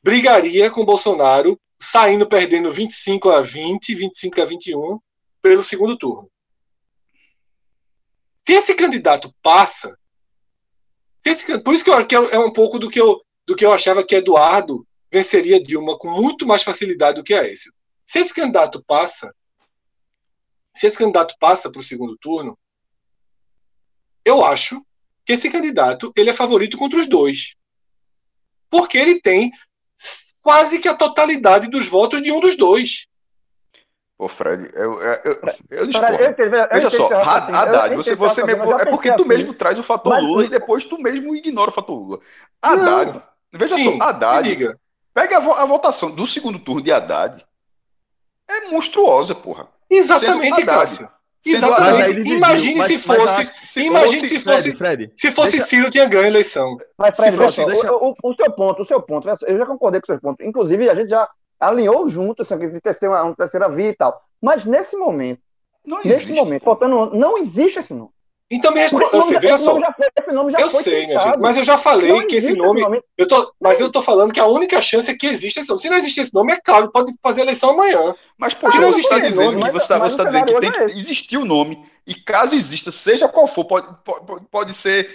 brigaria 0.00 0.70
com 0.70 0.84
Bolsonaro, 0.84 1.60
saindo 1.76 2.28
perdendo 2.28 2.70
25 2.70 3.30
a 3.30 3.40
20, 3.40 3.96
25 3.96 4.40
a 4.40 4.44
21 4.44 5.00
pelo 5.42 5.64
segundo 5.64 5.98
turno. 5.98 6.30
Se 8.46 8.52
esse 8.52 8.76
candidato 8.76 9.34
passa, 9.42 9.98
esse, 11.26 11.58
por 11.58 11.74
isso 11.74 11.82
que, 11.82 11.90
eu, 11.90 12.06
que 12.06 12.14
é 12.14 12.38
um 12.38 12.52
pouco 12.52 12.78
do 12.78 12.88
que, 12.88 13.00
eu, 13.00 13.20
do 13.44 13.56
que 13.56 13.66
eu 13.66 13.72
achava 13.72 14.04
que 14.04 14.14
Eduardo 14.14 14.86
venceria 15.12 15.60
Dilma 15.60 15.98
com 15.98 16.08
muito 16.08 16.46
mais 16.46 16.62
facilidade 16.62 17.16
do 17.16 17.24
que 17.24 17.34
a 17.34 17.42
esse. 17.42 17.72
Se 18.04 18.20
esse 18.20 18.32
candidato 18.32 18.80
passa, 18.86 19.34
se 20.78 20.86
esse 20.86 20.96
candidato 20.96 21.34
passa 21.40 21.68
para 21.68 21.80
o 21.80 21.84
segundo 21.84 22.16
turno, 22.16 22.56
eu 24.24 24.44
acho 24.44 24.80
que 25.24 25.32
esse 25.32 25.50
candidato 25.50 26.12
ele 26.16 26.30
é 26.30 26.32
favorito 26.32 26.78
contra 26.78 27.00
os 27.00 27.08
dois. 27.08 27.56
Porque 28.70 28.96
ele 28.96 29.20
tem 29.20 29.50
quase 30.40 30.78
que 30.78 30.86
a 30.86 30.94
totalidade 30.94 31.68
dos 31.68 31.88
votos 31.88 32.22
de 32.22 32.30
um 32.30 32.38
dos 32.38 32.56
dois. 32.56 33.08
Pô, 34.16 34.28
Fred, 34.28 34.70
eu, 34.72 35.02
eu, 35.02 35.20
eu, 35.24 35.54
eu 35.70 35.86
discordo. 35.88 36.16
Veja 36.72 36.90
só, 36.90 37.08
Haddad, 37.12 37.96
você, 37.96 38.14
você 38.14 38.44
mesmo, 38.44 38.72
é 38.72 38.84
porque 38.84 39.12
tu 39.16 39.26
mesmo 39.26 39.52
traz 39.54 39.80
o 39.80 39.82
fator 39.82 40.12
mas, 40.14 40.22
Lula 40.22 40.44
e 40.44 40.48
depois 40.48 40.84
tu 40.84 40.96
mesmo 40.96 41.34
ignora 41.34 41.70
o 41.70 41.74
fator 41.74 41.98
Lula. 41.98 42.20
Haddad, 42.62 43.16
não, 43.16 43.22
veja 43.58 43.76
sim, 43.76 43.98
só, 43.98 44.04
Haddad, 44.04 44.76
pega 45.12 45.38
a, 45.38 45.62
a, 45.62 45.64
votação 45.64 46.14
do 46.14 46.24
segundo 46.24 46.60
turno 46.60 46.82
de 46.82 46.92
Haddad, 46.92 47.44
é 48.48 48.68
monstruosa, 48.68 49.34
porra. 49.34 49.68
Exatamente, 49.90 50.64
Cássio. 50.64 51.08
Exatamente. 51.46 52.28
Imagine 52.28 52.82
se 52.84 52.98
fosse. 52.98 53.80
Imagine 53.80 54.28
se 54.28 54.40
fosse. 54.40 54.72
Fred, 54.72 54.76
Fred, 54.76 55.12
se 55.16 55.30
fosse 55.30 55.52
deixa... 55.52 55.66
Ciro, 55.66 55.90
tinha 55.90 56.06
ganho 56.06 56.24
a 56.24 56.28
eleição. 56.28 56.76
Mas, 56.96 57.16
Fred, 57.16 57.30
se 57.30 57.36
fosse, 57.36 57.64
deixa... 57.64 57.92
o, 57.92 58.10
o, 58.10 58.30
o, 58.30 58.34
seu 58.34 58.50
ponto, 58.52 58.82
o 58.82 58.84
seu 58.84 59.00
ponto, 59.00 59.28
eu 59.46 59.58
já 59.58 59.66
concordei 59.66 60.00
com 60.00 60.04
o 60.04 60.14
seu 60.14 60.20
ponto. 60.20 60.42
Inclusive, 60.42 60.90
a 60.90 60.94
gente 60.94 61.10
já 61.10 61.28
alinhou 61.60 62.08
junto, 62.08 62.42
assim, 62.42 62.58
de 62.58 62.80
ter 62.80 63.08
uma, 63.08 63.22
uma 63.22 63.36
terceira 63.36 63.68
via 63.68 63.90
e 63.90 63.96
tal. 63.96 64.20
Mas 64.42 64.64
nesse 64.64 64.96
momento, 64.96 65.40
não 65.84 65.98
nesse 65.98 66.08
existe. 66.08 66.32
momento, 66.32 66.64
faltando 66.64 67.16
não 67.16 67.38
existe 67.38 67.78
esse 67.78 67.94
nome. 67.94 68.10
Então 68.50 68.72
me 68.72 68.80
responda, 68.80 69.08
você 69.10 69.40
só. 69.58 69.78
esse 69.78 70.32
nome 70.32 70.52
já 70.52 70.60
eu 70.60 70.70
foi 70.70 70.82
sei, 70.82 71.06
minha 71.06 71.18
gente, 71.18 71.38
mas 71.38 71.56
eu 71.58 71.64
já 71.64 71.76
falei 71.76 72.24
que 72.24 72.36
esse 72.36 72.54
nome, 72.54 72.80
esse 72.80 72.88
nome. 72.88 73.02
Eu 73.18 73.28
tô, 73.28 73.52
mas 73.60 73.78
eu 73.78 73.92
tô 73.92 74.00
falando 74.00 74.32
que 74.32 74.40
a 74.40 74.46
única 74.46 74.80
chance 74.80 75.10
é 75.10 75.14
que 75.14 75.26
existe 75.26 75.60
esse 75.60 75.68
nome. 75.68 75.82
Se 75.82 75.90
não 75.90 75.98
existe 75.98 76.20
esse 76.22 76.32
nome, 76.32 76.52
é 76.52 76.56
claro, 76.56 76.90
pode 76.90 77.12
fazer 77.22 77.42
eleição 77.42 77.70
amanhã. 77.70 78.14
Mas 78.38 78.54
que 78.54 78.64
não 78.64 78.98
está 78.98 79.18
dizendo 79.18 79.52
nome, 79.52 79.64
que 79.64 79.72
você 79.72 79.94
está 79.94 79.98
tá 79.98 80.24
dizendo 80.24 80.46
que 80.46 80.60
tem 80.60 80.72
que 80.72 80.80
é 80.80 80.84
existir 80.84 81.36
o 81.36 81.44
nome 81.44 81.84
e 82.06 82.14
caso 82.14 82.54
exista, 82.54 82.90
seja 82.90 83.28
qual 83.28 83.46
for, 83.46 83.66
pode, 83.66 83.86
pode, 84.02 84.46
pode 84.50 84.72
ser 84.72 85.10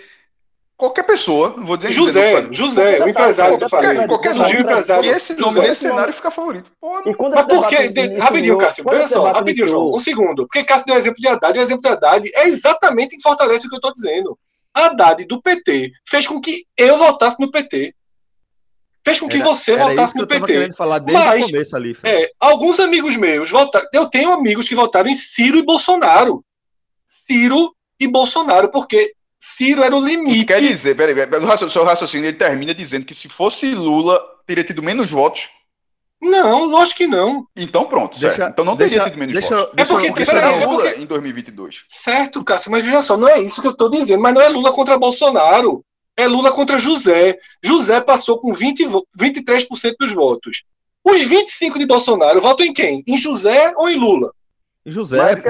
Qualquer 0.76 1.03
pessoa, 1.03 1.49
vou 1.49 1.78
dizer 1.78 1.91
José, 1.91 2.41
dizer, 2.41 2.53
José, 2.53 3.03
o 3.03 3.07
empresário 3.07 3.59
que 3.59 3.69
qualquer, 3.69 4.07
qualquer 4.07 4.34
nome, 4.34 4.59
empresário. 4.59 5.05
E 5.05 5.09
esse 5.09 5.36
nome 5.36 5.55
José, 5.55 5.67
nesse 5.67 5.82
cenário 5.82 6.13
fica 6.13 6.32
favorito. 6.32 6.71
Pô, 6.82 7.01
Mas 7.30 7.45
por 7.45 7.67
que? 7.67 7.76
Rapidinho, 8.17 8.57
Cássio, 8.57 8.84
olha 8.88 9.07
só, 9.07 9.32
rapidinho, 9.32 9.67
João, 9.67 9.91
um 9.95 9.99
segundo. 9.99 10.47
Porque 10.47 10.63
Cássio 10.63 10.88
deu 10.88 10.95
exemplo 10.95 11.21
de 11.21 11.28
Haddad, 11.28 11.57
e 11.57 11.61
o 11.61 11.63
exemplo 11.63 11.82
de 11.84 11.89
Haddad 11.89 12.32
é 12.34 12.47
exatamente 12.47 13.15
que 13.15 13.21
fortalece 13.21 13.67
o 13.67 13.69
que 13.69 13.76
eu 13.76 13.78
estou 13.78 13.93
dizendo. 13.93 14.38
Haddad 14.74 15.24
do 15.26 15.41
PT 15.41 15.91
fez 16.09 16.28
com 16.28 16.41
que 16.41 16.65
eu 16.76 16.97
votasse 16.97 17.38
no 17.39 17.51
PT. 17.51 17.93
Fez 19.05 19.19
com 19.19 19.28
que 19.28 19.38
era, 19.38 19.45
você 19.45 19.74
era 19.74 19.89
votasse 19.89 20.17
no 20.17 20.26
PT. 20.26 20.74
Falar 20.74 20.99
desde 20.99 21.24
Mas, 21.24 21.43
o 21.43 21.47
começo 21.47 21.76
ali, 21.76 21.97
é, 22.03 22.32
alguns 22.39 22.80
amigos 22.80 23.15
meus 23.15 23.51
votaram. 23.51 23.86
Eu 23.93 24.07
tenho 24.07 24.32
amigos 24.32 24.67
que 24.67 24.76
votaram 24.76 25.09
em 25.09 25.15
Ciro 25.15 25.57
e 25.57 25.63
Bolsonaro. 25.63 26.43
Ciro 27.07 27.76
e 27.99 28.07
Bolsonaro, 28.07 28.69
porque 28.69 29.13
Ciro 29.45 29.83
era 29.83 29.93
o 29.93 29.99
limite. 29.99 30.45
Quer 30.45 30.61
dizer, 30.61 30.95
peraí, 30.95 31.13
o 31.13 31.69
seu 31.69 31.83
raciocínio 31.83 32.29
ele 32.29 32.37
termina 32.37 32.73
dizendo 32.73 33.05
que 33.05 33.13
se 33.13 33.27
fosse 33.27 33.75
Lula, 33.75 34.17
teria 34.47 34.63
tido 34.63 34.81
menos 34.81 35.11
votos. 35.11 35.49
Não, 36.21 36.63
lógico 36.63 36.99
que 36.99 37.07
não. 37.07 37.45
Então 37.53 37.83
pronto, 37.83 38.17
deixa, 38.17 38.47
Então 38.47 38.63
não 38.63 38.77
teria 38.77 39.03
tido 39.03 39.17
menos 39.17 39.33
deixa, 39.33 39.53
votos. 39.53 39.73
É 39.75 39.83
porque, 39.83 40.07
porque 40.07 40.25
será 40.25 40.49
é 40.53 40.65
Lula 40.65 40.83
porque... 40.83 41.01
em 41.01 41.05
2022. 41.05 41.83
Certo, 41.89 42.41
Cássio, 42.41 42.71
mas 42.71 42.85
veja 42.85 43.03
só, 43.03 43.17
não 43.17 43.27
é 43.27 43.41
isso 43.41 43.61
que 43.61 43.67
eu 43.67 43.71
estou 43.71 43.89
dizendo, 43.89 44.21
mas 44.21 44.33
não 44.33 44.41
é 44.41 44.47
Lula 44.47 44.71
contra 44.71 44.97
Bolsonaro. 44.97 45.83
É 46.15 46.25
Lula 46.25 46.49
contra 46.49 46.79
José. 46.79 47.37
José 47.61 47.99
passou 47.99 48.39
com 48.39 48.53
20, 48.53 48.85
23% 49.19 49.95
dos 49.99 50.13
votos. 50.13 50.63
Os 51.03 51.21
25 51.21 51.77
de 51.77 51.85
Bolsonaro 51.85 52.39
votam 52.39 52.65
em 52.65 52.73
quem? 52.73 53.03
Em 53.05 53.17
José 53.17 53.73
ou 53.75 53.89
em 53.89 53.99
Lula? 53.99 54.31
Em 54.85 54.91
José. 54.91 55.17
Mas, 55.17 55.43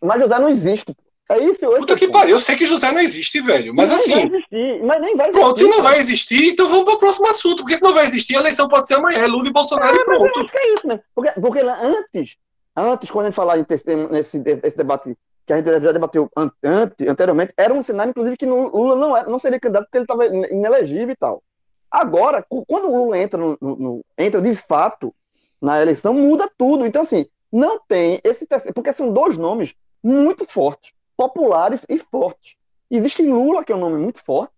mas 0.00 0.20
José 0.22 0.38
não 0.38 0.48
existe. 0.48 0.96
É 1.28 1.38
isso, 1.40 1.58
Puta 1.58 1.96
que 1.96 2.08
pariu, 2.08 2.36
eu 2.36 2.40
sei 2.40 2.54
que 2.54 2.66
José 2.66 2.92
não 2.92 3.00
existe, 3.00 3.40
velho. 3.40 3.74
Mas 3.74 3.88
nem 3.88 3.98
assim. 3.98 4.12
Vai 4.12 4.26
existir, 4.26 4.84
mas 4.84 5.00
nem 5.00 5.16
vai 5.16 5.26
existir. 5.26 5.40
Pronto, 5.40 5.58
se 5.58 5.68
não 5.68 5.82
vai 5.82 5.98
existir, 5.98 6.48
então 6.50 6.68
vamos 6.68 6.84
para 6.84 6.94
o 6.94 6.98
próximo 6.98 7.26
assunto. 7.26 7.56
Porque 7.64 7.76
se 7.76 7.82
não 7.82 7.92
vai 7.92 8.06
existir, 8.06 8.36
a 8.36 8.40
eleição 8.40 8.68
pode 8.68 8.86
ser 8.86 8.94
amanhã. 8.94 9.18
É 9.18 9.26
Lula 9.26 9.48
e 9.48 9.52
Bolsonaro 9.52 9.96
é, 9.96 10.00
e 10.00 10.04
pronto. 10.04 10.46
que 10.46 10.58
é 10.58 10.74
isso, 10.74 10.86
né? 10.86 11.00
Porque, 11.12 11.40
porque 11.40 11.60
antes, 11.60 12.36
antes, 12.76 13.10
quando 13.10 13.26
a 13.26 13.28
gente 13.30 13.34
falar 13.34 13.56
nesse, 13.56 14.38
nesse 14.38 14.76
debate 14.76 15.16
que 15.44 15.52
a 15.52 15.56
gente 15.56 15.66
já 15.68 15.92
debateu 15.92 16.30
antes, 16.36 17.08
anteriormente, 17.08 17.52
era 17.56 17.74
um 17.74 17.82
cenário, 17.82 18.10
inclusive, 18.10 18.36
que 18.36 18.46
Lula 18.46 18.94
não, 18.94 19.16
era, 19.16 19.28
não 19.28 19.38
seria 19.38 19.58
candidato 19.58 19.84
porque 19.84 19.98
ele 19.98 20.04
estava 20.04 20.26
inelegível 20.26 21.10
e 21.10 21.16
tal. 21.16 21.42
Agora, 21.90 22.44
quando 22.48 22.88
o 22.88 23.04
Lula 23.04 23.18
entra, 23.18 23.40
no, 23.40 23.58
no, 23.60 24.04
entra 24.16 24.40
de 24.40 24.54
fato 24.54 25.12
na 25.60 25.82
eleição, 25.82 26.14
muda 26.14 26.48
tudo. 26.56 26.86
Então, 26.86 27.02
assim, 27.02 27.26
não 27.50 27.80
tem 27.80 28.20
esse 28.22 28.46
porque 28.72 28.92
são 28.92 29.12
dois 29.12 29.36
nomes 29.36 29.74
muito 30.02 30.46
fortes 30.46 30.95
populares 31.16 31.80
e 31.88 31.98
fortes. 31.98 32.56
Existe 32.90 33.22
Lula, 33.22 33.64
que 33.64 33.72
é 33.72 33.76
um 33.76 33.80
nome 33.80 33.96
muito 33.96 34.22
forte, 34.24 34.52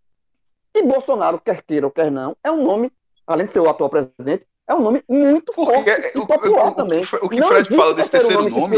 e 0.75 0.83
Bolsonaro, 0.83 1.41
quer 1.41 1.63
queira 1.63 1.87
ou 1.87 1.93
quer 1.93 2.11
não, 2.11 2.37
é 2.43 2.51
um 2.51 2.63
nome, 2.63 2.93
além 3.27 3.47
de 3.47 3.53
ser 3.53 3.61
o 3.61 3.69
atual 3.69 3.89
presidente, 3.89 4.47
é 4.67 4.75
um 4.75 4.81
nome 4.81 5.03
muito 5.09 5.53
Porque 5.53 5.73
forte 5.73 5.91
é, 5.91 6.11
e 6.11 6.27
popular 6.27 6.69
o, 6.69 6.75
também. 6.75 7.01
O, 7.01 7.27
o 7.27 7.29
que 7.29 7.41
não 7.41 7.49
Fred 7.49 7.75
fala 7.75 7.95
desse 7.95 8.11
terceiro 8.11 8.43
nome... 8.43 8.61
nome 8.61 8.77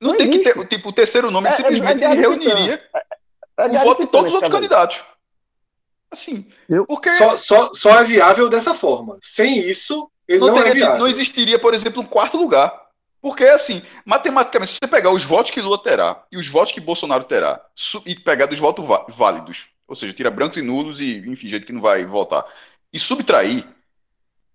não, 0.00 0.10
não, 0.10 0.16
tem 0.16 0.28
existe. 0.28 0.44
que 0.44 0.54
ter, 0.54 0.68
tipo, 0.68 0.90
o 0.90 0.92
terceiro 0.92 1.30
nome, 1.30 1.48
é, 1.48 1.50
simplesmente 1.50 2.04
é, 2.04 2.06
ele 2.06 2.20
reuniria 2.20 2.80
é, 2.94 3.02
é 3.58 3.66
o 3.66 3.78
voto 3.80 4.02
de 4.02 4.06
todos 4.06 4.30
os 4.30 4.34
outros 4.36 4.54
candidatos. 4.54 5.04
Assim, 6.10 6.46
porque... 6.86 7.10
Só, 7.16 7.36
só, 7.36 7.74
só 7.74 8.00
é 8.00 8.04
viável 8.04 8.48
dessa 8.48 8.72
forma. 8.72 9.18
Sem 9.20 9.58
isso, 9.58 10.08
ele 10.28 10.38
não, 10.38 10.48
não 10.48 10.54
teria, 10.54 10.70
é 10.70 10.74
viável. 10.74 10.98
Não 10.98 11.08
existiria, 11.08 11.58
por 11.58 11.74
exemplo, 11.74 12.00
um 12.00 12.06
quarto 12.06 12.36
lugar. 12.38 12.87
Porque, 13.20 13.44
assim, 13.44 13.82
matematicamente, 14.04 14.72
se 14.72 14.78
você 14.82 14.88
pegar 14.88 15.10
os 15.10 15.24
votos 15.24 15.50
que 15.50 15.60
Lula 15.60 15.82
terá 15.82 16.24
e 16.30 16.36
os 16.36 16.46
votos 16.48 16.72
que 16.72 16.80
Bolsonaro 16.80 17.24
terá, 17.24 17.60
e 18.06 18.14
pegar 18.14 18.46
dos 18.46 18.58
votos 18.58 18.84
válidos, 19.08 19.66
ou 19.86 19.94
seja, 19.94 20.12
tira 20.12 20.30
brancos 20.30 20.56
e 20.56 20.62
nulos 20.62 21.00
e, 21.00 21.18
enfim, 21.26 21.48
gente 21.48 21.66
que 21.66 21.72
não 21.72 21.80
vai 21.80 22.04
votar, 22.04 22.44
e 22.92 22.98
subtrair, 22.98 23.66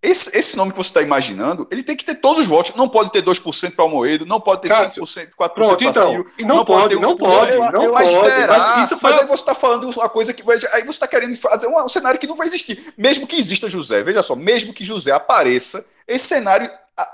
esse, 0.03 0.38
esse 0.38 0.57
nome 0.57 0.72
que 0.72 0.78
você 0.78 0.89
está 0.89 1.01
imaginando, 1.01 1.66
ele 1.72 1.82
tem 1.82 1.95
que 1.95 2.03
ter 2.03 2.16
todos 2.16 2.41
os 2.41 2.45
votos. 2.45 2.76
Não 2.76 2.89
pode 2.89 3.09
ter 3.09 3.24
2% 3.24 3.74
para 3.74 3.86
o 3.86 3.89
Moedo, 3.89 4.26
não 4.26 4.41
pode 4.41 4.64
ter 4.64 4.68
Cássio, 4.68 5.03
5%, 5.03 5.30
4% 5.30 5.53
para 5.53 5.88
então, 5.88 6.11
Ciro. 6.11 6.32
Não, 6.39 6.57
não 6.57 6.66
pode, 6.66 6.89
ter 6.89 6.95
1%, 6.97 7.01
não 7.01 7.18
pode, 7.18 7.57
não 7.57 7.93
mas 7.93 8.11
pode. 8.11 8.36
Terá, 8.36 8.57
mas, 8.57 8.91
isso 8.91 8.99
mas 9.01 9.18
aí 9.18 9.26
você 9.26 9.34
está 9.34 9.55
falando 9.55 9.89
uma 9.89 10.09
coisa 10.09 10.34
que. 10.34 10.43
Aí 10.74 10.82
você 10.82 10.89
está 10.89 11.07
querendo 11.07 11.34
fazer 11.38 11.68
um, 11.68 11.80
um 11.82 11.88
cenário 11.88 12.20
que 12.20 12.28
não 12.28 12.36
vai 12.36 12.47
existir. 12.47 12.93
Mesmo 12.97 13.26
que 13.26 13.38
exista 13.38 13.70
José, 13.70 14.03
veja 14.03 14.22
só, 14.22 14.36
mesmo 14.36 14.74
que 14.74 14.84
José 14.84 15.11
apareça, 15.11 15.89
esse 16.05 16.26
cenário 16.26 16.70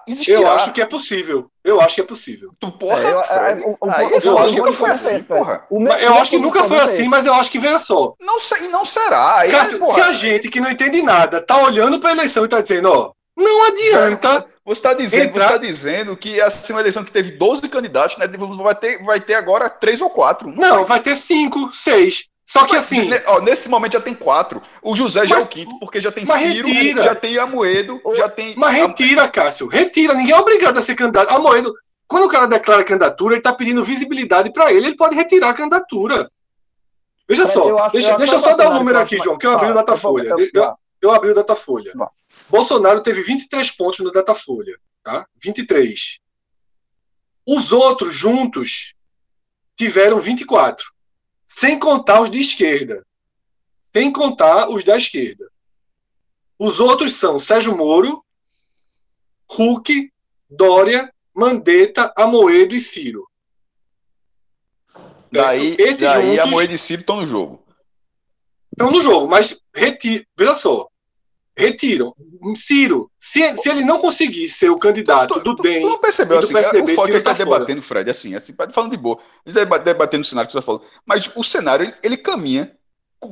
existirá. 0.08 0.40
Eu 0.40 0.50
acho 0.52 0.74
que 0.74 0.82
é 0.82 0.86
possível. 0.86 1.50
Eu 1.64 1.80
acho 1.82 1.96
que 1.96 2.02
é 2.02 2.04
possível. 2.04 2.52
Tu, 2.60 2.72
porra, 2.72 3.02
é, 3.02 3.14
eu, 3.14 3.24
Fred, 3.24 3.62
eu, 3.62 3.78
eu, 3.82 4.22
eu 4.24 4.38
acho 4.38 4.54
que 4.54 4.60
nunca 4.60 4.74
foi 4.74 4.90
assim, 4.90 5.24
porra. 5.24 5.68
eu 6.02 6.14
acho 6.16 6.32
que 6.32 6.40
nunca 6.40 6.64
foi 6.64 6.80
assim, 6.80 7.08
mas 7.08 7.26
eu 7.26 7.34
acho 7.34 7.52
que 7.52 7.60
veja 7.60 7.80
só. 7.80 8.14
Não 8.20 8.40
sei, 8.40 8.68
não 8.68 8.84
será. 8.86 9.40
Aí, 9.40 9.52
Cássio, 9.52 9.94
se 9.94 10.02
a 10.02 10.14
gente 10.14 10.50
que 10.50 10.60
não 10.60 10.72
entende 10.72 11.02
nada 11.02 11.42
tá 11.42 11.62
olhando 11.64 12.00
para 12.00 12.10
a 12.10 12.14
eleição 12.14 12.46
e 12.46 12.48
tá 12.48 12.62
dizendo, 12.62 12.90
ó, 12.90 13.12
não 13.38 13.64
adianta. 13.66 14.46
Você 14.66 14.80
está 14.82 14.94
dizendo, 14.94 15.34
você 15.34 15.48
tá 15.48 15.58
dizendo 15.58 16.16
que 16.16 16.40
assim, 16.40 16.74
uma 16.74 16.82
eleição 16.82 17.04
que 17.04 17.12
teve 17.12 17.32
12 17.32 17.68
candidatos, 17.70 18.18
né, 18.18 18.28
vai 18.28 18.76
ter, 18.76 19.04
vai 19.04 19.20
ter 19.20 19.34
agora 19.34 19.68
três 19.68 20.00
ou 20.00 20.12
quatro. 20.12 20.50
Não, 20.50 20.56
não 20.56 20.76
vai. 20.78 20.86
vai 20.86 21.00
ter 21.00 21.16
cinco, 21.16 21.74
seis. 21.74 22.26
Só 22.50 22.66
que 22.66 22.76
assim. 22.76 23.08
Ó, 23.28 23.41
nesse 23.41 23.70
momento 23.70 23.93
já 23.93 24.02
tem 24.02 24.16
quatro. 24.16 24.60
O 24.82 24.95
José 24.95 25.24
já 25.28 25.36
mas, 25.36 25.43
é 25.43 25.47
o 25.47 25.50
quinto, 25.52 25.80
porque 25.80 26.02
já 26.02 26.12
tem 26.12 26.26
Ciro, 26.26 26.68
retira. 26.68 27.04
já 27.04 27.14
tem 27.14 27.38
Amoedo, 27.38 28.02
já 28.16 28.28
tem. 28.28 28.56
Mas 28.58 28.74
retira, 28.74 29.30
Cássio. 29.30 29.68
Retira. 29.68 30.16
Ninguém 30.16 30.34
é 30.34 30.39
obrigado 30.39 30.76
a 30.80 30.82
ser 30.82 30.95
candidato. 30.95 31.30
Amoedo, 31.30 31.72
quando 32.08 32.24
o 32.26 32.28
cara 32.28 32.47
declara 32.47 32.84
candidatura, 32.84 33.36
ele 33.36 33.39
está 33.39 33.54
pedindo 33.54 33.86
visibilidade 33.86 34.52
para 34.52 34.74
ele, 34.74 34.88
ele 34.88 34.97
pode 34.97 35.16
retirar 35.16 35.50
a 35.50 35.54
candidatura. 35.54 36.32
Veja 37.28 37.45
só. 37.45 37.70
Eu 37.70 37.91
deixa 37.91 38.12
eu, 38.14 38.18
deixa 38.18 38.34
eu 38.34 38.39
só 38.39 38.56
dar 38.56 38.72
um 38.72 38.74
número 38.80 38.97
aqui, 38.97 39.20
João, 39.20 39.38
que 39.38 39.45
eu 39.45 39.52
abri 39.52 39.70
o 39.70 39.76
Datafolha. 39.76 40.34
Eu, 40.52 40.76
eu 41.04 41.12
abri 41.12 41.30
o 41.30 41.36
Datafolha. 41.36 41.93
Bolsonaro 42.50 43.02
teve 43.02 43.22
23 43.22 43.70
pontos 43.74 44.00
no 44.00 44.12
Datafolha. 44.12 44.76
Tá? 45.04 45.28
23. 45.39 46.20
Os 47.47 47.72
outros 47.72 48.16
juntos 48.16 48.95
tiveram 49.78 50.20
24 50.20 50.97
sem 51.60 51.78
contar 51.78 52.22
os 52.22 52.32
de 52.32 52.39
esquerda. 52.39 53.05
Sem 53.93 54.12
contar 54.14 54.70
os 54.70 54.84
da 54.86 54.95
esquerda. 54.95 55.49
Os 56.57 56.80
outros 56.80 57.16
são 57.16 57.38
Sérgio 57.39 57.76
Moro, 57.76 58.24
Hulk, 59.51 60.12
Dória, 60.49 61.14
Mandetta, 61.34 62.14
Amoedo 62.16 62.76
e 62.76 62.80
Ciro. 62.82 63.28
Daí, 65.32 65.76
Esses 65.78 65.99
daí 65.99 66.32
a 66.39 66.43
juntos- 66.43 66.51
Moeda 66.51 66.74
e 66.74 66.78
Ciro 66.78 67.01
estão 67.01 67.18
no 67.18 67.28
jogo. 67.28 67.64
estão 68.72 68.89
no 68.91 69.01
jogo, 69.01 69.28
mas 69.28 69.62
retira, 69.76 70.26
veja 70.38 70.55
só, 70.55 70.89
retiram. 71.60 72.14
Ciro, 72.55 73.12
se, 73.20 73.55
se 73.57 73.70
ele 73.70 73.84
não 73.84 73.99
conseguir 73.99 74.47
ser 74.49 74.70
o 74.70 74.78
candidato 74.78 75.34
Tu, 75.36 75.39
do 75.41 75.55
tu- 75.55 75.64
DEM, 75.64 75.82
tu 75.82 75.89
não 75.89 75.99
percebeu 75.99 76.38
do 76.39 76.43
assim, 76.43 76.53
PSDB, 76.53 76.91
o 76.93 76.95
foco 76.95 77.07
que 77.07 77.14
Ciro 77.14 77.18
ele 77.18 77.24
tá 77.24 77.32
tá 77.32 77.36
fora. 77.36 77.49
debatendo, 77.60 77.82
Fred, 77.82 78.10
assim, 78.10 78.34
assim, 78.36 78.53
falando 78.72 78.91
de 78.91 78.97
boa. 78.97 79.18
Tá 79.53 79.78
debatendo 79.78 80.22
o 80.22 80.26
cenário 80.26 80.47
que 80.47 80.53
você 80.53 80.60
tá 80.60 80.66
falando. 80.66 80.84
Mas 81.05 81.30
o 81.36 81.43
cenário, 81.43 81.86
ele, 81.86 81.93
ele 82.01 82.18
caminha 82.18 82.72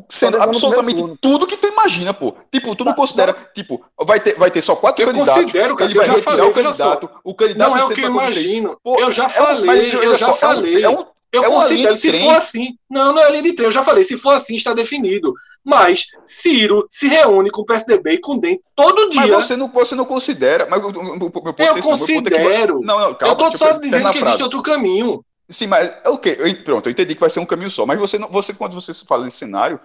sendo 0.10 0.42
absolutamente 0.42 1.02
tudo 1.22 1.48
que 1.48 1.56
tu 1.56 1.68
imagina, 1.68 2.14
pô. 2.14 2.36
Tipo, 2.52 2.76
tu 2.76 2.84
não 2.84 2.92
Tá, 2.92 2.98
considera, 2.98 3.34
tipo, 3.56 3.82
vai 4.02 4.20
ter, 4.20 4.36
vai 4.36 4.52
ter 4.52 4.62
só 4.62 4.76
quatro 4.76 5.02
Eu 5.04 5.08
candidatos. 5.08 5.44
considero, 5.44 5.76
cara, 5.78 5.90
ele 5.90 5.98
vai 5.98 6.08
já 6.08 6.14
retirar 6.14 6.32
falei, 6.32 6.46
o 6.50 6.54
candidato. 6.54 7.10
O 7.24 7.34
candidato 7.34 7.70
não 7.70 7.78
é 7.78 7.84
o 7.86 7.88
que 7.90 8.02
eu 8.02 8.08
imagino. 8.10 8.78
Pô, 8.84 9.00
eu 9.00 9.10
já 9.10 9.24
é 9.24 9.28
um- 9.28 9.30
falei, 9.32 9.96
eu 9.96 10.16
já 10.16 10.26
só, 10.26 10.32
é 10.32 10.34
um- 10.34 10.38
falei. 10.38 10.84
É 10.84 10.90
um, 10.90 11.06
Eu 11.30 11.44
É 11.44 11.48
considero, 11.50 11.94
de 11.94 12.00
se 12.00 12.08
trem. 12.08 12.24
for 12.26 12.36
assim, 12.38 12.78
não, 12.90 13.12
não 13.14 13.22
é 13.22 13.30
linha 13.32 13.44
de 13.44 13.52
trem, 13.54 13.68
eu 13.68 13.72
já 13.72 13.84
falei, 13.84 14.02
se 14.06 14.18
for 14.18 14.32
assim, 14.32 14.56
está 14.56 14.74
definido. 14.74 15.34
Mas 15.68 16.06
Ciro 16.26 16.88
se 16.90 17.08
reúne 17.08 17.50
com 17.52 17.62
o 17.62 17.66
PSDB 17.66 18.14
e 18.14 18.20
com 18.22 18.36
o 18.36 18.40
DEM 18.40 18.58
todo 18.74 19.14
mas 19.14 19.26
dia. 19.28 19.36
você 19.36 19.58
não, 19.58 19.68
você 19.68 19.96
não 19.96 20.06
considera. 20.06 20.66
Mas 20.70 20.82
o, 20.82 20.92
meu 20.92 21.30
ponto 21.30 21.60
eu 21.60 21.76
é 21.76 21.80
é 21.80 21.82
considero. 21.82 22.80
Não, 22.82 22.98
não, 22.98 23.10
eu 23.10 23.16
calma, 23.16 23.36
tô 23.36 23.50
deixa 23.50 23.58
só 23.58 23.70
eu 23.72 23.80
dizendo 23.82 24.12
que 24.12 24.18
existe 24.20 24.44
outro 24.44 24.64
caminho. 24.64 25.26
Sim, 25.50 25.68
mas 25.68 25.92
ok, 26.06 26.38
eu- 26.40 26.64
pronto, 26.64 26.88
eu 26.88 26.92
entendi 26.92 27.14
que 27.16 27.20
vai 27.22 27.30
ser 27.30 27.42
um 27.42 27.46
caminho 27.46 27.70
só, 27.70 27.86
mas 27.86 28.00
você, 28.00 28.18
não, 28.18 28.30
você 28.30 28.54
quando 28.54 28.74
você 28.74 28.94
fala 29.06 29.26
desse 29.26 29.38
cenário, 29.38 29.80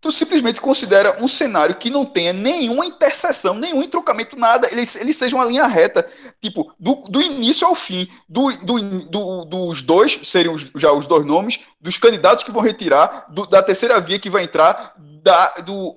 tu 0.00 0.12
simplesmente 0.12 0.60
considera 0.60 1.16
um 1.22 1.26
cenário 1.28 1.74
que 1.76 1.90
não 1.90 2.04
tenha 2.04 2.32
nenhuma 2.32 2.86
interseção, 2.86 3.54
nenhum 3.54 3.82
entrocamento, 3.82 4.36
nada, 4.36 4.68
ele, 4.70 4.82
ele 5.00 5.12
seja 5.12 5.34
uma 5.34 5.44
linha 5.44 5.66
reta, 5.66 6.08
tipo, 6.40 6.72
do, 6.78 6.94
do 7.08 7.20
início 7.20 7.66
ao 7.66 7.74
fim, 7.74 8.06
do, 8.28 8.50
do, 8.64 8.80
do- 9.08 9.44
dos 9.44 9.82
dois, 9.82 10.18
seriam 10.22 10.54
os- 10.54 10.70
já 10.76 10.92
os 10.92 11.06
dois 11.06 11.24
nomes, 11.24 11.60
dos 11.80 11.96
candidatos 11.96 12.44
que 12.44 12.52
vão 12.52 12.62
retirar, 12.62 13.26
do- 13.28 13.46
da 13.46 13.62
terceira 13.62 14.00
via 14.00 14.18
que 14.18 14.30
vai 14.30 14.44
entrar, 14.44 14.94
da 15.22 15.48
do, 15.64 15.94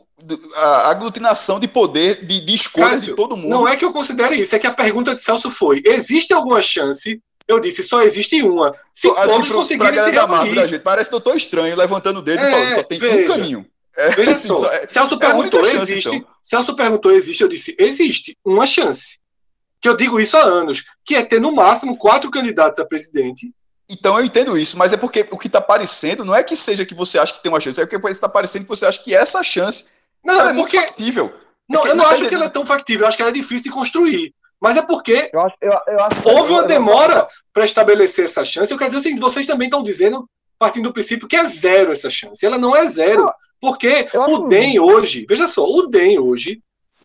a 0.57 0.89
aglutinação 0.89 1.59
de 1.59 1.67
poder, 1.67 2.25
de, 2.25 2.41
de 2.41 2.55
escolhas 2.55 2.91
Cássio, 2.95 3.09
de 3.09 3.15
todo 3.15 3.37
mundo. 3.37 3.49
Não 3.49 3.67
é 3.67 3.75
que 3.77 3.85
eu 3.85 3.91
considere 3.93 4.35
isso, 4.35 4.55
é 4.55 4.59
que 4.59 4.67
a 4.67 4.73
pergunta 4.73 5.13
de 5.15 5.21
Celso 5.23 5.49
foi: 5.51 5.81
existe 5.85 6.33
alguma 6.33 6.61
chance? 6.61 7.21
Eu 7.47 7.59
disse, 7.59 7.83
só 7.83 8.01
existe 8.01 8.41
uma. 8.43 8.73
Se 8.93 9.09
Assim, 9.09 9.15
todos 9.27 9.37
pro- 9.39 9.47
pra 9.47 9.55
conseguirem 9.57 9.95
galera 9.95 10.09
se 10.09 10.15
da 10.15 10.27
Marvel 10.27 10.47
da 10.55 10.61
reunir. 10.61 10.69
gente, 10.69 10.81
parece 10.81 11.11
doutor 11.11 11.35
estranho 11.35 11.75
levantando 11.75 12.19
o 12.19 12.21
dedo 12.21 12.39
É, 12.43 12.47
e 12.47 12.51
falando, 12.51 12.75
só 12.75 12.83
tem 12.83 12.97
um 12.97 13.01
veja. 13.01 13.27
caminho. 13.27 13.65
É, 13.97 14.09
Veja 14.11 14.31
assim, 14.31 14.47
só, 14.47 14.55
só- 14.55 14.71
é- 14.71 14.87
Celso 14.87 15.13
é 15.13 15.17
a 15.17 15.19
perguntou, 15.19 15.63
chance, 15.65 15.91
existe? 15.93 16.09
então. 16.09 16.27
Celso 16.41 16.75
perguntou, 16.75 17.11
existe? 17.11 17.41
Eu 17.41 17.47
disse, 17.49 17.75
existe 17.77 18.37
uma 18.45 18.65
chance. 18.65 19.19
Que 19.81 19.89
eu 19.89 19.97
digo 19.97 20.19
isso 20.19 20.37
há 20.37 20.41
anos, 20.41 20.83
que 21.03 21.15
é 21.15 21.23
ter 21.23 21.41
no 21.41 21.51
máximo 21.51 21.97
quatro 21.97 22.29
candidatos 22.31 22.79
a 22.79 22.85
presidente. 22.85 23.51
Então 23.89 24.17
eu 24.17 24.23
entendo 24.23 24.57
isso, 24.57 24.77
mas 24.77 24.93
é 24.93 24.97
porque 24.97 25.27
o 25.31 25.37
que 25.37 25.49
tá 25.49 25.59
parecendo 25.59 26.23
não 26.23 26.33
é 26.35 26.43
que 26.43 26.55
seja 26.55 26.85
que 26.85 26.93
você 26.93 27.17
acha 27.19 27.33
que 27.33 27.41
tem 27.43 27.51
uma 27.51 27.59
chance, 27.59 27.81
é 27.81 27.85
porque 27.85 28.07
está 28.09 28.29
parecendo 28.29 28.63
que 28.65 28.69
você 28.69 28.85
acha 28.85 28.99
que 29.03 29.13
essa 29.15 29.43
chance 29.43 29.85
Não, 30.23 30.35
ela 30.35 30.47
é 30.47 30.49
é 30.51 30.53
muito 30.53 30.69
porque. 30.71 30.79
factível. 30.85 31.33
Não, 31.67 31.85
eu 31.85 31.95
não 31.95 32.03
não 32.05 32.11
acho 32.11 32.27
que 32.29 32.35
ela 32.35 32.45
é 32.45 32.49
tão 32.49 32.65
factível, 32.65 33.03
eu 33.03 33.07
acho 33.09 33.17
que 33.17 33.23
ela 33.23 33.31
é 33.31 33.33
difícil 33.33 33.63
de 33.63 33.69
construir. 33.71 34.33
Mas 34.61 34.77
é 34.77 34.81
porque 34.83 35.29
Eu 35.33 35.41
acho, 35.41 35.55
eu, 35.59 35.71
eu 35.87 35.99
acho 36.03 36.21
que- 36.21 36.29
houve 36.29 36.51
uma 36.51 36.61
eu- 36.61 36.67
demora 36.67 37.27
para 37.51 37.65
estabelecer 37.65 38.25
essa 38.25 38.45
chance. 38.45 38.71
Eu 38.71 38.77
quero 38.77 38.91
dizer 38.91 38.99
o 39.01 39.03
seguinte: 39.03 39.19
vocês 39.19 39.47
também 39.47 39.67
estão 39.67 39.81
dizendo, 39.81 40.29
partindo 40.59 40.83
do 40.83 40.93
princípio, 40.93 41.27
que 41.27 41.35
é 41.35 41.43
zero 41.49 41.91
essa 41.91 42.09
chance. 42.11 42.45
Ela 42.45 42.59
não 42.59 42.75
é 42.75 42.87
zero. 42.87 43.23
Não, 43.25 43.33
Porque 43.61 44.07
o 44.27 44.47
DEM 44.47 44.79
hoje, 44.79 45.25
veja 45.29 45.47
só, 45.47 45.63
o 45.63 45.85
DEM 45.87 46.17
hoje, 46.19 46.61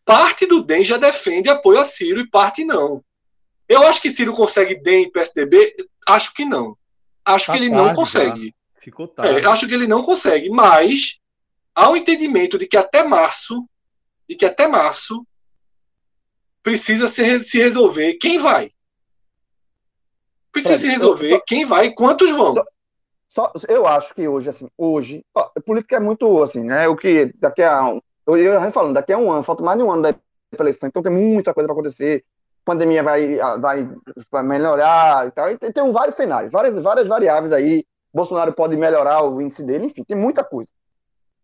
parte 0.07 0.47
do 0.47 0.63
DEM 0.63 0.83
já 0.85 0.97
defende 0.97 1.51
apoio 1.51 1.79
a 1.79 1.85
Ciro 1.85 2.19
e 2.21 2.27
parte 2.29 2.65
não. 2.65 3.05
Eu 3.69 3.83
acho 3.83 4.01
que 4.01 4.09
Ciro 4.11 4.33
consegue 4.33 4.75
DEM 4.81 5.03
e 5.03 5.11
PSDB? 5.11 5.75
Acho 6.09 6.33
que 6.33 6.45
não. 6.47 6.77
Acho 7.25 7.47
Tá 7.47 7.53
que 7.53 7.59
ele 7.59 7.69
não 7.71 7.85
tarde 7.85 7.97
consegue. 7.97 8.55
Ficou 8.81 9.07
tarde. 9.09 9.41
É, 9.41 9.47
acho 9.47 9.67
que 9.69 9.75
ele 9.75 9.87
não 9.87 10.03
consegue, 10.03 10.49
mas 10.49 11.19
há 11.75 11.91
um 11.91 11.97
entendimento 11.97 12.57
de 12.57 12.67
que 12.67 12.77
até 12.77 13.03
março, 13.03 13.69
de 14.29 14.35
que 14.35 14.45
até 14.47 14.67
março 14.67 15.27
precisa 16.63 17.07
se, 17.09 17.45
se 17.45 17.59
resolver 17.59 18.15
quem 18.15 18.39
vai. 18.39 18.71
Precisa 20.53 20.79
Fred, 20.79 20.91
se 20.93 20.99
resolver 20.99 21.33
eu- 21.33 21.43
quem 21.47 21.65
vai 21.67 21.87
e 21.87 21.95
quantos 21.95 22.31
vão. 22.31 22.55
Só, 23.37 23.53
eu 23.69 23.87
acho 23.87 24.15
que 24.15 24.27
hoje, 24.27 24.49
assim, 24.49 24.67
hoje, 24.79 25.23
ó, 25.35 25.51
a 25.55 25.61
política 25.61 25.97
é 25.97 26.01
muito, 26.01 26.43
assim, 26.43 26.65
né? 26.65 26.89
O 26.89 26.97
que 26.97 27.35
daqui 27.39 27.63
a 27.63 27.85
um, 27.85 28.01
eu 28.27 28.39
ia 28.39 28.71
falando, 28.71 28.95
daqui 28.95 29.13
a 29.13 29.19
um 29.19 29.31
ano, 29.31 29.43
falta 29.43 29.63
mais 29.63 29.77
de 29.77 29.85
um 29.85 29.93
ano 29.93 30.01
da 30.01 30.15
eleição, 30.59 30.89
então 30.89 31.03
tem 31.03 31.13
muita 31.13 31.53
coisa 31.53 31.69
para 31.69 31.75
acontecer. 31.75 32.25
A 32.65 32.73
pandemia 32.73 33.03
vai, 33.03 33.37
vai, 33.61 33.91
vai 34.31 34.43
melhorar 34.43 35.27
e 35.27 35.31
tal. 35.33 35.51
E 35.51 35.59
tem, 35.59 35.71
tem 35.71 35.93
vários 35.93 36.17
cenários, 36.17 36.51
várias, 36.51 36.83
várias 36.83 37.07
variáveis 37.07 37.53
aí. 37.53 37.85
Bolsonaro 38.11 38.55
pode 38.55 38.75
melhorar 38.75 39.23
o 39.23 39.39
índice 39.43 39.63
dele, 39.63 39.85
enfim, 39.85 40.03
tem 40.03 40.17
muita 40.17 40.43
coisa. 40.43 40.71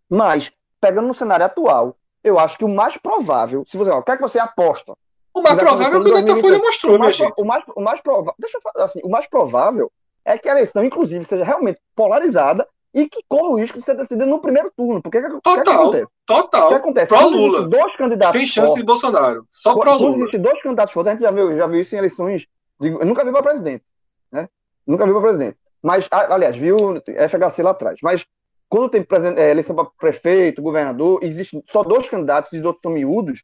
Mas, 0.09 0.51
pegando 0.81 1.09
no 1.09 1.15
cenário 1.15 1.45
atual, 1.45 1.95
eu 2.25 2.39
acho 2.39 2.57
que 2.57 2.65
o 2.65 2.69
mais 2.69 2.97
provável, 2.97 3.65
se 3.67 3.77
você, 3.77 3.91
ó, 3.91 3.99
o 3.99 4.03
que 4.03 4.13
é 4.13 4.17
que 4.17 4.23
você 4.23 4.39
aposta? 4.39 4.95
O 5.35 5.43
mais 5.43 5.57
vai 5.57 5.67
provável 5.67 5.99
é 5.99 6.01
o 6.01 6.05
que 6.05 6.11
o 6.11 6.15
Datafolha 6.15 6.59
2023. 6.59 6.63
mostrou, 6.63 6.97
o 6.97 6.99
mais, 6.99 7.17
gente. 7.17 7.35
o 7.37 7.45
mais, 7.45 7.65
o 7.77 7.81
mais 7.83 8.01
provável, 8.01 8.35
deixa 8.39 8.57
eu 8.57 8.63
falar 8.63 8.87
assim, 8.87 9.01
o 9.05 9.11
mais 9.11 9.27
provável 9.27 9.93
é 10.25 10.39
que 10.39 10.49
a 10.49 10.53
eleição, 10.53 10.85
inclusive, 10.85 11.25
seja 11.25 11.45
realmente 11.45 11.81
polarizada 11.95 12.67
e 12.95 13.09
que 13.09 13.23
corra 13.29 13.49
o 13.49 13.55
risco 13.59 13.79
de 13.79 13.85
ser 13.85 13.95
decidida 13.97 14.27
no 14.27 14.41
primeiro 14.41 14.71
turno. 14.77 15.01
Porque 15.03 15.19
o 15.19 15.23
que, 15.23 15.27
o 15.29 15.41
que, 15.41 15.51
que 15.51 15.65
Total. 15.65 15.75
acontece? 15.83 16.05
O 16.05 16.09
que 16.09 16.13
Total. 16.27 16.75
acontece? 16.75 17.07
Pró 17.07 17.19
Quando 17.19 17.37
Lula. 17.37 17.69
dois 17.69 17.97
candidatos 17.97 18.39
Sem 18.39 18.47
chance 18.47 18.75
de 18.75 18.85
fortes, 18.85 18.85
Bolsonaro. 18.85 19.47
Só 19.51 19.75
quando 19.75 20.03
Lula. 20.05 20.31
dois 20.39 20.63
candidatos 20.63 20.93
fortes, 20.95 21.09
a 21.09 21.13
gente 21.15 21.23
já 21.23 21.31
viu, 21.31 21.57
já 21.57 21.67
viu 21.67 21.81
isso 21.81 21.95
em 21.95 21.99
eleições. 21.99 22.47
de- 22.81 22.89
eu 22.89 23.07
nunca 23.07 23.25
vi 23.25 23.31
para 23.33 23.43
presidente, 23.43 23.85
né? 24.31 24.49
Nunca 24.87 25.07
vi 25.07 25.13
para 25.13 25.21
presidente. 25.23 25.57
Mas, 25.83 26.07
aliás, 26.11 26.57
viu 26.57 26.77
FHC 27.07 27.63
lá 27.63 27.71
atrás. 27.71 27.99
Mas 28.03 28.25
quando 28.69 28.89
tem 28.89 29.05
é, 29.37 29.51
eleição 29.51 29.75
para 29.75 29.87
prefeito, 29.99 30.61
governador, 30.63 31.19
existem 31.23 31.63
só 31.69 31.83
dois 31.83 32.09
candidatos 32.09 32.53
e 32.53 32.59
os 32.59 32.65
outros 32.65 32.83
são 32.83 32.93
miúdos. 32.93 33.43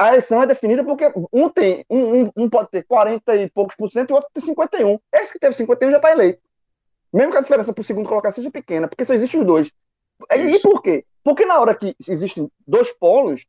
A 0.00 0.08
eleição 0.08 0.42
é 0.42 0.46
definida 0.46 0.82
porque 0.82 1.12
um 1.30 1.50
tem, 1.50 1.84
um, 1.90 2.22
um, 2.22 2.30
um 2.34 2.48
pode 2.48 2.70
ter 2.70 2.84
40 2.84 3.36
e 3.36 3.50
poucos 3.50 3.76
por 3.76 3.90
cento 3.90 4.08
e 4.10 4.12
o 4.12 4.16
outro 4.16 4.30
tem 4.32 4.42
51. 4.42 4.98
Esse 5.12 5.30
que 5.30 5.38
teve 5.38 5.54
51 5.54 5.90
já 5.90 5.96
está 5.98 6.10
eleito. 6.10 6.40
Mesmo 7.12 7.30
que 7.32 7.36
a 7.36 7.42
diferença 7.42 7.70
para 7.70 7.82
o 7.82 7.84
segundo 7.84 8.08
colocar 8.08 8.32
seja 8.32 8.50
pequena, 8.50 8.88
porque 8.88 9.04
só 9.04 9.12
existem 9.12 9.40
os 9.40 9.46
dois. 9.46 9.70
E, 10.34 10.56
e 10.56 10.58
por 10.60 10.80
quê? 10.80 11.04
Porque 11.22 11.44
na 11.44 11.60
hora 11.60 11.74
que 11.74 11.94
existem 12.08 12.50
dois 12.66 12.90
polos, 12.92 13.44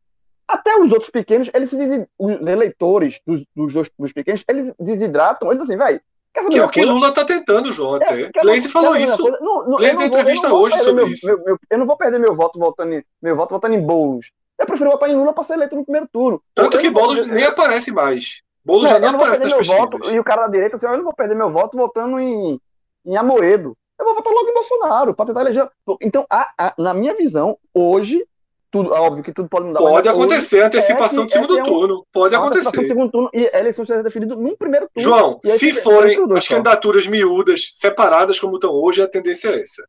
até 0.46 0.76
os 0.76 0.92
outros 0.92 1.10
pequenos, 1.10 1.50
eles 1.54 1.72
os 2.20 2.48
eleitores 2.48 3.22
dos, 3.26 3.46
dos 3.56 3.72
dois 3.74 3.90
dos 3.98 4.12
pequenos, 4.12 4.44
eles 4.46 4.74
desidratam, 4.78 5.50
eles 5.52 5.62
assim, 5.62 5.78
saber 5.78 6.02
Que 6.34 6.58
é 6.58 6.66
o 6.66 6.70
que? 6.70 6.84
Lula 6.84 7.14
tá 7.14 7.24
tentando, 7.24 7.72
João, 7.72 7.96
É, 7.96 8.04
até. 8.04 8.30
quer 8.30 8.42
Gleisi 8.42 8.68
falou 8.68 8.98
isso. 8.98 9.24
Não, 9.40 9.70
não, 9.70 9.78
Gleisi 9.78 9.96
deu 9.96 10.08
entrevista 10.08 10.50
vou 10.50 10.64
hoje 10.64 10.78
sobre 10.80 10.94
meu- 10.96 11.08
isso. 11.08 11.26
meu- 11.26 11.44
meu- 11.46 11.60
eu 11.70 11.78
não 11.78 11.86
vou 11.86 11.96
perder 11.96 12.20
meu 12.20 12.36
voto 12.36 12.60
votando 12.60 12.94
em, 12.96 13.04
meu 13.22 13.38
voto 13.38 13.54
votando 13.54 13.74
em 13.76 13.82
Boulos. 13.82 14.34
Eu 14.62 14.66
prefiro 14.68 14.92
votar 14.92 15.10
em 15.10 15.16
Lula 15.16 15.34
para 15.34 15.44
ser 15.44 15.54
eleito 15.54 15.76
no 15.76 15.84
primeiro 15.84 16.08
turno. 16.12 16.42
Tanto 16.54 16.78
que 16.78 16.90
Boulos 16.90 17.26
nem 17.28 17.44
aparece 17.44 17.92
mais. 17.92 18.42
Boulos 18.64 18.84
não, 18.92 19.00
já 19.00 19.00
não 19.00 19.10
aparece 19.20 19.40
nas 19.44 19.54
pesquisas. 19.56 19.80
voto. 19.92 20.12
E 20.14 20.20
o 20.20 20.24
cara 20.24 20.44
da 20.44 20.48
direita, 20.50 20.76
assim, 20.76 20.86
ó, 20.86 20.92
eu 20.92 20.98
não 20.98 21.04
vou 21.06 21.14
perder 21.16 21.36
meu 21.36 21.52
voto 21.52 21.76
votando 21.78 22.20
em, 22.20 22.60
em 23.06 23.18
Amoedo. 23.18 23.76
Eu 24.00 24.06
vou 24.06 24.16
votar 24.16 24.32
logo 24.34 24.48
em 24.50 24.54
Bolsonaro, 24.54 25.14
para 25.16 25.26
tentar 25.26 25.42
eleger. 25.42 25.68
Então, 26.02 26.26
a- 26.30 26.50
a- 26.58 26.74
na 26.78 26.94
minha 26.94 27.16
visão, 27.16 27.58
hoje, 27.74 28.24
tudo, 28.72 28.92
óbvio 28.94 29.24
que 29.24 29.34
tudo 29.34 29.50
pode 29.50 29.66
mudar. 29.66 29.80
Pode 29.80 30.08
hoje 30.10 30.18
acontecer 30.18 30.62
a 30.62 30.68
antecipação 30.68 31.24
é 31.24 31.26
do 31.26 31.30
que- 31.32 31.38
é 31.38 31.42
segundo 31.42 31.58
é 31.60 31.62
um- 31.62 31.66
turno. 31.66 32.06
Pode 32.14 32.36
a 32.36 32.40
antecipação 32.40 32.62
do 32.64 32.68
acontecer. 32.70 32.88
segundo 32.88 33.12
turno 33.12 33.30
e 33.34 33.50
a 33.54 33.60
eleição 33.60 33.86
será 33.86 34.02
definida 34.04 34.36
num 34.36 34.56
primeiro 34.56 34.88
turno. 34.94 35.10
João, 35.10 35.40
aí 35.44 35.58
se 35.60 35.74
forem 35.74 36.18
as 36.38 36.48
candidaturas 36.48 37.06
miúdas, 37.08 37.70
separadas 37.74 38.40
como 38.40 38.56
estão 38.56 38.72
hoje, 38.72 39.02
a 39.02 39.08
tendência 39.08 39.50
é 39.50 39.62
essa. 39.62 39.84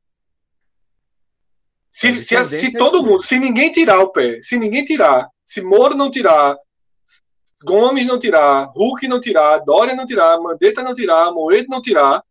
Se, 1.92 2.08
A 2.08 2.12
se, 2.14 2.26
tendência 2.26 2.70
se 2.70 2.76
é 2.76 2.78
todo 2.78 2.98
essa 2.98 3.06
mundo, 3.06 3.22
se 3.22 3.38
ninguém 3.38 3.70
tirar 3.70 4.00
o 4.00 4.10
pé, 4.10 4.40
se 4.42 4.56
ninguém 4.56 4.84
tirar, 4.84 5.28
se 5.44 5.60
Moro 5.60 5.94
não 5.94 6.10
tirar, 6.10 6.56
Gomes 7.62 8.06
não 8.06 8.18
tirar, 8.18 8.64
Hulk 8.74 9.06
não 9.06 9.20
tirar, 9.20 9.58
Dória 9.58 9.94
não 9.94 10.06
tirar, 10.06 10.40
Mandetta 10.40 10.82
não 10.82 10.94
tirar, 10.94 11.30
Moedo 11.32 11.68
não 11.68 11.82
tirar, 11.82 12.24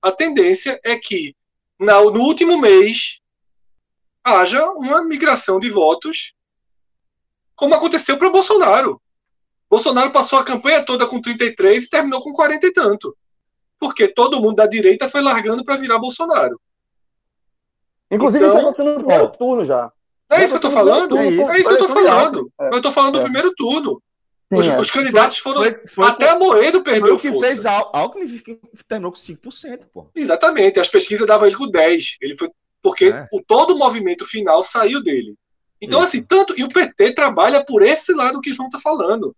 a 0.00 0.10
tendência 0.10 0.80
é 0.82 0.96
que 0.96 1.36
na- 1.78 2.00
no 2.00 2.20
último 2.20 2.58
mês 2.58 3.20
haja 4.24 4.64
uma 4.70 5.02
migração 5.04 5.60
de 5.60 5.68
votos, 5.68 6.32
como 7.54 7.74
aconteceu 7.74 8.16
para 8.16 8.30
Bolsonaro. 8.30 9.00
Bolsonaro 9.70 10.10
passou 10.10 10.38
a 10.38 10.44
campanha 10.44 10.84
toda 10.84 11.06
com 11.06 11.20
33 11.20 11.84
e 11.84 11.88
terminou 11.88 12.22
com 12.22 12.32
40 12.32 12.66
e 12.66 12.72
tanto. 12.72 13.16
Porque 13.78 14.08
todo 14.08 14.40
mundo 14.40 14.56
da 14.56 14.66
direita 14.66 15.08
foi 15.08 15.20
largando 15.20 15.64
para 15.64 15.76
virar 15.76 15.98
Bolsonaro. 15.98 16.60
Inclusive, 18.12 18.44
Então, 18.44 18.56
isso 18.58 18.66
aconteceu 18.68 18.92
no 18.92 18.98
primeiro 18.98 19.28
turno 19.38 19.64
já. 19.64 19.90
É 20.30 20.36
Já 20.38 20.44
isso 20.44 20.52
que 20.52 20.56
eu 20.56 20.60
tô 20.60 20.70
foi 20.70 20.78
falando? 20.84 21.18
é 21.18 21.28
isso. 21.28 21.50
É 21.50 21.58
isso 21.58 21.68
que 21.68 21.74
eu 21.74 21.78
tô 21.78 21.88
falando. 21.88 22.52
É. 22.60 22.68
Eu 22.76 22.82
tô 22.82 22.92
falando 22.92 23.12
do 23.14 23.18
É. 23.20 23.22
primeiro 23.22 23.52
turno. 23.54 24.02
Os, 24.54 24.66
Sim, 24.66 24.72
é. 24.72 24.80
os 24.80 24.90
candidatos 24.90 25.38
foram. 25.38 25.62
Foi, 25.62 25.80
foi, 25.86 26.06
até 26.06 26.28
a 26.28 26.38
Moedo 26.38 26.82
foi 26.82 26.92
perdeu 26.92 27.14
o 27.14 27.18
que 27.18 27.30
força. 27.32 27.46
fez 27.48 27.64
Al- 27.66 27.90
Alckmin 27.94 28.38
que 28.38 28.58
terminou 28.86 29.10
com 29.10 29.16
5%, 29.18 29.86
pô. 29.92 30.06
Exatamente. 30.14 30.78
As 30.78 30.88
pesquisas 30.88 31.26
davam 31.26 31.46
ele 31.46 31.56
com 31.56 31.66
10. 31.70 32.16
Ele 32.20 32.36
foi 32.36 32.50
porque 32.82 33.06
É. 33.06 33.26
o, 33.32 33.40
todo 33.42 33.74
o 33.74 33.78
movimento 33.78 34.26
final 34.26 34.62
saiu 34.62 35.02
dele. 35.02 35.34
Então, 35.80 36.00
Isso. 36.00 36.08
assim, 36.08 36.22
tanto. 36.22 36.54
E 36.58 36.64
o 36.64 36.68
PT 36.68 37.12
trabalha 37.14 37.64
por 37.64 37.82
esse 37.82 38.12
lado 38.12 38.40
que 38.42 38.50
o 38.50 38.52
João 38.52 38.68
tá 38.68 38.78
falando. 38.78 39.34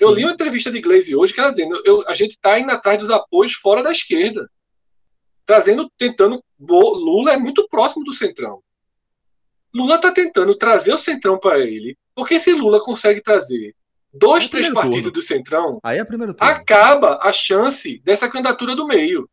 Eu 0.00 0.12
li 0.12 0.22
uma 0.24 0.32
entrevista 0.32 0.70
de 0.70 0.80
Glaze 0.80 1.16
hoje 1.16 1.32
que 1.32 1.40
ela 1.40 1.50
dizendo 1.50 1.80
eu, 1.84 2.04
a 2.06 2.14
gente 2.14 2.32
está 2.32 2.58
indo 2.58 2.70
atrás 2.70 2.98
dos 2.98 3.10
apoios 3.10 3.54
fora 3.54 3.82
da 3.82 3.90
esquerda. 3.90 4.48
Trazendo, 5.48 5.90
tentando. 5.96 6.44
Lula 6.60 7.32
é 7.32 7.38
muito 7.38 7.66
próximo 7.68 8.04
do 8.04 8.12
Centrão. 8.12 8.62
Lula 9.74 9.94
está 9.94 10.12
tentando 10.12 10.54
trazer 10.54 10.92
o 10.92 10.98
Centrão 10.98 11.38
para 11.38 11.58
ele. 11.60 11.96
Porque 12.14 12.38
se 12.38 12.52
Lula 12.52 12.84
consegue 12.84 13.22
trazer 13.22 13.74
dois, 14.12 14.44
é 14.44 14.48
três 14.48 14.68
partidos 14.68 15.04
turno. 15.04 15.10
do 15.12 15.22
Centrão, 15.22 15.80
Aí 15.82 15.98
é 15.98 16.06
acaba 16.38 17.18
a 17.22 17.32
chance 17.32 17.98
dessa 18.04 18.28
candidatura 18.28 18.76
do 18.76 18.86
meio. 18.86 19.26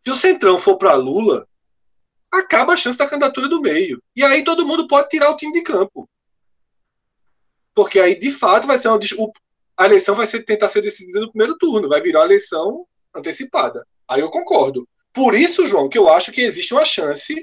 Se 0.00 0.10
o 0.10 0.16
Centrão 0.16 0.58
for 0.58 0.76
para 0.76 0.94
Lula, 0.94 1.46
acaba 2.28 2.72
a 2.72 2.76
chance 2.76 2.98
da 2.98 3.06
candidatura 3.06 3.48
do 3.48 3.60
meio. 3.60 4.02
E 4.16 4.24
aí 4.24 4.42
todo 4.42 4.66
mundo 4.66 4.88
pode 4.88 5.08
tirar 5.08 5.30
o 5.30 5.36
time 5.36 5.52
de 5.52 5.62
campo. 5.62 6.08
Porque 7.72 8.00
aí, 8.00 8.18
de 8.18 8.32
fato, 8.32 8.66
vai 8.66 8.76
ser 8.76 8.88
uma, 8.88 8.98
a 9.76 9.86
eleição 9.86 10.16
vai 10.16 10.26
ser, 10.26 10.42
tentar 10.42 10.68
ser 10.68 10.82
decidida 10.82 11.20
no 11.20 11.30
primeiro 11.30 11.56
turno, 11.58 11.88
vai 11.88 12.00
virar 12.00 12.20
uma 12.20 12.26
eleição 12.26 12.84
antecipada. 13.14 13.86
Aí 14.08 14.20
eu 14.20 14.30
concordo. 14.30 14.88
Por 15.12 15.34
isso, 15.34 15.66
João, 15.66 15.88
que 15.88 15.98
eu 15.98 16.08
acho 16.08 16.32
que 16.32 16.40
existe 16.40 16.72
uma 16.72 16.84
chance 16.84 17.34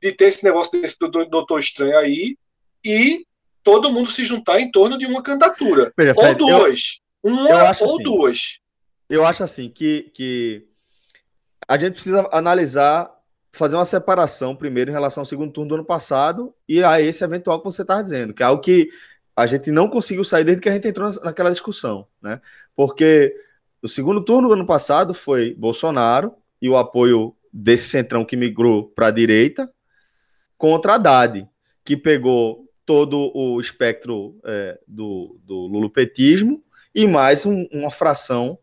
de 0.00 0.12
ter 0.12 0.26
esse 0.26 0.42
negócio 0.42 0.80
desse 0.80 0.98
do 0.98 1.08
Doutor 1.26 1.60
Estranho 1.60 1.98
aí 1.98 2.36
e 2.84 3.26
todo 3.62 3.92
mundo 3.92 4.10
se 4.10 4.24
juntar 4.24 4.60
em 4.60 4.70
torno 4.70 4.96
de 4.96 5.06
uma 5.06 5.22
candidatura. 5.22 5.92
Veja, 5.96 6.14
Fred, 6.14 6.42
ou 6.42 6.48
duas. 6.48 7.00
Eu, 7.22 7.32
uma 7.32 7.50
eu 7.50 7.56
ou 7.56 7.66
assim, 7.66 8.02
duas. 8.02 8.58
Eu 9.08 9.26
acho 9.26 9.44
assim 9.44 9.68
que, 9.68 10.10
que 10.14 10.66
a 11.68 11.78
gente 11.78 11.94
precisa 11.94 12.28
analisar, 12.32 13.10
fazer 13.52 13.76
uma 13.76 13.84
separação 13.84 14.56
primeiro 14.56 14.90
em 14.90 14.94
relação 14.94 15.20
ao 15.20 15.26
segundo 15.26 15.52
turno 15.52 15.68
do 15.68 15.74
ano 15.76 15.84
passado 15.84 16.54
e 16.68 16.82
a 16.82 17.00
esse 17.00 17.22
eventual 17.22 17.58
que 17.58 17.64
você 17.64 17.82
está 17.82 18.00
dizendo, 18.00 18.32
que 18.32 18.42
é 18.42 18.46
algo 18.46 18.62
que 18.62 18.88
a 19.36 19.46
gente 19.46 19.70
não 19.70 19.88
conseguiu 19.88 20.24
sair 20.24 20.44
desde 20.44 20.62
que 20.62 20.68
a 20.68 20.72
gente 20.72 20.88
entrou 20.88 21.10
naquela 21.22 21.50
discussão, 21.50 22.06
né? 22.20 22.40
Porque 22.74 23.34
o 23.82 23.88
segundo 23.88 24.22
turno 24.22 24.48
do 24.48 24.54
ano 24.54 24.66
passado 24.66 25.14
foi 25.14 25.54
Bolsonaro 25.54 26.34
e 26.60 26.68
o 26.68 26.76
apoio 26.76 27.34
desse 27.52 27.88
centrão 27.88 28.24
que 28.24 28.36
migrou 28.36 28.88
para 28.88 29.08
a 29.08 29.10
direita 29.10 29.70
contra 30.56 30.94
Haddad, 30.94 31.48
que 31.84 31.96
pegou 31.96 32.68
todo 32.84 33.32
o 33.34 33.60
espectro 33.60 34.38
é, 34.44 34.78
do, 34.86 35.38
do 35.44 35.66
lulopetismo 35.66 36.62
e 36.94 37.06
mais 37.06 37.46
um, 37.46 37.66
uma 37.72 37.90
fração 37.90 38.58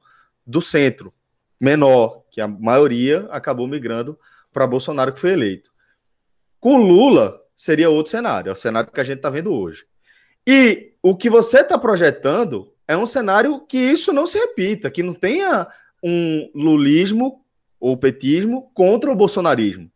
do 0.45 0.61
centro, 0.61 1.13
menor, 1.59 2.23
que 2.29 2.39
a 2.39 2.47
maioria 2.47 3.27
acabou 3.31 3.67
migrando 3.67 4.17
para 4.53 4.67
Bolsonaro, 4.67 5.11
que 5.11 5.19
foi 5.19 5.31
eleito. 5.31 5.71
Com 6.59 6.77
Lula, 6.77 7.41
seria 7.55 7.89
outro 7.89 8.11
cenário, 8.11 8.49
é 8.49 8.53
o 8.53 8.55
cenário 8.55 8.91
que 8.91 9.01
a 9.01 9.03
gente 9.03 9.17
está 9.17 9.29
vendo 9.29 9.53
hoje. 9.53 9.85
E 10.45 10.93
o 11.01 11.15
que 11.15 11.29
você 11.29 11.61
está 11.61 11.77
projetando 11.77 12.73
é 12.87 12.95
um 12.95 13.05
cenário 13.05 13.59
que 13.61 13.77
isso 13.77 14.13
não 14.13 14.25
se 14.25 14.37
repita, 14.37 14.89
que 14.89 15.03
não 15.03 15.13
tenha 15.13 15.67
um 16.03 16.49
lulismo 16.53 17.43
ou 17.79 17.97
petismo 17.97 18.71
contra 18.73 19.11
o 19.11 19.15
bolsonarismo. 19.15 19.91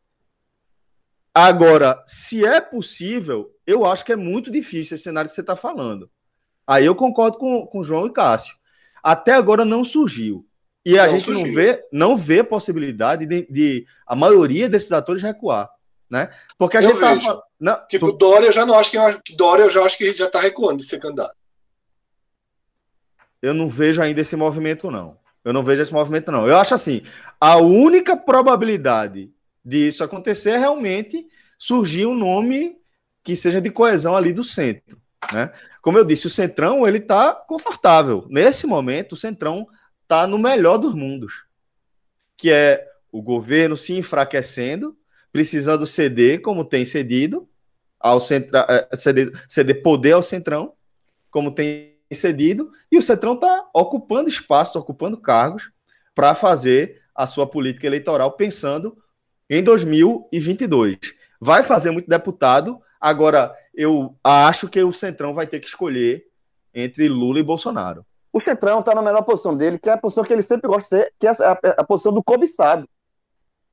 Agora, 1.34 2.04
se 2.06 2.46
é 2.46 2.60
possível, 2.60 3.52
eu 3.66 3.86
acho 3.86 4.04
que 4.04 4.12
é 4.12 4.18
muito 4.18 4.52
difícil 4.52 4.96
esse 4.96 5.04
cenário 5.04 5.30
que 5.30 5.36
você 5.36 5.42
está 5.42 5.56
falando. 5.56 6.10
Aí 6.68 6.86
eu 6.86 6.94
concordo 6.94 7.38
com, 7.38 7.66
com 7.66 7.84
João 7.84 8.08
e 8.08 8.12
Cássio. 8.12 8.56
Até 9.02 9.34
agora 9.34 9.64
não 9.64 9.84
surgiu. 9.84 10.46
E 10.86 11.00
a 11.00 11.06
não 11.06 11.14
gente 11.14 11.26
surgiu. 11.26 11.48
não 11.48 11.54
vê, 11.54 11.84
não 11.92 12.18
vê 12.18 12.44
possibilidade 12.44 13.26
de, 13.26 13.48
de, 13.50 13.88
a 14.06 14.16
maioria 14.16 14.68
desses 14.68 14.92
atores 14.92 15.24
recuar 15.24 15.70
né? 16.12 16.30
Porque 16.58 16.76
a 16.76 16.84
eu 16.84 16.90
gente 16.90 17.00
vejo. 17.00 17.26
tava 17.26 17.44
não, 17.58 17.88
tipo, 17.88 18.12
tu... 18.12 18.18
Dória 18.18 18.48
eu 18.48 18.52
já 18.52 18.66
não 18.66 18.76
acho 18.76 18.92
que 18.92 19.34
Dória 19.34 19.64
eu 19.64 19.70
já 19.70 19.82
acho 19.84 19.98
que 19.98 20.10
já 20.14 20.26
está 20.26 20.42
recuando 20.42 20.80
de 20.80 20.84
ser 20.84 21.00
candidato. 21.00 21.36
Eu 23.42 23.54
não 23.54 23.68
vejo 23.68 24.02
ainda 24.02 24.22
esse 24.22 24.36
movimento 24.36 24.92
não. 24.92 25.18
Eu 25.44 25.54
não 25.54 25.64
vejo 25.64 25.82
esse 25.82 25.94
movimento 25.94 26.32
não. 26.32 26.48
Eu 26.48 26.58
acho 26.58 26.74
assim, 26.74 27.02
a 27.40 27.58
única 27.58 28.16
probabilidade 28.16 29.32
disso 29.64 30.04
acontecer 30.04 30.52
é 30.52 30.58
realmente 30.58 31.28
surgir 31.58 32.06
um 32.06 32.16
nome 32.16 32.78
que 33.24 33.36
seja 33.36 33.60
de 33.62 33.70
coesão 33.70 34.16
ali 34.16 34.34
do 34.34 34.44
centro, 34.44 35.00
né? 35.32 35.52
Como 35.82 35.98
eu 35.98 36.06
disse, 36.06 36.28
o 36.28 36.30
Centrão 36.30 36.88
ele 36.88 36.98
está 37.00 37.34
confortável. 37.34 38.26
Nesse 38.30 38.68
momento, 38.68 39.14
o 39.14 39.18
Centrão 39.18 39.68
está 40.04 40.28
no 40.28 40.38
melhor 40.38 40.78
dos 40.78 40.94
mundos, 40.94 41.44
que 42.38 42.52
é 42.52 42.88
o 43.12 43.22
governo 43.22 43.76
se 43.76 43.94
enfraquecendo 43.94 44.96
precisando 45.32 45.88
ceder, 45.88 46.42
como 46.42 46.66
tem 46.66 46.84
cedido, 46.84 47.48
ao 48.00 48.20
centra, 48.20 48.66
é, 48.70 48.96
ceder, 48.96 49.32
ceder 49.48 49.82
poder 49.82 50.12
ao 50.14 50.24
Centrão, 50.24 50.74
como 51.30 51.52
tem 51.52 51.91
cedido, 52.16 52.72
e 52.92 52.98
o 52.98 53.02
Centrão 53.02 53.34
está 53.34 53.70
ocupando 53.74 54.30
espaço, 54.30 54.78
ocupando 54.78 55.18
cargos 55.18 55.72
para 56.14 56.36
fazer 56.36 57.02
a 57.16 57.28
sua 57.28 57.48
política 57.48 57.88
eleitoral 57.88 58.32
pensando 58.32 58.98
em 59.50 59.64
2022. 59.64 60.98
Vai 61.40 61.64
fazer 61.64 61.92
muito 61.92 62.10
deputado, 62.10 62.80
agora 63.00 63.56
eu 63.74 64.16
acho 64.24 64.68
que 64.68 64.82
o 64.82 64.94
Centrão 64.94 65.34
vai 65.34 65.48
ter 65.48 65.60
que 65.60 65.68
escolher 65.68 66.26
entre 66.74 67.08
Lula 67.10 67.40
e 67.40 67.44
Bolsonaro. 67.44 68.06
O 68.34 68.40
Centrão 68.40 68.80
está 68.80 68.96
na 68.96 69.02
melhor 69.02 69.24
posição 69.24 69.56
dele, 69.56 69.78
que 69.78 69.90
é 69.90 69.94
a 69.94 69.98
posição 69.98 70.24
que 70.24 70.32
ele 70.32 70.42
sempre 70.42 70.68
gosta 70.68 70.84
de 70.84 71.04
ser, 71.04 71.14
que 71.20 71.28
é 71.28 71.32
a, 71.32 71.52
a, 71.52 71.82
a 71.82 71.84
posição 71.84 72.14
do 72.14 72.24
cobiçado. 72.24 72.88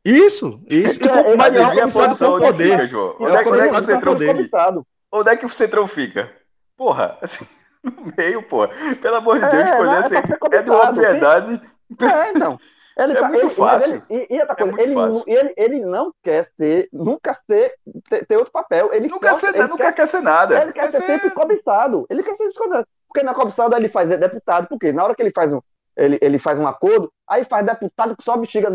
Isso, 0.05 0.61
isso. 0.69 0.99
É, 1.03 1.37
mas 1.37 1.55
é, 1.55 1.59
é 1.59 1.81
a 1.81 1.89
posição 1.89 2.39
poder. 2.39 2.81
é, 2.81 2.85
é 2.85 3.71
que 3.71 3.83
Centrão 3.83 4.17
fica? 4.17 4.85
Onde 5.13 5.31
é 5.31 5.37
que 5.37 5.47
o 5.47 5.49
Centrão 5.49 5.87
fica? 5.87 6.33
Porra, 6.77 7.19
assim, 7.21 7.47
no 7.85 8.13
meio, 8.17 8.43
porra. 8.43 8.71
Pelo 9.01 9.17
amor 9.17 9.39
de 9.39 9.45
é, 9.45 9.49
Deus, 9.49 9.71
escolher 9.71 9.97
assim, 9.97 10.17
é 10.53 10.63
de 10.63 10.71
uma 10.71 10.89
obviedade. 10.89 11.61
É, 12.01 12.31
então. 12.31 12.59
Ele 12.97 13.13
é 13.17 13.21
tá, 13.21 13.29
muito 13.29 13.47
ele, 13.47 13.55
fácil. 13.55 14.03
Ele, 14.11 14.27
e, 14.29 14.35
e 14.35 14.41
outra 14.41 14.57
coisa, 14.57 14.81
é 14.81 14.83
ele, 14.83 14.95
fácil. 14.95 15.25
ele, 15.27 15.55
ele 15.57 15.85
não 15.85 16.13
quer 16.23 16.47
ser, 16.57 16.89
nunca 16.93 17.35
ser, 17.35 17.75
ter, 18.09 18.27
ter 18.27 18.37
outro 18.37 18.53
papel. 18.53 18.91
Ele 18.93 19.09
nunca, 19.09 19.35
ser, 19.35 19.55
ele 19.55 19.69
nunca 19.69 19.85
quer, 19.85 19.93
quer 19.93 20.09
ser 20.09 20.21
nada. 20.21 20.61
Ele 20.63 20.73
quer, 20.73 20.83
quer 20.83 20.93
ser, 20.93 21.03
ser 21.03 21.19
sempre 21.19 21.31
cobiçado. 21.31 22.07
Ele 22.11 22.23
quer 22.23 22.35
ser 22.35 22.49
descobiçado. 22.49 22.87
Porque 23.07 23.23
na 23.23 23.35
cobiçada 23.35 23.77
ele 23.77 23.89
faz 23.89 24.11
deputado, 24.11 24.69
porque 24.69 24.93
na 24.93 25.05
hora 25.05 25.15
que 25.15 25.23
ele 25.23 25.33
faz 25.33 25.53
um, 25.53 25.61
ele, 25.97 26.19
ele 26.21 26.39
faz 26.39 26.59
um 26.59 26.67
acordo, 26.67 27.13
aí 27.27 27.45
faz 27.45 27.65
deputado 27.65 28.17
que 28.17 28.23
só 28.23 28.37
bexiga 28.37 28.69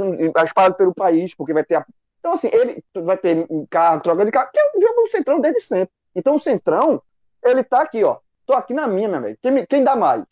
espalhado 0.44 0.76
pelo 0.76 0.94
país, 0.94 1.34
porque 1.34 1.54
vai 1.54 1.64
ter. 1.64 1.76
A... 1.76 1.86
Então, 2.20 2.34
assim, 2.34 2.50
ele 2.52 2.84
vai 2.96 3.18
ter 3.18 3.48
carro, 3.70 4.02
troca 4.02 4.26
de 4.26 4.32
carro, 4.32 4.50
que 4.52 4.60
é 4.60 4.72
o 4.76 4.82
jogo 4.82 5.02
do 5.02 5.12
Centrão 5.12 5.40
desde 5.40 5.62
sempre. 5.62 5.94
Então, 6.16 6.36
o 6.36 6.42
Centrão, 6.42 7.02
ele 7.44 7.64
tá 7.64 7.82
aqui, 7.82 8.04
ó. 8.04 8.18
Tô 8.46 8.54
aqui 8.54 8.74
na 8.74 8.88
minha, 8.88 9.08
meu 9.08 9.18
amigo. 9.18 9.38
Quem, 9.42 9.66
quem 9.66 9.84
dá 9.84 9.96
mais? 9.96 10.24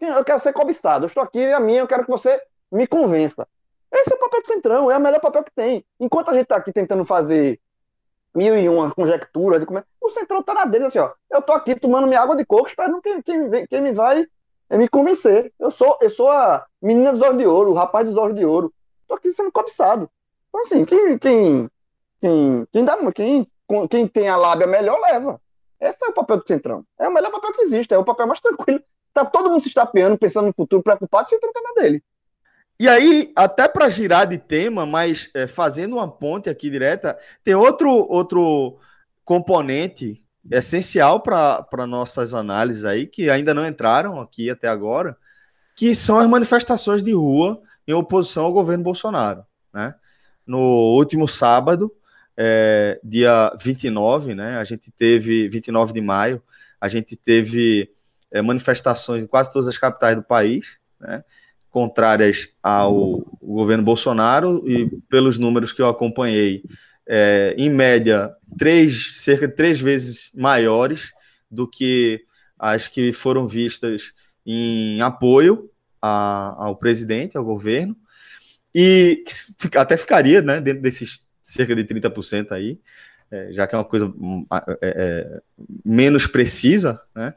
Eu 0.00 0.24
quero 0.24 0.40
ser 0.40 0.52
cobiçado. 0.52 1.04
Eu 1.04 1.08
estou 1.08 1.22
aqui, 1.22 1.40
é 1.40 1.52
a 1.52 1.60
minha, 1.60 1.80
eu 1.80 1.86
quero 1.86 2.04
que 2.04 2.10
você 2.10 2.40
me 2.70 2.86
convença. 2.86 3.46
Esse 3.92 4.12
é 4.12 4.16
o 4.16 4.18
papel 4.18 4.42
do 4.42 4.46
Centrão, 4.46 4.90
é 4.90 4.96
o 4.96 5.00
melhor 5.00 5.20
papel 5.20 5.42
que 5.42 5.52
tem. 5.52 5.84
Enquanto 5.98 6.30
a 6.30 6.34
gente 6.34 6.46
tá 6.46 6.56
aqui 6.56 6.72
tentando 6.72 7.04
fazer 7.04 7.60
mil 8.34 8.56
e 8.56 8.68
uma 8.68 8.94
conjecturas 8.94 9.62
é, 9.62 9.84
o 10.00 10.10
Centrão 10.10 10.42
tá 10.42 10.54
na 10.54 10.64
dele, 10.64 10.86
assim, 10.86 10.98
ó. 10.98 11.12
Eu 11.30 11.42
tô 11.42 11.52
aqui 11.52 11.74
tomando 11.74 12.06
minha 12.06 12.20
água 12.20 12.36
de 12.36 12.44
coco, 12.44 12.68
esperando 12.68 13.02
quem, 13.02 13.20
quem, 13.22 13.66
quem 13.66 13.80
me 13.80 13.92
vai 13.92 14.26
é 14.68 14.78
me 14.78 14.88
convencer. 14.88 15.52
Eu 15.58 15.70
sou, 15.70 15.98
eu 16.00 16.08
sou 16.08 16.30
a 16.30 16.64
menina 16.80 17.12
dos 17.12 17.20
olhos 17.20 17.38
de 17.38 17.46
ouro, 17.46 17.72
o 17.72 17.74
rapaz 17.74 18.06
dos 18.06 18.16
olhos 18.16 18.36
de 18.36 18.44
ouro. 18.44 18.72
Tô 19.08 19.14
aqui 19.14 19.32
sendo 19.32 19.50
cobiçado. 19.50 20.08
Então, 20.48 20.62
assim, 20.62 20.84
quem, 20.84 21.18
quem, 21.18 21.70
quem, 22.20 22.66
quem, 22.72 22.84
dá, 22.84 22.96
quem, 23.12 23.50
quem 23.90 24.06
tem 24.06 24.28
a 24.28 24.36
lábia 24.36 24.66
melhor 24.66 25.00
leva. 25.00 25.40
Esse 25.80 26.04
é 26.04 26.08
o 26.08 26.12
papel 26.12 26.36
do 26.38 26.46
Centrão. 26.46 26.84
É 26.98 27.08
o 27.08 27.14
melhor 27.14 27.30
papel 27.30 27.52
que 27.54 27.62
existe, 27.62 27.94
é 27.94 27.98
o 27.98 28.04
papel 28.04 28.26
mais 28.26 28.40
tranquilo. 28.40 28.80
Tá 29.12 29.24
todo 29.24 29.50
mundo 29.50 29.62
se 29.62 29.68
estapeando, 29.68 30.18
pensando 30.18 30.46
no 30.46 30.52
futuro, 30.52 30.82
preocupado, 30.82 31.26
o 31.26 31.28
Centrão 31.28 31.52
tá 31.52 31.60
na 31.62 31.82
dele. 31.82 32.02
E 32.78 32.88
aí, 32.88 33.32
até 33.36 33.68
para 33.68 33.90
girar 33.90 34.26
de 34.26 34.38
tema, 34.38 34.86
mas 34.86 35.28
é, 35.34 35.46
fazendo 35.46 35.96
uma 35.96 36.10
ponte 36.10 36.48
aqui 36.48 36.70
direta, 36.70 37.18
tem 37.44 37.54
outro, 37.54 37.90
outro 37.90 38.78
componente 39.24 40.24
essencial 40.50 41.20
para 41.20 41.86
nossas 41.86 42.32
análises 42.32 42.84
aí, 42.84 43.06
que 43.06 43.28
ainda 43.28 43.52
não 43.52 43.66
entraram 43.66 44.20
aqui 44.20 44.48
até 44.48 44.66
agora, 44.66 45.16
que 45.76 45.94
são 45.94 46.18
as 46.18 46.26
manifestações 46.26 47.02
de 47.02 47.12
rua 47.12 47.60
em 47.86 47.92
oposição 47.92 48.44
ao 48.44 48.52
governo 48.52 48.84
Bolsonaro. 48.84 49.44
Né? 49.72 49.94
No 50.46 50.58
último 50.58 51.28
sábado, 51.28 51.94
é, 52.36 53.00
dia 53.02 53.52
29, 53.62 54.34
né, 54.34 54.56
a 54.58 54.64
gente 54.64 54.90
teve, 54.90 55.48
29 55.48 55.92
de 55.92 56.00
maio, 56.00 56.42
a 56.80 56.88
gente 56.88 57.16
teve 57.16 57.90
é, 58.30 58.40
manifestações 58.40 59.22
em 59.22 59.26
quase 59.26 59.52
todas 59.52 59.68
as 59.68 59.76
capitais 59.76 60.16
do 60.16 60.22
país, 60.22 60.78
né, 60.98 61.24
contrárias 61.70 62.48
ao 62.62 63.24
governo 63.42 63.84
Bolsonaro, 63.84 64.62
e 64.66 64.88
pelos 65.08 65.38
números 65.38 65.72
que 65.72 65.82
eu 65.82 65.88
acompanhei, 65.88 66.64
é, 67.06 67.54
em 67.58 67.68
média, 67.68 68.34
três, 68.58 69.20
cerca 69.20 69.46
de 69.46 69.54
três 69.54 69.80
vezes 69.80 70.30
maiores 70.34 71.12
do 71.50 71.66
que 71.66 72.24
as 72.58 72.88
que 72.88 73.12
foram 73.12 73.46
vistas 73.46 74.12
em 74.46 75.00
apoio 75.00 75.70
a, 76.00 76.54
ao 76.58 76.76
presidente, 76.76 77.36
ao 77.36 77.44
governo, 77.44 77.96
e 78.74 79.24
até 79.76 79.96
ficaria 79.96 80.40
né, 80.40 80.60
dentro 80.60 80.82
desses 80.82 81.20
cerca 81.50 81.74
de 81.74 81.84
30% 81.84 82.52
aí, 82.52 82.78
é, 83.30 83.52
já 83.52 83.66
que 83.66 83.74
é 83.74 83.78
uma 83.78 83.84
coisa 83.84 84.06
hum, 84.06 84.46
é, 84.50 84.76
é, 84.82 85.40
menos 85.84 86.26
precisa, 86.26 87.00
né? 87.14 87.34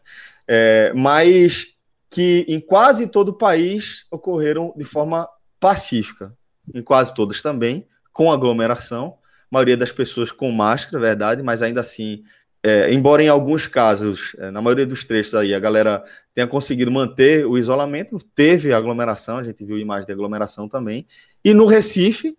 É, 0.48 0.92
mas 0.94 1.74
que 2.10 2.46
em 2.48 2.60
quase 2.60 3.08
todo 3.08 3.30
o 3.30 3.38
país 3.38 4.06
ocorreram 4.12 4.74
de 4.76 4.84
forma 4.84 5.28
pacífica, 5.60 6.34
em 6.74 6.82
quase 6.82 7.14
todas 7.14 7.42
também, 7.42 7.88
com 8.12 8.32
aglomeração, 8.32 9.18
a 9.26 9.48
maioria 9.50 9.78
das 9.78 9.92
pessoas 9.92 10.32
com 10.32 10.52
máscara, 10.52 11.00
verdade, 11.00 11.42
mas 11.42 11.62
ainda 11.62 11.82
assim, 11.82 12.24
é, 12.62 12.94
embora 12.94 13.24
em 13.24 13.28
alguns 13.28 13.68
casos, 13.68 14.36
é, 14.38 14.52
na 14.52 14.62
maioria 14.62 14.86
dos 14.86 15.04
trechos 15.04 15.34
aí, 15.34 15.54
a 15.54 15.60
galera 15.60 16.04
tenha 16.34 16.48
conseguido 16.48 16.92
manter 16.92 17.46
o 17.46 17.58
isolamento, 17.58 18.20
teve 18.36 18.74
aglomeração, 18.74 19.38
a 19.38 19.44
gente 19.44 19.64
viu 19.64 19.78
imagem 19.78 20.06
de 20.06 20.12
aglomeração 20.12 20.68
também, 20.68 21.08
e 21.44 21.54
no 21.54 21.66
Recife 21.66 22.38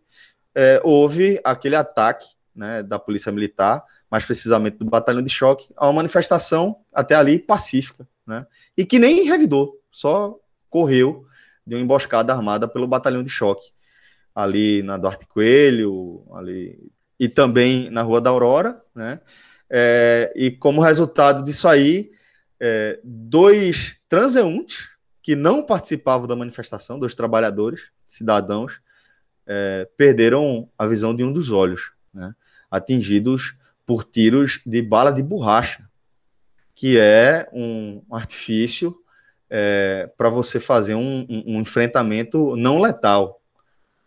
é, 0.55 0.81
houve 0.85 1.40
aquele 1.43 1.76
ataque 1.76 2.26
né, 2.55 2.82
da 2.82 2.98
Polícia 2.98 3.32
Militar, 3.32 3.85
mais 4.10 4.24
precisamente 4.24 4.78
do 4.78 4.85
Batalhão 4.85 5.22
de 5.22 5.31
Choque, 5.31 5.66
a 5.76 5.86
uma 5.86 5.94
manifestação 5.94 6.76
até 6.93 7.14
ali 7.14 7.39
pacífica, 7.39 8.06
né, 8.26 8.47
e 8.76 8.86
que 8.86 8.98
nem 8.98 9.24
revidou, 9.24 9.81
só 9.90 10.39
correu 10.70 11.26
de 11.66 11.74
uma 11.74 11.82
emboscada 11.82 12.32
armada 12.32 12.68
pelo 12.68 12.86
Batalhão 12.86 13.22
de 13.22 13.31
Choque, 13.31 13.72
ali 14.35 14.82
na 14.82 14.97
Duarte 14.97 15.26
Coelho, 15.26 16.24
ali, 16.35 16.90
e 17.18 17.28
também 17.28 17.90
na 17.90 18.02
Rua 18.02 18.20
da 18.20 18.31
Aurora, 18.31 18.81
né, 18.94 19.20
é, 19.68 20.32
e 20.36 20.51
como 20.51 20.81
resultado 20.81 21.43
disso 21.43 21.66
aí, 21.66 22.12
é, 22.60 23.01
dois 23.02 23.97
transeuntes 24.09 24.89
que 25.20 25.35
não 25.35 25.64
participavam 25.64 26.28
da 26.28 26.36
manifestação, 26.36 26.98
dois 26.98 27.14
trabalhadores, 27.14 27.89
cidadãos, 28.06 28.81
é, 29.47 29.89
perderam 29.97 30.69
a 30.79 30.87
visão 30.87 31.15
de 31.15 31.23
um 31.23 31.33
dos 31.33 31.51
olhos, 31.51 31.93
né, 32.12 32.35
atingidos 32.71 33.55
por 33.87 34.05
tiros 34.05 34.61
de 34.65 34.81
bala 34.81 35.12
de 35.12 35.23
borracha, 35.23 35.89
que 36.75 36.99
é 36.99 37.49
um 37.53 38.03
artifício 38.11 38.97
é, 39.49 40.11
para 40.16 40.29
você 40.29 40.59
fazer 40.59 40.95
um, 40.95 41.27
um, 41.29 41.61
enfrentamento 41.61 42.57
não 42.57 42.81
letal. 42.81 43.41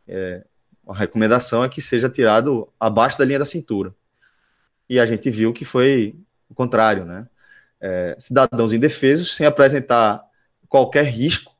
É, 0.07 0.43
a 0.87 0.93
recomendação 0.93 1.63
é 1.63 1.69
que 1.69 1.81
seja 1.81 2.09
tirado 2.09 2.67
abaixo 2.79 3.17
da 3.17 3.25
linha 3.25 3.39
da 3.39 3.45
cintura. 3.45 3.93
E 4.89 4.99
a 4.99 5.05
gente 5.05 5.29
viu 5.29 5.53
que 5.53 5.63
foi 5.63 6.15
o 6.49 6.55
contrário, 6.55 7.05
né? 7.05 7.27
É, 7.79 8.15
cidadãos 8.19 8.73
indefesos, 8.73 9.35
sem 9.35 9.45
apresentar 9.45 10.23
qualquer 10.67 11.05
risco 11.05 11.55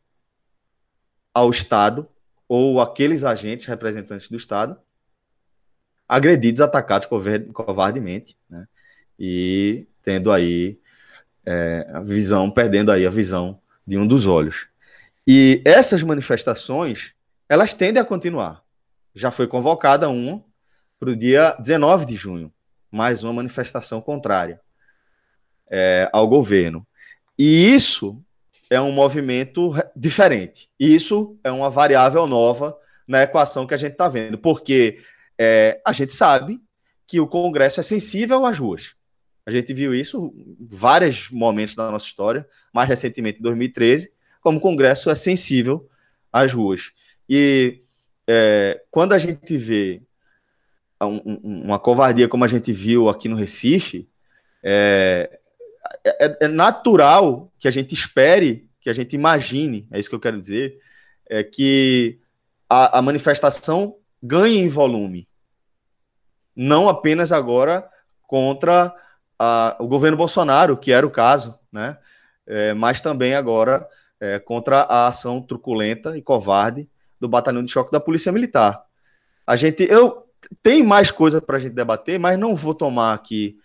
ao 1.34 1.49
Estado 1.52 2.08
ou 2.48 2.80
aqueles 2.82 3.24
agentes 3.24 3.65
representantes 3.65 4.30
do 4.30 4.38
Estado, 4.38 4.78
agredidos, 6.07 6.61
atacados 6.61 7.07
covardemente, 7.53 8.38
né? 8.49 8.68
E 9.19 9.88
tendo 10.02 10.32
aí 10.32 10.80
é, 11.45 11.88
a 11.94 11.99
visão, 12.02 12.49
perdendo 12.49 12.91
aí 12.91 13.06
a 13.06 13.10
visão 13.10 13.60
de 13.86 13.98
um 13.98 14.07
dos 14.07 14.26
olhos. 14.26 14.68
E 15.26 15.61
essas 15.65 16.03
manifestações, 16.03 17.14
elas 17.49 17.74
tendem 17.74 18.02
a 18.02 18.06
continuar. 18.06 18.64
Já 19.14 19.32
foi 19.32 19.48
convocada 19.48 20.07
uma 20.10 20.44
para 20.99 21.10
o 21.10 21.15
dia 21.15 21.56
19 21.60 22.06
de 22.06 22.15
junho, 22.15 22.53
mais 22.91 23.24
uma 23.24 23.34
manifestação 23.34 23.99
contrária 23.99 24.61
é, 25.69 26.10
ao 26.14 26.28
governo. 26.28 26.88
E 27.38 27.74
isso 27.74 28.24
é 28.69 28.80
um 28.80 28.91
movimento 28.91 29.73
diferente. 29.95 30.69
Isso 30.80 31.38
é 31.44 31.52
uma 31.52 31.69
variável 31.69 32.27
nova 32.27 32.77
na 33.07 33.23
equação 33.23 33.65
que 33.65 33.73
a 33.73 33.77
gente 33.77 33.94
está 33.94 34.10
vendo, 34.10 34.38
porque 34.38 34.99
é, 35.38 35.80
a 35.85 35.94
gente 35.94 36.14
sabe 36.14 36.60
que 37.06 37.19
o 37.19 37.27
Congresso 37.27 37.80
é 37.80 37.84
sensível 37.84 38.45
às 38.45 38.60
ruas. 38.60 38.95
A 39.45 39.52
gente 39.52 39.73
viu 39.73 39.95
isso 39.95 40.34
em 40.60 40.68
vários 40.68 41.30
momentos 41.30 41.73
da 41.73 41.89
nossa 41.89 42.06
história, 42.06 42.45
mais 42.73 42.89
recentemente 42.89 43.39
em 43.39 43.41
2013, 43.41 44.11
como 44.41 44.57
o 44.57 44.61
Congresso 44.61 45.10
é 45.10 45.15
sensível 45.15 45.89
às 46.31 46.52
ruas. 46.52 46.91
E 47.30 47.81
é, 48.27 48.84
quando 48.91 49.14
a 49.14 49.18
gente 49.18 49.57
vê 49.57 50.02
um, 51.02 51.39
uma 51.64 51.80
covardia 51.80 52.27
como 52.27 52.44
a 52.44 52.48
gente 52.48 52.73
viu 52.73 53.07
aqui 53.07 53.30
no 53.30 53.38
Recife, 53.38 54.10
é, 54.61 55.39
é, 56.03 56.45
é, 56.45 56.47
natural 56.47 57.51
que 57.59 57.68
a 57.68 57.72
gente 57.72 57.93
espere, 57.93 58.68
que 58.80 58.89
a 58.89 58.93
gente 58.93 59.15
imagine, 59.15 59.88
é 59.91 59.99
isso 59.99 60.09
que 60.09 60.15
eu 60.15 60.19
quero 60.19 60.39
dizer, 60.39 60.80
é 61.30 61.43
que 61.43 62.19
a, 62.69 62.99
a 62.99 63.01
manifestação 63.01 63.95
ganhe 64.22 64.57
em 64.57 64.69
volume. 64.69 65.27
Não 66.55 66.89
apenas 66.89 67.31
agora 67.31 67.88
contra 68.23 68.93
a, 69.38 69.76
o 69.80 69.88
governo 69.88 70.18
Bolsonaro, 70.18 70.77
que 70.77 70.91
era 70.91 71.05
o 71.05 71.11
caso, 71.11 71.57
né? 71.72 71.97
É, 72.45 72.73
mas 72.73 73.01
também 73.01 73.35
agora 73.35 73.88
é, 74.19 74.39
contra 74.39 74.81
a 74.81 75.07
ação 75.07 75.41
truculenta 75.41 76.18
e 76.18 76.22
covarde 76.22 76.89
do 77.19 77.27
batalhão 77.27 77.64
de 77.64 77.72
choque 77.72 77.91
da 77.91 77.99
Polícia 77.99 78.31
Militar. 78.31 78.84
A 79.45 79.55
gente, 79.55 79.84
eu 79.84 80.26
tem 80.64 80.84
mais 80.84 81.11
coisa 81.11 81.41
para 81.41 81.57
a 81.57 81.59
gente 81.59 81.73
debater, 81.73 82.19
mas 82.19 82.39
não 82.39 82.55
vou 82.55 82.73
tomar 82.73 83.14
aqui 83.14 83.57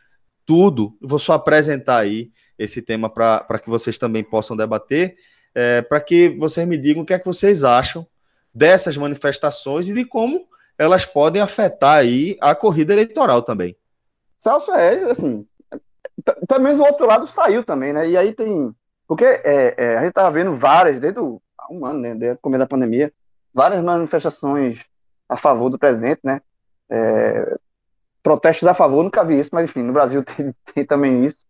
tudo. 0.47 0.97
Vou 1.01 1.19
só 1.19 1.35
apresentar 1.35 1.99
aí 1.99 2.31
esse 2.59 2.83
tema 2.83 3.09
para 3.09 3.59
que 3.59 3.69
vocês 3.69 3.99
também 3.99 4.23
possam 4.23 4.57
debater, 4.57 5.17
é, 5.55 5.83
para 5.83 6.01
que 6.01 6.31
vocês 6.31 6.67
me 6.67 6.77
digam 6.77 7.03
o 7.03 7.07
que 7.07 7.15
é 7.15 7.19
que 7.19 7.27
vocês 7.27 7.65
acham 7.65 8.07
dessas 8.55 8.97
manifestações 8.97 9.89
e 9.89 9.95
de 9.95 10.05
como 10.05 10.47
elas 10.79 11.05
podem 11.05 11.41
afetar 11.41 11.97
aí 11.97 12.37
a 12.41 12.55
corrida 12.55 12.93
eleitoral 12.93 13.43
também. 13.43 13.77
Celso, 14.39 14.73
é 14.73 15.11
assim, 15.11 15.47
também 16.49 16.75
o 16.75 16.83
outro 16.83 17.07
lado 17.07 17.27
saiu 17.27 17.65
também, 17.65 17.93
né? 17.93 18.09
E 18.09 18.17
aí 18.17 18.33
tem. 18.33 18.75
Porque 19.07 19.25
é, 19.25 19.75
é, 19.77 19.97
a 19.97 20.01
gente 20.01 20.11
estava 20.11 20.31
vendo 20.31 20.55
várias, 20.55 20.99
desde 21.01 21.21
o, 21.21 21.41
há 21.59 21.73
um 21.73 21.85
ano, 21.85 22.01
né? 22.01 22.15
Desde 22.15 22.37
o 22.37 22.41
começo 22.41 22.61
da 22.61 22.67
pandemia, 22.67 23.13
várias 23.53 23.83
manifestações 23.83 24.85
a 25.29 25.37
favor 25.37 25.71
do 25.71 25.79
presidente, 25.79 26.21
né? 26.25 26.41
É, 26.91 27.57
protestos 28.23 28.69
a 28.69 28.75
favor, 28.75 29.03
nunca 29.03 29.25
vi 29.25 29.41
isso, 29.41 29.51
mas 29.53 29.69
enfim, 29.69 29.83
no 29.83 29.93
Brasil 29.93 30.23
tem, 30.25 30.55
tem 30.75 30.85
também 30.85 31.25
isso. 31.25 31.45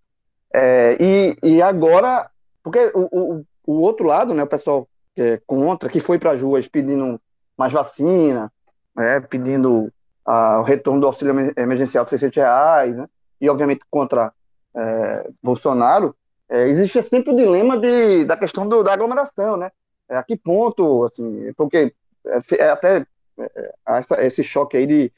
É, 0.52 0.96
e, 1.00 1.36
e 1.42 1.62
agora, 1.62 2.30
porque 2.62 2.90
o, 2.94 3.08
o, 3.10 3.44
o, 3.66 3.80
outro 3.80 4.06
lado, 4.06 4.34
né, 4.34 4.42
o 4.42 4.48
pessoal 4.48 4.88
é 5.16 5.40
contra, 5.46 5.88
que 5.88 6.00
foi 6.00 6.18
para 6.18 6.32
as 6.32 6.40
ruas 6.40 6.68
pedindo 6.68 7.20
mais 7.56 7.72
vacina, 7.72 8.52
né, 8.94 9.20
pedindo 9.20 9.92
o 10.26 10.62
retorno 10.62 11.00
do 11.00 11.06
auxílio 11.06 11.52
emergencial 11.56 12.04
de 12.04 12.10
600 12.10 12.36
reais, 12.36 12.96
né, 12.96 13.08
e 13.40 13.48
obviamente 13.48 13.82
contra 13.90 14.32
é, 14.74 15.30
Bolsonaro, 15.42 16.14
é, 16.48 16.68
existe 16.68 17.02
sempre 17.02 17.32
o 17.32 17.36
dilema 17.36 17.78
de, 17.78 18.24
da 18.24 18.36
questão 18.36 18.68
do, 18.68 18.82
da 18.82 18.92
aglomeração, 18.92 19.56
né? 19.56 19.70
É, 20.08 20.16
a 20.16 20.22
que 20.22 20.36
ponto, 20.36 21.04
assim, 21.04 21.52
porque 21.56 21.94
é, 22.26 22.56
é 22.56 22.70
até 22.70 23.06
é, 23.38 23.74
essa, 23.86 24.22
esse 24.22 24.44
choque 24.44 24.76
aí 24.76 24.86
de 24.86 25.04
é, 25.06 25.12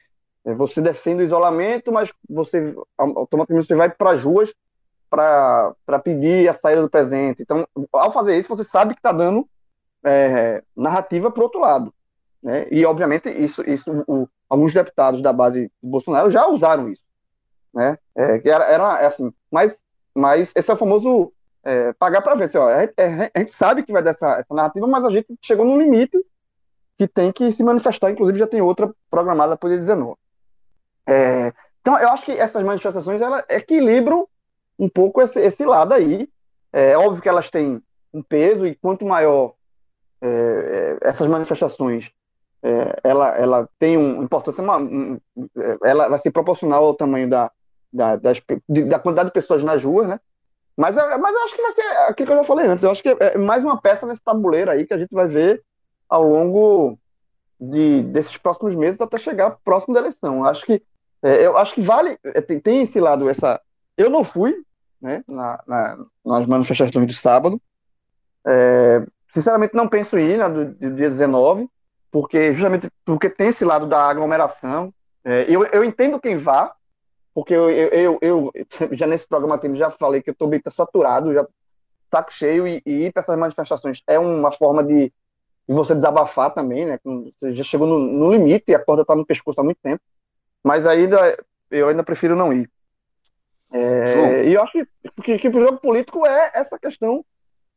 você 0.52 0.80
defende 0.80 1.22
o 1.22 1.26
isolamento, 1.26 1.90
mas 1.90 2.12
você 2.28 2.74
automaticamente 2.98 3.66
você 3.66 3.74
vai 3.74 3.88
para 3.88 4.10
as 4.10 4.22
ruas 4.22 4.52
para 5.08 5.98
pedir 6.02 6.48
a 6.48 6.54
saída 6.54 6.82
do 6.82 6.90
presente. 6.90 7.42
Então, 7.42 7.66
ao 7.92 8.12
fazer 8.12 8.38
isso, 8.38 8.48
você 8.48 8.64
sabe 8.64 8.94
que 8.94 8.98
está 8.98 9.12
dando 9.12 9.48
é, 10.04 10.62
narrativa 10.76 11.30
para 11.30 11.40
o 11.40 11.44
outro 11.44 11.60
lado. 11.60 11.94
Né? 12.42 12.66
E, 12.70 12.84
obviamente, 12.84 13.28
isso, 13.30 13.62
isso 13.62 14.04
o, 14.08 14.28
alguns 14.50 14.74
deputados 14.74 15.22
da 15.22 15.32
base 15.32 15.70
do 15.82 15.88
Bolsonaro 15.88 16.30
já 16.30 16.46
usaram 16.48 16.90
isso 16.90 17.04
né? 17.74 17.98
É, 18.16 18.48
era, 18.48 18.64
era 18.64 19.02
é 19.02 19.06
assim, 19.06 19.32
mas, 19.50 19.82
mas 20.14 20.52
esse 20.54 20.70
é 20.70 20.74
o 20.74 20.76
famoso 20.76 21.32
é, 21.64 21.92
pagar 21.94 22.22
para 22.22 22.36
ver. 22.36 22.44
Assim, 22.44 22.58
ó, 22.58 22.68
a, 22.68 22.84
é, 22.84 22.92
a, 23.34 23.38
gente 23.40 23.52
sabe 23.52 23.82
que 23.82 23.92
vai 23.92 24.02
dar 24.02 24.12
essa, 24.12 24.38
essa 24.38 24.54
narrativa, 24.54 24.86
mas 24.86 25.04
a 25.04 25.10
gente 25.10 25.26
chegou 25.42 25.66
num 25.66 25.78
limite 25.78 26.24
que 26.96 27.08
tem 27.08 27.32
que 27.32 27.50
se 27.50 27.64
manifestar, 27.64 28.10
inclusive 28.10 28.38
já 28.38 28.46
tem 28.46 28.62
outra 28.62 28.94
programada 29.10 29.56
para 29.56 29.66
o 29.66 29.70
dia 29.70 29.78
19. 29.78 30.16
É, 31.06 31.52
então, 31.80 31.98
eu 31.98 32.08
acho 32.08 32.24
que 32.24 32.32
essas 32.32 32.62
manifestações 32.62 33.20
elas 33.20 33.44
equilibram 33.48 34.26
um 34.78 34.88
pouco 34.88 35.20
esse, 35.20 35.40
esse 35.40 35.64
lado 35.64 35.92
aí. 35.92 36.28
É 36.72 36.96
óbvio 36.96 37.22
que 37.22 37.28
elas 37.28 37.50
têm 37.50 37.80
um 38.12 38.22
peso, 38.22 38.66
e 38.66 38.74
quanto 38.74 39.04
maior 39.04 39.54
é, 40.20 40.98
essas 41.02 41.28
manifestações 41.28 42.10
é, 42.64 42.98
ela, 43.04 43.28
ela 43.36 43.68
tem 43.78 43.98
uma 43.98 44.24
importância, 44.24 44.62
uma, 44.62 44.78
um, 44.78 45.20
ela 45.82 46.08
vai 46.08 46.18
ser 46.18 46.30
proporcional 46.30 46.82
ao 46.82 46.94
tamanho 46.94 47.28
da, 47.28 47.52
da, 47.92 48.16
das, 48.16 48.40
da 48.66 48.98
quantidade 48.98 49.28
de 49.28 49.34
pessoas 49.34 49.62
nas 49.62 49.84
ruas, 49.84 50.08
né? 50.08 50.18
Mas, 50.74 50.96
mas 50.96 51.34
eu 51.34 51.44
acho 51.44 51.54
que 51.54 51.62
vai 51.62 51.72
ser 51.72 51.82
aquilo 52.08 52.26
que 52.26 52.32
eu 52.32 52.38
já 52.38 52.44
falei 52.44 52.66
antes. 52.66 52.82
Eu 52.82 52.90
acho 52.90 53.02
que 53.02 53.10
é 53.10 53.36
mais 53.36 53.62
uma 53.62 53.80
peça 53.80 54.06
nesse 54.06 54.24
tabuleiro 54.24 54.70
aí 54.70 54.86
que 54.86 54.94
a 54.94 54.98
gente 54.98 55.14
vai 55.14 55.28
ver 55.28 55.62
ao 56.08 56.22
longo 56.22 56.98
de, 57.60 58.02
desses 58.04 58.36
próximos 58.38 58.74
meses 58.74 59.00
até 59.00 59.18
chegar 59.18 59.58
próximo 59.62 59.94
da 59.94 60.00
eleição. 60.00 60.38
Eu 60.38 60.46
acho 60.46 60.64
que 60.64 60.82
é, 61.24 61.46
eu 61.46 61.56
acho 61.56 61.74
que 61.74 61.80
vale 61.80 62.18
é, 62.22 62.40
tem, 62.42 62.60
tem, 62.60 62.82
esse 62.82 63.00
lado 63.00 63.30
essa. 63.30 63.58
Eu 63.96 64.10
não 64.10 64.22
fui, 64.22 64.54
né? 65.00 65.24
Na, 65.26 65.58
na 65.66 65.98
nas 66.22 66.46
manifestações 66.46 67.06
de 67.06 67.14
sábado. 67.14 67.58
É, 68.46 69.02
sinceramente 69.32 69.74
não 69.74 69.88
penso 69.88 70.18
em 70.18 70.32
ir 70.32 70.36
na 70.36 70.48
do, 70.48 70.66
do 70.66 70.94
dia 70.94 71.08
19, 71.08 71.66
porque 72.10 72.52
justamente 72.52 72.90
porque 73.06 73.30
tem 73.30 73.48
esse 73.48 73.64
lado 73.64 73.86
da 73.86 74.06
aglomeração. 74.06 74.92
É, 75.24 75.46
eu, 75.48 75.64
eu 75.64 75.82
entendo 75.82 76.20
quem 76.20 76.36
vá, 76.36 76.74
porque 77.32 77.54
eu, 77.54 77.70
eu, 77.70 78.18
eu, 78.20 78.52
eu, 78.52 78.52
já 78.92 79.06
nesse 79.06 79.26
programa 79.26 79.58
já 79.76 79.90
falei 79.90 80.20
que 80.20 80.28
eu 80.28 80.32
estou 80.32 80.46
bem 80.46 80.60
saturado, 80.68 81.32
já 81.32 81.46
saco 82.10 82.30
cheio 82.30 82.68
e, 82.68 82.82
e 82.84 83.06
ir 83.06 83.12
para 83.14 83.22
essas 83.22 83.38
manifestações 83.38 84.02
é 84.06 84.18
uma 84.18 84.52
forma 84.52 84.84
de, 84.84 85.10
de, 85.66 85.74
você 85.74 85.94
desabafar 85.94 86.52
também, 86.52 86.84
né? 86.84 87.00
Você 87.02 87.54
já 87.54 87.64
chegou 87.64 87.86
no, 87.86 87.98
no 87.98 88.30
limite 88.30 88.64
e 88.68 88.74
a 88.74 88.78
corda 88.78 89.00
está 89.00 89.16
no 89.16 89.24
pescoço 89.24 89.58
há 89.58 89.64
muito 89.64 89.78
tempo. 89.82 90.02
Mas 90.64 90.86
ainda 90.86 91.36
eu 91.70 91.88
ainda 91.88 92.02
prefiro 92.02 92.34
não 92.34 92.52
ir. 92.52 92.70
É, 93.72 94.44
e 94.44 94.54
eu 94.54 94.62
acho 94.62 94.72
que, 94.72 94.86
que, 95.22 95.38
que 95.38 95.48
o 95.48 95.60
jogo 95.60 95.78
político 95.78 96.24
é 96.26 96.50
essa 96.54 96.78
questão. 96.78 97.24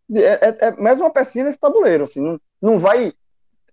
De, 0.08 0.24
é, 0.24 0.40
é, 0.42 0.58
é, 0.68 0.72
mais 0.82 1.02
uma 1.02 1.10
pecinha 1.10 1.46
nesse 1.46 1.60
tabuleiro. 1.60 2.06
Assim, 2.06 2.22
não, 2.22 2.40
não 2.62 2.80
vai. 2.80 3.14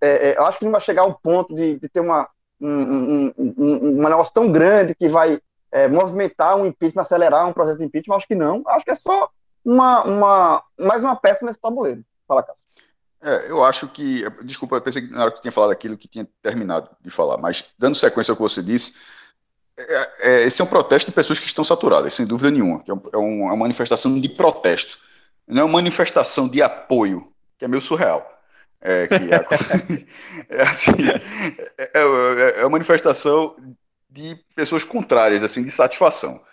É, 0.01 0.31
é, 0.31 0.39
eu 0.39 0.45
acho 0.45 0.59
que 0.59 0.65
não 0.65 0.73
vai 0.73 0.81
chegar 0.81 1.03
ao 1.03 1.15
ponto 1.15 1.55
de, 1.55 1.79
de 1.79 1.89
ter 1.89 2.01
uma, 2.01 2.29
um, 2.61 2.69
um, 2.69 3.35
um, 3.39 3.89
um 3.89 4.03
negócio 4.03 4.35
tão 4.35 4.51
grande 4.51 4.95
que 4.95 5.09
vai 5.09 5.41
é, 5.71 5.87
movimentar 5.87 6.57
um 6.57 6.67
impeachment, 6.67 7.03
acelerar 7.03 7.47
um 7.47 7.53
processo 7.53 7.79
de 7.79 7.85
impeachment. 7.85 8.17
Acho 8.17 8.27
que 8.27 8.35
não. 8.35 8.63
Acho 8.67 8.85
que 8.85 8.91
é 8.91 8.97
só 8.97 9.31
uma, 9.65 10.05
uma, 10.05 10.65
mais 10.79 11.03
uma 11.03 11.17
peça 11.17 11.45
nesse 11.45 11.61
tabuleiro. 11.61 12.03
Fala, 12.27 12.43
Cássio. 12.43 12.65
É, 13.25 13.51
eu 13.51 13.65
acho 13.65 13.89
que. 13.89 14.23
Desculpa, 14.45 14.77
eu 14.77 14.83
pensei 14.83 15.01
que 15.01 15.11
na 15.11 15.23
hora 15.23 15.33
que 15.33 15.41
tinha 15.41 15.51
falado 15.51 15.71
aquilo 15.71 15.97
que 15.97 16.07
tinha 16.07 16.29
terminado 16.43 16.91
de 17.01 17.09
falar, 17.09 17.39
mas 17.39 17.65
dando 17.79 17.95
sequência 17.95 18.31
ao 18.31 18.37
que 18.37 18.43
você 18.43 18.63
disse, 18.63 18.95
é, 19.77 20.09
é, 20.21 20.43
esse 20.43 20.61
é 20.61 20.65
um 20.65 20.69
protesto 20.69 21.11
de 21.11 21.15
pessoas 21.15 21.41
que 21.41 21.47
estão 21.47 21.65
saturadas, 21.65 22.13
sem 22.13 22.27
dúvida 22.27 22.51
nenhuma. 22.51 22.83
Que 22.83 22.93
é, 22.93 22.95
é, 23.15 23.17
uma 23.17 23.57
manifestação 23.57 24.21
de 24.21 24.29
protesto. 24.29 24.99
Não 25.47 25.63
é 25.63 25.65
uma 25.65 25.73
manifestação 25.73 26.47
de 26.49 26.61
apoio, 26.61 27.33
que 27.59 27.65
é 27.65 27.69
meio 27.69 27.81
surreal. 27.81 28.31
É, 28.79 29.09
que 29.09 29.15
é, 29.15 30.59
é 30.61 30.63
assim, 30.63 30.93
é, 31.79 31.91
é, 31.95 32.61
é, 32.61 32.61
uma 32.61 32.71
manifestação 32.71 33.57
de 34.11 34.37
pessoas 34.55 34.85
contrárias, 34.85 35.43
assim, 35.43 35.65
de 35.65 35.71
satisfação. 35.71 36.45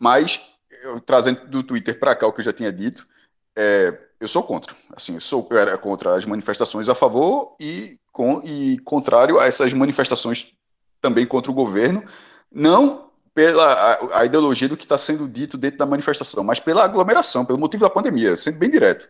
Mas, 0.00 0.40
eu, 0.82 0.98
trazendo 1.00 1.46
do 1.46 1.62
Twitter 1.62 1.98
para 1.98 2.16
cá 2.16 2.26
o 2.26 2.32
que 2.32 2.40
eu 2.40 2.44
já 2.44 2.52
tinha 2.52 2.72
dito, 2.72 3.06
é, 3.54 3.96
eu 4.20 4.28
sou 4.28 4.42
contra. 4.42 4.74
Assim, 4.96 5.14
eu, 5.14 5.20
sou, 5.20 5.46
eu 5.50 5.58
era 5.58 5.76
contra 5.76 6.16
as 6.16 6.24
manifestações 6.24 6.88
a 6.88 6.94
favor 6.94 7.56
e, 7.60 7.98
com, 8.12 8.40
e 8.44 8.78
contrário 8.80 9.38
a 9.38 9.46
essas 9.46 9.72
manifestações 9.72 10.52
também 11.00 11.26
contra 11.26 11.50
o 11.50 11.54
governo, 11.54 12.02
não 12.50 13.10
pela 13.34 13.72
a, 13.72 14.20
a 14.20 14.24
ideologia 14.24 14.68
do 14.68 14.76
que 14.76 14.84
está 14.84 14.96
sendo 14.96 15.28
dito 15.28 15.58
dentro 15.58 15.78
da 15.78 15.86
manifestação, 15.86 16.44
mas 16.44 16.60
pela 16.60 16.84
aglomeração, 16.84 17.44
pelo 17.44 17.58
motivo 17.58 17.82
da 17.82 17.90
pandemia, 17.90 18.36
sendo 18.36 18.58
bem 18.58 18.70
direto. 18.70 19.08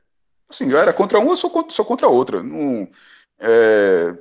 Assim, 0.49 0.71
eu 0.71 0.79
era 0.79 0.93
contra 0.93 1.21
um, 1.21 1.31
eu 1.31 1.37
sou 1.37 1.51
contra, 1.51 1.73
sou 1.73 1.85
contra 1.85 2.07
a 2.07 2.11
outra. 2.11 2.43
Não, 2.43 2.89
é, 3.39 4.15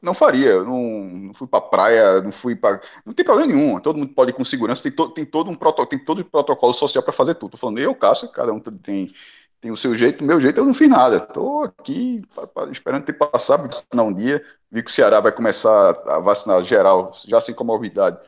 não 0.00 0.14
faria, 0.14 0.62
não, 0.62 0.82
não 0.82 1.34
fui 1.34 1.46
para 1.46 1.60
praia, 1.60 2.20
não 2.22 2.30
fui 2.30 2.54
para. 2.54 2.80
Não 3.04 3.12
tem 3.12 3.24
problema 3.24 3.52
nenhum, 3.52 3.80
todo 3.80 3.98
mundo 3.98 4.14
pode 4.14 4.30
ir 4.30 4.34
com 4.34 4.44
segurança, 4.44 4.82
tem, 4.82 4.92
to, 4.92 5.08
tem 5.08 5.24
todo 5.24 5.50
um 5.50 5.54
protocolo, 5.54 5.88
tem 5.88 5.98
todo 5.98 6.20
um 6.20 6.24
protocolo 6.24 6.72
social 6.72 7.02
para 7.02 7.12
fazer 7.12 7.34
tudo. 7.34 7.52
Tô 7.52 7.56
falando, 7.56 7.78
eu, 7.78 7.94
Cássio, 7.94 8.28
cada 8.28 8.52
um 8.52 8.60
tem, 8.60 9.12
tem 9.60 9.70
o 9.70 9.76
seu 9.76 9.94
jeito, 9.94 10.22
o 10.22 10.26
meu 10.26 10.38
jeito 10.40 10.58
eu 10.58 10.64
não 10.64 10.74
fiz 10.74 10.88
nada. 10.88 11.16
Estou 11.16 11.64
aqui 11.64 12.22
esperando 12.70 13.04
ter 13.04 13.12
passado, 13.12 13.62
vacinar 13.62 14.06
um 14.06 14.12
dia. 14.12 14.42
Vi 14.70 14.82
que 14.82 14.90
o 14.90 14.94
Ceará 14.94 15.20
vai 15.20 15.32
começar 15.32 15.90
a 16.06 16.18
vacinar 16.18 16.62
geral, 16.62 17.12
já 17.26 17.40
sem 17.40 17.54
comorbidade 17.54 18.18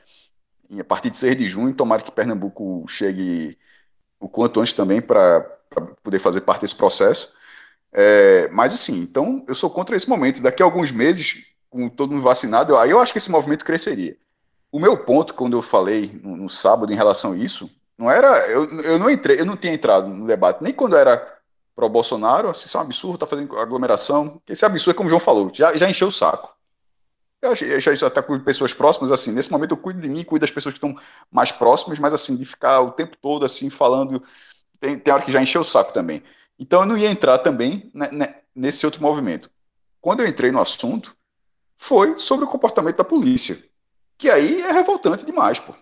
a 0.78 0.85
partir 0.85 1.11
de 1.11 1.16
6 1.16 1.36
de 1.36 1.48
junho, 1.48 1.74
tomara 1.74 2.02
que 2.02 2.12
Pernambuco 2.12 2.85
chegue 2.86 3.59
o 4.20 4.28
quanto 4.28 4.61
antes 4.61 4.74
também 4.74 5.01
para 5.01 5.40
poder 6.02 6.19
fazer 6.19 6.43
parte 6.43 6.61
desse 6.61 6.77
processo. 6.77 7.32
É, 7.93 8.48
mas 8.52 8.73
assim, 8.73 9.01
então 9.01 9.44
eu 9.48 9.55
sou 9.55 9.70
contra 9.70 9.97
esse 9.97 10.09
momento. 10.09 10.43
Daqui 10.43 10.62
a 10.62 10.66
alguns 10.66 10.93
meses, 10.93 11.47
com 11.69 11.89
todo 11.89 12.12
mundo 12.12 12.23
vacinado, 12.23 12.77
aí 12.77 12.90
eu 12.90 13.01
acho 13.01 13.12
que 13.12 13.19
esse 13.19 13.31
movimento 13.31 13.65
cresceria. 13.65 14.16
O 14.70 14.78
meu 14.78 14.97
ponto, 14.98 15.35
quando 15.35 15.57
eu 15.57 15.62
falei 15.62 16.20
no, 16.23 16.36
no 16.36 16.48
sábado 16.48 16.93
em 16.93 16.97
relação 16.97 17.32
a 17.32 17.36
isso, 17.36 17.69
não 18.01 18.10
era. 18.10 18.48
Eu, 18.48 18.64
eu 18.81 18.98
não 18.98 19.10
entrei, 19.10 19.39
eu 19.39 19.44
não 19.44 19.56
tinha 19.56 19.74
entrado 19.74 20.09
no 20.09 20.27
debate, 20.27 20.64
nem 20.64 20.72
quando 20.72 20.97
era 20.97 21.39
pro 21.77 21.89
Bolsonaro, 21.89 22.48
assim, 22.48 22.66
isso 22.66 22.77
é 22.77 22.81
um 22.81 22.85
absurdo, 22.85 23.18
tá 23.18 23.27
fazendo 23.27 23.56
aglomeração. 23.59 24.40
Esse 24.48 24.64
absurdo, 24.64 24.97
como 24.97 25.06
o 25.06 25.10
João 25.10 25.20
falou, 25.20 25.51
já, 25.52 25.77
já 25.77 25.89
encheu 25.89 26.09
o 26.09 26.12
saco. 26.12 26.55
Eu 27.43 27.55
isso 27.55 28.05
até 28.05 28.20
com 28.20 28.39
pessoas 28.40 28.74
próximas, 28.74 29.10
assim, 29.10 29.32
nesse 29.32 29.51
momento 29.51 29.70
eu 29.70 29.77
cuido 29.77 30.01
de 30.01 30.09
mim, 30.09 30.24
cuido 30.24 30.43
das 30.43 30.51
pessoas 30.51 30.74
que 30.74 30.85
estão 30.85 30.94
mais 31.31 31.52
próximas, 31.52 31.98
mas 31.98 32.12
assim, 32.12 32.36
de 32.36 32.44
ficar 32.44 32.81
o 32.82 32.90
tempo 32.90 33.16
todo 33.16 33.47
assim, 33.47 33.70
falando, 33.70 34.22
tem, 34.78 34.98
tem 34.98 35.14
hora 35.14 35.22
que 35.22 35.32
já 35.32 35.40
encheu 35.40 35.62
o 35.62 35.64
saco 35.64 35.93
também. 35.93 36.22
Então 36.59 36.81
eu 36.81 36.86
não 36.86 36.98
ia 36.98 37.10
entrar 37.10 37.39
também 37.39 37.90
né, 37.94 38.10
né, 38.12 38.35
nesse 38.55 38.85
outro 38.85 39.01
movimento. 39.01 39.51
Quando 40.02 40.20
eu 40.20 40.27
entrei 40.27 40.52
no 40.52 40.60
assunto, 40.60 41.16
foi 41.78 42.18
sobre 42.18 42.44
o 42.44 42.48
comportamento 42.48 42.98
da 42.98 43.05
polícia, 43.05 43.59
que 44.18 44.28
aí 44.28 44.60
é 44.60 44.72
revoltante 44.72 45.24
demais, 45.24 45.59
pô. 45.59 45.74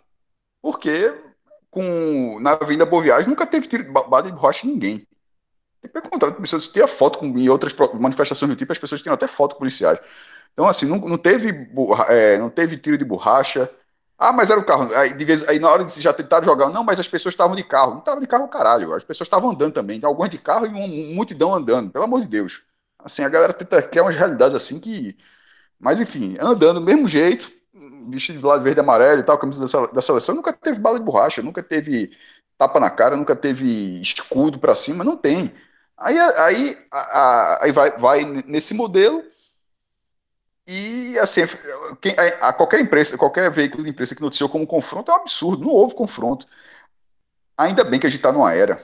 Porque 0.63 1.13
com, 1.79 2.41
na 2.41 2.53
Avenida 2.53 2.85
Boa 2.85 3.03
Viagem 3.03 3.31
nunca 3.31 3.47
teve 3.47 3.69
tiro, 3.69 3.93
bala 3.93 4.23
de 4.25 4.33
borracha 4.33 4.67
em 4.67 4.71
ninguém. 4.71 5.07
Pelo 5.93 6.11
contrário, 6.11 6.37
você 6.41 6.59
tira 6.59 6.89
foto 6.89 7.19
com, 7.19 7.27
em 7.27 7.49
outras 7.49 7.73
manifestações 7.95 8.51
do 8.51 8.57
tipo, 8.57 8.73
as 8.73 8.79
pessoas 8.79 9.01
tiram 9.01 9.15
até 9.15 9.29
foto 9.29 9.57
policiais. 9.57 10.01
Então, 10.53 10.67
assim, 10.69 10.87
não, 10.87 10.99
não 10.99 11.17
teve, 11.17 11.51
é, 12.09 12.37
não 12.39 12.51
teve 12.51 12.77
tiro 12.77 12.99
de 12.99 13.05
borracha. 13.05 13.71
Ah, 14.19 14.33
mas 14.33 14.51
era 14.51 14.59
o 14.59 14.65
carro. 14.65 14.93
Aí, 14.97 15.11
vez, 15.25 15.49
aí 15.49 15.61
na 15.61 15.71
hora 15.71 15.85
de 15.85 16.01
já 16.01 16.13
tentaram 16.13 16.45
jogar, 16.45 16.69
não, 16.71 16.83
mas 16.83 16.99
as 16.99 17.07
pessoas 17.09 17.35
estavam 17.35 17.55
de 17.55 17.63
carro. 17.63 17.93
Não 17.93 17.99
estavam 18.01 18.21
de 18.21 18.27
carro, 18.27 18.49
caralho. 18.49 18.93
As 18.93 19.05
pessoas 19.05 19.27
estavam 19.27 19.51
andando 19.51 19.73
também. 19.75 20.01
Algumas 20.03 20.31
de 20.31 20.39
carro 20.39 20.67
e 20.67 20.69
uma 20.71 20.89
multidão 21.15 21.55
andando, 21.55 21.91
pelo 21.93 22.05
amor 22.05 22.21
de 22.23 22.27
Deus. 22.27 22.63
Assim, 22.99 23.23
a 23.23 23.29
galera 23.29 23.53
tenta 23.53 23.81
criar 23.83 24.03
umas 24.03 24.17
realidades 24.17 24.57
assim 24.57 24.81
que. 24.81 25.17
Mas 25.79 26.01
enfim, 26.01 26.37
andando 26.41 26.81
do 26.81 26.87
mesmo 26.87 27.07
jeito, 27.07 27.51
vestido 28.11 28.39
de 28.39 28.45
lado 28.45 28.63
verde 28.63 28.81
e 28.81 28.83
amarelo 28.83 29.21
e 29.21 29.23
tal, 29.23 29.39
camisa 29.39 29.89
da 29.93 30.03
seleção, 30.03 30.35
nunca 30.35 30.53
teve 30.53 30.81
bala 30.81 30.99
de 30.99 31.05
borracha, 31.05 31.43
nunca 31.43 31.63
teve 31.63 32.11
tapa 32.57 32.81
na 32.81 32.91
cara, 32.91 33.17
nunca 33.17 33.37
teve 33.37 34.01
escudo 34.03 34.59
para 34.59 34.75
cima, 34.75 35.05
não 35.05 35.17
tem. 35.17 35.55
Aí, 35.97 36.19
aí, 36.19 36.77
aí 37.61 37.73
vai, 37.73 37.97
vai 37.99 38.25
nesse 38.25 38.75
modelo 38.75 39.23
e 40.71 41.19
assim, 41.19 41.41
quem, 42.01 42.15
a, 42.19 42.49
a, 42.49 42.53
qualquer 42.53 42.79
imprensa, 42.79 43.17
qualquer 43.17 43.51
veículo 43.51 43.83
de 43.83 43.89
imprensa 43.89 44.15
que 44.15 44.21
noticiou 44.21 44.51
como 44.51 44.67
confronto 44.67 45.11
é 45.11 45.15
um 45.15 45.17
absurdo, 45.17 45.65
não 45.65 45.71
houve 45.73 45.95
confronto. 45.95 46.47
Ainda 47.57 47.83
bem 47.83 47.99
que 47.99 48.07
a 48.07 48.11
gente 48.11 48.19
está 48.19 48.31
numa 48.31 48.53
era, 48.53 48.79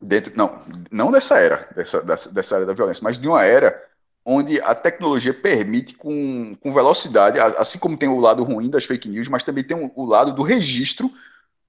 dentro, 0.00 0.32
não, 0.34 0.64
não 0.90 1.12
dessa 1.12 1.38
era, 1.38 1.68
dessa, 1.76 2.00
dessa, 2.00 2.32
dessa 2.32 2.56
era 2.56 2.66
da 2.66 2.72
violência, 2.72 3.04
mas 3.04 3.18
de 3.18 3.28
uma 3.28 3.44
era 3.44 3.78
onde 4.28 4.60
a 4.60 4.74
tecnologia 4.74 5.32
permite 5.32 5.94
com, 5.94 6.56
com 6.56 6.72
velocidade, 6.72 7.38
assim 7.38 7.78
como 7.78 7.96
tem 7.96 8.08
o 8.08 8.18
lado 8.18 8.42
ruim 8.42 8.68
das 8.68 8.84
fake 8.84 9.08
news, 9.08 9.28
mas 9.28 9.44
também 9.44 9.62
tem 9.62 9.92
o, 9.94 10.04
lado 10.04 10.32
do 10.32 10.42
registro, 10.42 11.08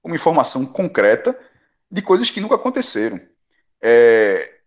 uma 0.02 0.16
informação 0.16 0.66
concreta 0.66 1.38
de 1.88 2.02
coisas 2.02 2.28
que 2.30 2.40
nunca 2.40 2.56
aconteceram. 2.56 3.20
É, 3.80 4.58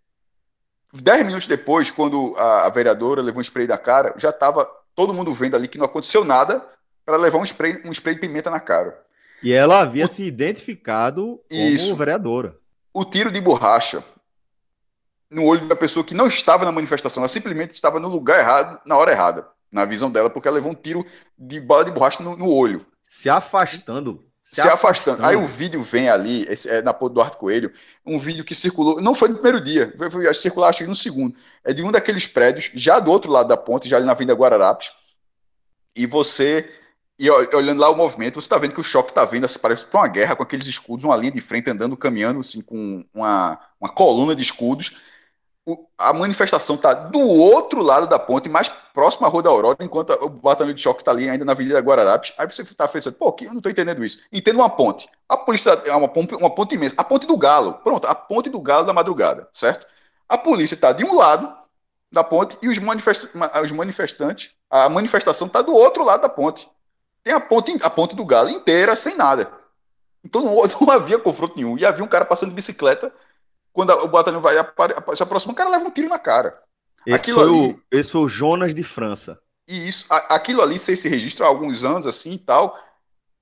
Dez 0.94 1.26
minutos 1.26 1.48
depois, 1.48 1.92
quando 1.92 2.34
a, 2.38 2.66
a 2.66 2.70
vereadora 2.70 3.22
levou 3.22 3.40
um 3.40 3.44
spray 3.44 3.68
da 3.68 3.78
cara, 3.78 4.14
já 4.18 4.30
estava 4.30 4.70
todo 4.96 5.14
mundo 5.14 5.34
vendo 5.34 5.56
ali 5.56 5.68
que 5.68 5.78
não 5.78 5.86
aconteceu 5.86 6.24
nada 6.24 6.66
para 7.06 7.18
levar 7.18 7.40
um 7.40 7.46
spray, 7.46 7.82
um 7.86 7.92
spray 7.92 8.16
de 8.16 8.22
pimenta 8.22 8.50
na 8.50 8.60
cara. 8.60 8.98
E 9.44 9.52
ela 9.52 9.80
havia 9.80 10.06
o... 10.06 10.08
se 10.08 10.24
identificado 10.24 11.42
como 11.50 11.62
Isso. 11.62 11.96
vereadora. 11.96 12.56
O 12.94 13.06
tiro 13.06 13.32
de 13.32 13.40
borracha 13.40 14.04
no 15.32 15.46
olho 15.46 15.68
da 15.68 15.76
pessoa 15.76 16.06
que 16.06 16.14
não 16.14 16.28
estava 16.28 16.66
na 16.66 16.72
manifestação, 16.72 17.24
ela 17.24 17.30
simplesmente 17.30 17.74
estava 17.74 18.00
no 18.00 18.10
lugar 18.10 18.40
errado, 18.40 18.82
na 18.86 18.98
hora 18.98 19.12
errada, 19.12 19.48
na 19.72 19.86
visão 19.86 20.12
dela, 20.12 20.30
porque 20.30 20.48
ela 20.48 20.56
levou 20.56 20.72
um 20.72 20.76
tiro 20.76 21.06
de 21.40 21.60
bala 21.60 21.86
de 21.86 21.92
borracha 21.92 22.22
no, 22.22 22.36
no 22.36 22.50
olho. 22.50 22.86
Se 23.02 23.30
afastando 23.30 24.24
se, 24.52 24.56
se 24.56 24.68
afastando. 24.68 25.22
afastando. 25.22 25.26
Aí 25.26 25.36
o 25.36 25.48
vídeo 25.48 25.82
vem 25.82 26.10
ali, 26.10 26.46
esse, 26.50 26.70
é, 26.70 26.82
na 26.82 26.94
ponta 26.94 27.14
do 27.14 27.22
Arto 27.22 27.38
Coelho, 27.38 27.72
um 28.06 28.20
vídeo 28.20 28.44
que 28.44 28.54
circulou, 28.54 29.02
não 29.02 29.16
foi 29.16 29.30
no 29.30 29.36
primeiro 29.36 29.62
dia, 29.62 29.94
foi, 29.98 30.12
foi 30.12 30.34
circular 30.34 30.70
acho 30.70 30.80
que 30.80 30.90
no 30.90 30.96
segundo. 30.96 31.36
É 31.64 31.72
de 31.72 31.82
um 31.82 31.92
daqueles 31.92 32.28
prédios, 32.28 32.70
já 32.74 33.00
do 33.00 33.10
outro 33.10 33.32
lado 33.32 33.48
da 33.48 33.56
ponte, 33.56 33.88
já 33.88 33.96
ali 33.96 34.06
na 34.06 34.12
Avenida 34.12 34.34
Guararapes. 34.34 34.92
E 35.96 36.06
você, 36.06 36.70
e 37.18 37.30
olhando 37.30 37.80
lá 37.80 37.90
o 37.90 37.96
movimento, 37.96 38.36
você 38.42 38.46
está 38.46 38.58
vendo 38.58 38.74
que 38.74 38.82
o 38.82 38.84
choque 38.84 39.12
está 39.12 39.24
vindo, 39.24 39.46
assim, 39.46 39.60
parece 39.60 39.86
para 39.86 40.02
uma 40.02 40.08
guerra 40.10 40.36
com 40.36 40.44
aqueles 40.44 40.68
escudos, 40.68 41.06
uma 41.06 41.16
linha 41.16 41.32
de 41.32 41.42
frente 41.42 41.70
andando, 41.70 41.96
caminhando, 41.96 42.42
assim, 42.42 42.62
com 42.62 43.06
uma, 43.14 43.58
uma 43.80 43.90
coluna 43.90 44.36
de 44.36 44.42
escudos 44.42 44.98
a 45.98 46.12
manifestação 46.12 46.76
está 46.76 46.94
do 46.94 47.20
outro 47.20 47.84
lado 47.84 48.08
da 48.08 48.18
ponte, 48.18 48.50
mais 48.50 48.70
próximo 48.94 49.28
à 49.28 49.30
Rua 49.30 49.44
da 49.44 49.50
Aurora, 49.50 49.78
enquanto 49.80 50.12
o 50.14 50.30
batalhão 50.30 50.74
de 50.74 50.82
choque 50.82 51.02
está 51.02 51.12
ali 51.12 51.30
ainda 51.30 51.46
na 51.46 51.52
Avenida 51.52 51.80
Guararapes. 51.80 52.34
Aí 52.38 52.48
você 52.48 52.64
está 52.64 52.88
pensando, 52.88 53.14
pô, 53.14 53.36
eu 53.42 53.50
não 53.50 53.58
estou 53.58 53.72
entendendo 53.72 54.04
isso. 54.04 54.24
Entenda 54.32 54.58
uma 54.58 54.70
ponte. 54.70 55.08
A 55.30 55.38
polícia 55.38 55.72
é 55.86 55.96
uma 55.96 56.08
ponte, 56.08 56.34
uma 56.34 56.50
ponte 56.50 56.76
imensa. 56.76 56.96
A 56.98 57.04
ponte 57.04 57.28
do 57.28 57.38
Galo. 57.38 57.74
Pronto, 57.84 58.08
a 58.08 58.16
ponte 58.16 58.50
do 58.50 58.60
Galo 58.60 58.86
da 58.86 58.94
madrugada, 58.94 59.48
certo? 59.54 59.86
A 60.28 60.38
polícia 60.38 60.76
está 60.76 60.92
de 60.92 61.04
um 61.04 61.16
lado 61.16 61.56
da 62.12 62.24
ponte 62.24 62.58
e 62.62 62.68
os, 62.68 62.80
manifest, 62.80 63.30
os 63.64 63.72
manifestantes, 63.72 64.52
a 64.70 64.90
manifestação 64.90 65.48
está 65.48 65.62
do 65.62 65.74
outro 65.74 66.04
lado 66.04 66.22
da 66.22 66.30
ponte. 66.30 66.68
Tem 67.24 67.34
a 67.34 67.40
ponte, 67.40 67.78
a 67.84 67.90
ponte 67.90 68.16
do 68.16 68.26
Galo 68.26 68.50
inteira, 68.50 68.96
sem 68.96 69.16
nada. 69.16 69.52
Então 70.24 70.42
não, 70.42 70.56
não 70.82 70.92
havia 70.92 71.20
confronto 71.20 71.56
nenhum. 71.56 71.78
E 71.78 71.86
havia 71.86 72.04
um 72.04 72.08
cara 72.08 72.26
passando 72.26 72.50
de 72.50 72.56
bicicleta 72.56 73.14
quando 73.74 73.92
o 73.92 74.08
batalhão 74.08 74.42
vai 74.42 74.56
se 75.16 75.24
aproxima, 75.24 75.54
o 75.54 75.56
cara 75.56 75.70
leva 75.70 75.86
um 75.86 75.92
tiro 75.92 76.10
na 76.10 76.20
cara. 76.20 76.60
Esse, 77.06 77.16
aquilo 77.16 77.40
foi, 77.40 77.48
ali, 77.48 77.72
o, 77.72 77.82
esse 77.92 78.12
foi 78.12 78.22
o 78.22 78.28
Jonas 78.28 78.76
de 78.76 78.84
França. 78.84 79.40
E 79.68 79.88
isso, 79.88 80.06
aquilo 80.10 80.62
ali, 80.62 80.78
se 80.78 80.92
esse 80.92 81.08
registro 81.08 81.46
há 81.46 81.48
alguns 81.48 81.84
anos 81.84 82.06
assim 82.06 82.34
e 82.34 82.40
tal, 82.40 82.78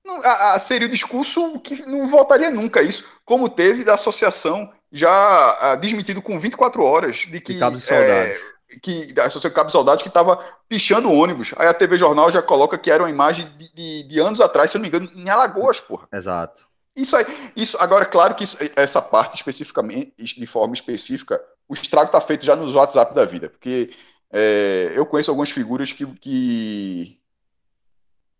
não, 0.04 0.22
a, 0.22 0.54
a, 0.54 0.58
seria 0.58 0.86
o 0.86 0.90
discurso 0.90 1.58
que 1.60 1.84
não 1.86 2.06
voltaria 2.06 2.50
nunca 2.50 2.80
a 2.80 2.82
isso, 2.82 3.04
como 3.24 3.48
teve 3.48 3.84
da 3.84 3.94
associação 3.94 4.72
já 4.92 5.74
uh, 5.74 5.80
desmentido 5.80 6.22
com 6.22 6.38
24 6.38 6.82
horas 6.82 7.16
de 7.18 7.40
que. 7.40 7.54
de 7.54 7.92
é, 7.92 8.38
que 8.80 9.08
seu 9.30 9.50
cabo 9.50 9.66
de 9.66 9.72
soldados 9.72 10.02
que 10.02 10.08
estava 10.08 10.36
pichando 10.68 11.10
ônibus. 11.10 11.52
Aí 11.56 11.66
a 11.66 11.74
TV 11.74 11.98
Jornal 11.98 12.30
já 12.30 12.40
coloca 12.40 12.78
que 12.78 12.90
era 12.90 13.02
uma 13.02 13.10
imagem 13.10 13.50
de, 13.58 13.72
de, 13.72 14.02
de, 14.04 14.20
anos 14.20 14.40
atrás, 14.40 14.70
se 14.70 14.76
eu 14.76 14.78
não 14.78 14.82
me 14.82 14.88
engano, 14.88 15.10
em 15.12 15.28
Alagoas, 15.28 15.80
porra. 15.80 16.06
Exato. 16.12 16.69
Isso 17.00 17.16
aí, 17.16 17.24
isso, 17.56 17.76
agora, 17.80 18.04
claro 18.04 18.34
que 18.34 18.44
isso, 18.44 18.58
essa 18.76 19.00
parte 19.00 19.36
especificamente, 19.36 20.12
de 20.18 20.46
forma 20.46 20.74
específica, 20.74 21.40
o 21.68 21.74
estrago 21.74 22.06
está 22.06 22.20
feito 22.20 22.44
já 22.44 22.56
nos 22.56 22.74
WhatsApp 22.74 23.14
da 23.14 23.24
vida, 23.24 23.48
porque 23.48 23.90
é, 24.32 24.92
eu 24.94 25.06
conheço 25.06 25.30
algumas 25.30 25.50
figuras 25.50 25.92
que, 25.92 26.06
que, 26.06 27.18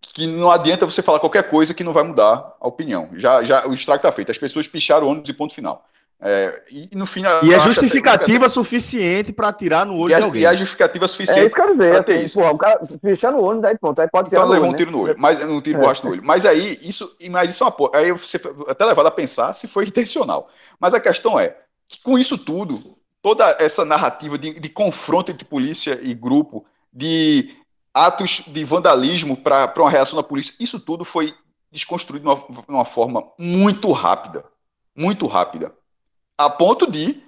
que 0.01 0.27
não 0.27 0.51
adianta 0.51 0.87
você 0.87 1.03
falar 1.03 1.21
qualquer 1.21 1.49
coisa 1.49 1.75
que 1.75 1.85
não 1.85 1.93
vai 1.93 2.03
mudar 2.03 2.57
a 2.61 2.69
opinião. 2.69 3.11
Já, 3.15 3.43
já 3.43 3.67
o 3.67 3.75
estrago 3.75 3.99
está 3.99 4.13
feito. 4.13 4.31
As 4.31 4.39
pessoas 4.39 4.69
picharam 4.69 5.07
o 5.07 5.11
ônibus 5.11 5.29
e 5.29 5.33
ponto 5.33 5.55
final. 5.55 5.85
É, 6.23 6.63
e 6.71 6.91
no 6.95 7.07
fim, 7.07 7.23
e 7.43 7.55
é 7.55 7.59
justificativa 7.61 8.45
até, 8.45 8.49
suficiente 8.53 9.33
para 9.33 9.51
tirar 9.55 9.87
no 9.87 9.97
olho 9.97 10.13
e 10.13 10.17
de 10.17 10.23
alguém. 10.23 10.43
E 10.43 10.47
a 10.47 10.53
justificativa 10.53 11.09
suficiente. 11.09 11.41
É 11.41 11.47
isso 11.47 11.55
que 11.55 11.61
eu 11.63 11.73
dizer, 11.73 11.97
assim, 11.97 12.25
isso. 12.27 12.39
Porra, 12.39 12.53
o 12.53 12.59
cara 12.59 12.81
fechar 13.01 13.33
no 13.33 13.41
olho, 13.43 13.61
daí 13.63 13.79
pronto, 13.79 13.99
aí 14.01 14.09
pode 14.09 14.29
tirar 14.29 14.43
então, 14.43 14.53
levou 14.53 14.69
um 14.69 14.75
tiro 14.75 14.91
né? 14.91 14.97
no 14.99 15.03
olho, 15.05 15.15
mas 15.17 15.43
um 15.43 15.61
tiro 15.63 15.83
é. 15.83 15.95
no 16.05 16.11
olho. 16.11 16.23
Mas 16.23 16.45
aí 16.45 16.79
isso, 16.83 17.17
mas 17.31 17.49
isso 17.49 17.65
é 17.65 17.67
uma 17.67 17.91
aí 17.95 18.13
você 18.13 18.39
até 18.69 18.85
levado 18.85 19.07
a 19.07 19.11
pensar 19.11 19.55
se 19.55 19.67
foi 19.67 19.87
intencional. 19.87 20.47
Mas 20.79 20.93
a 20.93 21.01
questão 21.01 21.41
é 21.41 21.57
que 21.89 22.03
com 22.03 22.19
isso 22.19 22.37
tudo, 22.37 22.99
toda 23.23 23.57
essa 23.59 23.87
narrativa 23.87 24.37
de, 24.37 24.61
de 24.61 24.69
confronto 24.69 25.33
entre 25.33 25.47
polícia 25.47 25.99
e 26.03 26.13
grupo, 26.13 26.67
de 26.93 27.49
atos 27.95 28.43
de 28.47 28.63
vandalismo 28.63 29.39
para 29.39 29.73
uma 29.79 29.91
reação 29.91 30.19
da 30.19 30.23
polícia, 30.23 30.55
isso 30.61 30.79
tudo 30.79 31.03
foi 31.03 31.33
desconstruído 31.73 32.25
de 32.25 32.29
uma, 32.29 32.63
de 32.63 32.65
uma 32.69 32.85
forma 32.85 33.25
muito 33.39 33.91
rápida, 33.91 34.45
muito 34.95 35.27
rápida 35.27 35.80
a 36.41 36.49
ponto 36.49 36.91
de 36.91 37.23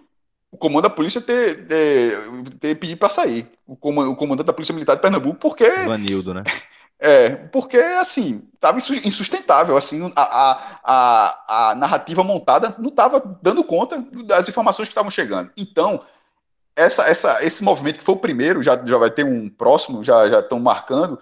o 0.50 0.56
comando 0.56 0.84
da 0.84 0.90
polícia 0.90 1.20
ter, 1.20 1.66
ter, 1.66 2.18
ter 2.58 2.74
pedido 2.76 2.98
para 2.98 3.10
sair. 3.10 3.46
O, 3.66 3.74
o 3.74 4.16
comandante 4.16 4.46
da 4.46 4.52
Polícia 4.52 4.74
Militar 4.74 4.96
de 4.96 5.02
Pernambuco, 5.02 5.38
porque. 5.38 5.68
Vanildo, 5.68 6.34
né? 6.34 6.42
É, 7.04 7.30
porque, 7.30 7.76
assim, 7.76 8.48
estava 8.54 8.78
insustentável, 8.78 9.76
assim, 9.76 10.12
a, 10.14 10.22
a, 10.22 10.78
a, 10.84 11.70
a 11.70 11.74
narrativa 11.74 12.22
montada 12.22 12.76
não 12.78 12.90
estava 12.90 13.20
dando 13.42 13.64
conta 13.64 14.06
das 14.24 14.48
informações 14.48 14.86
que 14.86 14.92
estavam 14.92 15.10
chegando. 15.10 15.50
Então, 15.56 16.00
essa, 16.76 17.02
essa, 17.08 17.44
esse 17.44 17.64
movimento 17.64 17.98
que 17.98 18.04
foi 18.04 18.14
o 18.14 18.18
primeiro, 18.18 18.62
já, 18.62 18.80
já 18.84 18.96
vai 18.98 19.10
ter 19.10 19.24
um 19.24 19.48
próximo, 19.48 20.04
já 20.04 20.38
estão 20.38 20.60
marcando, 20.60 21.18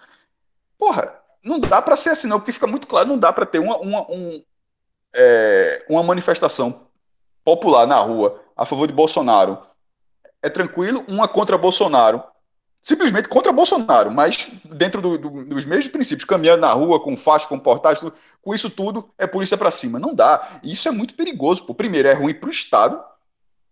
porra, 0.79 1.19
não 1.43 1.59
dá 1.59 1.81
para 1.81 1.97
ser 1.97 2.11
assim 2.11 2.29
não, 2.29 2.39
porque 2.39 2.53
fica 2.53 2.67
muito 2.67 2.87
claro, 2.87 3.09
não 3.09 3.17
dá 3.17 3.33
para 3.33 3.47
ter 3.47 3.59
uma, 3.59 3.79
uma, 3.79 4.03
um, 4.13 4.45
é, 5.15 5.87
uma 5.89 6.03
manifestação 6.03 6.90
popular 7.45 7.87
na 7.87 7.99
rua 7.99 8.41
a 8.57 8.65
favor 8.65 8.87
de 8.87 8.93
Bolsonaro 8.93 9.59
é 10.43 10.49
tranquilo, 10.49 11.05
uma 11.09 11.29
contra 11.29 11.59
Bolsonaro, 11.59 12.23
simplesmente 12.81 13.29
contra 13.29 13.53
Bolsonaro, 13.53 14.11
mas 14.11 14.49
dentro 14.65 15.03
do, 15.03 15.19
do, 15.19 15.45
dos 15.45 15.65
mesmos 15.65 15.89
princípios, 15.89 16.25
caminhando 16.25 16.63
na 16.63 16.73
rua 16.73 17.01
com 17.01 17.17
faixa, 17.17 17.47
com 17.47 17.59
portagem, 17.59 18.11
com 18.43 18.55
isso 18.55 18.71
tudo 18.71 19.11
é 19.19 19.27
polícia 19.27 19.57
para 19.57 19.71
cima. 19.71 19.99
Não 19.99 20.15
dá. 20.15 20.61
Isso 20.63 20.89
é 20.89 20.91
muito 20.91 21.15
perigoso. 21.15 21.67
Pô. 21.67 21.75
Primeiro, 21.75 22.09
é 22.09 22.15
ruim 22.15 22.35
para 22.35 22.49
o 22.49 22.53
Estado, 22.53 23.03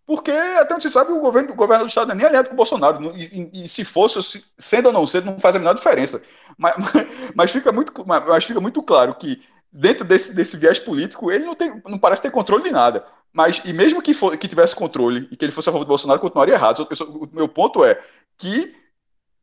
porque 0.06 0.30
até 0.30 0.74
onde 0.74 0.82
se 0.82 0.90
sabe, 0.90 1.12
o 1.12 1.20
governo, 1.20 1.52
o 1.52 1.56
governo 1.56 1.84
do 1.84 1.88
Estado 1.88 2.12
é 2.12 2.14
nem 2.14 2.26
aliado 2.26 2.48
com 2.48 2.54
o 2.54 2.56
Bolsonaro. 2.56 3.12
E, 3.16 3.50
e, 3.52 3.64
e 3.64 3.68
se 3.68 3.84
fosse, 3.84 4.44
sendo 4.58 4.86
ou 4.86 4.92
não 4.92 5.06
sendo, 5.06 5.26
não 5.26 5.38
faz 5.38 5.56
a 5.56 5.58
menor 5.58 5.74
diferença. 5.74 6.22
Mas, 6.56 6.74
mas, 6.76 6.92
mas, 7.34 7.50
fica, 7.50 7.72
muito, 7.72 7.92
mas 8.06 8.44
fica 8.44 8.60
muito 8.60 8.82
claro 8.82 9.14
que 9.14 9.42
dentro 9.72 10.04
desse, 10.04 10.34
desse 10.34 10.56
viés 10.56 10.78
político, 10.78 11.30
ele 11.30 11.44
não, 11.44 11.54
tem, 11.54 11.82
não 11.86 11.98
parece 11.98 12.22
ter 12.22 12.30
controle 12.30 12.64
de 12.64 12.70
nada. 12.70 13.04
Mas, 13.38 13.62
e 13.64 13.72
mesmo 13.72 14.02
que, 14.02 14.12
for, 14.12 14.36
que 14.36 14.48
tivesse 14.48 14.74
controle 14.74 15.28
e 15.30 15.36
que 15.36 15.44
ele 15.44 15.52
fosse 15.52 15.68
a 15.68 15.72
favor 15.72 15.84
do 15.84 15.88
Bolsonaro, 15.88 16.18
continuaria 16.18 16.54
errado. 16.54 16.84
Eu, 16.90 17.06
eu, 17.06 17.06
o 17.22 17.28
meu 17.32 17.48
ponto 17.48 17.84
é 17.84 17.96
que 18.36 18.74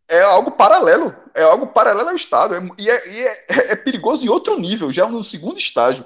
é 0.10 0.22
algo 0.22 0.52
paralelo, 0.52 1.16
é 1.34 1.44
algo 1.44 1.68
paralelo 1.68 2.10
ao 2.10 2.16
Estado, 2.16 2.56
é, 2.56 2.70
e, 2.78 2.90
é, 2.90 3.10
e 3.10 3.20
é, 3.22 3.72
é, 3.72 3.76
perigoso 3.78 4.26
em 4.26 4.28
outro 4.28 4.60
nível, 4.60 4.92
já 4.92 5.08
no 5.08 5.24
segundo 5.24 5.58
estágio. 5.58 6.04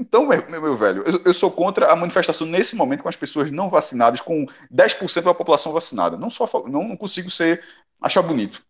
Então, 0.00 0.26
meu, 0.26 0.62
meu 0.62 0.74
velho, 0.74 1.04
eu, 1.06 1.20
eu, 1.22 1.34
sou 1.34 1.50
contra 1.50 1.92
a 1.92 1.94
manifestação 1.94 2.46
nesse 2.46 2.74
momento 2.74 3.02
com 3.02 3.10
as 3.10 3.16
pessoas 3.16 3.52
não 3.52 3.68
vacinadas, 3.68 4.22
com 4.22 4.46
10% 4.74 5.24
da 5.24 5.34
população 5.34 5.70
vacinada. 5.70 6.16
Não, 6.16 6.30
só, 6.30 6.48
não, 6.66 6.88
não 6.88 6.96
consigo 6.96 7.30
ser, 7.30 7.62
achar 8.00 8.22
bonito. 8.22 8.62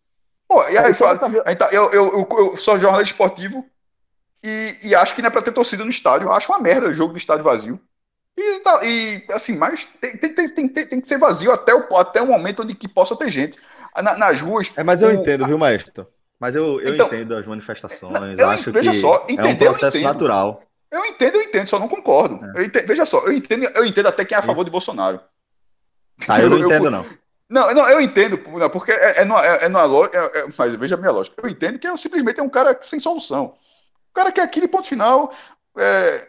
Pô, 0.49 0.61
e 0.67 0.77
aí, 0.77 0.93
fala, 0.93 1.17
tá, 1.17 1.69
eu, 1.71 1.89
eu, 1.91 2.27
eu, 2.29 2.57
sou 2.57 2.77
jornalista 2.77 3.13
esportivo 3.13 3.65
e, 4.43 4.79
e 4.83 4.95
acho 4.95 5.15
que 5.15 5.21
não 5.21 5.29
é 5.29 5.31
para 5.31 5.41
ter 5.41 5.53
torcida 5.53 5.85
no 5.85 5.89
estádio. 5.89 6.27
Eu 6.27 6.33
acho 6.33 6.51
uma 6.51 6.59
merda 6.59 6.89
o 6.89 6.93
jogo 6.93 7.13
do 7.13 7.17
estádio 7.17 7.45
vazio. 7.45 7.79
E, 8.37 8.61
e, 8.83 9.25
assim, 9.31 9.55
mas 9.55 9.87
tem, 10.01 10.17
tem, 10.17 10.33
tem, 10.33 10.47
tem, 10.47 10.87
tem 10.87 11.01
que 11.01 11.07
ser 11.07 11.17
vazio 11.17 11.51
até 11.51 11.73
o, 11.73 11.97
até 11.97 12.21
o 12.21 12.27
momento 12.27 12.63
onde 12.63 12.73
que 12.73 12.87
possa 12.87 13.15
ter 13.15 13.29
gente. 13.29 13.59
Na, 13.95 14.17
nas 14.17 14.41
ruas. 14.41 14.71
É, 14.75 14.83
mas 14.83 15.01
eu 15.01 15.09
o, 15.09 15.11
entendo, 15.11 15.45
viu, 15.45 15.57
maestro? 15.57 16.07
Mas 16.39 16.55
eu, 16.55 16.81
eu 16.81 16.95
então, 16.95 17.07
entendo 17.07 17.35
as 17.35 17.45
manifestações. 17.45 18.39
Eu 18.39 18.49
acho 18.49 18.71
veja 18.71 18.91
que 18.91 18.97
só, 18.97 19.25
entender, 19.29 19.65
é 19.65 19.69
um 19.69 19.73
processo 19.73 19.99
natural. 20.01 20.61
Eu 20.91 21.05
entendo, 21.05 21.35
eu 21.35 21.41
entendo, 21.41 21.67
só 21.67 21.79
não 21.79 21.87
concordo. 21.87 22.39
É. 22.57 22.65
Entendo, 22.65 22.87
veja 22.87 23.05
só, 23.05 23.19
eu 23.25 23.33
entendo, 23.33 23.63
eu 23.63 23.85
entendo 23.85 24.07
até 24.07 24.25
quem 24.25 24.35
é 24.35 24.39
a 24.39 24.43
favor 24.43 24.61
Isso. 24.61 24.65
de 24.65 24.71
Bolsonaro. 24.71 25.19
Ah, 26.27 26.41
eu 26.41 26.49
não 26.51 26.59
eu, 26.59 26.65
entendo, 26.65 26.91
não. 26.91 27.05
Não, 27.49 27.73
não, 27.73 27.89
eu 27.89 28.01
entendo, 28.01 28.37
porque 28.71 28.91
é, 28.91 29.21
é, 29.21 29.25
numa, 29.25 29.45
é, 29.45 29.65
é, 29.65 29.69
numa, 29.69 30.09
é, 30.11 30.39
é, 30.39 30.47
mas 30.57 30.73
veja 30.75 30.95
a 30.95 30.97
minha 30.97 31.11
lógica. 31.11 31.35
Eu 31.41 31.49
entendo 31.49 31.77
que 31.77 31.87
é 31.87 31.95
simplesmente 31.97 32.39
é 32.39 32.43
um 32.43 32.49
cara 32.49 32.77
sem 32.81 32.99
solução. 32.99 33.55
O 34.11 34.13
cara 34.13 34.31
quer 34.31 34.41
aquele 34.41 34.67
ponto 34.67 34.87
final. 34.87 35.33
É, 35.77 36.27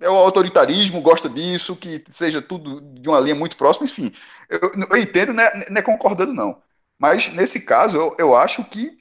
é 0.00 0.08
o 0.08 0.14
autoritarismo, 0.14 1.00
gosta 1.00 1.28
disso, 1.28 1.76
que 1.76 2.02
seja 2.08 2.40
tudo 2.40 2.80
de 2.80 3.08
uma 3.08 3.20
linha 3.20 3.34
muito 3.34 3.56
próxima, 3.56 3.86
enfim. 3.86 4.12
Eu, 4.48 4.70
eu 4.90 4.96
entendo, 4.96 5.32
não 5.32 5.42
é, 5.42 5.66
não 5.70 5.78
é, 5.78 5.82
concordando, 5.82 6.32
não. 6.32 6.58
Mas, 6.98 7.32
nesse 7.32 7.64
caso, 7.64 7.96
eu, 7.96 8.16
eu 8.18 8.36
acho 8.36 8.64
que 8.64 8.98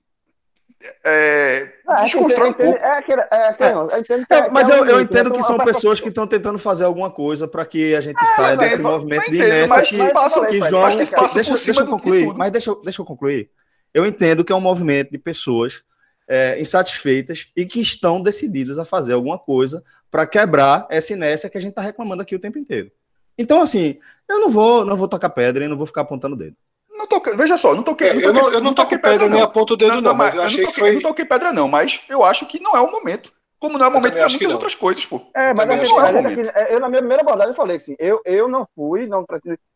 é, 1.03 1.73
ah, 1.87 2.01
desconstrói 2.01 2.49
um 2.49 2.53
pouco. 2.53 2.77
É 2.77 2.97
aquele, 2.97 3.21
é 3.21 3.47
aquele, 3.47 4.25
é, 4.29 4.35
é, 4.35 4.49
mas 4.49 4.69
eu, 4.69 4.85
eu 4.85 5.01
entendo 5.01 5.31
que 5.31 5.43
são 5.43 5.57
pessoas 5.57 5.99
que 5.99 6.07
estão 6.07 6.25
tentando 6.25 6.57
fazer 6.57 6.85
alguma 6.85 7.11
coisa 7.11 7.47
para 7.47 7.65
que 7.65 7.93
a 7.95 8.01
gente 8.01 8.23
saia 8.35 8.55
desse 8.55 8.81
movimento 8.81 9.29
de 9.29 9.35
inércia 9.35 9.67
mas 9.67 9.89
que, 9.89 10.13
passam, 10.13 10.45
que 10.45 10.57
João, 10.69 10.81
mas 10.83 10.95
que 10.95 11.15
passam 11.15 11.35
deixa, 11.35 11.51
por 11.51 11.57
cima 11.57 11.81
deixa 11.81 11.81
eu 11.81 11.97
concluir, 11.97 12.33
Mas 12.33 12.51
deixa, 12.51 12.75
deixa 12.81 13.01
eu 13.01 13.05
concluir. 13.05 13.49
Eu 13.93 14.05
entendo 14.05 14.43
que 14.45 14.53
é 14.53 14.55
um 14.55 14.61
movimento 14.61 15.11
de 15.11 15.17
pessoas 15.17 15.81
é, 16.29 16.57
insatisfeitas 16.61 17.47
e 17.55 17.65
que 17.65 17.81
estão 17.81 18.21
decididas 18.21 18.79
a 18.79 18.85
fazer 18.85 19.13
alguma 19.13 19.37
coisa 19.37 19.83
para 20.11 20.25
quebrar 20.25 20.87
essa 20.89 21.13
inércia 21.13 21.49
que 21.49 21.57
a 21.57 21.61
gente 21.61 21.71
está 21.71 21.81
reclamando 21.81 22.21
aqui 22.21 22.35
o 22.35 22.39
tempo 22.39 22.57
inteiro. 22.57 22.91
Então, 23.37 23.61
assim, 23.61 23.99
eu 24.27 24.39
não 24.39 24.49
vou, 24.49 24.85
não 24.85 24.97
vou 24.97 25.07
tocar 25.07 25.29
pedra 25.29 25.63
e 25.63 25.67
não 25.67 25.77
vou 25.77 25.85
ficar 25.85 26.01
apontando 26.01 26.35
o 26.35 26.37
dedo. 26.37 26.55
Não 26.91 27.07
toque, 27.07 27.35
veja 27.37 27.55
só, 27.55 27.73
não 27.73 27.83
toquei. 27.83 28.09
eu, 28.09 28.33
não, 28.33 28.51
eu 28.51 28.59
não, 28.59 28.73
toquei 28.73 28.97
pedra, 28.97 29.19
pedra 29.19 29.29
nem 29.29 29.41
aponto 29.41 29.73
o 29.73 29.77
dedo, 29.77 29.95
não, 29.95 30.01
não, 30.01 30.13
mas 30.13 30.35
eu, 30.35 30.41
achei 30.41 30.63
eu 30.63 30.65
não, 30.65 30.71
toquei, 30.73 30.83
foi... 30.83 30.93
não 30.93 31.01
toquei 31.01 31.25
pedra, 31.25 31.53
não, 31.53 31.67
mas 31.67 32.01
eu 32.09 32.23
acho 32.23 32.45
que 32.45 32.59
não 32.59 32.75
é 32.75 32.81
o 32.81 32.91
momento. 32.91 33.31
Como 33.59 33.77
não 33.77 33.85
é 33.85 33.89
o 33.89 33.91
momento 33.91 34.13
para 34.13 34.29
muitas 34.29 34.53
outras 34.53 34.73
coisas, 34.73 35.05
pô. 35.05 35.21
É, 35.35 35.53
mas 35.53 35.69
assim, 35.69 35.89
não 35.89 36.05
é 36.05 36.11
o 36.11 36.13
momento. 36.13 36.51
É, 36.55 36.73
eu, 36.73 36.79
na 36.79 36.87
minha 36.87 37.01
primeira 37.01 37.21
abordagem, 37.21 37.51
eu 37.51 37.55
falei 37.55 37.75
assim, 37.75 37.93
eu, 37.99 38.21
eu 38.23 38.47
não 38.47 38.65
fui, 38.73 39.05
não 39.05 39.25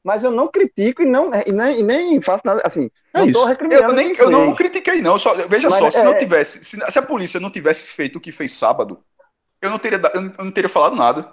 mas 0.01 0.23
eu 0.23 0.31
não 0.31 0.47
critico 0.47 1.01
e, 1.01 1.05
não, 1.05 1.29
e, 1.45 1.51
nem, 1.51 1.79
e 1.81 1.83
nem 1.83 2.21
faço 2.21 2.43
nada, 2.45 2.61
assim, 2.63 2.89
é 3.13 3.19
não 3.19 3.25
estou 3.27 3.45
recriminando. 3.45 3.91
Eu, 3.91 3.93
nem, 3.93 4.13
eu 4.17 4.29
não 4.29 4.55
critiquei, 4.55 5.01
não, 5.01 5.19
só, 5.19 5.33
veja 5.49 5.69
mas, 5.69 5.79
só, 5.79 5.89
se 5.89 5.99
é, 5.99 6.03
não 6.03 6.17
tivesse, 6.17 6.63
se, 6.63 6.79
se, 6.79 6.99
a 6.99 7.01
polícia 7.01 7.41
não 7.41 7.51
tivesse 7.51 7.85
feito 7.85 8.17
o 8.17 8.21
que 8.21 8.31
fez 8.31 8.53
sábado, 8.53 9.03
eu 9.63 9.69
não 9.69 9.79
teria, 9.79 10.01
eu 10.13 10.21
não 10.43 10.51
teria 10.51 10.69
falado 10.69 10.95
nada. 10.95 11.27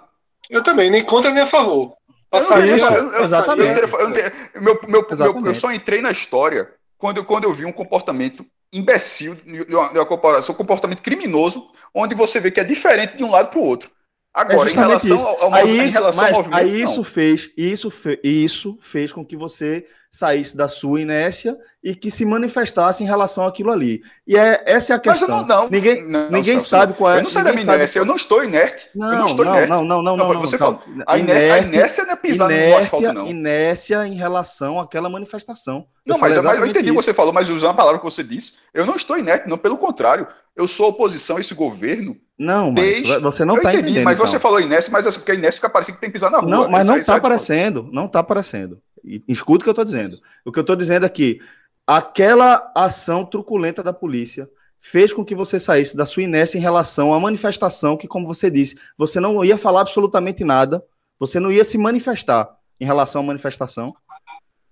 Eu 0.49 0.63
também, 0.63 0.89
nem 0.89 1.03
contra 1.03 1.31
nem 1.31 1.43
a 1.43 1.47
favor. 1.47 1.93
Passaria, 2.29 2.77
isso, 2.77 2.85
eu, 2.85 3.11
eu, 3.11 3.23
exatamente. 3.23 3.81
Eu, 3.81 4.61
meu, 4.61 4.79
meu, 4.87 5.07
exatamente. 5.11 5.47
eu 5.47 5.55
só 5.55 5.71
entrei 5.71 6.01
na 6.01 6.11
história 6.11 6.73
quando, 6.97 7.23
quando 7.25 7.43
eu 7.43 7.51
vi 7.51 7.65
um 7.65 7.71
comportamento 7.73 8.45
imbecil, 8.71 9.35
de 9.35 9.75
uma, 9.75 9.89
de 9.89 9.99
uma 9.99 10.05
comparação, 10.05 10.55
um 10.55 10.57
comportamento 10.57 11.01
criminoso, 11.01 11.69
onde 11.93 12.15
você 12.15 12.39
vê 12.39 12.49
que 12.49 12.61
é 12.61 12.63
diferente 12.63 13.17
de 13.17 13.23
um 13.23 13.29
lado 13.29 13.49
para 13.49 13.59
o 13.59 13.63
outro. 13.63 13.91
Agora, 14.33 14.69
é 14.69 14.71
em 14.71 14.75
relação 14.75 15.15
isso. 15.17 15.27
ao, 15.27 15.43
ao, 15.43 15.53
aí 15.53 15.79
em 15.81 15.89
relação 15.89 16.25
ao 16.25 16.31
movimento. 16.31 16.57
Aí 16.57 16.81
isso 16.81 16.97
não. 16.97 17.03
fez, 17.03 17.49
isso, 17.57 17.89
fe, 17.89 18.19
isso 18.23 18.77
fez 18.79 19.11
com 19.11 19.25
que 19.25 19.35
você 19.35 19.85
saísse 20.11 20.57
da 20.57 20.67
sua 20.67 20.99
inércia 20.99 21.57
e 21.81 21.95
que 21.95 22.11
se 22.11 22.25
manifestasse 22.25 23.01
em 23.01 23.07
relação 23.07 23.47
àquilo 23.47 23.71
ali. 23.71 24.03
E 24.27 24.35
é, 24.35 24.61
essa 24.65 24.91
é 24.91 24.95
a 24.97 24.99
questão. 24.99 25.29
Mas 25.29 25.39
eu 25.39 25.45
não, 25.45 25.61
não 25.63 25.69
ninguém 25.69 26.05
não, 26.05 26.29
ninguém 26.29 26.55
não, 26.55 26.61
sabe 26.61 26.93
qual 26.93 27.13
é. 27.13 27.19
Eu 27.19 27.23
não 27.23 27.29
sei 27.29 27.41
da 27.43 27.53
minha 27.53 27.63
inércia, 27.63 27.99
eu 27.99 28.05
não 28.05 28.17
estou 28.17 28.43
inerte. 28.43 28.89
Não, 28.93 29.11
eu 29.13 29.19
não 29.19 29.25
estou 29.25 29.45
não, 29.45 29.53
inerte. 29.53 29.69
Não, 29.71 29.85
não, 29.85 30.03
não, 30.03 30.17
não. 30.17 30.41
você 30.41 30.57
fala, 30.57 30.83
a, 31.07 31.17
inércia, 31.17 31.53
a 31.53 31.59
inércia 31.59 32.03
não 32.03 32.11
é 32.11 32.15
pisar 32.17 32.51
inércia, 32.51 32.71
no 32.71 32.77
asfalto, 32.77 33.13
não. 33.13 33.27
Inércia 33.27 34.05
em 34.05 34.15
relação 34.15 34.79
àquela 34.79 35.09
manifestação. 35.09 35.87
não, 36.05 36.17
mas, 36.17 36.35
mas 36.37 36.59
eu 36.59 36.65
entendi 36.65 36.91
o 36.91 36.95
que 36.95 37.01
você 37.01 37.13
falou, 37.13 37.31
mas 37.31 37.49
usando 37.49 37.71
a 37.71 37.75
palavra 37.75 37.99
que 37.99 38.05
você 38.05 38.21
disse, 38.21 38.55
eu 38.73 38.85
não 38.85 38.97
estou 38.97 39.17
inerte, 39.17 39.47
não, 39.47 39.57
pelo 39.57 39.77
contrário. 39.77 40.27
Eu 40.53 40.67
sou 40.67 40.89
oposição 40.89 41.37
a 41.37 41.39
esse 41.39 41.55
governo. 41.55 42.17
Não, 42.37 42.73
desde... 42.73 43.17
você 43.19 43.45
não 43.45 43.55
está 43.55 43.73
entendendo. 43.73 44.03
Mas 44.03 44.15
então. 44.15 44.27
você 44.27 44.37
falou 44.37 44.59
inércia, 44.59 44.91
mas 44.91 45.07
é 45.07 45.11
porque 45.11 45.31
a 45.31 45.35
inércia 45.35 45.59
fica 45.59 45.69
parecendo 45.69 45.95
que 45.95 46.01
tem 46.01 46.09
que 46.09 46.13
pisar 46.13 46.29
na 46.29 46.39
rua. 46.39 46.49
Não, 46.49 46.69
mas 46.69 46.89
não 46.89 46.97
está 46.97 47.15
aparecendo, 47.15 47.87
não 47.91 48.05
está 48.05 48.19
aparecendo. 48.19 48.81
Escuta 49.27 49.61
o 49.61 49.63
que 49.63 49.69
eu 49.69 49.71
estou 49.71 49.85
dizendo. 49.85 50.15
O 50.45 50.51
que 50.51 50.59
eu 50.59 50.61
estou 50.61 50.75
dizendo 50.75 51.05
é 51.05 51.09
que 51.09 51.39
aquela 51.87 52.71
ação 52.75 53.25
truculenta 53.25 53.81
da 53.83 53.91
polícia 53.93 54.49
fez 54.79 55.13
com 55.13 55.23
que 55.23 55.35
você 55.35 55.59
saísse 55.59 55.95
da 55.95 56.05
sua 56.05 56.23
inércia 56.23 56.57
em 56.57 56.61
relação 56.61 57.13
à 57.13 57.19
manifestação 57.19 57.95
que, 57.97 58.07
como 58.07 58.25
você 58.25 58.49
disse, 58.49 58.77
você 58.97 59.19
não 59.19 59.43
ia 59.45 59.57
falar 59.57 59.81
absolutamente 59.81 60.43
nada, 60.43 60.83
Você 61.19 61.39
não 61.39 61.51
ia 61.51 61.63
se 61.63 61.77
manifestar 61.77 62.49
em 62.79 62.85
relação 62.85 63.21
à 63.21 63.23
manifestação 63.23 63.93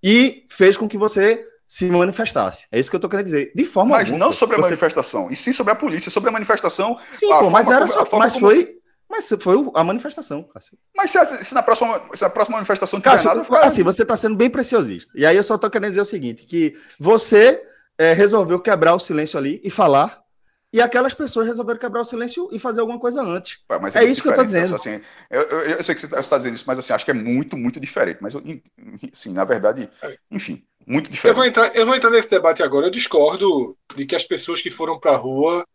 e 0.04 0.46
fez 0.50 0.76
com 0.76 0.88
que 0.88 0.98
você 0.98 1.46
se 1.68 1.86
manifestasse. 1.86 2.66
É 2.72 2.80
isso 2.80 2.90
que 2.90 2.96
eu 2.96 3.00
tô 3.00 3.08
querendo 3.08 3.26
dizer. 3.26 3.52
De 3.54 3.64
forma 3.66 3.92
Mas 3.98 4.08
alguma, 4.10 4.26
não 4.26 4.32
sobre 4.32 4.56
a 4.56 4.58
você- 4.60 4.70
manifestação, 4.70 5.30
e 5.30 5.36
sim 5.36 5.54
sobre 5.54 5.74
a 5.74 5.76
polícia, 5.76 6.10
sobre 6.10 6.30
a 6.30 6.32
manifestação. 6.32 6.98
Sim, 7.14 7.28
pô, 7.30 7.52
mas 7.52 7.68
era 7.68 7.88
como- 7.88 8.08
só, 8.08 8.18
mas 8.18 8.34
como- 8.34 8.48
foi, 8.48 8.79
mas 9.10 9.28
foi 9.42 9.56
a 9.74 9.84
manifestação, 9.84 10.44
Cássio. 10.44 10.78
Mas 10.96 11.12
se, 11.12 11.44
se 11.44 11.54
na 11.56 11.64
próxima, 11.64 12.02
se 12.14 12.22
na 12.22 12.30
próxima 12.30 12.58
manifestação 12.58 12.98
não 12.98 13.02
tiver 13.02 13.12
Cássio, 13.16 13.30
nada, 13.30 13.44
fica- 13.44 13.66
assim, 13.66 13.84
você 13.84 14.06
tá 14.06 14.16
sendo 14.16 14.36
bem 14.36 14.50
preciosista. 14.50 15.12
E 15.16 15.26
aí 15.26 15.36
eu 15.36 15.44
só 15.44 15.58
tô 15.58 15.70
querendo 15.70 15.90
dizer 15.90 16.02
o 16.02 16.06
seguinte, 16.06 16.46
que 16.46 16.78
você 17.00 17.62
eh, 17.98 18.14
resolveu 18.14 18.60
quebrar 18.60 18.94
o 18.96 19.00
silêncio 19.00 19.38
ali 19.38 19.60
e 19.64 19.70
falar, 19.70 20.22
e 20.72 20.80
aquelas 20.80 21.14
pessoas 21.16 21.48
resolveram 21.48 21.80
quebrar 21.80 22.02
o 22.02 22.06
silêncio 22.06 22.48
e 22.52 22.60
fazer 22.60 22.82
alguma 22.82 23.00
coisa 23.00 23.24
antes. 23.24 23.58
Mas 23.82 23.96
É 23.96 24.00
muito 24.02 24.12
isso 24.12 24.22
que 24.22 24.28
eu 24.30 24.32
diferente, 24.34 24.46
dizendo. 24.46 24.76
Assim, 24.76 25.02
eu, 25.30 25.42
eu- 25.42 25.62
eu 25.78 25.84
sei 25.84 25.96
que 25.96 26.02
você 26.02 26.20
está 26.20 26.38
dizendo 26.38 26.54
isso, 26.56 26.64
mas 26.68 26.78
assim, 26.78 26.94
acho 26.94 27.04
que 27.06 27.12
é 27.12 27.14
muito, 27.16 27.58
muito 27.58 27.80
diferente. 27.80 28.20
Mas, 28.22 28.36
eu- 28.36 28.44
sim, 29.12 29.34
na 29.34 29.44
verdade, 29.46 29.90
enfim, 30.30 30.64
muito 30.86 31.08
Eu 31.08 31.12
diferente. 31.12 31.36
vou, 31.36 31.46
entrar, 31.46 31.76
eu 31.76 31.86
vou 31.86 31.96
entrar 31.96 32.10
nesse 32.12 32.30
debate 32.30 32.62
agora. 32.62 32.86
Eu 32.88 32.92
discordo 32.92 33.76
de 33.96 34.06
que 34.06 34.16
as 34.16 34.24
pessoas 34.24 34.62
que 34.62 34.70
foram 34.70 35.00
para 35.00 35.12
a 35.12 35.18
rua 35.18 35.66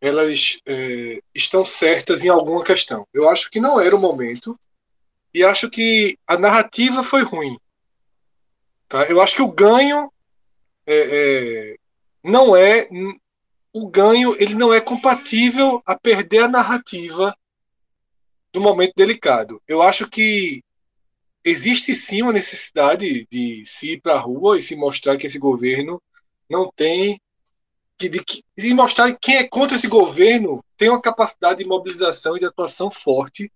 elas 0.00 0.60
é, 0.66 1.20
estão 1.34 1.64
certas 1.64 2.24
em 2.24 2.28
alguma 2.28 2.62
questão. 2.62 3.06
Eu 3.12 3.28
acho 3.28 3.50
que 3.50 3.60
não 3.60 3.80
era 3.80 3.94
o 3.94 4.00
momento 4.00 4.58
e 5.34 5.44
acho 5.44 5.68
que 5.68 6.18
a 6.26 6.38
narrativa 6.38 7.02
foi 7.02 7.22
ruim. 7.22 7.58
Tá? 8.88 9.04
Eu 9.04 9.20
acho 9.20 9.34
que 9.34 9.42
o 9.42 9.52
ganho 9.52 10.10
é, 10.86 10.96
é, 10.96 11.76
não 12.22 12.56
é 12.56 12.88
o 13.72 13.88
ganho 13.88 14.34
ele 14.40 14.54
não 14.54 14.72
é 14.72 14.80
compatível 14.80 15.82
a 15.84 15.96
perder 15.96 16.44
a 16.44 16.48
narrativa 16.48 17.36
do 18.52 18.60
momento 18.60 18.94
delicado. 18.96 19.60
Eu 19.68 19.82
acho 19.82 20.08
que 20.08 20.62
existe 21.44 21.94
sim 21.94 22.22
uma 22.22 22.32
necessidade 22.32 23.26
de 23.30 23.64
se 23.66 23.92
ir 23.92 24.00
para 24.00 24.14
a 24.14 24.20
rua 24.20 24.58
e 24.58 24.62
se 24.62 24.74
mostrar 24.74 25.16
que 25.16 25.26
esse 25.26 25.38
governo 25.38 26.02
não 26.48 26.70
tem 26.74 27.20
de, 27.98 28.08
de, 28.08 28.44
de 28.56 28.74
mostrar 28.74 29.10
que 29.12 29.18
quem 29.20 29.36
é 29.36 29.48
contra 29.48 29.76
esse 29.76 29.88
governo 29.88 30.64
tem 30.76 30.88
uma 30.88 31.02
capacidade 31.02 31.62
de 31.62 31.68
mobilização 31.68 32.36
e 32.36 32.40
de 32.40 32.46
atuação 32.46 32.90
forte 32.90 33.52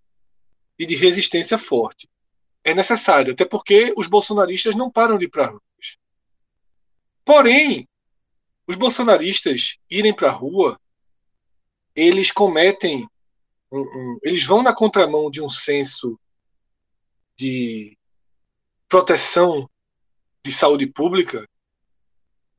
e 0.78 0.84
de 0.84 0.96
resistência 0.96 1.56
forte. 1.56 2.08
É 2.64 2.74
necessário, 2.74 3.32
até 3.32 3.44
porque 3.44 3.94
os 3.96 4.08
bolsonaristas 4.08 4.74
não 4.74 4.90
param 4.90 5.16
de 5.16 5.26
ir 5.26 5.28
para 5.28 5.44
a 5.44 5.50
rua. 5.50 5.62
Porém, 7.24 7.88
os 8.66 8.74
bolsonaristas 8.74 9.78
irem 9.88 10.14
para 10.14 10.28
a 10.28 10.32
rua, 10.32 10.80
eles 11.94 12.32
cometem, 12.32 13.08
um, 13.70 13.80
um, 13.80 14.18
eles 14.22 14.44
vão 14.44 14.62
na 14.62 14.74
contramão 14.74 15.30
de 15.30 15.40
um 15.40 15.48
senso 15.48 16.18
de 17.36 17.96
proteção 18.88 19.68
de 20.44 20.52
saúde 20.52 20.86
pública 20.86 21.48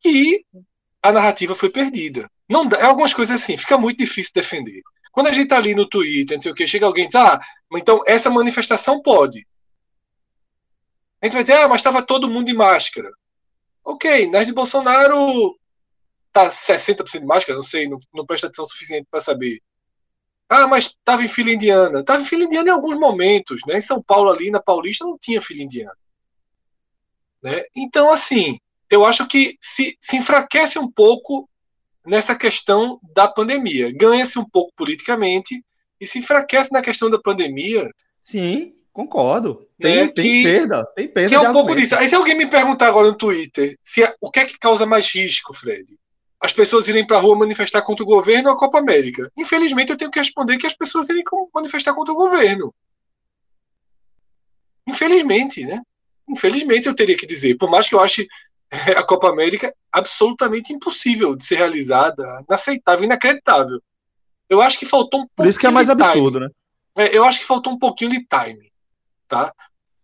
e 0.03 0.45
a 1.03 1.11
narrativa 1.11 1.53
foi 1.53 1.69
perdida. 1.69 2.31
Não 2.49 2.65
dá, 2.65 2.77
é 2.77 2.83
algumas 2.83 3.13
coisas 3.13 3.41
assim, 3.41 3.57
fica 3.57 3.77
muito 3.77 3.99
difícil 3.99 4.31
defender. 4.33 4.81
Quando 5.11 5.27
a 5.27 5.33
gente 5.33 5.49
tá 5.49 5.57
ali 5.57 5.75
no 5.75 5.87
Twitter, 5.87 6.37
não 6.37 6.41
sei 6.41 6.51
o 6.51 6.55
que, 6.55 6.65
chega 6.65 6.85
alguém 6.85 7.03
e 7.03 7.07
diz, 7.07 7.15
ah, 7.15 7.39
então 7.73 8.01
essa 8.07 8.29
manifestação 8.29 9.01
pode. 9.01 9.45
A 11.21 11.25
gente 11.25 11.33
vai 11.33 11.43
dizer, 11.43 11.57
ah, 11.57 11.67
mas 11.67 11.81
estava 11.81 12.01
todo 12.01 12.29
mundo 12.29 12.47
de 12.47 12.53
máscara. 12.53 13.11
Ok, 13.83 14.27
nas 14.27 14.45
de 14.45 14.53
Bolsonaro 14.53 15.59
tá 16.31 16.49
60% 16.49 17.19
de 17.19 17.25
máscara, 17.25 17.55
não 17.55 17.63
sei, 17.63 17.87
não, 17.87 17.99
não 18.13 18.25
presta 18.25 18.47
atenção 18.47 18.65
suficiente 18.65 19.07
para 19.11 19.19
saber. 19.19 19.61
Ah, 20.49 20.67
mas 20.67 20.85
estava 20.85 21.23
em 21.23 21.27
fila 21.27 21.51
indiana. 21.51 21.99
Estava 21.99 22.21
em 22.21 22.25
fila 22.25 22.43
indiana 22.43 22.69
em 22.69 22.71
alguns 22.71 22.97
momentos, 22.97 23.61
né? 23.67 23.77
Em 23.77 23.81
São 23.81 24.01
Paulo 24.01 24.29
ali, 24.29 24.49
na 24.49 24.61
Paulista, 24.61 25.05
não 25.05 25.17
tinha 25.17 25.41
fila 25.41 25.63
indiana. 25.63 25.97
Né? 27.41 27.63
Então, 27.75 28.09
assim, 28.11 28.59
eu 28.93 29.05
acho 29.05 29.27
que 29.27 29.57
se, 29.61 29.97
se 29.99 30.15
enfraquece 30.17 30.77
um 30.77 30.89
pouco 30.91 31.49
nessa 32.05 32.35
questão 32.35 32.99
da 33.13 33.27
pandemia. 33.27 33.91
Ganha-se 33.91 34.37
um 34.37 34.45
pouco 34.47 34.71
politicamente 34.75 35.63
e 35.99 36.05
se 36.05 36.19
enfraquece 36.19 36.71
na 36.71 36.81
questão 36.81 37.09
da 37.09 37.19
pandemia. 37.19 37.89
Sim, 38.21 38.75
concordo. 38.91 39.67
Tem, 39.79 39.99
É, 39.99 40.07
tem 40.07 40.23
que- 40.25 40.43
perda, 40.43 40.85
tem 40.95 41.07
perda. 41.07 41.29
Que 41.29 41.35
é 41.35 41.49
um 41.49 41.53
pouco 41.53 41.75
disso. 41.75 41.95
Aí 41.95 42.07
se 42.09 42.15
alguém 42.15 42.35
me 42.35 42.45
perguntar 42.47 42.87
agora 42.87 43.07
no 43.07 43.17
Twitter 43.17 43.77
se 43.83 44.03
é- 44.03 44.13
o 44.21 44.29
que 44.29 44.39
é 44.41 44.45
que 44.45 44.57
causa 44.59 44.85
mais 44.85 45.07
risco, 45.13 45.53
Fred? 45.53 45.97
As 46.39 46.51
pessoas 46.51 46.89
irem 46.89 47.07
para 47.07 47.17
a 47.17 47.21
rua 47.21 47.37
manifestar 47.37 47.81
contra 47.83 48.03
o 48.03 48.07
governo 48.07 48.49
ou 48.49 48.55
a 48.55 48.59
Copa 48.59 48.77
América? 48.79 49.31
Infelizmente, 49.37 49.91
eu 49.91 49.97
tenho 49.97 50.11
que 50.11 50.19
responder 50.19 50.57
que 50.57 50.67
as 50.67 50.75
pessoas 50.75 51.07
irem 51.09 51.23
manifestar 51.55 51.93
contra 51.93 52.13
o 52.13 52.17
governo. 52.17 52.73
Infelizmente, 54.87 55.63
né? 55.65 55.81
Infelizmente, 56.27 56.87
eu 56.87 56.95
teria 56.95 57.15
que 57.17 57.25
dizer. 57.25 57.55
Por 57.57 57.69
mais 57.69 57.87
que 57.87 57.95
eu 57.95 57.99
ache 58.01 58.27
a 58.97 59.03
Copa 59.03 59.29
América 59.29 59.73
absolutamente 59.91 60.73
impossível 60.73 61.35
de 61.35 61.45
ser 61.45 61.55
realizada, 61.57 62.23
inaceitável, 62.47 63.03
inacreditável. 63.05 63.81
Eu 64.49 64.61
acho 64.61 64.77
que 64.77 64.85
faltou 64.85 65.21
um 65.21 65.27
Por 65.35 65.47
isso 65.47 65.59
que 65.59 65.67
é 65.67 65.71
mais 65.71 65.87
pouquinho 65.87 66.09
absurdo, 66.09 66.39
né? 66.39 66.47
time. 66.47 67.07
É, 67.09 67.17
eu 67.17 67.23
acho 67.25 67.39
que 67.39 67.45
faltou 67.45 67.73
um 67.73 67.79
pouquinho 67.79 68.11
de 68.11 68.25
time, 68.25 68.71
tá? 69.27 69.53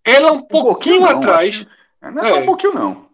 Ela 0.04 0.32
um 0.32 0.42
pouquinho, 0.42 1.02
não, 1.02 1.18
atrás. 1.18 1.56
assim, 1.56 1.68
não 2.02 2.24
é 2.24 2.28
só 2.30 2.36
É. 2.38 2.40
um 2.40 2.46
pouquinho, 2.46 2.74
não. 2.74 3.10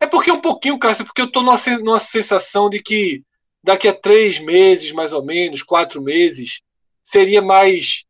É 0.00 0.06
porque 0.06 0.32
um 0.32 0.40
pouquinho, 0.40 0.78
Cássio, 0.78 1.04
porque 1.04 1.22
eu 1.22 1.30
tô 1.30 1.42
numa, 1.42 1.56
numa 1.82 2.00
sensação 2.00 2.68
de 2.68 2.82
que 2.82 3.22
daqui 3.62 3.86
a 3.86 3.92
três 3.94 4.40
meses, 4.40 4.90
mais 4.90 5.12
ou 5.12 5.24
menos, 5.24 5.62
quatro 5.62 6.02
meses, 6.02 6.60
seria 7.04 7.40
mais. 7.40 8.04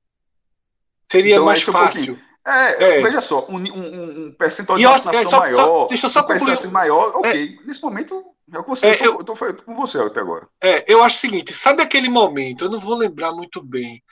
Seria 1.10 1.34
Então, 1.34 1.44
mais 1.44 1.66
é 1.66 1.68
um 1.68 1.72
fácil. 1.72 2.18
É, 2.44 2.98
É. 2.98 3.02
veja 3.02 3.20
só, 3.20 3.46
um, 3.48 3.56
um- 3.56 4.26
um 4.26 4.32
percentual 4.32 4.76
de 4.76 4.84
vacinação 4.84 5.20
é, 5.20 5.24
só- 5.24 5.30
só- 5.30 5.38
maior, 5.38 5.86
deixa 5.86 6.06
eu 6.06 6.10
só 6.10 6.20
um 6.20 6.26
percentual 6.26 6.56
concluir. 6.56 6.72
maior, 6.72 7.12
ok. 7.16 7.58
Nesse 7.64 7.80
momento, 7.82 8.24
é 8.52 8.58
o 8.58 8.64
que 8.64 8.68
você, 8.70 8.86
É, 8.88 9.06
eu, 9.06 9.14
tô, 9.24 9.32
eu, 9.32 9.36
tô, 9.36 9.44
eu 9.46 9.56
tô 9.56 9.62
com 9.64 9.74
você 9.76 9.98
até 9.98 10.18
agora. 10.20 10.48
É, 10.60 10.84
eu 10.92 11.02
acho 11.04 11.18
o 11.18 11.20
seguinte, 11.20 11.54
sabe 11.54 11.82
aquele 11.82 12.08
momento, 12.08 12.64
eu 12.64 12.70
não 12.70 12.80
vou 12.80 12.96
lembrar 12.96 13.32
muito 13.32 13.62
bem. 13.62 14.02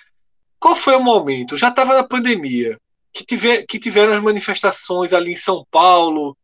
Qual 0.61 0.77
foi 0.77 0.95
o 0.95 1.01
momento? 1.03 1.55
Eu 1.55 1.59
já 1.59 1.71
estava 1.71 1.95
na 1.95 2.05
pandemia, 2.05 2.79
que, 3.13 3.25
tiver, 3.25 3.65
que 3.67 3.81
tiveram 3.81 4.13
as 4.13 4.23
manifestações 4.23 5.13
ali 5.13 5.33
em 5.33 5.37
São 5.37 5.67
Paulo, 5.71 6.37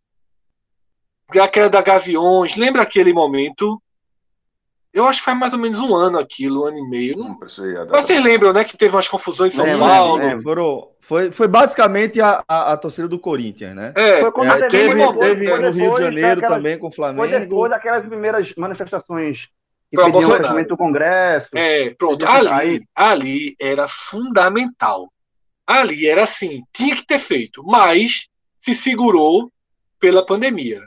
aquela 1.40 1.68
da 1.68 1.82
Gaviões, 1.82 2.56
lembra 2.56 2.82
aquele 2.82 3.12
momento? 3.12 3.80
Eu 4.96 5.06
acho 5.06 5.18
que 5.20 5.24
faz 5.24 5.38
mais 5.38 5.52
ou 5.52 5.58
menos 5.58 5.78
um 5.78 5.94
ano 5.94 6.18
aquilo, 6.18 6.64
um 6.64 6.66
ano 6.66 6.78
e 6.78 6.88
meio. 6.88 7.16
Não... 7.18 7.28
Não 7.28 7.34
precisei 7.38 7.74
dar- 7.74 7.86
Mas 7.90 8.04
vocês 8.06 8.22
lembram, 8.22 8.52
né, 8.52 8.64
que 8.64 8.76
teve 8.76 8.94
umas 8.96 9.06
confusões 9.08 9.52
em 9.52 9.56
São 9.56 9.78
Paulo? 9.78 10.40
Foram, 10.42 10.88
foi, 11.00 11.30
foi 11.30 11.46
basicamente 11.46 12.20
a, 12.20 12.42
a, 12.48 12.72
a 12.72 12.76
torcida 12.76 13.06
do 13.06 13.18
Corinthians, 13.18 13.74
né? 13.76 13.92
É, 13.94 14.20
Foi 14.22 14.32
quando 14.32 14.48
É, 14.50 14.54
teve- 14.54 14.68
teve 14.68 14.94
momento, 14.94 15.20
teve 15.20 15.46
foi 15.48 15.58
no 15.58 15.64
Rio 15.70 15.72
de 15.72 15.80
depois 15.80 16.04
Janeiro 16.04 16.40
daquelas- 16.40 16.56
também 16.56 16.78
com 16.78 16.86
o 16.86 16.90
Foi 16.90 16.96
Flamengo. 16.96 17.38
depois 17.40 17.70
daquelas 17.70 18.06
primeiras 18.06 18.54
manifestações 18.56 19.48
que 19.90 19.96
pediam 19.96 20.08
o 20.08 20.12
Bolsonaro. 20.12 20.42
fechamento 20.42 20.68
do 20.70 20.76
Congresso. 20.76 21.48
É, 21.54 21.90
pronto. 21.94 22.26
Aí- 22.26 22.46
Ali, 22.48 22.84
ali 22.94 23.56
era 23.60 23.86
fundamental. 23.88 25.12
Ali 25.66 26.06
era 26.06 26.22
assim, 26.24 26.62
tinha 26.72 26.94
que 26.94 27.04
ter 27.06 27.18
feito, 27.18 27.62
mas 27.64 28.28
se 28.60 28.74
segurou 28.74 29.50
pela 30.00 30.24
pandemia. 30.24 30.80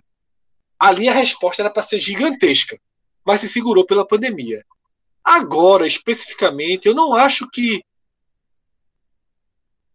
Ali 0.79 1.07
a 1.09 1.13
resposta 1.13 1.61
era 1.61 1.69
para 1.69 1.83
ser 1.83 1.99
gigantesca, 1.99 2.77
mas 3.29 3.41
se 3.41 3.47
segurou 3.47 3.85
pela 3.85 4.07
pandemia. 4.07 4.65
Agora, 5.23 5.85
especificamente, 5.85 6.87
eu 6.87 6.95
não 6.95 7.13
acho 7.13 7.47
que 7.51 7.83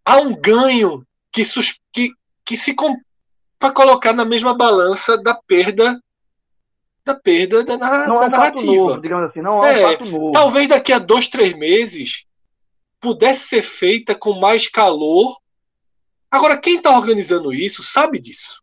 há 0.05 0.19
um 0.19 0.33
ganho 0.41 1.05
que, 1.33 1.43
que, 1.93 2.13
que 2.45 2.57
se 2.57 2.77
para 3.59 3.73
colocar 3.73 4.13
na 4.13 4.25
mesma 4.25 4.55
balança 4.55 5.19
da 5.19 5.35
perda 5.35 6.01
da 7.05 7.15
perda 7.15 7.65
da, 7.65 7.77
na- 7.77 8.07
Não 8.07 8.21
da 8.21 8.27
é 8.27 8.29
um 8.29 8.31
fato 8.31 8.37
narrativa. 8.37 8.73
novo, 8.73 9.01
digamos 9.01 9.31
assim. 9.31 9.43
Não 9.43 9.65
é, 9.65 9.81
É, 9.83 9.87
um 9.87 9.91
fato 9.91 10.05
novo. 10.07 10.33
talvez 10.33 10.69
daqui 10.69 10.93
a 10.93 10.99
dois, 11.01 11.27
três 11.27 11.55
meses 11.57 12.25
pudesse 13.01 13.49
ser 13.49 13.63
feita 13.63 14.15
com 14.15 14.39
mais 14.39 14.69
calor. 14.69 15.37
Agora, 16.31 16.57
quem 16.57 16.77
está 16.77 16.97
organizando 16.97 17.53
isso 17.53 17.83
sabe 17.83 18.21
disso. 18.21 18.63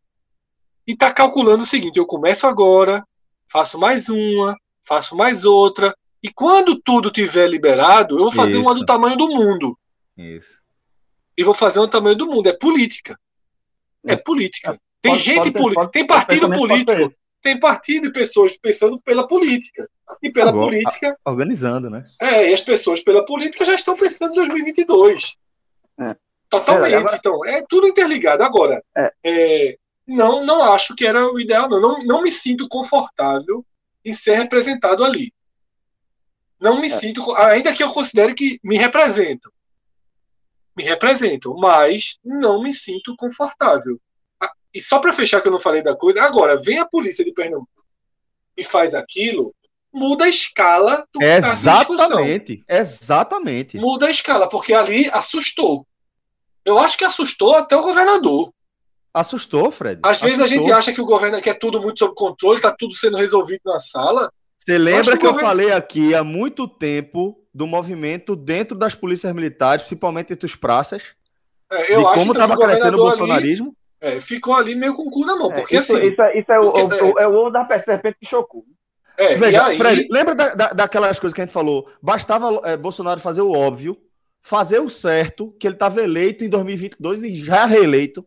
E 0.88 0.94
está 0.94 1.14
calculando 1.14 1.64
o 1.64 1.68
seguinte: 1.68 1.98
eu 1.98 2.06
começo 2.06 2.48
agora, 2.48 3.06
faço 3.52 3.78
mais 3.80 4.08
uma, 4.10 4.56
faço 4.84 5.16
mais 5.16 5.44
outra, 5.46 5.96
e 6.24 6.30
quando 6.32 6.80
tudo 6.80 7.12
tiver 7.12 7.48
liberado, 7.48 8.16
eu 8.18 8.24
vou 8.24 8.32
fazer 8.32 8.58
uma 8.58 8.72
Isso. 8.72 8.80
do 8.82 8.86
tamanho 8.86 9.18
do 9.18 9.28
mundo. 9.28 9.78
Isso. 10.18 10.60
E 11.38 11.44
vou 11.44 11.54
fazer 11.54 11.80
uma 11.80 11.88
do 11.88 11.92
tamanho 11.92 12.16
do 12.16 12.28
mundo. 12.28 12.48
É 12.48 12.54
política. 12.54 13.18
É 14.08 14.16
política. 14.16 14.80
Tem 15.02 15.14
Pode- 15.14 15.24
gente 15.24 15.38
pode 15.38 15.52
política, 15.52 15.82
pode- 15.82 15.92
tem 15.92 16.08
partido 16.08 16.52
político, 16.52 17.14
tem 17.42 17.60
partido 17.60 18.06
e 18.08 18.12
pessoas 18.12 18.56
pensando 18.58 19.02
pela 19.02 19.28
política. 19.28 19.90
E 20.22 20.32
pela 20.32 20.50
Agora, 20.52 20.66
política 20.68 21.18
Organizando, 21.26 21.90
né? 21.90 22.04
é, 22.22 22.50
e 22.52 22.54
as 22.54 22.62
pessoas 22.62 23.02
pela 23.02 23.26
política 23.26 23.64
já 23.66 23.74
estão 23.74 23.96
pensando 23.96 24.32
em 24.34 24.36
2022. 24.36 25.36
É. 26.00 26.16
Totalmente. 26.50 26.94
É, 26.94 26.98
agora- 26.98 27.16
Então, 27.16 27.46
é 27.46 27.64
tudo 27.68 27.88
interligado. 27.88 28.44
Agora, 28.44 28.84
É. 28.96 29.78
não, 30.16 30.46
não 30.46 30.62
acho 30.62 30.96
que 30.96 31.06
era 31.06 31.26
o 31.32 31.40
ideal, 31.40 31.70
não. 31.70 31.80
não. 31.82 32.04
Não 32.04 32.22
me 32.22 32.32
sinto 32.32 32.68
confortável 32.68 33.66
em 34.04 34.14
ser 34.14 34.36
representado 34.36 35.04
ali. 35.04 35.34
Não 36.60 36.80
me 36.80 36.88
É. 36.88 36.90
sinto, 36.92 37.34
ainda 37.36 37.74
que 37.74 37.84
eu 37.84 37.90
considere 37.92 38.34
que 38.34 38.60
me 38.64 38.78
representam. 38.78 39.52
me 40.76 40.84
representam, 40.86 41.54
mas 41.58 42.18
não 42.24 42.64
me 42.64 42.72
sinto 42.72 43.14
confortável. 43.18 44.00
Ah, 44.40 44.52
E 44.74 44.80
só 44.82 45.00
para 45.00 45.12
fechar 45.12 45.42
que 45.42 45.48
eu 45.50 45.52
não 45.52 45.60
falei 45.60 45.84
da 45.84 45.94
coisa, 45.96 46.24
agora 46.24 46.58
vem 46.60 46.80
a 46.80 46.86
polícia 46.88 47.26
de 47.26 47.34
Pernambuco 47.34 47.86
e 48.56 48.64
faz 48.64 48.96
aquilo, 48.96 49.54
muda 49.94 50.24
a 50.26 50.30
escala 50.30 51.06
do 51.14 51.20
tá. 51.20 51.26
Exatamente, 51.26 52.64
exatamente. 52.70 53.78
Muda 53.78 54.08
a 54.08 54.12
escala, 54.12 54.48
porque 54.48 54.74
ali 54.74 55.10
assustou. 55.12 55.86
Eu 56.64 56.80
acho 56.80 56.98
que 56.98 57.04
assustou 57.04 57.54
até 57.56 57.76
o 57.76 57.82
governador. 57.82 58.54
Assustou, 59.14 59.72
Fred. 59.72 60.00
Às 60.04 60.22
vezes 60.22 60.40
a 60.40 60.46
Assustou. 60.46 60.64
gente 60.64 60.74
acha 60.74 60.94
que 60.94 61.02
o 61.02 61.06
governo 61.06 61.42
quer 61.42 61.56
tudo 61.58 61.82
muito 61.82 62.00
sob 62.00 62.14
controle, 62.16 62.58
está 62.58 62.74
tudo 62.78 62.94
sendo 62.96 63.18
resolvido 63.18 63.62
na 63.66 63.80
sala. 63.80 64.32
Você 64.58 64.78
lembra 64.78 65.14
que 65.14 65.20
que 65.20 65.26
o 65.26 65.28
eu 65.28 65.32
governo- 65.32 65.50
falei 65.50 65.72
aqui 65.72 66.16
há 66.16 66.24
muito 66.24 66.68
tempo 66.68 67.38
do 67.54 67.68
movimento 67.68 68.36
dentro 68.36 68.78
das 68.78 68.96
polícias 68.96 69.34
militares, 69.34 69.84
principalmente 69.84 70.32
entre 70.32 70.46
os 70.46 70.56
praças, 70.56 71.04
É, 71.70 71.84
de 71.86 71.92
eu 71.94 72.08
acho 72.08 72.20
como 72.20 72.32
então, 72.32 72.44
estava 72.44 72.56
crescendo 72.66 72.94
o 72.96 72.98
governador 72.98 73.24
ali, 73.24 73.28
bolsonarismo? 73.28 73.76
é, 74.00 74.22
ficou 74.22 74.56
ali 74.56 74.76
meio 74.76 74.94
com 74.96 75.04
o 75.04 75.12
cu 75.12 75.26
na 75.26 75.36
mão, 75.36 75.52
É, 75.52 75.60
porque 75.60 75.78
isso, 75.78 75.96
assim. 75.98 76.08
isso, 76.08 76.22
é- 76.22 76.40
isso 76.40 76.52
é, 76.52 76.60
o, 76.60 76.72
porque- 76.72 77.04
o, 77.04 77.14
o- 77.14 77.20
é 77.20 77.28
o 77.28 77.34
ovo 77.36 77.50
da 77.50 77.68
serpente 77.80 78.18
que 78.20 78.26
chocou. 78.26 78.64
é, 79.18 79.36
Veja, 79.36 79.66
aí, 79.66 79.78
Fred, 79.78 80.08
lembra 80.10 80.34
da- 80.34 80.56
da- 80.56 80.74
daquelas 80.74 81.20
coisas 81.20 81.34
que 81.36 81.42
a 81.42 81.46
gente 81.46 81.54
falou? 81.54 81.88
Bastava 82.02 82.78
Bolsonaro 82.78 83.20
fazer 83.20 83.42
o 83.42 83.52
óbvio, 83.52 83.98
fazer 84.42 84.80
o 84.80 84.90
certo, 84.90 85.54
que 85.60 85.68
ele 85.68 85.76
estava 85.76 86.02
eleito 86.02 86.44
em 86.44 86.50
2022 86.50 87.24
e 87.24 87.44
já 87.44 87.66
reeleito. 87.66 88.26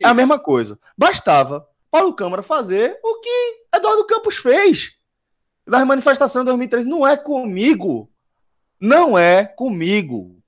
É 0.00 0.06
a 0.06 0.14
mesma 0.14 0.38
coisa. 0.38 0.78
Bastava 0.96 1.66
Paulo 1.90 2.12
Câmara 2.14 2.42
fazer 2.42 2.98
o 3.02 3.20
que 3.20 3.60
Eduardo 3.74 4.06
Campos 4.06 4.36
fez 4.36 4.92
nas 5.66 5.86
manifestações 5.86 6.42
de 6.44 6.46
2013. 6.50 6.88
Não 6.88 7.06
é 7.06 7.16
comigo. 7.16 8.10
Não 8.80 9.18
é 9.18 9.44
comigo. 9.44 10.38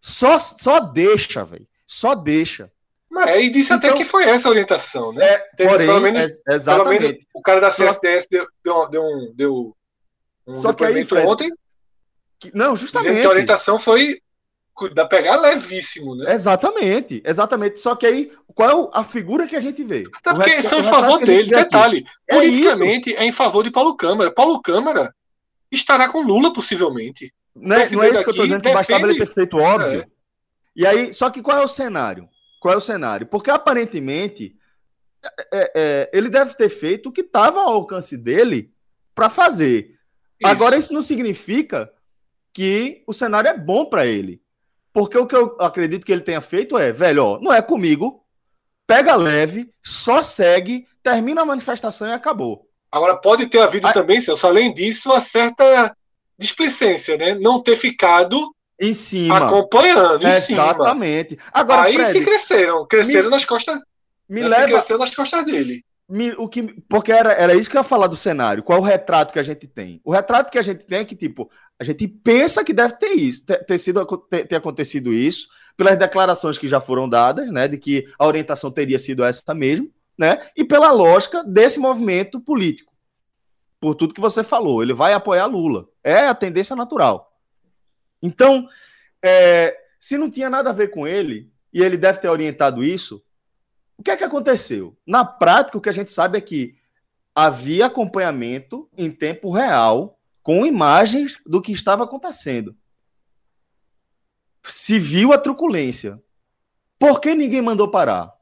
Só, 0.00 0.38
só 0.38 0.80
deixa, 0.80 1.44
velho. 1.44 1.66
Só 1.86 2.14
deixa. 2.14 2.70
Mas, 3.10 3.30
é, 3.30 3.42
e 3.42 3.50
disse 3.50 3.72
até 3.72 3.88
Então- 3.88 3.98
que 3.98 4.04
foi 4.04 4.24
essa 4.24 4.48
a 4.48 4.50
orientação, 4.50 5.12
né? 5.12 5.38
Teve- 5.56 5.70
Porém, 5.70 5.86
pelo 5.86 6.00
menos, 6.00 6.40
pelo 6.40 6.56
exatamente. 6.56 7.02
menos 7.02 7.24
o 7.34 7.42
cara 7.42 7.60
da 7.60 7.70
CSDS 7.70 8.26
deu, 8.28 8.46
deu, 8.64 8.88
deu 8.88 9.02
um, 9.02 9.32
deu 9.34 9.76
um 10.46 10.54
Só 10.54 10.72
que 10.72 10.84
aí, 10.84 11.04
Fred, 11.04 11.26
ontem, 11.26 11.52
Que- 12.40 12.50
Não, 12.54 12.74
justamente. 12.74 13.20
que 13.20 13.26
a 13.26 13.30
orientação 13.30 13.78
foi 13.78 14.20
da 14.94 15.06
pegar 15.06 15.36
levíssimo, 15.36 16.16
né? 16.16 16.32
Exatamente, 16.34 17.22
exatamente. 17.24 17.80
Só 17.80 17.94
que 17.94 18.06
aí, 18.06 18.32
qual 18.46 18.92
é 18.92 18.98
a 18.98 19.04
figura 19.04 19.46
que 19.46 19.56
a 19.56 19.60
gente 19.60 19.84
vê? 19.84 20.04
Até 20.16 20.34
porque 20.34 20.62
são 20.62 20.78
o 20.78 20.80
em 20.80 20.84
favor 20.84 21.24
dele. 21.24 21.48
Detalhe, 21.48 22.04
É 22.26 22.34
politicamente 22.34 23.14
é, 23.14 23.24
em 23.24 23.32
favor 23.32 23.62
de 23.62 23.70
Paulo 23.70 23.96
Câmara. 23.96 24.32
Paulo 24.32 24.60
Câmara 24.60 25.14
estará 25.70 26.08
com 26.08 26.22
Lula, 26.22 26.52
possivelmente. 26.52 27.32
Não 27.54 27.76
é, 27.76 27.90
não 27.90 28.02
é 28.02 28.10
isso 28.10 28.24
que 28.24 28.30
eu 28.30 28.34
tô 28.34 28.40
aqui 28.40 28.48
dizendo 28.48 28.62
que 28.62 28.72
bastava 28.72 29.08
ele 29.08 29.18
ter 29.18 29.26
feito 29.26 29.56
óbvio. 29.56 30.00
É. 30.00 30.06
E 30.74 30.86
aí, 30.86 31.12
só 31.12 31.30
que 31.30 31.40
qual 31.40 31.58
é 31.58 31.64
o 31.64 31.68
cenário? 31.68 32.28
Qual 32.60 32.74
é 32.74 32.76
o 32.76 32.80
cenário? 32.80 33.26
Porque 33.26 33.50
aparentemente 33.50 34.56
é, 35.52 35.72
é, 35.74 36.10
ele 36.12 36.28
deve 36.28 36.54
ter 36.54 36.68
feito 36.68 37.08
o 37.08 37.12
que 37.12 37.20
estava 37.20 37.60
ao 37.60 37.72
alcance 37.72 38.16
dele 38.16 38.72
para 39.14 39.30
fazer. 39.30 39.96
Isso. 40.40 40.50
Agora, 40.50 40.76
isso 40.76 40.92
não 40.92 41.02
significa 41.02 41.90
que 42.52 43.02
o 43.06 43.12
cenário 43.12 43.48
é 43.48 43.56
bom 43.56 43.84
para 43.84 44.06
ele. 44.06 44.42
Porque 44.94 45.18
o 45.18 45.26
que 45.26 45.34
eu 45.34 45.56
acredito 45.60 46.06
que 46.06 46.12
ele 46.12 46.22
tenha 46.22 46.40
feito 46.40 46.78
é, 46.78 46.92
velho, 46.92 47.24
ó, 47.26 47.40
não 47.40 47.52
é 47.52 47.60
comigo, 47.60 48.24
pega 48.86 49.16
leve, 49.16 49.70
só 49.82 50.22
segue, 50.22 50.86
termina 51.02 51.42
a 51.42 51.44
manifestação 51.44 52.06
e 52.06 52.12
acabou. 52.12 52.66
Agora, 52.92 53.16
pode 53.16 53.46
ter 53.48 53.58
havido 53.58 53.88
Ah. 53.88 53.92
também, 53.92 54.20
Celso, 54.20 54.46
além 54.46 54.72
disso, 54.72 55.10
uma 55.10 55.20
certa 55.20 55.94
displicência, 56.38 57.16
né? 57.16 57.34
Não 57.34 57.60
ter 57.60 57.74
ficado 57.76 58.40
Em 58.80 58.94
cima. 58.94 59.38
acompanhando, 59.38 60.24
em 60.26 60.40
cima. 60.40 60.62
Exatamente. 60.62 61.38
Agora, 61.52 61.82
Aí 61.82 61.94
Fred, 61.94 62.12
se 62.12 62.20
cresceram, 62.24 62.86
cresceram 62.86 63.30
nas 63.30 63.44
costas, 63.44 63.80
me 64.28 64.42
se 64.42 64.48
leva, 64.48 64.66
cresceu 64.68 64.96
nas 64.96 65.14
costas 65.14 65.44
dele. 65.44 65.84
O 66.36 66.48
que, 66.48 66.62
porque 66.88 67.10
era, 67.10 67.32
era 67.32 67.54
isso 67.54 67.70
que 67.70 67.76
eu 67.76 67.80
ia 67.80 67.84
falar 67.84 68.06
do 68.06 68.16
cenário. 68.16 68.62
Qual 68.62 68.80
o 68.80 68.84
retrato 68.84 69.32
que 69.32 69.38
a 69.38 69.42
gente 69.42 69.66
tem? 69.66 70.00
O 70.04 70.12
retrato 70.12 70.50
que 70.50 70.58
a 70.58 70.62
gente 70.62 70.84
tem 70.84 70.98
é 70.98 71.04
que, 71.04 71.16
tipo, 71.16 71.50
a 71.78 71.84
gente 71.84 72.06
pensa 72.06 72.62
que 72.62 72.72
deve 72.72 72.96
ter 72.96 73.12
isso, 73.12 73.44
ter, 73.44 73.64
ter 73.64 73.78
sido, 73.78 74.04
ter, 74.28 74.46
ter 74.46 74.56
acontecido 74.56 75.12
isso, 75.12 75.48
pelas 75.76 75.96
declarações 75.96 76.58
que 76.58 76.68
já 76.68 76.80
foram 76.80 77.08
dadas, 77.08 77.50
né? 77.50 77.66
De 77.66 77.78
que 77.78 78.06
a 78.18 78.26
orientação 78.26 78.70
teria 78.70 78.98
sido 78.98 79.24
essa 79.24 79.54
mesmo, 79.54 79.90
né? 80.16 80.46
E 80.56 80.64
pela 80.64 80.90
lógica 80.90 81.42
desse 81.42 81.78
movimento 81.78 82.40
político. 82.40 82.92
Por 83.80 83.94
tudo 83.94 84.14
que 84.14 84.20
você 84.20 84.44
falou, 84.44 84.82
ele 84.82 84.94
vai 84.94 85.12
apoiar 85.14 85.46
Lula. 85.46 85.88
É 86.02 86.26
a 86.26 86.34
tendência 86.34 86.76
natural. 86.76 87.32
Então, 88.22 88.68
é, 89.22 89.76
se 89.98 90.16
não 90.16 90.30
tinha 90.30 90.48
nada 90.48 90.70
a 90.70 90.72
ver 90.72 90.88
com 90.88 91.06
ele, 91.06 91.50
e 91.72 91.82
ele 91.82 91.96
deve 91.96 92.20
ter 92.20 92.28
orientado 92.28 92.84
isso, 92.84 93.22
o 93.96 94.02
que 94.02 94.10
é 94.10 94.16
que 94.16 94.24
aconteceu? 94.24 94.96
Na 95.06 95.24
prática, 95.24 95.78
o 95.78 95.80
que 95.80 95.88
a 95.88 95.92
gente 95.92 96.12
sabe 96.12 96.38
é 96.38 96.40
que 96.40 96.76
havia 97.34 97.86
acompanhamento 97.86 98.88
em 98.96 99.10
tempo 99.10 99.50
real 99.50 100.18
com 100.42 100.64
imagens 100.66 101.38
do 101.46 101.60
que 101.62 101.72
estava 101.72 102.04
acontecendo. 102.04 102.76
Se 104.64 104.98
viu 104.98 105.32
a 105.32 105.38
truculência. 105.38 106.22
Por 106.98 107.20
que 107.20 107.34
ninguém 107.34 107.60
mandou 107.62 107.90
parar? 107.90 108.32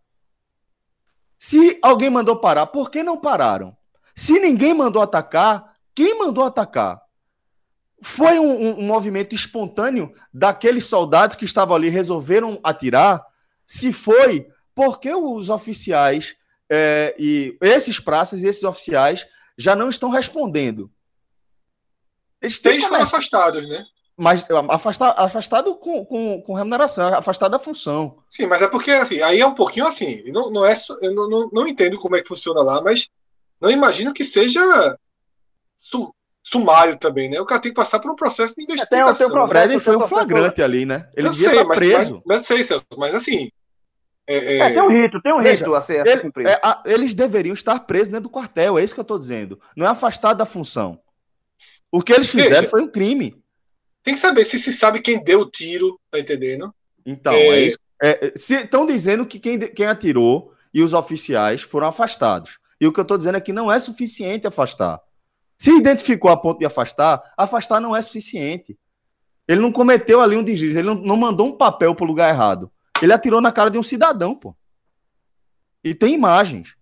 Se 1.39 1.79
alguém 1.83 2.11
mandou 2.11 2.37
parar, 2.37 2.66
por 2.66 2.91
que 2.91 3.03
não 3.03 3.19
pararam? 3.20 3.77
Se 4.15 4.39
ninguém 4.39 4.73
mandou 4.74 5.03
atacar, 5.03 5.74
quem 5.95 6.16
mandou 6.19 6.45
atacar? 6.45 7.03
Foi 8.01 8.39
um, 8.39 8.51
um- 8.53 8.79
um 8.81 8.87
movimento 8.87 9.35
espontâneo 9.35 10.12
daqueles 10.33 10.85
soldados 10.85 11.37
que 11.37 11.45
estavam 11.45 11.74
ali 11.74 11.89
resolveram 11.89 12.61
atirar? 12.62 13.24
Se 13.66 13.93
foi, 13.93 14.47
por 14.74 14.99
que 15.01 15.12
os 15.15 15.49
oficiais 15.51 16.35
é, 16.70 17.15
e 17.19 17.57
esses 17.61 18.01
praças 18.01 18.43
e 18.43 18.47
esses 18.47 18.62
oficiais 18.62 19.27
já 19.59 19.77
não 19.77 19.89
estão 19.90 20.09
respondendo? 20.11 20.90
Eles 22.40 22.57
foram 22.57 22.81
começar- 22.81 23.03
afastados, 23.05 23.69
né? 23.69 23.85
mas 24.16 24.47
afastado, 24.69 25.19
afastado 25.19 25.74
com, 25.77 26.05
com, 26.05 26.43
com 26.43 26.55
remuneração, 26.55 27.15
afastado 27.15 27.53
da 27.53 27.59
função. 27.59 28.19
Sim, 28.28 28.47
mas 28.47 28.61
é 28.62 28.69
porque 28.69 28.90
assim, 28.90 29.20
aí 29.23 29.40
é 29.40 29.47
um 29.47 29.55
pouquinho 29.55 29.86
assim. 29.86 30.23
Não, 30.31 30.51
não 30.51 30.65
é, 30.66 30.74
eu 31.01 31.15
não, 31.15 31.28
não, 31.28 31.51
não 31.53 31.66
entendo 31.69 31.99
como 31.99 32.15
é 32.16 32.20
que 32.23 32.28
funciona 32.28 32.61
lá, 32.62 32.81
mas 32.82 33.09
não 33.61 33.70
imagino 33.70 34.12
que 34.12 34.23
seja 34.24 34.61
su- 35.77 36.15
sumário 36.43 36.99
também, 36.99 37.31
né? 37.31 37.40
O 37.40 37.47
cara 37.47 37.61
tem 37.61 37.70
que 37.73 37.77
passar 37.77 38.01
por 38.01 38.11
um 38.11 38.16
processo 38.16 38.55
de 38.55 38.62
o 38.62 38.65
investigação. 38.65 39.15
seu 39.15 39.28
né? 39.28 39.40
O 39.40 39.47
Brady 39.47 39.81
foi 39.81 39.97
um 39.97 40.07
flagrante 40.07 40.62
ali, 40.62 40.85
né? 40.85 41.09
Ele 41.16 41.28
eu 41.28 41.31
devia 41.32 41.49
sei, 41.51 41.59
estar 41.59 41.69
mas, 41.69 41.78
preso. 41.78 42.15
mas, 42.27 42.39
mas 42.39 42.47
sei, 42.47 42.62
Celso, 42.65 42.85
mas 42.99 43.15
assim. 43.15 43.51
É, 44.27 44.36
é- 44.36 44.59
É, 44.59 44.70
tem 44.70 44.82
um 44.82 44.89
rito, 44.89 45.20
tem 45.20 45.32
um 45.32 45.40
Veja, 45.43 45.65
rito 45.65 45.74
a 45.74 45.81
ser, 45.81 46.01
a 46.01 46.05
ser 46.05 46.11
Ele- 46.12 46.20
cumprido. 46.23 46.49
é, 46.51 46.61
a- 46.62 46.82
eles 46.86 47.12
deveriam 47.15 47.55
estar 47.55 47.81
presos 47.81 48.09
dentro 48.09 48.24
do 48.24 48.31
quartel, 48.31 48.78
é 48.78 48.85
isso 48.85 48.94
que 48.94 49.01
eu 49.01 49.03
estou 49.03 49.19
dizendo. 49.19 49.61
Não 49.77 49.86
é 49.86 49.89
afastado 49.90 50.39
da 50.39 50.47
função. 50.47 50.99
O 51.90 52.01
que 52.03 52.12
eles 52.12 52.28
fizeram 52.28 52.57
Veja. 52.57 52.69
foi 52.70 52.82
um 52.82 52.89
crime. 52.89 53.40
Tem 54.03 54.15
que 54.15 54.20
saber 54.20 54.44
se 54.44 54.59
se 54.59 54.73
sabe 54.73 55.01
quem 55.01 55.23
deu 55.23 55.40
o 55.40 55.51
tiro, 55.51 55.99
tá 56.11 56.19
entendendo? 56.19 56.74
Então, 57.05 57.32
É. 57.35 57.47
é, 57.49 57.66
isso. 57.66 57.78
Estão 58.55 58.86
dizendo 58.86 59.24
que 59.27 59.39
quem, 59.39 59.59
quem 59.59 59.86
atirou 59.86 60.53
e 60.74 60.82
os 60.82 60.93
oficiais 60.93 61.62
foram 61.62 61.89
afastados. 61.89 62.59
E 62.81 62.86
o 62.86 62.93
que 62.93 62.99
eu 62.99 63.03
estou 63.03 63.19
dizendo 63.19 63.36
é 63.36 63.40
que 63.40 63.53
não 63.53 63.70
é 63.70 63.78
suficiente 63.78 64.47
afastar. 64.47 65.01
Se 65.59 65.70
identificou 65.70 66.31
a 66.31 66.36
ponto 66.36 66.59
de 66.59 66.66
afastar, 66.66 67.23
afastar 67.36 67.81
não 67.81 67.94
é 67.94 68.03
suficiente. 68.03 68.77
Ele 69.47 69.61
não 69.61 69.70
cometeu 69.70 70.20
ali 70.20 70.36
um 70.36 70.43
deslize, 70.43 70.78
ele 70.78 70.89
não, 70.89 70.94
não 70.97 71.16
mandou 71.16 71.47
um 71.47 71.57
papel 71.57 71.94
para 71.94 72.05
o 72.05 72.07
lugar 72.09 72.28
errado. 72.32 72.70
Ele 73.03 73.12
atirou 73.12 73.41
na 73.41 73.51
cara 73.53 73.70
de 73.70 73.79
um 73.79 73.83
cidadão, 73.83 74.35
pô. 74.35 74.55
E 75.85 75.95
tem 75.95 76.15
imagens. 76.15 76.74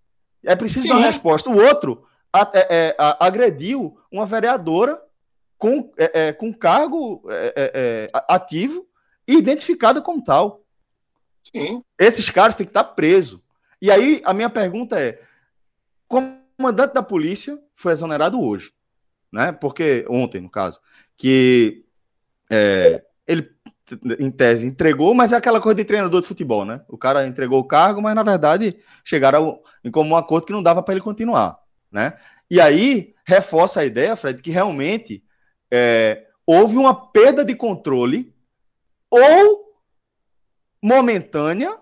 É 0.45 0.55
preciso 0.55 0.87
dar 0.87 0.95
uma 0.95 1.01
Sim. 1.03 1.07
resposta. 1.09 1.51
O 1.51 1.57
outro 1.59 2.07
a- 2.33 2.51
é- 2.55 2.67
é, 2.89 2.97
a- 2.99 3.27
agrediu 3.27 3.99
uma 4.13 4.27
vereadora 4.27 5.01
com, 5.59 5.93
é, 5.97 6.29
é, 6.29 6.33
com 6.33 6.53
cargo 6.53 7.23
é, 7.29 7.53
é, 7.57 8.07
ativo 8.29 8.87
e 9.27 9.35
identificada 9.37 10.01
como 10.01 10.23
tal. 10.23 10.65
Sim. 11.55 11.83
Esses 11.99 12.29
caras 12.31 12.55
têm 12.55 12.67
que 12.67 12.71
estar 12.71 12.85
presos. 12.85 13.41
E 13.81 13.91
aí, 13.91 14.21
a 14.25 14.33
minha 14.35 14.51
pergunta 14.51 15.01
é: 15.01 15.23
o 16.09 16.23
comandante 16.57 16.93
da 16.95 17.03
polícia 17.03 17.59
foi 17.75 17.93
exonerado 17.93 18.41
hoje, 18.41 18.73
né? 19.33 19.53
Porque 19.53 20.05
ontem, 20.09 20.41
no 20.41 20.51
caso, 20.51 20.81
que 21.17 21.85
ele, 23.27 23.51
em 24.19 24.31
tese, 24.31 24.67
entregou, 24.67 25.15
mas 25.15 25.33
é 25.33 25.37
aquela 25.37 25.61
coisa 25.61 25.77
de 25.77 25.85
treinador 25.85 26.21
de 26.21 26.27
futebol, 26.27 26.65
né? 26.65 26.81
O 26.89 26.97
cara 26.99 27.27
entregou 27.27 27.59
o 27.61 27.65
cargo, 27.65 28.01
mas 28.03 28.15
na 28.15 28.23
verdade 28.23 28.77
chegaram 29.05 29.61
em 29.85 29.91
comum 29.91 30.17
acordo 30.17 30.47
que 30.47 30.53
não 30.53 30.63
dava 30.63 30.83
para 30.83 30.95
ele 30.95 31.01
continuar, 31.03 31.59
né? 31.91 32.15
E 32.51 32.61
aí 32.61 33.15
reforça 33.27 33.81
a 33.81 33.85
ideia, 33.85 34.17
Fred, 34.17 34.43
que 34.43 34.51
realmente 34.51 35.23
é, 35.73 36.27
houve 36.47 36.77
uma 36.77 36.95
perda 36.95 37.45
de 37.45 37.55
controle 37.55 38.35
ou 39.11 39.75
momentânea 40.83 41.77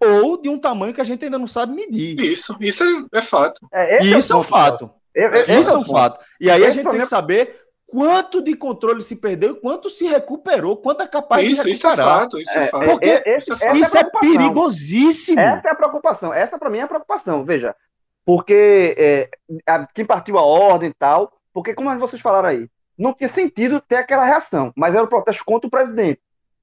ou 0.00 0.40
de 0.40 0.48
um 0.48 0.58
tamanho 0.58 0.92
que 0.94 1.00
a 1.00 1.04
gente 1.04 1.24
ainda 1.24 1.38
não 1.38 1.46
sabe 1.46 1.74
medir. 1.74 2.18
Isso, 2.20 2.56
isso 2.60 2.82
é, 3.12 3.18
é 3.18 3.22
fato. 3.22 3.60
É, 3.72 4.04
E 4.04 4.14
o 4.14 4.18
isso 4.18 4.32
é 4.32 4.36
um 4.36 4.42
fato. 4.42 4.90
Esse- 5.14 5.38
esse 5.52 5.60
Isso 5.60 5.70
é 5.70 5.76
um 5.76 5.84
fato. 5.84 6.18
E 6.40 6.50
aí 6.50 6.64
a 6.64 6.70
gente 6.70 6.90
tem 6.90 6.98
que 7.00 7.06
saber 7.06 7.61
quanto 7.92 8.40
de 8.40 8.56
controle 8.56 9.02
se 9.02 9.16
perdeu, 9.16 9.54
quanto 9.56 9.90
se 9.90 10.06
recuperou, 10.06 10.78
quanto 10.78 11.02
é 11.02 11.06
capaz 11.06 11.46
isso, 11.46 11.62
de 11.64 11.72
isso 11.72 11.86
é 11.86 11.96
fato, 11.96 12.40
isso 12.40 12.58
é, 12.58 12.64
É, 12.64 12.66
fato. 12.68 12.86
Porque 12.86 13.08
é, 13.08 13.36
esse- 13.36 13.50
isso 13.52 13.64
essa 13.64 13.76
Isso 13.76 13.96
é 13.98 14.00
preocupação. 14.02 14.32
perigosíssimo. 14.38 15.38
Essa 15.40 15.68
é 15.68 15.70
a 15.70 15.74
preocupação. 15.74 16.32
Essa 16.34 16.58
para 16.58 16.70
mim 16.70 16.78
é 16.78 16.82
a 16.82 16.88
preocupação. 16.88 17.44
Veja, 17.44 17.76
porque 18.24 18.94
é, 18.98 19.28
a- 19.66 19.86
quem 19.94 20.06
partiu 20.06 20.38
a 20.38 20.42
ordem 20.42 20.88
e 20.88 20.94
tal, 20.94 21.30
porque 21.52 21.74
como 21.74 21.94
vocês 21.98 22.22
falaram 22.22 22.48
aí, 22.48 22.68
não 22.98 23.12
tinha 23.12 23.28
sentido 23.28 23.78
ter 23.80 23.96
aquela 23.96 24.24
reação, 24.24 24.72
mas 24.74 24.94
era 24.94 25.04
um 25.04 25.08
protesto 25.08 25.44
contra 25.44 25.66
o 25.66 25.70
presidente, 25.70 26.20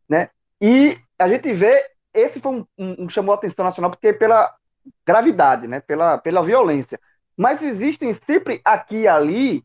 né? 0.09 0.29
E 0.59 0.97
a 1.19 1.29
gente 1.29 1.53
vê, 1.53 1.85
esse 2.13 2.39
foi 2.39 2.51
um, 2.53 2.65
um, 2.77 3.03
um 3.05 3.09
chamou 3.09 3.33
a 3.33 3.35
atenção 3.35 3.63
nacional 3.63 3.91
porque 3.91 4.11
pela 4.13 4.51
gravidade, 5.05 5.67
né? 5.67 5.79
Pela, 5.79 6.17
pela 6.17 6.41
violência. 6.43 6.99
Mas 7.37 7.61
existem 7.61 8.13
sempre 8.13 8.59
aqui 8.65 9.01
e 9.01 9.07
ali, 9.07 9.63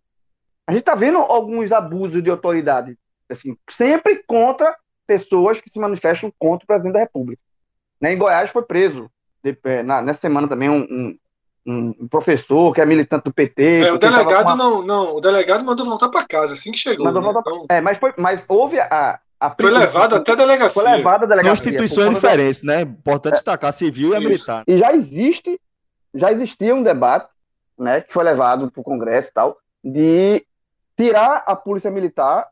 a 0.66 0.72
gente 0.72 0.80
está 0.80 0.94
vendo 0.94 1.18
alguns 1.18 1.70
abusos 1.72 2.22
de 2.22 2.30
autoridade, 2.30 2.96
assim, 3.30 3.56
sempre 3.70 4.22
contra 4.26 4.74
pessoas 5.06 5.60
que 5.60 5.70
se 5.70 5.78
manifestam 5.78 6.32
contra 6.38 6.64
o 6.64 6.66
presidente 6.66 6.94
da 6.94 7.00
República. 7.00 7.42
Né? 8.00 8.12
Em 8.14 8.18
Goiás 8.18 8.50
foi 8.50 8.62
preso 8.62 9.10
de- 9.42 9.56
eh, 9.64 9.82
na- 9.82 10.00
nessa 10.02 10.20
semana 10.20 10.48
também 10.48 10.70
um, 10.70 11.18
um- 11.66 11.94
um 12.00 12.08
professor 12.08 12.74
que 12.74 12.80
é 12.80 12.86
militante 12.86 13.24
do 13.24 13.32
PT. 13.32 13.82
É, 13.86 13.92
o 13.92 13.98
delegado 13.98 14.46
uma- 14.48 14.56
não, 14.56 14.82
não, 14.82 15.16
o 15.16 15.20
delegado 15.20 15.64
mandou 15.64 15.84
voltar 15.86 16.08
para 16.08 16.26
casa 16.26 16.54
assim 16.54 16.72
que 16.72 16.78
chegou. 16.78 17.04
Mandou 17.04 17.20
né? 17.22 17.32
voltar 17.32 17.40
Então, 17.50 17.66
É, 17.70 17.80
mas, 17.80 17.98
foi, 17.98 18.12
mas 18.18 18.42
houve 18.48 18.78
a. 18.80 19.18
a 19.40 19.50
foi 19.58 19.70
levado 19.70 20.14
até 20.16 20.32
a 20.32 20.34
delegacia. 20.34 20.82
Foi 20.82 20.90
levado 20.90 21.24
a 21.24 21.26
São 21.26 21.28
delegacia. 21.36 21.52
instituições 21.52 22.06
por 22.08 22.14
conta 22.14 22.20
da- 22.20 22.28
diferentes, 22.32 22.62
né? 22.62 22.80
Importante 22.82 23.34
destacar, 23.34 23.72
civil 23.72 24.10
e 24.10 24.14
a 24.14 24.18
Isso. 24.18 24.28
militar. 24.28 24.64
E 24.66 24.76
já 24.78 24.92
existe, 24.94 25.60
já 26.14 26.32
existia 26.32 26.74
um 26.74 26.82
debate, 26.82 27.28
né, 27.78 28.00
que 28.02 28.12
foi 28.12 28.24
levado 28.24 28.70
para 28.70 28.80
o 28.80 28.84
Congresso 28.84 29.28
e 29.28 29.32
tal, 29.32 29.58
de 29.82 30.46
tirar 30.96 31.42
a 31.46 31.56
polícia 31.56 31.90
militar 31.90 32.48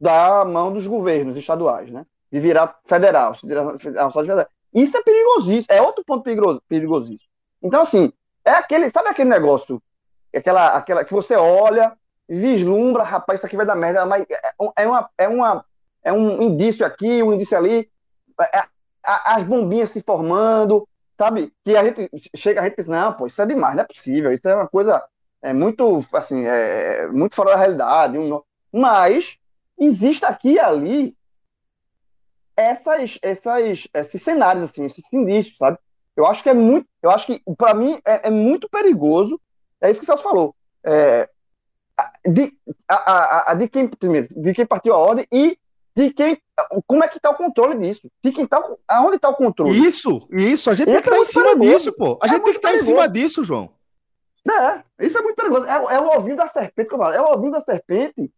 da 0.00 0.44
mão 0.44 0.72
dos 0.72 0.86
governos 0.86 1.36
estaduais, 1.36 1.90
né? 1.90 2.04
De 2.30 2.40
virar 2.40 2.78
federal, 2.86 3.36
virar 3.42 3.78
federal. 3.78 4.12
Isso 4.74 4.96
é 4.96 5.02
perigosíssimo, 5.02 5.66
é 5.70 5.80
outro 5.82 6.02
ponto 6.04 6.22
perigoso, 6.24 6.62
perigosíssimo. 6.68 7.28
Então, 7.62 7.82
assim, 7.82 8.12
é 8.44 8.50
aquele, 8.52 8.90
sabe 8.90 9.08
aquele 9.08 9.30
negócio, 9.30 9.80
aquela, 10.34 10.68
aquela 10.76 11.04
que 11.04 11.12
você 11.12 11.36
olha, 11.36 11.92
vislumbra, 12.28 13.02
rapaz, 13.02 13.38
isso 13.40 13.46
aqui 13.46 13.56
vai 13.56 13.66
dar 13.66 13.76
merda, 13.76 14.04
mas 14.06 14.24
é, 14.28 14.82
é 14.82 14.86
uma, 14.88 15.10
é 15.18 15.28
uma, 15.28 15.64
é 16.02 16.12
um 16.12 16.42
indício 16.42 16.84
aqui, 16.84 17.22
um 17.22 17.32
indício 17.34 17.56
ali, 17.56 17.88
é- 18.40 18.64
a- 19.04 19.36
as 19.36 19.44
bombinhas 19.44 19.90
se 19.90 20.00
formando, 20.02 20.88
sabe? 21.18 21.52
Que 21.64 21.76
a 21.76 21.84
gente 21.84 22.08
chega, 22.34 22.60
a 22.60 22.64
gente 22.64 22.76
pensa, 22.76 22.90
não, 22.90 23.12
pô, 23.12 23.26
isso 23.26 23.40
é 23.42 23.46
demais, 23.46 23.76
não 23.76 23.82
é 23.82 23.86
possível, 23.86 24.32
isso 24.32 24.48
é 24.48 24.54
uma 24.54 24.68
coisa 24.68 25.04
é 25.42 25.52
muito, 25.52 25.98
assim, 26.14 26.44
é, 26.46 27.08
muito 27.08 27.34
fora 27.34 27.50
da 27.50 27.56
realidade. 27.56 28.16
um 28.18 28.40
mas 28.72 29.36
existe 29.78 30.24
aqui 30.24 30.52
e 30.52 30.60
ali 30.60 31.16
essas, 32.56 33.18
essas, 33.22 33.88
esses 33.94 34.22
cenários, 34.22 34.64
assim, 34.70 34.84
esses 34.84 35.04
sinistros, 35.08 35.56
sabe? 35.58 35.78
Eu 36.16 36.26
acho 36.26 36.42
que 36.42 36.48
é 36.50 36.54
muito, 36.54 36.86
eu 37.02 37.10
acho 37.10 37.26
que, 37.26 37.42
para 37.56 37.74
mim, 37.74 37.98
é, 38.06 38.28
é 38.28 38.30
muito 38.30 38.68
perigoso, 38.68 39.40
é 39.80 39.90
isso 39.90 40.00
que 40.00 40.04
o 40.04 40.06
Celso 40.06 40.22
falou, 40.22 40.54
é, 40.84 41.28
de, 42.26 42.52
a, 42.86 42.94
a, 42.94 43.52
a- 43.52 43.54
de 43.54 43.68
quem, 43.68 43.88
primeiro, 43.88 44.28
de 44.28 44.52
quem 44.54 44.66
partiu 44.66 44.92
a 44.94 44.98
ordem 44.98 45.26
e 45.32 45.56
de 45.96 46.10
quem, 46.12 46.38
como 46.86 47.02
é 47.04 47.08
que 47.08 47.16
está 47.16 47.30
o 47.30 47.34
controle 47.36 47.78
disso? 47.78 48.08
De 48.22 48.30
quem 48.32 48.46
tá, 48.46 48.62
aonde 48.88 49.16
está 49.16 49.28
o 49.28 49.34
controle? 49.36 49.86
Isso, 49.86 50.26
isso. 50.30 50.70
A 50.70 50.74
gente 50.74 50.86
tem 50.86 50.94
que 50.94 51.00
estar 51.00 51.12
é 51.12 51.14
em 51.16 51.18
muito 51.18 51.32
cima 51.32 51.44
perigoso. 51.44 51.70
disso, 51.72 51.92
pô. 51.92 52.18
A 52.22 52.26
É 52.26 52.28
gente 52.30 52.42
tem 52.44 52.52
que 52.52 52.58
estar 52.58 52.68
em 52.70 52.72
perigoso. 52.72 52.86
cima 52.92 53.08
disso, 53.08 53.44
João. 53.44 53.70
É, 54.50 54.82
isso 55.06 55.18
é 55.18 55.22
muito 55.22 55.36
perigoso. 55.36 55.66
É, 55.66 55.94
é 55.94 56.00
o 56.00 56.16
ovinho 56.16 56.36
da 56.36 56.48
serpente 56.48 56.88
que 56.88 56.94
eu 56.94 56.98
falo. 56.98 57.14
É 57.14 57.20
o 57.20 57.32
ovinho 57.32 57.52
da 57.52 57.60
serpente 57.60 58.30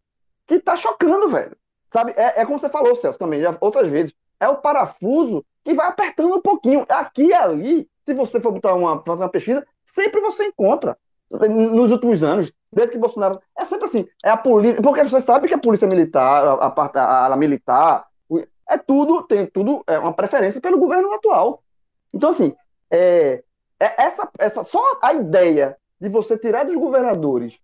que 0.45 0.59
tá 0.59 0.75
chocando, 0.75 1.29
velho. 1.29 1.55
Sabe? 1.91 2.13
É, 2.15 2.41
é 2.41 2.45
como 2.45 2.59
você 2.59 2.69
falou, 2.69 2.95
Celso, 2.95 3.17
também, 3.17 3.41
já 3.41 3.55
outras 3.59 3.89
vezes. 3.89 4.13
É 4.39 4.47
o 4.47 4.57
parafuso 4.57 5.45
que 5.63 5.73
vai 5.73 5.87
apertando 5.87 6.35
um 6.35 6.41
pouquinho. 6.41 6.85
Aqui 6.89 7.27
e 7.27 7.33
ali, 7.33 7.89
se 8.05 8.13
você 8.13 8.39
for 8.39 8.51
botar 8.51 8.75
uma, 8.75 9.01
fazer 9.03 9.23
uma 9.23 9.29
pesquisa, 9.29 9.65
sempre 9.85 10.21
você 10.21 10.45
encontra. 10.45 10.97
Nos 11.31 11.91
últimos 11.91 12.21
anos, 12.21 12.53
desde 12.71 12.93
que 12.93 12.99
Bolsonaro. 12.99 13.41
É 13.57 13.65
sempre 13.65 13.85
assim. 13.85 14.07
É 14.23 14.29
a 14.29 14.37
polícia. 14.37 14.81
Porque 14.81 15.03
você 15.03 15.21
sabe 15.21 15.47
que 15.47 15.53
a 15.53 15.59
polícia 15.59 15.87
militar, 15.87 16.59
a, 16.61 16.69
parte 16.69 16.97
a, 16.99 17.35
militar, 17.35 18.05
é 18.69 18.77
tudo, 18.77 19.23
tem 19.23 19.45
tudo, 19.45 19.83
é 19.87 19.97
uma 19.97 20.13
preferência 20.13 20.59
pelo 20.59 20.77
governo 20.77 21.13
atual. 21.13 21.63
Então, 22.13 22.29
assim, 22.29 22.55
é, 22.91 23.43
é 23.79 24.03
essa, 24.03 24.29
essa, 24.39 24.63
só 24.65 24.81
a 25.01 25.13
ideia 25.13 25.77
de 25.99 26.09
você 26.09 26.37
tirar 26.37 26.65
dos 26.65 26.75
governadores 26.75 27.59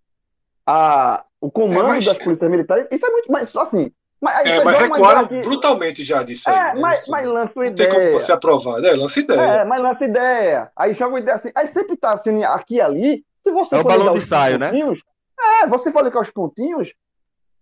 a, 0.66 1.24
o 1.40 1.50
comando 1.50 1.80
É, 1.80 1.88
mas- 1.88 2.04
das 2.06 2.18
polícias 2.18 2.50
militares, 2.50 2.86
isso 2.90 3.06
é 3.06 3.10
muito 3.10 3.30
mais 3.32 3.48
só 3.48 3.62
assim. 3.62 3.90
Mas, 4.20 4.36
aí 4.36 4.48
É, 4.52 4.64
mas 4.64 4.78
recuaram 4.78 5.22
ideia 5.24 5.40
aqui- 5.40 5.48
brutalmente 5.48 6.04
já 6.04 6.22
disso 6.22 6.48
aí. 6.48 6.56
É, 6.56 6.74
né? 6.74 6.80
mas, 6.80 7.08
mas 7.08 7.26
lança 7.26 7.52
uma 7.56 7.64
não 7.64 7.74
tem 7.74 7.88
como 7.88 8.00
ideia. 8.02 8.20
ser 8.20 8.32
aprovado. 8.32 8.86
É, 8.86 8.92
lança 8.94 9.18
ideia. 9.18 9.40
É, 9.40 9.64
mas 9.64 9.82
lança 9.82 10.04
ideia. 10.04 10.70
Aí 10.76 10.92
joga 10.94 11.10
uma 11.14 11.18
ideia 11.18 11.34
assim. 11.34 11.50
Aí 11.56 11.66
sempre 11.66 11.96
tá 11.96 12.12
assim, 12.12 12.44
aqui 12.44 12.76
e 12.76 12.80
ali. 12.80 13.24
Se 13.42 13.50
você 13.50 13.74
É 13.74 13.80
o 13.80 13.84
balão 13.84 14.12
de 14.12 14.18
ensaio, 14.20 14.58
né? 14.60 14.66
pontinhos, 14.68 15.02
É, 15.62 15.66
você 15.66 15.90
for 15.90 16.04
ligar 16.04 16.22
os 16.22 16.30
pontinhos. 16.30 16.94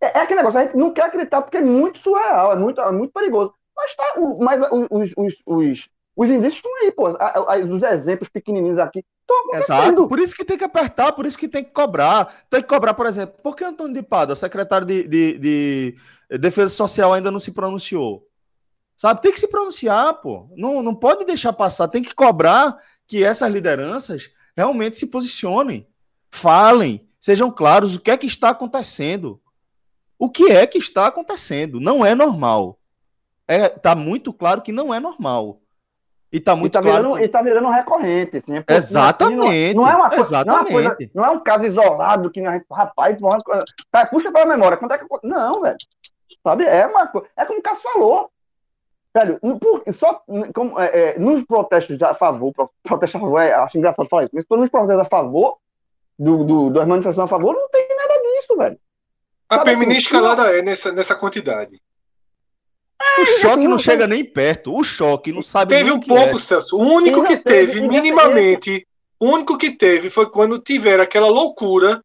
É, 0.03 0.19
é 0.19 0.23
aquele 0.23 0.41
negócio, 0.41 0.61
a 0.61 0.65
gente 0.65 0.77
não 0.77 0.93
quer 0.93 1.05
acreditar 1.07 1.41
porque 1.41 1.57
é 1.57 1.63
muito 1.63 1.99
surreal, 1.99 2.53
é 2.53 2.57
muito, 2.57 2.79
é 2.79 2.93
muito 2.93 3.11
perigoso. 3.13 3.55
Mas, 3.75 3.97
tá, 3.97 4.15
o- 4.19 4.37
mas 4.45 4.61
os, 4.91 5.11
os, 5.17 5.35
os, 5.47 5.89
os 6.23 6.29
indícios 6.31 6.57
estão 6.57 6.77
aí, 6.79 6.93
pô. 6.93 7.07
A- 7.07 7.55
a- 7.55 7.59
Os 7.59 7.83
exemplos 7.83 8.29
pequenininhos 8.29 8.79
aqui 8.79 9.05
estão 9.21 9.37
Exato. 9.55 9.73
acontecendo. 9.73 10.09
Por 10.09 10.19
isso 10.19 10.35
que 10.35 10.45
tem 10.45 10.59
que 10.59 10.65
apertar, 10.65 11.13
por 11.13 11.25
isso 11.27 11.39
que 11.39 11.49
tem 11.49 11.65
que 11.65 11.71
cobrar. 11.71 12.45
Tem 12.51 12.61
que 12.61 12.69
cobrar, 12.69 12.95
por 12.95 13.07
exemplo, 13.07 13.37
por 13.43 13.57
que 13.57 13.65
Antônio 13.65 13.95
de 13.95 14.03
Pada, 14.03 14.35
secretário 14.35 14.87
de, 14.87 15.07
de, 15.09 15.39
de 15.39 16.39
Defesa 16.39 16.75
Social, 16.75 17.13
ainda 17.13 17.31
não 17.31 17.39
se 17.39 17.51
pronunciou? 17.53 18.27
Sabe, 18.97 19.23
tem 19.23 19.33
que 19.33 19.41
se 19.41 19.49
pronunciar, 19.49 20.15
pô. 20.21 20.47
Não, 20.57 20.83
não 20.83 20.95
pode 20.95 21.25
deixar 21.25 21.53
passar. 21.55 21.89
Tem 21.89 22.03
que 22.03 22.15
cobrar 22.15 22.79
que 23.07 23.25
essas 23.25 23.51
lideranças 23.51 24.29
realmente 24.55 24.99
se 24.99 25.07
posicionem, 25.07 25.87
falem, 26.31 27.09
sejam 27.19 27.51
claros 27.51 27.95
o 27.95 28.01
que 28.01 28.11
é 28.11 28.17
que 28.17 28.27
está 28.27 28.51
acontecendo. 28.51 29.41
O 30.19 30.29
que 30.29 30.53
é 30.53 30.67
que 30.67 30.77
está 30.77 31.07
acontecendo? 31.07 31.81
Não 31.81 32.05
é 32.05 32.15
normal. 32.15 32.79
É, 33.49 33.71
tá 33.71 33.95
muito 33.95 34.33
claro 34.35 34.61
que 34.61 34.71
não 34.71 34.93
é 34.93 35.01
normal. 35.01 35.61
E 36.33 36.39
tá 36.39 36.53
E 36.53 36.57
muito 36.57 36.73
tá, 36.73 36.81
claro 36.81 36.97
virando, 36.99 37.17
que- 37.19 37.25
e 37.25 37.29
tá 37.29 37.43
virando 37.43 37.69
recorrente. 37.71 38.37
Assim, 38.37 38.57
é 38.59 38.65
Exatamente, 38.77 39.75
Não, 39.75 39.83
não 39.83 39.91
é 39.91 39.97
uma 39.97 40.11
coisa, 40.11 40.45
não 40.45 40.55
é 40.55 40.57
uma 40.61 40.65
coisa- 40.65 40.81
exatamente. 40.89 41.11
não 41.15 41.25
é 41.25 41.31
um 41.31 41.41
caso 41.41 41.65
isolado 41.67 42.31
que 42.31 42.41
a 42.47 42.53
gente, 42.53 42.67
rapaz, 42.71 43.19
tá, 43.91 44.07
puxa 44.07 44.31
pela 44.33 44.47
memória. 44.47 44.77
Quando 44.77 44.93
é 44.93 44.99
que, 44.99 45.07
não, 45.25 45.61
velho. 45.63 45.77
Sabe? 46.47 46.65
É 46.65 46.87
uma 46.87 47.07
coisa. 47.09 47.27
É 47.37 47.45
como 47.45 47.59
o 47.59 47.63
Cássio 47.63 47.91
falou. 47.93 48.31
Velho, 49.13 49.41
por- 49.59 49.83
só 49.93 50.23
como, 50.55 50.79
é, 50.79 50.87
é, 51.15 51.19
nos 51.19 51.45
protestos 51.45 52.01
a 52.01 52.15
favor, 52.15 52.53
pro- 52.53 52.71
protesto 52.85 53.17
a 53.17 53.21
favor, 53.21 53.41
é, 53.41 53.53
acho 53.53 53.77
engraçado 53.77 54.09
falar 54.09 54.23
isso, 54.23 54.31
mas 54.33 54.45
nos 54.49 54.69
protestos 54.69 55.05
a 55.05 55.09
favor 55.09 55.57
do, 56.17 56.45
do, 56.45 56.71
das 56.71 56.87
manifestações 56.87 57.25
a 57.25 57.29
favor, 57.29 57.55
não 57.55 57.69
tem 57.71 57.89
nada 57.89 58.15
disso, 58.23 58.57
velho. 58.57 58.79
A 59.49 59.57
Sabe 59.57 59.73
assim, 59.73 59.91
escalada 59.91 60.43
é 60.57 60.63
nessa, 60.63 60.93
nessa 60.93 61.17
quantidade. 61.17 61.81
O 63.19 63.25
choque 63.41 63.63
não 63.65 63.71
não 63.73 63.79
chega 63.79 64.07
nem 64.07 64.25
perto. 64.25 64.75
O 64.77 64.85
choque 64.85 65.33
não 65.33 65.43
sabe 65.43 65.75
Teve 65.75 65.85
nem 65.91 65.93
um 65.95 66.01
que 66.01 66.09
pouco, 66.09 66.37
é. 66.37 66.41
Celso. 66.41 66.77
O 66.77 66.81
único 66.83 67.19
não 67.19 67.25
que 67.25 67.37
teve, 67.39 67.81
não 67.81 67.89
minimamente, 67.89 68.87
o 69.19 69.27
único 69.29 69.57
que 69.57 69.71
teve 69.71 70.11
foi 70.11 70.27
quando 70.31 70.59
tiveram 70.59 71.03
aquela 71.03 71.29
loucura 71.29 72.03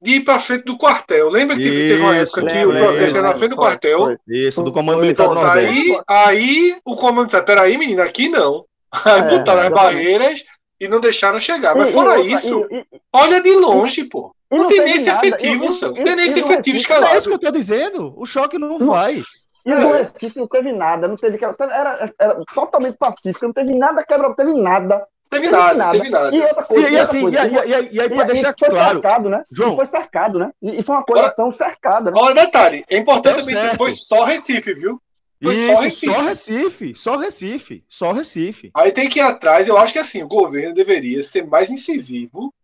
de 0.00 0.16
ir 0.16 0.20
pra 0.24 0.38
frente 0.38 0.64
do 0.64 0.76
quartel. 0.78 1.28
Lembra 1.28 1.56
que 1.56 1.62
teve, 1.62 1.88
teve 1.88 2.02
uma 2.02 2.16
época 2.16 2.46
que 2.46 2.64
o 2.64 2.70
protesto 2.70 3.18
era 3.18 3.28
na 3.28 3.34
frente 3.34 3.50
do 3.50 3.56
quartel? 3.56 4.04
foi. 4.06 4.16
Isso, 4.28 4.62
do 4.62 4.72
Comando 4.72 5.00
Militar 5.00 5.28
do. 5.28 5.38
Aí, 5.38 5.98
aí 6.08 6.76
o 6.84 6.94
comando 6.96 7.26
disse: 7.26 7.42
peraí, 7.42 7.76
menino, 7.76 8.02
aqui 8.02 8.28
não. 8.28 8.64
Aí 9.04 9.20
É, 9.20 9.22
botaram 9.38 9.62
as 9.62 9.70
barreiras 9.70 10.44
e 10.80 10.88
não 10.88 11.00
deixaram 11.00 11.38
chegar. 11.40 11.74
Mas 11.76 11.90
fora 11.90 12.20
isso, 12.20 12.66
olha 13.12 13.40
de 13.42 13.50
longe, 13.54 14.04
pô. 14.04 14.34
Não 14.50 14.66
tem 14.68 14.80
nem 14.84 14.94
esse 14.96 15.10
efetivo, 15.10 15.72
Celso. 15.72 16.00
e- 16.00 16.04
Tem 16.04 16.14
nem 16.16 16.28
esse 16.28 16.38
efetivo 16.40 16.54
Recife- 16.56 16.70
É 16.72 16.76
escalado. 16.76 17.18
isso 17.18 17.28
que 17.28 17.34
eu 17.34 17.38
tô 17.38 17.50
dizendo. 17.50 18.14
O 18.16 18.24
choque 18.24 18.58
não, 18.58 18.78
Não. 18.78 18.86
vai. 18.86 19.20
E 19.66 19.72
É. 19.72 19.74
no 19.80 19.92
Recife 19.92 20.38
não 20.38 20.46
teve 20.46 20.72
nada, 20.72 21.08
não 21.08 21.16
teve 21.16 21.38
quebra, 21.38 21.56
era, 21.74 22.14
era 22.20 22.40
totalmente 22.54 22.96
pacífico, 22.96 23.46
não 23.46 23.52
teve 23.52 23.74
nada 23.76 24.04
quebra, 24.04 24.28
não 24.28 24.34
teve 24.36 24.54
nada. 24.54 25.04
Teve 25.28 25.48
não 25.48 25.58
nada, 25.74 25.90
teve 25.90 26.08
nada. 26.08 26.36
E 26.36 26.40
outra 26.40 26.62
E, 26.62 26.66
coisa, 26.66 26.80
e 26.80 26.84
outra 26.84 27.02
assim, 27.02 27.20
coisa, 27.22 27.36
e, 27.36 27.40
aí- 27.40 27.52
e 27.52 27.94
e 27.96 28.00
aí, 28.00 28.06
e- 28.06 28.10
pra 28.10 28.22
e 28.22 28.26
deixar 28.28 28.54
foi 28.56 28.68
claro, 28.70 29.00
cercado, 29.00 29.28
né? 29.28 29.42
João. 29.52 29.72
E 29.72 29.76
foi 29.76 29.86
cercado, 29.86 30.38
né? 30.38 30.46
E, 30.62 30.78
e 30.78 30.82
foi 30.84 30.94
uma 30.94 31.04
coleção 31.04 31.50
cercada, 31.50 32.12
né? 32.12 32.16
Olha, 32.20 32.34
detalhe, 32.34 32.84
é 32.88 32.96
importante 32.96 33.40
também, 33.40 33.54
certo. 33.56 33.76
foi 33.76 33.96
só 33.96 34.22
Recife, 34.22 34.72
viu? 34.74 35.02
Foi 35.42 35.66
só 35.66 35.84
isso, 35.84 36.06
só 36.06 36.20
Recife. 36.20 36.54
Recife, 36.54 36.94
só 36.96 37.16
Recife, 37.16 37.84
só 37.88 38.12
Recife. 38.12 38.70
Aí 38.72 38.92
tem 38.92 39.08
que 39.08 39.18
ir 39.18 39.22
atrás, 39.22 39.66
eu 39.66 39.76
acho 39.76 39.92
que 39.94 39.98
assim, 39.98 40.22
o 40.22 40.28
governo 40.28 40.74
deveria 40.74 41.22
ser 41.24 41.44
mais 41.44 41.70
incisivo, 41.70 42.54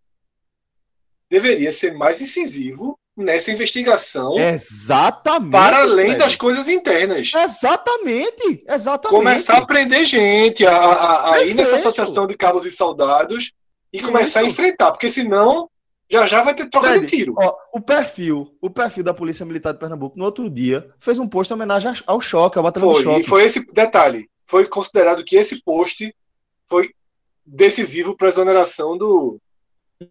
deveria 1.29 1.73
ser 1.73 1.93
mais 1.95 2.20
incisivo 2.20 2.97
nessa 3.16 3.51
investigação, 3.51 4.39
Exatamente. 4.39 5.51
para 5.51 5.80
além 5.82 6.06
Fred. 6.06 6.18
das 6.18 6.36
coisas 6.36 6.68
internas. 6.68 7.32
Exatamente, 7.34 8.64
exatamente. 8.68 9.18
Começar 9.18 9.59
a 9.59 9.66
prender 9.66 10.05
gente, 10.05 10.66
a, 10.66 10.74
a- 10.76 11.34
a 11.34 11.44
ir 11.44 11.55
nessa 11.55 11.76
associação 11.76 12.26
de 12.26 12.36
cabos 12.36 12.66
e 12.66 12.70
soldados 12.70 13.52
e 13.93 14.01
começar 14.01 14.40
a 14.40 14.43
Isso. 14.44 14.52
enfrentar, 14.52 14.93
porque 14.93 15.09
senão 15.09 15.68
Já 16.10 16.26
já 16.26 16.43
vai 16.43 16.55
ter 16.55 16.68
troca 16.68 16.89
Fred, 16.89 17.06
de 17.06 17.16
tiro. 17.16 17.34
Ó, 17.39 17.55
o 17.72 17.80
perfil, 17.80 18.55
o 18.60 18.68
perfil 18.70 19.05
da 19.05 19.14
Polícia 19.14 19.44
Militar 19.47 19.72
de 19.72 19.78
Pernambuco 19.78 20.18
no 20.18 20.24
outro 20.24 20.48
dia 20.51 20.90
fez 21.01 21.18
um 21.18 21.26
post 21.28 21.51
em 21.51 21.55
homenagem 21.55 21.93
ao 22.06 22.20
choque, 22.20 22.59
ao 22.59 22.64
batalhão 22.64 22.90
Foi, 22.93 23.02
do 23.02 23.10
choque. 23.10 23.20
e 23.20 23.28
foi 23.28 23.44
esse 23.44 23.60
detalhe. 23.72 24.28
Foi 24.47 24.66
considerado 24.66 25.24
que 25.24 25.36
esse 25.36 25.62
post 25.62 26.14
foi 26.68 26.90
decisivo 27.47 28.16
para 28.16 28.28
a 28.28 28.30
exoneração 28.30 28.97
do. 28.97 29.39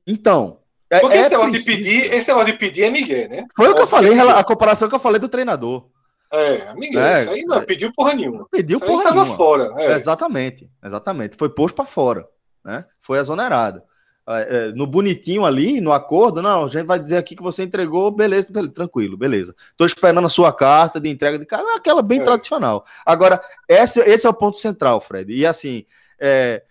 Então, 0.08 0.58
Porque 1.00 1.18
é 1.18 1.22
esse, 1.22 1.30
negócio 1.30 1.52
preciso- 1.52 1.78
de 1.78 1.84
pedir, 1.84 2.14
esse 2.14 2.28
negócio 2.28 2.52
de 2.52 2.58
pedir 2.58 2.84
é 2.84 2.90
Miguel, 2.90 3.30
né? 3.30 3.46
Foi 3.56 3.70
o 3.70 3.76
que 3.76 3.82
eu 3.82 3.88
falei, 3.88 4.12
é 4.12 4.16
Miguel. 4.16 4.30
a 4.38 4.44
comparação 4.44 4.90
que 4.90 4.96
eu 4.96 5.00
falei 5.00 5.20
do 5.20 5.30
treinador. 5.30 5.88
É, 6.34 6.74
Miguel, 6.76 7.02
É. 7.02 7.22
isso 7.22 7.30
aí 7.32 7.42
não 7.44 7.62
pediu 7.64 7.92
porra 7.94 8.14
nenhuma. 8.14 8.48
Pediu 8.52 8.78
isso 8.78 8.84
aí 8.86 8.90
porra 8.92 9.04
tava 9.04 9.16
nenhuma. 9.22 9.36
fora. 9.38 9.72
é. 9.78 9.94
Exatamente, 9.96 10.70
exatamente. 10.84 11.36
Foi 11.38 11.50
posto 11.50 11.76
para 11.76 11.86
fora, 11.86 12.28
né? 12.64 12.86
Foi 13.02 13.18
exonerado. 13.20 13.82
É, 14.30 14.68
é, 14.70 14.72
no 14.74 14.86
bonitinho 14.86 15.44
ali, 15.44 15.82
no 15.82 15.92
acordo, 15.92 16.42
não, 16.44 16.66
a 16.66 16.68
gente 16.68 16.86
vai 16.86 17.00
dizer 17.00 17.18
aqui 17.18 17.36
que 17.36 17.42
você 17.42 17.64
entregou, 17.64 18.12
beleza, 18.12 18.48
beleza, 18.52 18.72
tranquilo, 18.74 19.18
beleza. 19.18 19.54
Tô 19.76 19.86
esperando 19.86 20.26
a 20.26 20.30
sua 20.30 20.54
carta 20.54 21.00
de 21.02 21.10
entrega 21.10 21.40
de 21.40 21.46
carga, 21.46 21.76
aquela 21.76 22.02
bem 22.04 22.22
É. 22.22 22.24
tradicional. 22.24 22.86
Agora, 23.06 23.42
esse, 23.68 24.00
esse 24.02 24.26
é 24.28 24.30
o 24.30 24.34
ponto 24.34 24.58
central, 24.58 25.02
Fred. 25.02 25.34
E 25.34 25.46
assim, 25.46 25.86
é, 26.20 26.64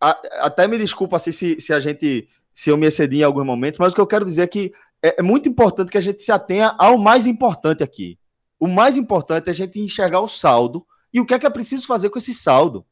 a- 0.00 0.18
até 0.40 0.66
me 0.66 0.78
desculpa 0.78 1.16
assim, 1.16 1.30
se, 1.32 1.60
se 1.60 1.72
a 1.72 1.78
gente, 1.78 2.28
se 2.56 2.70
eu 2.70 2.76
me 2.78 2.86
excedi 2.86 3.18
em 3.18 3.22
alguns 3.22 3.44
momentos, 3.44 3.78
mas 3.78 3.92
o 3.92 3.94
que 3.94 4.00
eu 4.00 4.06
quero 4.06 4.24
dizer 4.24 4.42
é 4.42 4.46
que 4.46 4.72
é, 5.02 5.20
é 5.20 5.22
muito 5.22 5.46
importante 5.46 5.92
que 5.92 5.98
a 5.98 6.00
gente 6.00 6.22
se 6.22 6.32
atenha 6.32 6.74
ao 6.78 6.96
mais 6.96 7.26
importante 7.26 7.82
aqui. 7.82 8.18
O 8.58 8.66
mais 8.66 8.96
importante 8.96 9.48
é 9.48 9.50
a 9.50 9.54
gente 9.54 9.78
enxergar 9.78 10.20
o 10.20 10.28
saldo 10.28 10.86
e 11.12 11.20
o 11.20 11.26
que 11.26 11.34
é 11.34 11.38
que 11.38 11.46
é 11.46 11.50
preciso 11.50 11.86
fazer 11.86 12.08
com 12.08 12.18
esse 12.18 12.32
saldo. 12.32 12.86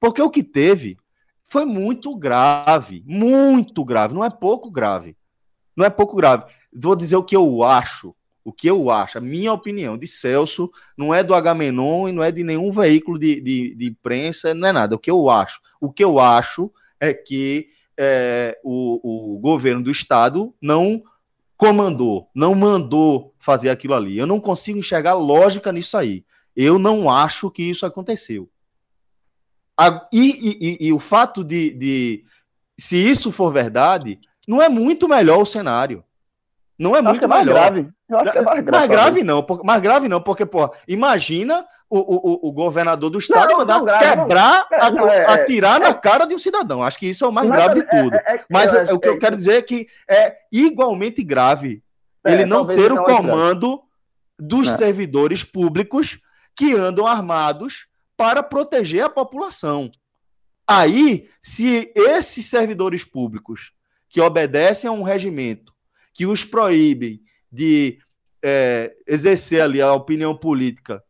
Porque 0.00 0.20
o 0.20 0.28
que 0.28 0.42
teve 0.42 0.98
foi 1.44 1.64
muito 1.64 2.14
grave, 2.16 3.04
muito 3.06 3.84
grave, 3.84 4.14
não 4.14 4.24
é 4.24 4.30
pouco 4.30 4.68
grave. 4.68 5.16
Não 5.76 5.84
é 5.84 5.90
pouco 5.90 6.16
grave. 6.16 6.52
Vou 6.74 6.96
dizer 6.96 7.14
o 7.14 7.22
que 7.22 7.36
eu 7.36 7.62
acho, 7.62 8.12
o 8.44 8.52
que 8.52 8.68
eu 8.68 8.90
acho, 8.90 9.16
a 9.16 9.20
minha 9.20 9.52
opinião 9.52 9.96
de 9.96 10.08
Celso, 10.08 10.72
não 10.96 11.14
é 11.14 11.22
do 11.22 11.36
Agamenon 11.36 12.08
e 12.08 12.12
não 12.12 12.24
é 12.24 12.32
de 12.32 12.42
nenhum 12.42 12.72
veículo 12.72 13.16
de, 13.16 13.40
de, 13.40 13.76
de 13.76 13.86
imprensa, 13.86 14.52
não 14.54 14.68
é 14.68 14.72
nada. 14.72 14.96
O 14.96 14.98
que 14.98 15.10
eu 15.10 15.30
acho? 15.30 15.60
O 15.80 15.92
que 15.92 16.02
eu 16.02 16.18
acho 16.18 16.68
é 16.98 17.14
que 17.14 17.77
é, 17.98 18.58
o, 18.62 19.34
o 19.34 19.38
governo 19.38 19.82
do 19.82 19.90
estado 19.90 20.54
não 20.62 21.02
comandou, 21.56 22.30
não 22.34 22.54
mandou 22.54 23.34
fazer 23.38 23.68
aquilo 23.70 23.94
ali. 23.94 24.16
Eu 24.16 24.26
não 24.26 24.38
consigo 24.40 24.78
enxergar 24.78 25.14
lógica 25.14 25.72
nisso 25.72 25.96
aí. 25.96 26.24
Eu 26.54 26.78
não 26.78 27.10
acho 27.10 27.50
que 27.50 27.62
isso 27.62 27.84
aconteceu. 27.84 28.48
A- 29.76 30.08
e, 30.12 30.30
e- 30.30 30.58
e- 30.60 30.86
e 30.88 30.92
o 30.92 30.98
fato 30.98 31.42
de, 31.44 31.70
de, 31.70 32.24
se 32.78 32.96
isso 32.96 33.30
for 33.30 33.52
verdade, 33.52 34.18
não 34.46 34.60
é 34.62 34.68
muito 34.68 35.08
melhor 35.08 35.40
o 35.42 35.46
cenário. 35.46 36.02
Não 36.78 36.94
é 36.94 37.00
Eu 37.00 37.02
acho 37.02 37.04
muito 37.08 37.18
que 37.18 37.24
é 37.24 37.28
mais 37.28 37.46
grave. 37.46 37.88
Eu 38.08 38.18
acho 38.18 38.32
que 38.32 38.38
é 38.38 38.42
mais 38.42 38.64
grave. 38.64 38.70
Mais 38.70 38.88
grave 38.88 39.24
não, 39.24 39.42
por- 39.42 39.64
mais 39.64 39.82
grave 39.82 40.08
não, 40.08 40.20
porque, 40.20 40.46
pô, 40.46 40.72
imagina 40.86 41.66
o, 41.90 41.98
o, 41.98 42.16
o- 42.46 42.48
o 42.48 42.52
governador 42.52 43.08
do 43.10 43.18
estado 43.18 43.50
Não, 43.50 43.58
mandar 43.58 43.78
não, 43.78 43.84
grave, 43.84 44.04
não. 44.06 44.22
quebrar, 44.24 44.66
É, 44.70 44.90
não, 44.90 45.08
é- 45.08 45.26
atirar 45.26 45.80
na 45.80 45.94
cara 45.94 46.24
de 46.26 46.34
um 46.34 46.38
cidadão. 46.38 46.82
Acho 46.82 46.98
que 46.98 47.06
isso 47.08 47.24
é 47.24 47.28
o 47.28 47.32
mais 47.32 47.48
grave 47.48 47.74
de 47.74 47.80
é- 47.80 48.02
tudo. 48.02 48.14
é- 48.14 48.24
é- 48.36 48.44
Mas 48.50 48.74
é- 48.74 48.90
é- 48.90 48.92
o 48.92 48.98
que 48.98 49.08
eu 49.08 49.14
é- 49.14 49.18
quero 49.18 49.36
dizer 49.36 49.54
é 49.54 49.62
que 49.62 49.86
é 50.08 50.36
igualmente 50.52 51.22
grave 51.22 51.82
É, 52.24 52.32
ele 52.32 52.44
não 52.44 52.66
ter 52.66 52.92
o 52.92 53.00
é 53.00 53.04
grave. 53.04 53.04
comando 53.04 53.80
dos 54.38 54.68
É. 54.68 54.76
servidores 54.76 55.42
públicos 55.42 56.18
que 56.54 56.74
andam 56.74 57.06
armados 57.06 57.86
para 58.16 58.42
proteger 58.42 59.04
a 59.04 59.08
população. 59.08 59.90
Aí, 60.66 61.28
se 61.40 61.90
esses 61.94 62.46
servidores 62.46 63.02
públicos 63.04 63.72
que 64.10 64.20
obedecem 64.20 64.88
a 64.88 64.92
um 64.92 65.02
regimento 65.02 65.72
que 66.12 66.26
os 66.26 66.44
proíbem 66.44 67.20
de 67.50 67.98
é, 68.40 68.94
exercer 69.06 69.60
ali 69.60 69.80
a 69.82 69.92
opinião 69.92 70.32
política, 70.36 71.02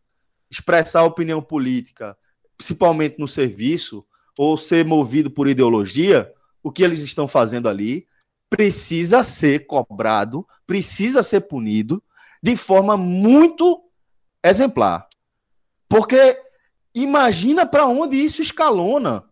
expressar 0.51 1.05
opinião 1.05 1.43
política, 1.43 2.17
principalmente 2.57 3.19
no 3.19 3.29
serviço, 3.29 4.05
ou 4.37 4.57
ser 4.57 4.85
movido 4.85 5.31
por 5.31 5.49
ideologia, 5.49 6.33
o 6.63 6.71
que 6.71 6.83
eles 6.83 7.01
estão 7.01 7.27
fazendo 7.27 7.69
ali 7.69 8.07
precisa 8.49 9.23
ser 9.25 9.67
cobrado, 9.67 10.47
precisa 10.67 11.23
ser 11.23 11.43
punido 11.43 12.03
de 12.43 12.57
forma 12.57 12.97
muito 12.97 13.83
exemplar. 14.43 15.09
Porque 15.89 16.41
imagina 16.95 17.67
para 17.67 17.87
onde 17.87 18.17
isso 18.17 18.41
escalona. 18.41 19.25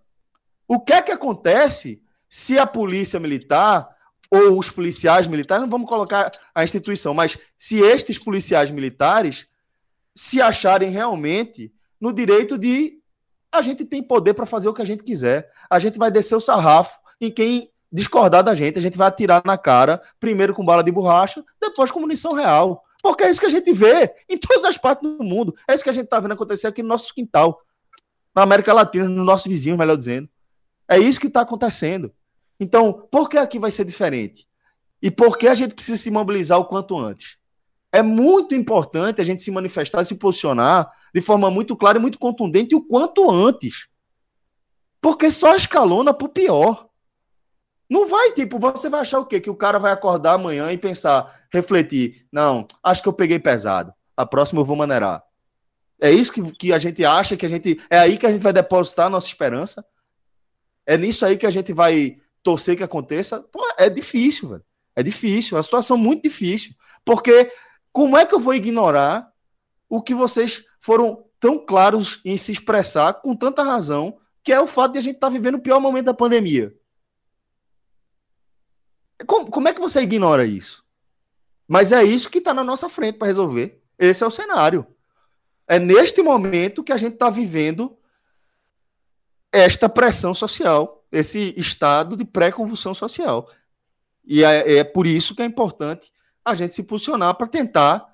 O 0.66 0.80
que 0.80 0.92
é 0.92 1.02
que 1.02 1.12
acontece 1.12 2.02
se 2.28 2.58
a 2.58 2.66
polícia 2.66 3.20
militar 3.20 3.88
ou 4.30 4.58
os 4.58 4.70
policiais 4.70 5.28
militares, 5.28 5.62
não 5.62 5.70
vamos 5.70 5.88
colocar 5.88 6.32
a 6.54 6.64
instituição, 6.64 7.14
mas 7.14 7.38
se 7.56 7.78
estes 7.78 8.18
policiais 8.18 8.70
militares 8.70 9.46
se 10.16 10.40
acharem 10.40 10.90
realmente 10.90 11.70
no 12.00 12.10
direito 12.10 12.56
de 12.56 12.98
a 13.52 13.60
gente 13.60 13.84
tem 13.84 14.02
poder 14.02 14.32
para 14.32 14.46
fazer 14.46 14.68
o 14.68 14.74
que 14.74 14.80
a 14.80 14.86
gente 14.86 15.04
quiser. 15.04 15.50
A 15.70 15.78
gente 15.78 15.98
vai 15.98 16.10
descer 16.10 16.34
o 16.34 16.40
sarrafo 16.40 16.98
em 17.20 17.30
quem 17.30 17.70
discordar 17.92 18.42
da 18.42 18.54
gente, 18.54 18.78
a 18.78 18.82
gente 18.82 18.98
vai 18.98 19.08
atirar 19.08 19.42
na 19.44 19.56
cara, 19.56 20.02
primeiro 20.18 20.54
com 20.54 20.64
bala 20.64 20.82
de 20.82 20.90
borracha, 20.90 21.44
depois 21.60 21.90
com 21.90 22.00
munição 22.00 22.32
real. 22.32 22.82
Porque 23.02 23.24
é 23.24 23.30
isso 23.30 23.40
que 23.40 23.46
a 23.46 23.50
gente 23.50 23.72
vê 23.72 24.12
em 24.28 24.36
todas 24.36 24.64
as 24.64 24.76
partes 24.76 25.08
do 25.08 25.22
mundo. 25.22 25.54
É 25.68 25.74
isso 25.74 25.84
que 25.84 25.90
a 25.90 25.92
gente 25.92 26.04
está 26.04 26.18
vendo 26.18 26.32
acontecer 26.32 26.66
aqui 26.66 26.82
no 26.82 26.88
nosso 26.88 27.14
quintal. 27.14 27.62
Na 28.34 28.42
América 28.42 28.72
Latina, 28.72 29.08
no 29.08 29.24
nosso 29.24 29.48
vizinho, 29.48 29.78
melhor 29.78 29.96
dizendo. 29.96 30.28
É 30.88 30.98
isso 30.98 31.20
que 31.20 31.26
está 31.26 31.42
acontecendo. 31.42 32.12
Então, 32.58 33.06
por 33.10 33.28
que 33.28 33.38
aqui 33.38 33.58
vai 33.58 33.70
ser 33.70 33.84
diferente? 33.84 34.46
E 35.00 35.10
por 35.10 35.36
que 35.36 35.46
a 35.46 35.54
gente 35.54 35.74
precisa 35.74 35.96
se 35.96 36.10
mobilizar 36.10 36.58
o 36.58 36.64
quanto 36.64 36.98
antes? 36.98 37.36
É 37.96 38.02
muito 38.02 38.54
importante 38.54 39.22
a 39.22 39.24
gente 39.24 39.40
se 39.40 39.50
manifestar, 39.50 40.04
se 40.04 40.16
posicionar 40.16 40.92
de 41.14 41.22
forma 41.22 41.50
muito 41.50 41.74
clara 41.74 41.96
e 41.96 42.00
muito 42.00 42.18
contundente 42.18 42.74
o 42.74 42.82
quanto 42.82 43.30
antes. 43.30 43.86
Porque 45.00 45.30
só 45.30 45.56
escalona 45.56 46.12
pro 46.12 46.28
pior. 46.28 46.90
Não 47.88 48.06
vai, 48.06 48.32
tipo, 48.32 48.58
você 48.58 48.90
vai 48.90 49.00
achar 49.00 49.18
o 49.18 49.24
quê? 49.24 49.40
Que 49.40 49.48
o 49.48 49.54
cara 49.54 49.78
vai 49.78 49.92
acordar 49.92 50.34
amanhã 50.34 50.70
e 50.70 50.76
pensar, 50.76 51.46
refletir, 51.50 52.26
não, 52.30 52.66
acho 52.84 53.00
que 53.00 53.08
eu 53.08 53.14
peguei 53.14 53.38
pesado. 53.38 53.94
A 54.14 54.26
próxima 54.26 54.60
eu 54.60 54.66
vou 54.66 54.76
maneirar. 54.76 55.22
É 55.98 56.10
isso 56.10 56.30
que, 56.30 56.42
que 56.52 56.74
a 56.74 56.78
gente 56.78 57.02
acha, 57.02 57.34
que 57.34 57.46
a 57.46 57.48
gente. 57.48 57.80
É 57.88 57.98
aí 57.98 58.18
que 58.18 58.26
a 58.26 58.30
gente 58.30 58.42
vai 58.42 58.52
depositar 58.52 59.06
a 59.06 59.10
nossa 59.10 59.26
esperança. 59.26 59.82
É 60.84 60.98
nisso 60.98 61.24
aí 61.24 61.38
que 61.38 61.46
a 61.46 61.50
gente 61.50 61.72
vai 61.72 62.18
torcer 62.42 62.76
que 62.76 62.84
aconteça. 62.84 63.40
Pô, 63.40 63.60
é 63.78 63.88
difícil, 63.88 64.50
velho. 64.50 64.64
É 64.94 65.02
difícil, 65.02 65.56
é 65.56 65.56
uma 65.56 65.62
situação 65.62 65.96
muito 65.96 66.24
difícil. 66.24 66.74
Porque 67.06 67.50
como 67.96 68.14
é 68.14 68.26
que 68.26 68.34
eu 68.34 68.38
vou 68.38 68.52
ignorar 68.52 69.32
o 69.88 70.02
que 70.02 70.14
vocês 70.14 70.66
foram 70.82 71.24
tão 71.40 71.58
claros 71.58 72.20
em 72.26 72.36
se 72.36 72.52
expressar 72.52 73.14
com 73.14 73.34
tanta 73.34 73.62
razão, 73.62 74.18
que 74.44 74.52
é 74.52 74.60
o 74.60 74.66
fato 74.66 74.92
de 74.92 74.98
a 74.98 75.00
gente 75.00 75.14
estar 75.14 75.30
vivendo 75.30 75.54
o 75.54 75.62
pior 75.62 75.80
momento 75.80 76.04
da 76.04 76.12
pandemia? 76.12 76.76
Como, 79.26 79.50
como 79.50 79.68
é 79.68 79.72
que 79.72 79.80
você 79.80 80.02
ignora 80.02 80.44
isso? 80.44 80.84
Mas 81.66 81.90
é 81.90 82.04
isso 82.04 82.28
que 82.28 82.36
está 82.36 82.52
na 82.52 82.62
nossa 82.62 82.86
frente 82.90 83.16
para 83.16 83.28
resolver. 83.28 83.82
Esse 83.98 84.22
é 84.22 84.26
o 84.26 84.30
cenário. 84.30 84.86
É 85.66 85.78
neste 85.78 86.20
momento 86.20 86.84
que 86.84 86.92
a 86.92 86.98
gente 86.98 87.14
está 87.14 87.30
vivendo 87.30 87.96
esta 89.50 89.88
pressão 89.88 90.34
social, 90.34 91.02
esse 91.10 91.54
estado 91.56 92.14
de 92.14 92.26
pré-convulsão 92.26 92.94
social. 92.94 93.50
E 94.22 94.44
é, 94.44 94.80
é 94.80 94.84
por 94.84 95.06
isso 95.06 95.34
que 95.34 95.40
é 95.40 95.46
importante 95.46 96.12
a 96.46 96.54
gente 96.54 96.74
se 96.74 96.82
posicionar 96.84 97.34
para 97.34 97.46
tentar 97.48 98.06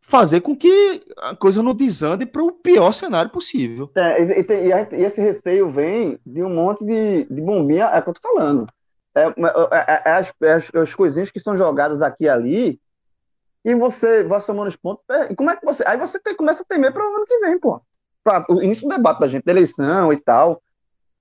fazer 0.00 0.40
com 0.40 0.56
que 0.56 1.02
a 1.18 1.34
coisa 1.36 1.62
não 1.62 1.74
desande 1.74 2.24
para 2.26 2.42
o 2.42 2.52
pior 2.52 2.92
cenário 2.92 3.30
possível. 3.30 3.90
É, 3.94 4.22
e, 4.40 4.44
tem- 4.44 4.66
e 4.66 4.70
e 4.70 5.04
esse 5.04 5.20
receio 5.20 5.70
vem 5.70 6.18
de 6.24 6.42
um 6.42 6.48
monte 6.54 6.84
de, 6.84 7.24
de 7.24 7.40
bombinha, 7.40 7.84
é 7.86 7.98
o 7.98 8.02
que 8.02 8.10
eu 8.10 8.14
tô 8.14 8.20
falando. 8.20 8.66
É, 9.14 9.22
é- 9.24 9.32
é- 9.72 10.02
é 10.06 10.10
as, 10.12 10.32
é 10.42 10.52
as, 10.52 10.74
as 10.74 10.94
coisinhas 10.94 11.30
que 11.30 11.40
são 11.40 11.56
jogadas 11.56 12.00
aqui 12.00 12.24
e 12.24 12.28
ali, 12.28 12.80
e 13.64 13.74
você 13.74 14.24
vai 14.24 14.40
somando 14.40 14.68
os 14.68 14.76
pontos. 14.76 15.04
é, 15.10 15.32
e 15.32 15.36
como 15.36 15.50
é 15.50 15.56
que 15.56 15.64
você. 15.64 15.84
Aí 15.86 15.96
você 15.96 16.18
tem- 16.18 16.34
começa 16.36 16.62
a 16.62 16.66
temer 16.66 16.92
para 16.92 17.04
o 17.08 17.14
ano 17.16 17.26
que 17.26 17.38
vem, 17.38 17.58
pô. 17.58 17.80
Para 18.24 18.44
o 18.48 18.62
início 18.62 18.88
do 18.88 18.94
debate 18.94 19.20
da 19.20 19.28
gente, 19.28 19.44
da 19.44 19.52
eleição 19.52 20.12
e 20.12 20.16
tal. 20.16 20.62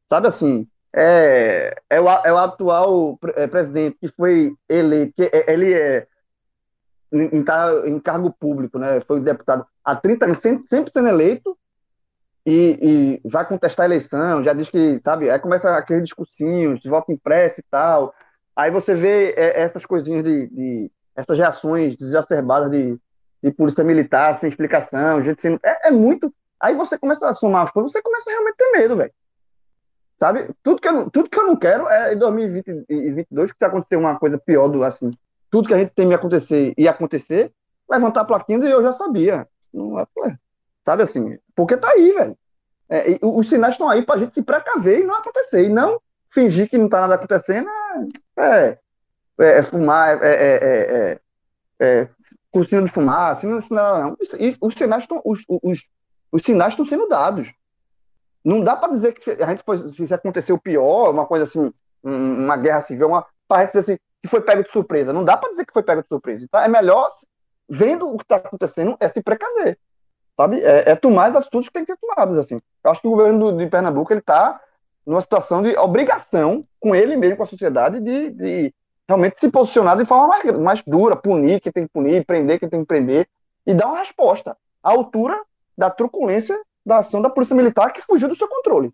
Sabe 0.10 0.28
assim? 0.28 0.68
É, 0.94 1.74
é, 1.90 2.02
o, 2.02 2.10
é 2.10 2.34
o 2.34 2.38
atual 2.38 3.18
pre- 3.18 3.48
presidente 3.48 3.98
que 4.02 4.08
foi 4.10 4.54
eleito, 4.68 5.14
que 5.16 5.30
ele 5.48 5.74
é 5.74 6.08
em, 7.12 7.44
em 7.86 8.00
cargo 8.00 8.32
público, 8.32 8.80
né? 8.80 9.02
Foi 9.02 9.20
deputado 9.20 9.66
há 9.84 9.96
30 9.96 10.26
anos, 10.26 10.40
sempre, 10.40 10.66
sempre 10.70 10.92
sendo 10.92 11.10
eleito, 11.10 11.58
e, 12.46 13.20
e 13.24 13.30
vai 13.30 13.46
contestar 13.48 13.84
a 13.84 13.88
eleição, 13.88 14.44
já 14.44 14.54
diz 14.54 14.70
que, 14.70 15.00
sabe, 15.04 15.30
aí 15.30 15.40
começa 15.40 15.76
aqueles 15.76 16.04
discursinhos 16.04 16.80
de 16.80 16.90
voto 16.90 17.12
impresso 17.12 17.60
e 17.60 17.64
tal. 17.70 18.14
Aí 18.56 18.72
você 18.72 18.96
vê 18.96 19.32
é, 19.38 19.62
essas 19.62 19.86
coisinhas 19.86 20.24
de, 20.24 20.48
de- 20.48 20.92
essas 21.16 21.38
reações 21.38 21.96
desacerbadas 21.96 22.72
de, 22.72 22.98
de 23.44 23.52
polícia 23.52 23.84
militar 23.84 24.34
sem 24.36 24.50
explicação, 24.50 25.22
gente 25.22 25.42
sendo. 25.42 25.60
É, 25.64 25.90
é 25.90 25.92
muito. 25.92 26.34
Aí 26.60 26.74
você 26.76 26.98
começa 26.98 27.28
a 27.28 27.34
somar 27.34 27.64
as 27.66 27.72
coisas, 27.72 27.92
você 27.92 28.02
começa 28.02 28.30
a 28.30 28.34
realmente 28.34 28.56
ter 28.56 28.72
medo, 28.72 28.96
velho. 28.96 29.14
Sabe? 30.20 30.50
Tudo 30.64 30.82
que, 30.82 30.88
eu, 30.88 31.10
tudo 31.10 31.30
que 31.30 31.40
eu 31.40 31.48
não 31.48 31.56
quero 31.56 31.88
é 31.90 32.14
em 32.14 32.18
2020 32.18 32.68
e 32.68 32.74
2022 32.88 33.52
que 33.52 33.58
se 33.58 33.66
acontecer 33.66 33.96
uma 33.96 34.18
coisa 34.20 34.38
pior 34.38 34.68
do 34.68 34.84
assim, 34.84 35.10
tudo 35.52 35.68
que 35.68 35.74
a 35.74 35.78
gente 35.78 35.92
tem 35.92 36.08
me 36.08 36.16
acontecer 36.16 36.74
e 36.78 36.88
acontecer, 36.88 37.52
levantar 37.90 38.22
a 38.22 38.26
plaquinha 38.26 38.66
e 38.66 38.72
eu 38.72 38.82
já 38.82 38.94
sabia. 38.94 39.48
Não 39.72 40.00
é, 40.00 40.08
sabe 40.84 41.04
assim? 41.04 41.38
Porque 41.54 41.78
tá 41.78 41.90
aí, 41.90 42.14
velho. 42.14 42.38
É, 42.90 43.20
os 43.22 43.48
sinais 43.48 43.76
estão 43.76 43.90
aí 43.90 44.02
pra 44.02 44.18
gente 44.18 44.34
se 44.34 44.42
precaver 44.42 45.02
e 45.02 45.04
não 45.04 45.16
acontecer. 45.16 45.66
E 45.66 45.70
não 45.70 46.02
fingir 46.30 46.70
que 46.70 46.78
não 46.78 46.90
tá 46.90 47.02
nada 47.02 47.16
acontecendo 47.16 47.70
é, 48.38 48.78
é, 49.40 49.58
é 49.60 49.64
fumar, 49.64 50.24
é, 50.24 50.32
é, 50.32 51.20
é, 51.80 52.08
cortina 52.50 52.82
de 52.84 52.92
fumaça, 52.92 53.46
não, 53.46 53.60
não, 53.70 54.04
não. 54.04 54.18
Os 54.62 54.74
sinais 54.74 55.04
estão 55.04 55.22
os, 55.26 55.44
os, 55.48 55.84
os 56.32 56.42
sinais 56.42 56.74
estão 56.74 56.86
sendo 56.86 57.08
dados. 57.08 57.52
Não 58.44 58.64
dá 58.64 58.76
para 58.76 58.94
dizer 58.94 59.14
que 59.14 59.30
a 59.32 59.50
gente 59.50 59.64
foi, 59.64 59.90
se 59.90 60.14
aconteceu 60.14 60.58
pior, 60.58 61.12
uma 61.12 61.26
coisa 61.26 61.44
assim, 61.46 61.72
uma 62.02 62.58
guerra 62.58 62.82
civil, 62.82 63.08
uma 63.10 63.26
para 63.48 63.70
assim, 63.78 63.98
que 64.22 64.30
foi 64.30 64.42
pego 64.42 64.64
de 64.64 64.72
surpresa. 64.72 65.12
Não 65.12 65.24
dá 65.24 65.36
para 65.36 65.50
dizer 65.50 65.66
que 65.66 65.74
foi 65.74 65.84
pego 65.84 66.02
de 66.02 66.08
surpresa. 66.08 66.46
Então 66.46 66.62
é 66.62 66.68
melhor, 66.68 67.10
vendo 67.68 68.08
o 68.08 68.18
que 68.18 68.24
está 68.24 68.38
acontecendo, 68.38 68.96
é 69.00 69.10
se 69.10 69.22
precaver. 69.22 69.78
Sabe? 70.38 70.62
É, 70.62 70.92
é, 70.92 70.96
tomar 70.96 71.30
as 71.30 71.36
atitudes 71.38 71.70
que 71.70 71.74
tem 71.74 71.86
que 71.86 71.92
ser 71.92 72.00
tomadas. 72.00 72.38
Assim. 72.38 72.58
Eu 72.84 72.92
acho 72.92 73.02
que 73.02 73.08
o 73.08 73.12
governo 73.12 73.58
de 73.58 73.68
Pernambuco 73.68 74.14
está 74.14 74.62
numa 75.06 75.22
situação 75.22 75.62
de 75.62 75.76
obrigação 75.78 76.64
com 76.80 76.96
ele 76.96 77.16
mesmo, 77.16 77.38
com 77.38 77.44
a 77.44 77.48
sociedade, 77.48 78.00
de, 78.00 78.30
de 78.30 78.74
realmente 79.08 79.40
se 79.40 79.50
posicionar 79.50 79.98
de 79.98 80.06
forma 80.06 80.28
mais, 80.28 80.60
mais 80.60 80.84
dura, 80.86 81.16
punir 81.16 81.60
quem 81.60 81.72
tem 81.72 81.86
que 81.86 81.94
punir, 81.94 82.26
prender 82.26 82.60
quem 82.60 82.70
tem 82.70 82.82
que 82.82 82.86
prender, 82.86 83.28
e 83.66 83.74
dar 83.74 83.88
uma 83.88 84.00
resposta 84.00 84.56
à 84.84 84.92
altura 84.92 85.40
da 85.78 85.90
truculência 85.90 86.60
da 86.86 87.00
ação 87.00 87.22
da 87.22 87.30
Polícia 87.30 87.56
Militar 87.56 87.92
que 87.92 88.02
fugiu 88.02 88.28
do 88.28 88.36
seu 88.36 88.48
controle. 88.48 88.94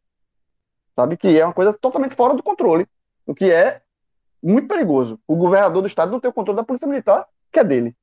Sabe? 0.96 1.18
Que 1.18 1.40
é 1.40 1.46
uma 1.46 1.54
coisa 1.54 1.74
totalmente 1.74 2.16
fora 2.16 2.34
do 2.34 2.44
controle. 2.44 2.88
O 3.26 3.36
que 3.36 3.52
é 3.52 3.82
muito 4.42 4.68
perigoso. 4.68 5.20
O 5.28 5.36
governador 5.36 5.82
do 5.82 5.88
estado 5.88 6.12
não 6.12 6.20
tem 6.20 6.30
o 6.30 6.34
controle 6.34 6.58
da 6.58 6.64
Polícia 6.64 6.88
Militar, 6.88 7.26
que 7.52 7.60
é 7.60 7.64
dele. 7.64 7.96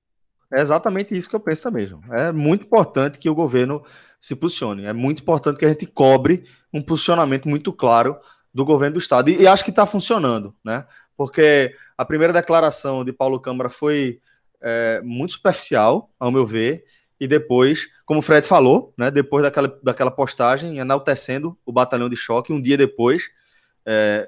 É 0.52 0.60
exatamente 0.60 1.16
isso 1.16 1.28
que 1.28 1.34
eu 1.34 1.40
penso 1.40 1.70
mesmo. 1.70 2.00
É 2.12 2.30
muito 2.30 2.64
importante 2.64 3.18
que 3.18 3.28
o 3.28 3.34
governo 3.34 3.84
se 4.20 4.34
posicione. 4.34 4.84
É 4.84 4.92
muito 4.92 5.22
importante 5.22 5.58
que 5.58 5.64
a 5.64 5.68
gente 5.68 5.86
cobre 5.86 6.44
um 6.72 6.82
posicionamento 6.82 7.48
muito 7.48 7.72
claro 7.72 8.16
do 8.52 8.64
governo 8.64 8.94
do 8.94 9.00
estado. 9.00 9.30
E, 9.30 9.42
e 9.42 9.46
acho 9.46 9.64
que 9.64 9.70
está 9.70 9.84
funcionando, 9.84 10.54
né? 10.64 10.86
Porque 11.16 11.74
a 11.96 12.04
primeira 12.04 12.32
declaração 12.32 13.04
de 13.04 13.12
Paulo 13.12 13.40
Câmara 13.40 13.68
foi 13.68 14.20
é, 14.60 15.00
muito 15.02 15.32
superficial, 15.32 16.10
ao 16.18 16.30
meu 16.30 16.46
ver, 16.46 16.84
e 17.20 17.28
depois, 17.28 17.86
como 18.04 18.20
o 18.20 18.22
Fred 18.22 18.46
falou, 18.46 18.92
né, 18.98 19.10
depois 19.10 19.44
daquela, 19.44 19.78
daquela 19.82 20.10
postagem, 20.10 20.78
enaltecendo 20.78 21.56
o 21.64 21.72
batalhão 21.72 22.08
de 22.08 22.16
choque, 22.16 22.52
um 22.52 22.60
dia 22.60 22.76
depois, 22.76 23.22
é, 23.86 24.26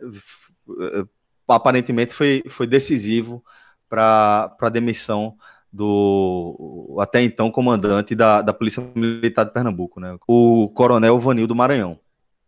aparentemente 1.49 2.13
foi, 2.13 2.43
foi 2.49 2.67
decisivo 2.67 3.45
para 3.89 4.57
a 4.61 4.69
demissão 4.69 5.37
do 5.73 6.97
até 7.01 7.23
então 7.23 7.51
comandante 7.51 8.15
da, 8.15 8.41
da 8.41 8.53
Polícia 8.53 8.83
Militar 8.95 9.45
de 9.45 9.53
Pernambuco, 9.53 10.01
né, 10.01 10.17
o 10.27 10.71
Coronel 10.71 11.19
Vanil 11.19 11.47
do 11.47 11.55
Maranhão. 11.55 11.99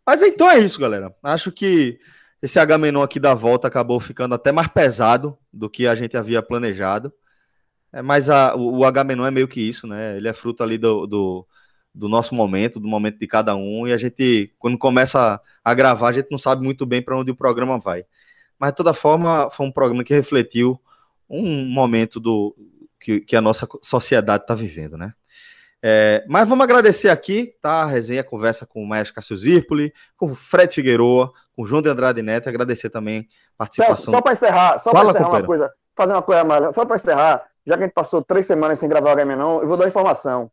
Mas 0.06 0.22
então 0.22 0.50
é 0.50 0.58
isso, 0.58 0.80
galera. 0.80 1.14
Acho 1.22 1.52
que 1.52 2.00
esse 2.40 2.58
H-Menon 2.58 3.02
aqui 3.02 3.20
da 3.20 3.34
volta 3.34 3.68
acabou 3.68 4.00
ficando 4.00 4.34
até 4.34 4.52
mais 4.52 4.68
pesado 4.68 5.36
do 5.52 5.68
que 5.68 5.86
a 5.86 5.94
gente 5.94 6.16
havia 6.16 6.42
planejado. 6.42 7.12
É, 7.92 8.02
mas 8.02 8.28
a, 8.30 8.54
o, 8.54 8.78
o 8.78 8.84
H-Menon 8.84 9.26
é 9.26 9.30
meio 9.30 9.48
que 9.48 9.60
isso, 9.60 9.86
né? 9.86 10.16
Ele 10.16 10.28
é 10.28 10.32
fruto 10.32 10.62
ali 10.62 10.78
do, 10.78 11.06
do, 11.06 11.46
do, 11.94 12.08
nosso 12.08 12.34
momento, 12.34 12.78
do 12.80 12.88
momento 12.88 13.18
de 13.18 13.26
cada 13.26 13.56
um, 13.56 13.86
e 13.86 13.92
a 13.92 13.96
gente, 13.96 14.54
quando 14.58 14.78
começa 14.78 15.40
a 15.64 15.74
gravar, 15.74 16.08
a 16.08 16.12
gente 16.12 16.30
não 16.30 16.38
sabe 16.38 16.62
muito 16.62 16.86
bem 16.86 17.02
para 17.02 17.18
onde 17.18 17.30
o 17.30 17.36
programa 17.36 17.78
vai. 17.78 18.04
Mas, 18.58 18.70
de 18.70 18.76
toda 18.76 18.92
forma, 18.92 19.50
foi 19.50 19.66
um 19.66 19.72
programa 19.72 20.04
que 20.04 20.14
refletiu 20.14 20.80
um 21.28 21.64
momento 21.64 22.18
do 22.18 22.56
que, 22.98 23.20
que 23.20 23.36
a 23.36 23.40
nossa 23.40 23.68
sociedade 23.82 24.44
está 24.44 24.54
vivendo, 24.54 24.96
né? 24.96 25.12
É, 25.80 26.24
mas 26.26 26.48
vamos 26.48 26.64
agradecer 26.64 27.08
aqui, 27.08 27.54
tá? 27.62 27.82
A 27.82 27.86
resenha, 27.86 28.22
a 28.22 28.24
conversa 28.24 28.66
com 28.66 28.82
o 28.82 28.86
Maestro 28.86 29.14
Cássio 29.14 29.36
Zirpoli, 29.36 29.92
com 30.16 30.32
o 30.32 30.34
Fred 30.34 30.74
Figueroa, 30.74 31.32
com 31.54 31.62
o 31.62 31.66
João 31.66 31.80
de 31.80 31.88
Andrade 31.88 32.20
Neto, 32.20 32.48
agradecer 32.48 32.90
também 32.90 33.28
a 33.54 33.58
participação. 33.58 34.12
Só 34.12 34.20
para 34.20 34.32
encerrar, 34.32 34.78
só 34.80 34.90
para 34.90 35.10
encerrar 35.10 35.28
uma 35.28 35.44
coisa, 35.44 35.72
fazer 35.96 36.12
uma 36.12 36.22
coisa 36.22 36.44
mais, 36.44 36.74
só 36.74 36.84
para 36.84 36.96
encerrar, 36.96 37.46
já 37.64 37.76
que 37.76 37.82
a 37.82 37.86
gente 37.86 37.94
passou 37.94 38.22
três 38.22 38.44
semanas 38.44 38.80
sem 38.80 38.88
gravar 38.88 39.12
o 39.12 39.16
Game 39.16 39.36
não, 39.36 39.60
eu 39.62 39.68
vou 39.68 39.76
dar 39.76 39.86
informação. 39.86 40.50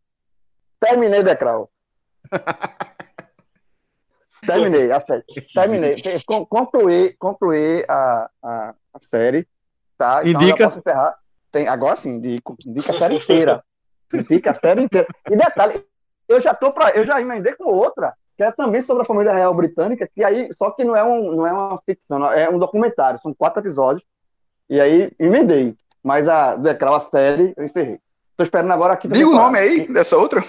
Terminei 0.80 1.24
Decral. 1.24 1.72
Terminei, 4.46 4.92
a 4.92 5.00
série. 5.00 5.24
Terminei. 5.54 5.96
Concluí, 6.50 7.16
concluí 7.18 7.86
a, 7.88 8.30
a, 8.44 8.76
a 8.94 9.00
série. 9.02 9.48
Tá? 9.98 10.22
Então 10.24 10.42
indica. 10.42 10.66
Posso 10.66 10.80
encerrar. 10.80 11.16
Tem, 11.52 11.68
agora 11.68 11.96
sim, 11.96 12.16
indica, 12.16 12.54
indica 12.66 12.92
a 12.92 13.00
série 13.00 13.16
inteira. 13.16 13.64
Indica 14.14 14.52
a 14.52 14.54
série 14.54 14.82
inteira. 14.82 15.08
E 15.30 15.36
detalhe, 15.36 15.86
eu 16.28 16.42
já 16.42 16.54
tô 16.54 16.72
pra, 16.72 16.90
eu 16.92 17.06
já 17.06 17.22
emendei 17.22 17.54
com 17.54 17.66
outra, 17.66 18.12
que 18.36 18.44
é 18.44 18.52
também 18.52 18.82
sobre 18.82 19.04
a 19.04 19.06
família 19.06 19.34
real 19.34 19.54
britânica, 19.54 20.10
que 20.14 20.24
aí, 20.24 20.52
só 20.54 20.72
que 20.72 20.84
não 20.84 20.96
é, 20.96 21.04
um, 21.04 21.32
não 21.32 21.48
é 21.48 21.54
uma 21.54 21.82
ficção, 21.86 22.32
é 22.32 22.50
um 22.50 22.60
documentário, 22.60 23.20
são 23.22 23.34
quatro 23.34 23.62
episódios. 23.62 24.06
E 24.70 24.82
aí 24.82 25.12
emendei. 25.18 25.76
Mas 26.04 26.28
a 26.28 26.56
daquela 26.56 27.00
série 27.00 27.54
eu 27.56 27.64
encerrei. 27.64 28.00
Tô 28.38 28.44
esperando 28.44 28.72
agora 28.72 28.94
aqui. 28.94 29.08
Diga 29.08 29.30
o 29.30 29.34
nome 29.34 29.58
aí 29.58 29.92
dessa 29.92 30.18
outra. 30.18 30.44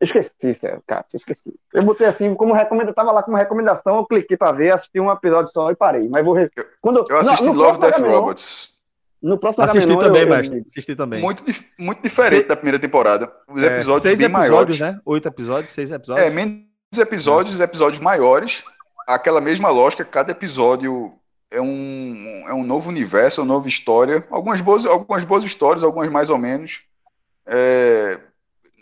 Esqueci, 0.00 0.54
sério, 0.54 0.82
cara, 0.86 1.04
esqueci. 1.14 1.58
Eu 1.72 1.82
botei 1.82 2.06
assim, 2.06 2.34
como 2.34 2.52
recomenda, 2.52 2.92
tava 2.92 3.12
lá 3.12 3.22
como 3.22 3.36
recomendação, 3.36 3.96
eu 3.96 4.06
cliquei 4.06 4.36
pra 4.36 4.52
ver, 4.52 4.74
assisti 4.74 5.00
um 5.00 5.10
episódio 5.10 5.50
só 5.52 5.70
e 5.70 5.76
parei. 5.76 6.08
Mas 6.08 6.24
vou. 6.24 6.34
Re... 6.34 6.50
Quando... 6.82 7.04
Eu 7.08 7.18
assisti 7.18 7.46
não, 7.46 7.54
Love 7.54 7.80
Death 7.80 8.00
Robots. 8.00 8.76
No 9.22 9.38
próximo 9.38 9.64
Assisti 9.64 9.90
Agamenon, 9.90 10.06
também, 10.06 10.22
eu, 10.22 10.28
mestre. 10.28 10.66
Assisti 10.68 10.94
também. 10.94 11.20
Muito, 11.22 11.42
muito 11.78 12.02
diferente 12.02 12.42
Se... 12.42 12.48
da 12.48 12.54
primeira 12.54 12.78
temporada. 12.78 13.32
Os 13.48 13.62
é, 13.62 13.76
episódios 13.76 14.02
seis 14.02 14.18
bem 14.18 14.26
episódios, 14.28 14.78
maiores. 14.78 14.80
né? 14.80 15.00
Oito 15.04 15.26
episódios, 15.26 15.72
seis 15.72 15.90
episódios. 15.90 16.26
É, 16.26 16.30
menos 16.30 16.66
episódios, 16.98 17.58
episódios 17.58 18.00
maiores. 18.00 18.62
Aquela 19.08 19.40
mesma 19.40 19.70
lógica, 19.70 20.04
cada 20.04 20.32
episódio 20.32 21.14
é 21.50 21.60
um, 21.60 22.44
é 22.48 22.54
um 22.54 22.62
novo 22.62 22.90
universo, 22.90 23.40
é 23.40 23.44
uma 23.44 23.54
nova 23.54 23.68
história. 23.68 24.26
Algumas 24.30 24.60
boas, 24.60 24.84
algumas 24.84 25.24
boas 25.24 25.44
histórias, 25.44 25.82
algumas 25.82 26.12
mais 26.12 26.28
ou 26.28 26.36
menos. 26.36 26.84
É, 27.46 28.20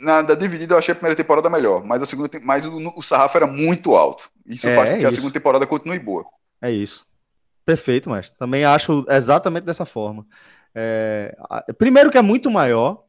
na 0.00 0.22
da 0.22 0.34
dividida 0.34 0.74
eu 0.74 0.78
achei 0.78 0.92
a 0.92 0.94
primeira 0.94 1.16
temporada 1.16 1.48
melhor, 1.48 1.84
mas 1.84 2.02
a 2.02 2.06
segunda 2.06 2.28
mas 2.42 2.66
o, 2.66 2.92
o 2.96 3.02
sarrafo 3.02 3.36
era 3.36 3.46
muito 3.46 3.94
alto. 3.94 4.30
Isso 4.46 4.68
é, 4.68 4.74
faz 4.74 4.90
com 4.90 4.98
que 4.98 5.04
é 5.04 5.08
a 5.08 5.12
segunda 5.12 5.32
temporada 5.32 5.66
continue 5.66 5.98
boa. 5.98 6.24
É 6.60 6.70
isso. 6.70 7.06
Perfeito, 7.64 8.10
mas 8.10 8.28
também 8.30 8.64
acho 8.64 9.04
exatamente 9.08 9.64
dessa 9.64 9.86
forma. 9.86 10.26
É, 10.74 11.34
primeiro 11.78 12.10
que 12.10 12.18
é 12.18 12.22
muito 12.22 12.50
maior, 12.50 13.04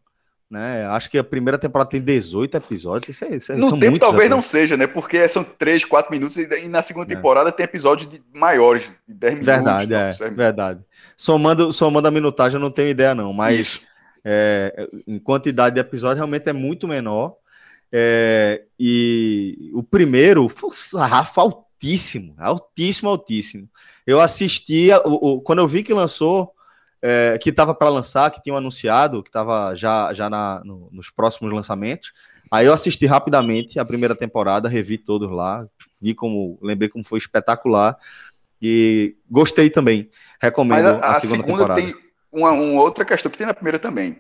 né? 0.49 0.85
Acho 0.87 1.09
que 1.09 1.17
a 1.17 1.23
primeira 1.23 1.57
temporada 1.57 1.89
tem 1.89 2.01
18 2.01 2.55
episódios. 2.55 3.09
Isso 3.09 3.25
é, 3.25 3.35
isso 3.35 3.51
é, 3.51 3.55
no 3.55 3.77
tempo 3.79 3.99
talvez 3.99 4.29
não 4.29 4.41
seja, 4.41 4.77
né? 4.77 4.87
Porque 4.87 5.27
são 5.27 5.43
3, 5.43 5.83
4 5.83 6.11
minutos 6.11 6.37
e, 6.37 6.67
na 6.69 6.81
segunda 6.81 7.11
é. 7.11 7.15
temporada 7.15 7.51
tem 7.51 7.63
episódios 7.63 8.09
de 8.09 8.21
maiores, 8.33 8.91
de 9.07 9.13
10 9.13 9.33
minutos. 9.33 9.55
Verdade, 9.55 9.89
não, 9.89 10.27
é, 10.27 10.29
verdade. 10.31 10.79
Somando, 11.17 11.73
somando 11.73 12.07
a 12.07 12.11
minutagem 12.11 12.55
eu 12.55 12.61
não 12.61 12.71
tenho 12.71 12.89
ideia 12.89 13.15
não, 13.15 13.33
mas 13.33 13.81
é, 14.26 14.89
em 15.06 15.19
quantidade 15.19 15.76
de 15.76 15.81
episódios 15.81 16.18
realmente 16.18 16.49
é 16.49 16.53
muito 16.53 16.88
menor. 16.88 17.35
É, 17.91 18.64
e 18.80 19.72
o 19.73 19.84
primeiro 19.84 20.49
foi 20.49 20.69
um 20.69 20.73
sarrafo 20.73 21.39
altíssimo, 21.39 22.34
altíssimo, 22.39 23.10
altíssimo. 23.10 23.69
Eu 24.06 24.19
assistia, 24.19 24.99
o, 25.06 25.34
o, 25.34 25.41
quando 25.41 25.60
eu 25.60 25.68
vi 25.68 25.84
que 25.84 25.93
lançou 25.93 26.52
é, 27.02 27.38
que 27.38 27.52
estava 27.52 27.76
para 27.76 27.88
lançar, 27.88 28.31
que 28.31 28.41
tinham 28.41 28.57
anunciado, 28.57 29.22
que 29.22 29.30
estava 29.30 29.76
já, 29.76 30.11
já 30.14 30.27
na, 30.27 30.61
no, 30.65 30.89
nos 30.91 31.11
próximos 31.11 31.53
lançamentos. 31.53 32.11
Aí 32.49 32.65
eu 32.65 32.73
assisti 32.73 33.06
rapidamente 33.06 33.77
a 33.77 33.85
primeira 33.85 34.15
temporada, 34.15 34.68
revi 34.68 34.97
todos 34.97 35.30
lá, 35.30 35.68
vi 36.02 36.15
como, 36.15 36.57
lembrei 36.61 36.89
como 36.89 37.03
foi 37.03 37.19
espetacular 37.19 37.95
e 38.60 39.15
gostei 39.30 39.69
também. 39.69 40.10
Recomendo 40.41 40.84
Mas 40.84 40.85
a, 40.85 40.97
a, 40.97 41.18
a 41.18 41.19
segunda, 41.19 41.43
segunda 41.43 41.64
temporada. 41.64 41.81
tem 41.81 42.05
uma, 42.35 42.51
uma, 42.51 42.81
outra 42.81 43.05
questão 43.05 43.31
que 43.31 43.37
tem 43.37 43.47
na 43.47 43.53
primeira 43.53 43.79
também. 43.79 44.19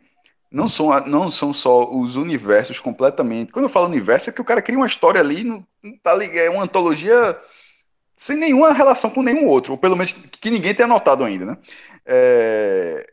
Não 0.51 0.69
são, 0.69 0.87
não 1.05 1.29
são 1.29 1.53
só 1.53 1.89
os 1.91 2.15
universos 2.15 2.79
completamente. 2.79 3.51
Quando 3.51 3.65
eu 3.65 3.69
falo 3.69 3.87
universo, 3.87 4.29
é 4.29 4.33
que 4.33 4.41
o 4.41 4.45
cara 4.45 4.61
cria 4.61 4.77
uma 4.77 4.87
história 4.87 5.19
ali, 5.19 5.43
não, 5.43 5.65
não 5.83 5.97
tá 6.01 6.15
ligado, 6.15 6.37
é 6.37 6.49
uma 6.49 6.63
antologia 6.63 7.37
sem 8.15 8.37
nenhuma 8.37 8.71
relação 8.71 9.09
com 9.09 9.21
nenhum 9.21 9.45
outro, 9.47 9.73
ou 9.73 9.77
pelo 9.77 9.95
menos 9.95 10.13
que 10.13 10.49
ninguém 10.49 10.73
tenha 10.73 10.87
notado 10.87 11.25
ainda, 11.25 11.45
né? 11.45 11.57
É... 12.05 13.05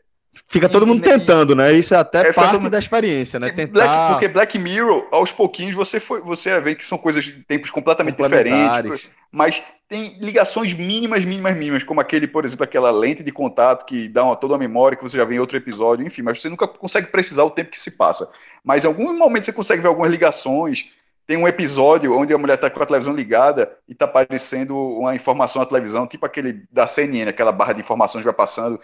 Fica 0.47 0.69
todo 0.69 0.85
e, 0.85 0.87
mundo 0.87 1.05
e, 1.05 1.09
tentando, 1.09 1.55
né? 1.55 1.73
Isso 1.73 1.93
é 1.93 1.97
até 1.97 2.29
é, 2.29 2.33
parte 2.33 2.57
da 2.69 2.79
experiência, 2.79 3.39
né? 3.39 3.51
Tentar... 3.51 3.71
Black, 3.73 4.11
porque 4.11 4.27
Black 4.27 4.59
Mirror, 4.59 5.07
aos 5.11 5.31
pouquinhos, 5.31 5.75
você 5.75 5.99
foi, 5.99 6.21
você 6.21 6.59
vê 6.59 6.75
que 6.75 6.85
são 6.85 6.97
coisas 6.97 7.23
de 7.25 7.33
tempos 7.43 7.69
completamente 7.69 8.21
diferentes, 8.21 9.07
mas 9.31 9.61
tem 9.93 10.17
ligações 10.19 10.73
mínimas, 10.73 11.23
mínimas, 11.23 11.55
mínimas, 11.55 11.83
como 11.83 12.01
aquele, 12.01 12.27
por 12.27 12.43
exemplo, 12.43 12.63
aquela 12.63 12.89
lente 12.89 13.21
de 13.21 13.31
contato 13.31 13.85
que 13.85 14.07
dá 14.07 14.23
uma, 14.23 14.35
toda 14.35 14.55
a 14.55 14.57
memória 14.57 14.97
que 14.97 15.03
você 15.03 15.15
já 15.15 15.23
vê 15.23 15.35
em 15.35 15.39
outro 15.39 15.55
episódio, 15.55 16.03
enfim, 16.03 16.23
mas 16.23 16.41
você 16.41 16.49
nunca 16.49 16.67
consegue 16.67 17.11
precisar 17.11 17.43
o 17.43 17.51
tempo 17.51 17.69
que 17.69 17.79
se 17.79 17.91
passa. 17.91 18.27
Mas 18.63 18.83
em 18.83 18.87
algum 18.87 19.15
momento 19.15 19.45
você 19.45 19.53
consegue 19.53 19.83
ver 19.83 19.89
algumas 19.89 20.09
ligações 20.09 20.89
tem 21.25 21.37
um 21.37 21.47
episódio 21.47 22.17
onde 22.17 22.33
a 22.33 22.37
mulher 22.37 22.57
tá 22.57 22.69
com 22.69 22.83
a 22.83 22.85
televisão 22.85 23.15
ligada 23.15 23.77
e 23.87 23.95
tá 23.95 24.05
aparecendo 24.05 24.75
uma 24.75 25.15
informação 25.15 25.61
na 25.61 25.65
televisão, 25.65 26.05
tipo 26.05 26.25
aquele 26.25 26.65
da 26.69 26.85
CNN, 26.85 27.29
aquela 27.29 27.51
barra 27.51 27.73
de 27.73 27.79
informações 27.79 28.21
que 28.21 28.25
vai 28.25 28.33
passando, 28.33 28.79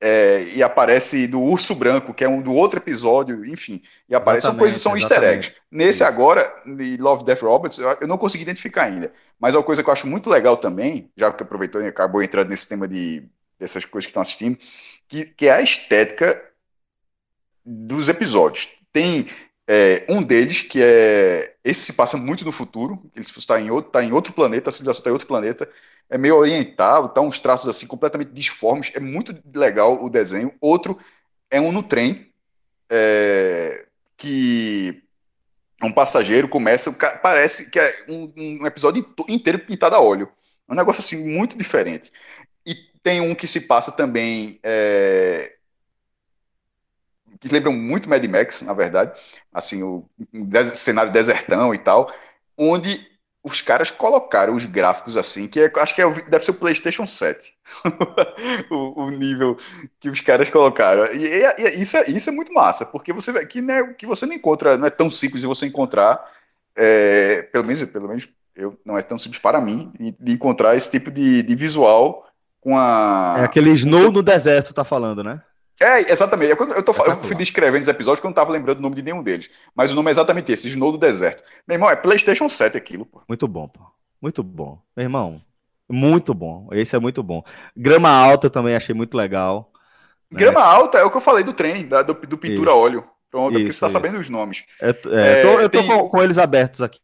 é, 0.00 0.44
e 0.54 0.62
aparece 0.62 1.26
do 1.26 1.40
Urso 1.40 1.74
Branco, 1.74 2.14
que 2.14 2.24
é 2.24 2.28
um 2.28 2.40
do 2.40 2.54
outro 2.54 2.78
episódio, 2.78 3.44
enfim, 3.44 3.82
e 4.08 4.14
aparece 4.14 4.46
são 4.46 4.56
coisas 4.56 4.80
são 4.80 4.96
easter 4.96 5.22
eggs. 5.22 5.52
Nesse 5.70 6.02
Isso. 6.02 6.04
agora, 6.04 6.44
de 6.64 6.96
Love, 6.96 7.24
Death, 7.24 7.42
Roberts, 7.42 7.78
eu 7.78 8.06
não 8.06 8.18
consegui 8.18 8.42
identificar 8.42 8.84
ainda, 8.84 9.12
mas 9.38 9.54
é 9.54 9.58
uma 9.58 9.64
coisa 9.64 9.82
que 9.82 9.88
eu 9.88 9.92
acho 9.92 10.06
muito 10.06 10.30
legal 10.30 10.56
também, 10.56 11.10
já 11.16 11.32
que 11.32 11.42
aproveitou 11.42 11.82
e 11.82 11.86
acabou 11.86 12.22
entrando 12.22 12.48
nesse 12.48 12.68
tema 12.68 12.86
de 12.86 13.28
dessas 13.58 13.84
coisas 13.84 14.06
que 14.06 14.10
estão 14.10 14.22
assistindo, 14.22 14.56
que, 15.08 15.24
que 15.24 15.48
é 15.48 15.52
a 15.52 15.60
estética 15.60 16.40
dos 17.64 18.08
episódios. 18.08 18.68
Tem 18.92 19.26
é, 19.66 20.06
um 20.08 20.22
deles, 20.22 20.62
que 20.62 20.80
é. 20.80 21.54
Esse 21.62 21.82
se 21.82 21.92
passa 21.92 22.16
muito 22.16 22.44
no 22.44 22.52
futuro, 22.52 23.02
ele 23.14 23.24
está 23.24 23.60
em 23.60 23.70
outro, 23.70 23.90
tá 23.90 24.02
em 24.02 24.12
outro 24.12 24.32
planeta, 24.32 24.70
a 24.70 24.72
civilização 24.72 25.00
está 25.00 25.10
em 25.10 25.12
outro 25.12 25.28
planeta, 25.28 25.68
é 26.10 26.16
meio 26.16 26.36
oriental, 26.36 27.08
tá 27.08 27.20
uns 27.20 27.38
traços 27.38 27.68
assim 27.68 27.86
completamente 27.86 28.32
disformes, 28.32 28.90
é 28.94 29.00
muito 29.00 29.36
legal 29.54 30.02
o 30.02 30.08
desenho. 30.08 30.52
Outro 30.60 30.98
é 31.50 31.60
um 31.60 31.72
no 31.72 31.82
trem, 31.82 32.32
é, 32.90 33.86
que 34.16 35.02
um 35.82 35.92
passageiro 35.92 36.48
começa, 36.48 36.92
parece 37.22 37.70
que 37.70 37.78
é 37.78 38.04
um, 38.08 38.32
um, 38.36 38.66
episódio 38.66 39.06
inteiro 39.28 39.58
pintado 39.60 39.96
a 39.96 40.00
óleo. 40.00 40.28
É 40.68 40.72
um 40.72 40.76
negócio 40.76 41.00
assim 41.00 41.24
muito 41.24 41.56
diferente. 41.56 42.10
E 42.66 42.74
tem 43.02 43.20
um 43.20 43.34
que 43.34 43.46
se 43.46 43.60
passa 43.62 43.92
também 43.92 44.58
é, 44.62 45.56
que 47.40 47.48
lembram 47.48 47.72
muito 47.72 48.08
Mad 48.08 48.24
Max, 48.24 48.62
na 48.62 48.72
verdade, 48.72 49.18
assim, 49.52 49.82
o, 49.82 50.08
o 50.32 50.64
cenário 50.74 51.12
desertão 51.12 51.74
e 51.74 51.78
tal, 51.78 52.12
onde 52.56 53.06
os 53.48 53.60
caras 53.60 53.90
colocaram 53.90 54.54
os 54.54 54.64
gráficos 54.64 55.16
assim, 55.16 55.48
que 55.48 55.60
é, 55.60 55.72
acho 55.76 55.94
que 55.94 56.02
é, 56.02 56.10
deve 56.28 56.44
ser 56.44 56.50
o 56.50 56.54
PlayStation 56.54 57.06
7, 57.06 57.54
o, 58.70 59.04
o, 59.04 59.10
nível 59.10 59.56
que 59.98 60.08
os 60.10 60.20
caras 60.20 60.48
colocaram. 60.48 61.04
E, 61.06 61.24
e, 61.24 61.44
e, 61.58 61.82
isso, 61.82 61.96
é, 61.96 62.10
isso 62.10 62.28
é 62.28 62.32
muito 62.32 62.52
massa, 62.52 62.86
porque 62.86 63.12
você 63.12 63.32
vê 63.32 63.44
que, 63.46 63.60
né, 63.60 63.94
que 63.94 64.06
você 64.06 64.26
não 64.26 64.34
encontra, 64.34 64.76
não 64.76 64.86
é 64.86 64.90
tão 64.90 65.10
simples 65.10 65.40
de 65.40 65.46
você 65.46 65.66
encontrar, 65.66 66.24
é, 66.76 67.42
pelo 67.50 67.64
menos, 67.64 67.82
pelo 67.84 68.08
menos 68.08 68.28
eu, 68.54 68.78
não 68.84 68.98
é 68.98 69.02
tão 69.02 69.18
simples 69.18 69.40
para 69.40 69.60
mim, 69.60 69.90
de, 69.98 70.14
de 70.18 70.32
encontrar 70.32 70.76
esse 70.76 70.90
tipo 70.90 71.10
de, 71.10 71.42
de 71.42 71.54
visual 71.54 72.28
com 72.60 72.76
a. 72.76 73.36
É 73.38 73.44
aquele 73.44 73.70
snow 73.70 74.12
no 74.12 74.22
deserto, 74.22 74.74
tá 74.74 74.84
falando, 74.84 75.24
né? 75.24 75.40
É, 75.80 76.12
exatamente. 76.12 76.50
Eu, 76.50 76.68
eu, 76.70 76.82
tô, 76.82 76.92
é 76.92 77.10
eu 77.10 77.22
fui 77.22 77.36
descrevendo 77.36 77.82
os 77.82 77.88
episódios 77.88 78.20
que 78.20 78.26
eu 78.26 78.30
não 78.30 78.34
tava 78.34 78.50
lembrando 78.52 78.78
o 78.78 78.82
nome 78.82 78.96
de 78.96 79.02
nenhum 79.02 79.22
deles. 79.22 79.48
Mas 79.74 79.92
o 79.92 79.94
nome 79.94 80.08
é 80.08 80.12
exatamente 80.12 80.50
esse, 80.50 80.68
Snow 80.68 80.92
do 80.92 80.98
Deserto. 80.98 81.44
Meu 81.66 81.76
irmão, 81.76 81.90
é 81.90 81.96
PlayStation 81.96 82.48
7 82.48 82.76
aquilo, 82.76 83.06
pô. 83.06 83.22
Muito 83.28 83.46
bom, 83.46 83.68
pô. 83.68 83.80
Muito 84.20 84.42
bom. 84.42 84.80
Meu 84.96 85.04
irmão, 85.04 85.40
muito 85.88 86.34
bom. 86.34 86.68
Esse 86.72 86.96
é 86.96 86.98
muito 86.98 87.22
bom. 87.22 87.42
Grama 87.76 88.10
Alta 88.10 88.46
eu 88.46 88.50
também 88.50 88.74
achei 88.74 88.94
muito 88.94 89.16
legal. 89.16 89.72
Né? 90.30 90.38
Grama 90.38 90.62
Alta 90.62 90.98
é 90.98 91.04
o 91.04 91.10
que 91.10 91.16
eu 91.16 91.20
falei 91.20 91.44
do 91.44 91.52
trem, 91.52 91.86
da, 91.86 92.02
do, 92.02 92.14
do 92.14 92.36
pintura 92.36 92.70
isso. 92.70 92.78
óleo. 92.78 93.04
Pronto, 93.30 93.52
isso, 93.52 93.58
é 93.58 93.62
porque 93.62 93.72
você 93.72 93.80
tá 93.80 93.86
isso. 93.86 93.92
sabendo 93.92 94.18
os 94.18 94.28
nomes. 94.28 94.64
É, 94.80 94.88
é, 94.90 95.42
tô, 95.42 95.60
eu 95.60 95.68
tô 95.68 95.78
tem... 95.78 95.86
com, 95.86 96.08
com, 96.08 96.22
eles 96.22 96.38
abertos 96.38 96.82
aqui. 96.82 96.98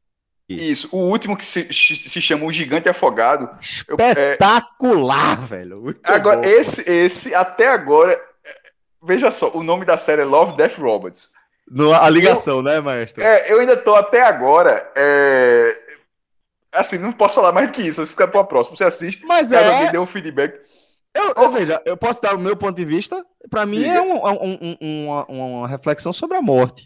Isso, 0.46 0.88
o 0.92 0.98
último 0.98 1.36
que 1.36 1.44
se, 1.44 1.72
se 1.72 2.20
chama 2.20 2.44
O 2.44 2.52
Gigante 2.52 2.88
Afogado. 2.88 3.48
Espetacular, 3.60 5.38
eu, 5.40 5.46
velho. 5.46 5.80
Muito 5.80 6.00
agora, 6.04 6.36
bom, 6.36 6.46
esse, 6.46 6.82
esse, 6.90 7.34
até 7.34 7.68
agora, 7.68 8.20
Veja 9.06 9.30
só, 9.30 9.50
o 9.50 9.62
nome 9.62 9.84
da 9.84 9.98
série 9.98 10.22
é 10.22 10.24
Love, 10.24 10.54
Death, 10.54 10.78
Robots. 10.78 11.30
No, 11.70 11.92
a 11.94 12.08
ligação, 12.10 12.58
eu, 12.58 12.62
né, 12.62 12.80
maestro? 12.80 13.22
É, 13.22 13.52
eu 13.52 13.60
ainda 13.60 13.76
tô 13.76 13.94
até 13.94 14.22
agora. 14.22 14.90
É, 14.96 15.80
assim, 16.72 16.98
não 16.98 17.12
posso 17.12 17.36
falar 17.36 17.52
mais 17.52 17.66
do 17.68 17.72
que 17.72 17.82
isso, 17.82 18.04
fica 18.06 18.28
para 18.28 18.40
a 18.40 18.44
próxima. 18.44 18.76
Você 18.76 18.84
assiste, 18.84 19.24
mas 19.24 19.50
é... 19.52 19.66
alguém 19.66 19.92
deu 19.92 20.02
um 20.02 20.06
feedback. 20.06 20.60
Eu, 21.14 21.32
eu, 21.36 21.50
veja, 21.50 21.80
eu 21.84 21.96
posso 21.96 22.20
dar 22.20 22.34
o 22.34 22.38
meu 22.38 22.56
ponto 22.56 22.76
de 22.76 22.84
vista. 22.84 23.24
Para 23.48 23.64
mim 23.64 23.84
é 23.84 24.00
um, 24.00 24.26
um, 24.26 24.76
um, 24.80 25.06
uma, 25.06 25.24
uma, 25.26 25.68
reflexão 25.68 26.12
sobre 26.12 26.36
a 26.36 26.42
morte. 26.42 26.84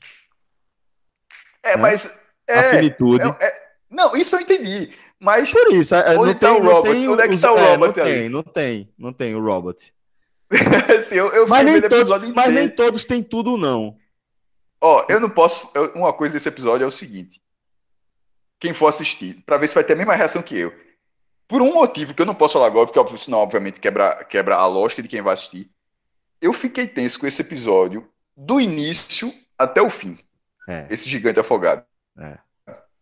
É, 1.62 1.70
né? 1.70 1.82
mas. 1.82 2.20
É, 2.46 2.58
a 2.58 2.64
finitude. 2.64 3.24
É, 3.24 3.46
é, 3.46 3.52
não, 3.90 4.14
isso 4.14 4.36
eu 4.36 4.40
entendi. 4.40 4.92
Mas. 5.18 5.50
Por 5.50 5.72
isso, 5.72 5.94
é, 5.94 6.16
onde 6.18 6.32
está 6.32 6.52
o 6.52 6.62
Robot? 6.62 7.08
Onde 7.08 7.22
é 7.22 7.28
que 7.28 7.34
está 7.36 7.52
o 7.52 7.56
Robot 7.56 7.98
não? 7.98 8.06
Tem, 8.06 8.28
não 8.28 8.42
tem, 8.42 8.94
não 8.98 9.12
tem 9.14 9.34
o 9.34 9.42
Robot. 9.42 9.94
assim, 10.98 11.16
eu, 11.16 11.28
eu 11.28 11.46
mas, 11.46 11.64
nem 11.64 11.80
todos, 11.80 12.32
mas 12.34 12.54
nem 12.54 12.68
todos 12.68 13.04
têm 13.04 13.22
tudo, 13.22 13.56
não. 13.56 13.96
Ó, 14.80 15.04
eu 15.08 15.20
não 15.20 15.28
posso. 15.28 15.70
Eu, 15.74 15.92
uma 15.94 16.12
coisa 16.12 16.34
desse 16.34 16.48
episódio 16.48 16.84
é 16.84 16.86
o 16.86 16.92
seguinte: 16.92 17.40
quem 18.58 18.72
for 18.72 18.86
assistir, 18.88 19.42
para 19.44 19.58
ver 19.58 19.68
se 19.68 19.74
vai 19.74 19.84
ter 19.84 19.92
a 19.92 19.96
mesma 19.96 20.14
reação 20.14 20.42
que 20.42 20.56
eu. 20.56 20.72
Por 21.46 21.62
um 21.62 21.72
motivo 21.72 22.14
que 22.14 22.20
eu 22.20 22.26
não 22.26 22.34
posso 22.34 22.54
falar 22.54 22.66
agora, 22.66 22.86
porque 22.86 23.16
senão, 23.16 23.38
obviamente, 23.38 23.80
quebra, 23.80 24.22
quebra 24.24 24.56
a 24.56 24.66
lógica 24.66 25.02
de 25.02 25.08
quem 25.08 25.22
vai 25.22 25.34
assistir. 25.34 25.70
Eu 26.40 26.52
fiquei 26.52 26.86
tenso 26.86 27.18
com 27.18 27.26
esse 27.26 27.40
episódio 27.40 28.06
do 28.36 28.60
início 28.60 29.32
até 29.56 29.80
o 29.80 29.88
fim. 29.88 30.18
É. 30.68 30.86
Esse 30.90 31.08
gigante 31.08 31.40
afogado. 31.40 31.84
É. 32.18 32.38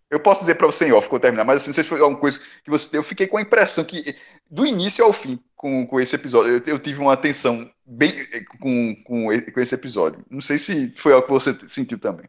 Eu 0.09 0.20
posso 0.20 0.40
dizer 0.40 0.55
para 0.55 0.66
você 0.66 0.86
em 0.86 0.93
off 0.93 1.09
quando 1.09 1.23
terminar, 1.23 1.44
mas 1.44 1.56
assim, 1.56 1.70
não 1.70 1.74
sei 1.74 1.82
se 1.82 1.89
foi 1.89 2.01
alguma 2.01 2.20
coisa 2.20 2.39
que 2.39 2.70
você. 2.70 2.97
Eu 2.97 3.02
fiquei 3.02 3.27
com 3.27 3.36
a 3.36 3.43
impressão 3.43 3.85
que, 3.85 4.16
do 4.48 4.64
início 4.64 5.05
ao 5.05 5.12
fim, 5.12 5.43
com, 5.56 5.86
com 5.86 5.98
esse 5.98 6.14
episódio, 6.14 6.52
eu, 6.52 6.62
eu 6.66 6.78
tive 6.78 7.00
uma 7.00 7.14
atenção 7.14 7.68
bem 7.84 8.12
com, 8.60 8.94
com, 9.04 9.26
com 9.52 9.60
esse 9.60 9.74
episódio. 9.74 10.24
Não 10.30 10.40
sei 10.40 10.58
se 10.58 10.90
foi 10.90 11.12
algo 11.12 11.26
que 11.26 11.32
você 11.32 11.56
sentiu 11.66 11.98
também. 11.98 12.26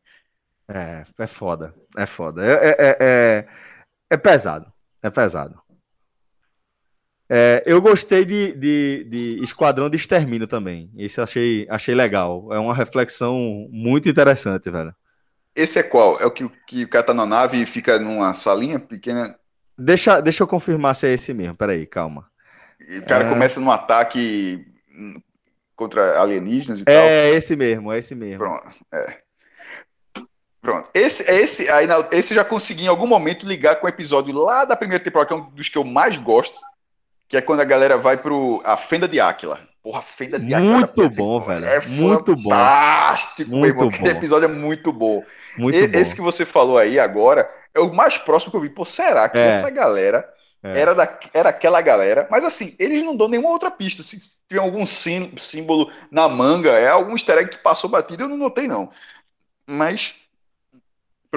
É, 0.69 1.05
é 1.19 1.27
foda. 1.27 1.73
É 1.95 2.05
foda. 2.05 2.45
É, 2.45 2.51
é, 2.51 2.75
é, 2.79 2.97
é, 2.99 3.47
é 4.11 4.17
pesado. 4.17 4.71
É 5.03 5.09
pesado. 5.09 5.61
É, 7.29 7.61
eu 7.65 7.81
gostei 7.81 8.23
de, 8.23 8.53
de, 8.53 9.03
de, 9.03 9.43
Esquadrão 9.43 9.89
de 9.89 9.97
Extermínio 9.97 10.47
também. 10.47 10.89
Esse 10.97 11.19
eu 11.19 11.25
achei, 11.25 11.67
achei 11.69 11.93
legal. 11.93 12.53
É 12.53 12.59
uma 12.59 12.73
reflexão 12.73 13.67
muito 13.69 14.07
interessante, 14.07 14.69
velho. 14.71 14.95
Esse 15.53 15.79
é 15.79 15.83
qual? 15.83 16.19
É 16.21 16.25
o 16.25 16.31
que, 16.31 16.47
que 16.65 16.83
o 16.83 16.87
cara 16.87 17.03
tá 17.03 17.13
na 17.13 17.25
nave 17.25 17.57
e 17.57 17.65
fica 17.65 17.99
numa 17.99 18.33
salinha 18.33 18.79
pequena? 18.79 19.37
Deixa, 19.77 20.21
deixa 20.21 20.43
eu 20.43 20.47
confirmar 20.47 20.95
se 20.95 21.07
é 21.07 21.13
esse 21.13 21.33
mesmo. 21.33 21.55
Peraí, 21.55 21.85
calma. 21.85 22.29
E 22.88 22.99
o 22.99 23.05
cara 23.05 23.26
é... 23.26 23.30
começa 23.30 23.59
num 23.59 23.69
ataque 23.69 24.65
contra 25.76 26.19
alienígenas 26.19 26.80
e 26.80 26.84
é 26.84 26.85
tal. 26.85 26.95
É 26.95 27.30
esse 27.31 27.55
mesmo, 27.55 27.91
é 27.91 27.99
esse 27.99 28.15
mesmo. 28.15 28.39
Pronto. 28.39 28.68
É. 28.91 29.18
Pronto. 30.61 30.89
Esse, 30.93 31.23
esse, 31.31 31.69
aí, 31.69 31.88
esse 32.11 32.34
eu 32.34 32.35
já 32.35 32.43
consegui 32.43 32.85
em 32.85 32.89
algum 32.89 33.07
momento 33.07 33.47
ligar 33.47 33.76
com 33.76 33.85
o 33.85 33.89
episódio 33.89 34.34
lá 34.34 34.65
da 34.65 34.76
primeira 34.76 35.03
temporada, 35.03 35.27
que 35.27 35.34
é 35.34 35.38
um 35.38 35.49
dos 35.51 35.69
que 35.69 35.77
eu 35.77 35.84
mais 35.84 36.18
gosto, 36.18 36.57
que 37.27 37.38
é 37.38 37.41
quando 37.41 37.59
a 37.59 37.65
galera 37.65 37.97
vai 37.97 38.18
pro 38.18 38.61
a 38.65 38.76
Fenda 38.76 39.07
de 39.07 39.19
Áquila. 39.19 39.59
Porra, 39.84 40.01
Fenda 40.01 40.39
de 40.39 40.53
Áquila. 40.53 40.77
Muito 40.80 41.09
bom, 41.09 41.39
velho. 41.39 41.65
É 41.65 41.80
muito 41.85 42.35
bom. 42.35 42.49
Fantástico, 42.49 43.49
muito 43.49 43.68
irmão. 43.68 43.88
Bom. 43.88 43.95
Aquele 43.95 44.09
episódio 44.09 44.45
é 44.45 44.51
muito 44.51 44.91
bom. 44.91 45.23
Muito 45.57 45.77
e, 45.77 45.88
bom. 45.88 45.99
Esse 45.99 46.15
que 46.15 46.22
você 46.22 46.43
falou 46.43 46.77
aí 46.77 46.99
agora 46.99 47.49
é 47.73 47.80
o 47.80 47.93
mais 47.93 48.18
próximo 48.18 48.51
que 48.51 48.57
eu 48.57 48.61
vi. 48.61 48.69
Pô, 48.69 48.84
será 48.84 49.30
que 49.30 49.38
é. 49.38 49.47
essa 49.47 49.69
galera 49.69 50.27
é. 50.76 50.80
era, 50.80 50.95
da, 50.95 51.19
era 51.34 51.49
aquela 51.49 51.81
galera? 51.81 52.27
Mas 52.30 52.44
assim, 52.44 52.76
eles 52.80 53.03
não 53.03 53.15
dão 53.15 53.27
nenhuma 53.27 53.49
outra 53.49 53.72
pista. 53.72 54.03
Se 54.03 54.18
tiver 54.48 54.61
algum 54.61 54.85
sim, 54.85 55.31
símbolo 55.38 55.91
na 56.11 56.27
manga, 56.27 56.72
é 56.72 56.88
algum 56.88 57.14
easter 57.14 57.38
egg 57.38 57.49
que 57.49 57.57
passou 57.57 57.89
batido, 57.89 58.23
eu 58.23 58.30
não 58.30 58.38
notei, 58.38 58.68
não. 58.68 58.89
Mas 59.69 60.15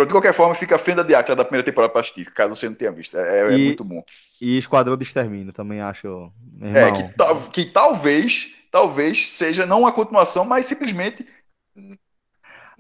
de 0.07 0.12
qualquer 0.12 0.32
forma, 0.32 0.55
fica 0.55 0.77
a 0.77 0.78
fenda 0.78 1.02
de 1.02 1.15
Acra 1.15 1.35
da 1.35 1.44
primeira 1.44 1.65
temporada 1.65 1.93
para 1.93 2.01
assistir, 2.01 2.31
caso 2.31 2.55
você 2.55 2.69
não 2.69 2.77
tenha 2.77 2.93
visto. 2.93 3.16
É, 3.16 3.40
é, 3.40 3.55
é 3.55 3.59
muito 3.59 3.85
bom. 3.85 4.02
E 4.40 4.57
Esquadrão 4.57 4.97
de 4.97 5.05
Extermínio 5.05 5.52
também 5.52 5.81
acho. 5.81 6.32
É, 6.62 6.90
que, 6.93 7.51
que 7.51 7.65
talvez, 7.70 8.55
talvez 8.70 9.32
seja 9.32 9.66
não 9.66 9.81
uma 9.81 9.93
continuação, 9.93 10.44
mas 10.44 10.66
simplesmente. 10.66 11.27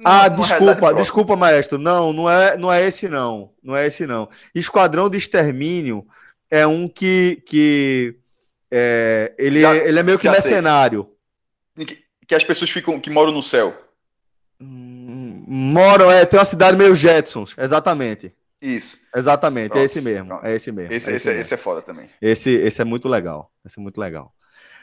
Ah, 0.04 0.28
desculpa, 0.28 0.94
desculpa, 0.94 1.36
maestro. 1.36 1.78
Não, 1.78 2.12
não 2.12 2.30
é, 2.30 2.56
não 2.56 2.72
é 2.72 2.82
esse 2.86 3.08
não. 3.08 3.52
Não 3.62 3.76
é 3.76 3.86
esse 3.86 4.06
não. 4.06 4.28
Esquadrão 4.54 5.10
de 5.10 5.18
Extermínio 5.18 6.06
é 6.50 6.66
um 6.66 6.88
que, 6.88 7.42
que 7.46 8.16
é, 8.70 9.32
ele, 9.38 9.60
já, 9.60 9.76
ele 9.76 9.98
é 9.98 10.02
meio 10.02 10.18
que 10.18 10.28
mercenário. 10.28 11.08
Que, 11.76 11.98
que 12.26 12.34
as 12.34 12.44
pessoas 12.44 12.70
ficam 12.70 12.98
que 13.00 13.10
moram 13.10 13.32
no 13.32 13.42
céu. 13.42 13.74
Moram, 14.58 16.10
é, 16.10 16.26
tem 16.26 16.38
uma 16.38 16.44
cidade 16.44 16.76
meio 16.76 16.94
Jetsons, 16.94 17.54
exatamente. 17.56 18.32
Isso. 18.60 18.98
Exatamente, 19.14 19.66
é 19.66 19.68
Pronto. 19.68 19.80
é 19.80 19.84
esse 19.84 20.00
mesmo. 20.00 20.26
Pronto. 20.26 20.44
É 20.46 20.54
esse 20.54 20.70
mesmo. 20.70 20.92
Esse, 20.92 21.10
é, 21.10 21.16
esse, 21.16 21.30
esse, 21.30 21.40
esse 21.40 21.54
é 21.54 21.56
foda 21.56 21.80
também. 21.80 22.08
Esse, 22.20 22.50
esse 22.50 22.82
é 22.82 22.84
muito 22.84 23.08
legal. 23.08 23.50
Esse 23.64 23.78
é 23.78 23.82
muito 23.82 23.98
legal. 23.98 24.34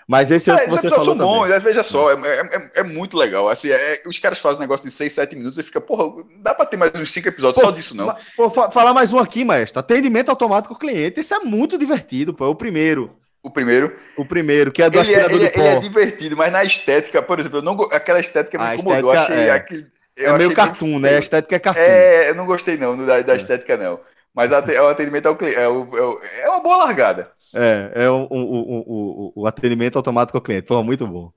Mas 0.07 0.31
esse 0.31 0.49
é, 0.49 0.53
é 0.53 0.59
que 0.59 0.69
você 0.69 0.89
falou 0.89 1.03
são 1.03 1.17
bons, 1.17 1.61
veja 1.61 1.84
só, 1.84 2.11
é, 2.11 2.15
é, 2.15 2.71
é, 2.75 2.84
muito 2.84 3.17
legal. 3.17 3.49
Assim, 3.49 3.69
é, 3.69 4.01
os 4.05 4.17
caras 4.17 4.39
fazem 4.39 4.59
um 4.59 4.61
negócio 4.61 4.85
de 4.85 4.91
6, 4.91 5.11
7 5.11 5.35
minutos 5.35 5.57
e 5.57 5.63
fica, 5.63 5.81
porra, 5.81 6.23
dá 6.38 6.55
pra 6.55 6.65
ter 6.65 6.77
mais 6.77 6.93
uns 6.97 7.11
5 7.11 7.27
episódios 7.27 7.61
pô, 7.61 7.67
só 7.67 7.75
disso, 7.75 7.95
não. 7.95 8.15
Pô, 8.38 8.49
falar 8.49 8.93
mais 8.93 9.11
um 9.11 9.19
aqui, 9.19 9.43
maestro. 9.43 9.79
Atendimento 9.79 10.29
automático 10.29 10.73
ao 10.73 10.79
cliente. 10.79 11.19
Esse 11.19 11.34
é 11.34 11.39
muito 11.39 11.77
divertido, 11.77 12.34
pô. 12.34 12.45
É 12.45 12.47
o 12.47 12.55
primeiro. 12.55 13.17
O 13.43 13.51
primeiro. 13.51 13.93
O 14.15 14.25
primeiro, 14.25 14.71
que 14.71 14.81
é 14.81 14.89
do 14.89 14.97
ele 14.97 15.13
é, 15.13 15.25
ele, 15.25 15.51
ele 15.53 15.67
é 15.67 15.79
divertido, 15.79 16.38
mas 16.38 16.51
na 16.51 16.63
estética, 16.63 17.21
por 17.21 17.39
exemplo, 17.39 17.59
eu 17.59 17.61
não, 17.61 17.77
aquela 17.91 18.19
estética 18.19 18.57
me 18.57 18.75
incomodou. 18.75 19.11
Achei 19.11 19.49
aquele 19.49 19.88
é 20.17 20.34
meio 20.38 20.53
cartoon, 20.53 20.99
né? 20.99 21.17
A 21.17 21.19
estética 21.19 21.55
é 21.55 21.59
cartoon. 21.59 21.81
É, 21.81 22.29
eu 22.29 22.35
não 22.35 22.45
gostei 22.45 22.77
não 22.77 22.97
da, 22.97 23.21
da 23.21 23.34
é. 23.34 23.35
estética 23.35 23.77
não. 23.77 23.99
Mas 24.34 24.51
é 24.51 24.81
o 24.81 24.88
atendimento 24.88 25.27
ao 25.27 25.35
cliente, 25.35 25.57
é, 25.57 25.67
o, 25.67 26.19
é, 26.21 26.45
é 26.45 26.49
uma 26.49 26.59
boa 26.59 26.77
largada. 26.77 27.31
É, 27.53 27.91
é 27.95 28.09
o, 28.09 28.27
o, 28.29 28.37
o, 28.37 29.33
o, 29.35 29.47
atendimento 29.47 29.97
automático 29.97 30.37
ao 30.37 30.41
cliente. 30.41 30.67
Pô, 30.67 30.83
muito 30.83 31.07
bom. 31.07 31.31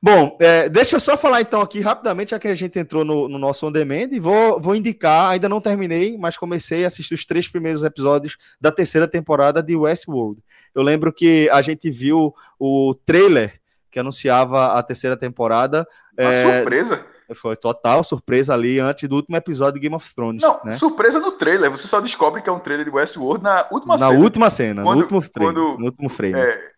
Bom, 0.00 0.36
é, 0.40 0.68
deixa 0.68 0.96
eu 0.96 1.00
só 1.00 1.16
falar 1.16 1.40
então 1.40 1.60
aqui 1.60 1.80
rapidamente, 1.80 2.30
já 2.30 2.38
que 2.38 2.46
a 2.46 2.54
gente 2.54 2.78
entrou 2.78 3.04
no, 3.04 3.28
no 3.28 3.38
nosso 3.38 3.66
on 3.66 3.72
demand, 3.72 4.10
e 4.12 4.20
vou, 4.20 4.60
vou 4.60 4.76
indicar, 4.76 5.30
ainda 5.30 5.48
não 5.48 5.60
terminei, 5.60 6.16
mas 6.16 6.36
comecei 6.36 6.84
a 6.84 6.86
assistir 6.86 7.14
os 7.14 7.24
três 7.24 7.48
primeiros 7.48 7.82
episódios 7.82 8.36
da 8.60 8.70
terceira 8.70 9.08
temporada 9.08 9.60
de 9.60 9.74
Westworld. 9.74 10.40
Eu 10.74 10.82
lembro 10.82 11.12
que 11.12 11.50
a 11.50 11.60
gente 11.62 11.90
viu 11.90 12.32
o 12.58 12.94
trailer 13.04 13.60
que 13.90 13.98
anunciava 13.98 14.78
a 14.78 14.82
terceira 14.82 15.16
temporada. 15.16 15.86
Uma 16.16 16.32
é, 16.32 16.56
surpresa! 16.56 17.04
Foi 17.34 17.56
total 17.56 18.02
surpresa 18.02 18.54
ali 18.54 18.80
antes 18.80 19.08
do 19.08 19.16
último 19.16 19.36
episódio 19.36 19.74
de 19.74 19.80
Game 19.80 19.94
of 19.94 20.14
Thrones. 20.14 20.42
Não, 20.42 20.60
né? 20.64 20.72
surpresa 20.72 21.18
no 21.18 21.32
trailer. 21.32 21.70
Você 21.70 21.86
só 21.86 22.00
descobre 22.00 22.40
que 22.40 22.48
é 22.48 22.52
um 22.52 22.58
trailer 22.58 22.84
de 22.84 22.90
Westworld 22.90 23.42
na 23.42 23.66
última 23.70 23.94
na 23.94 24.06
cena. 24.06 24.12
Na 24.12 24.18
última 24.18 24.50
cena, 24.50 24.82
quando, 24.82 24.96
no 24.96 25.02
último 25.02 25.20
frame. 25.20 25.46
Quando, 25.46 25.78
no 25.78 25.84
último 25.84 26.08
frame. 26.08 26.38
É, 26.38 26.70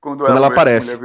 quando, 0.00 0.18
quando 0.18 0.26
ela, 0.26 0.36
ela 0.36 0.46
aparece. 0.46 0.98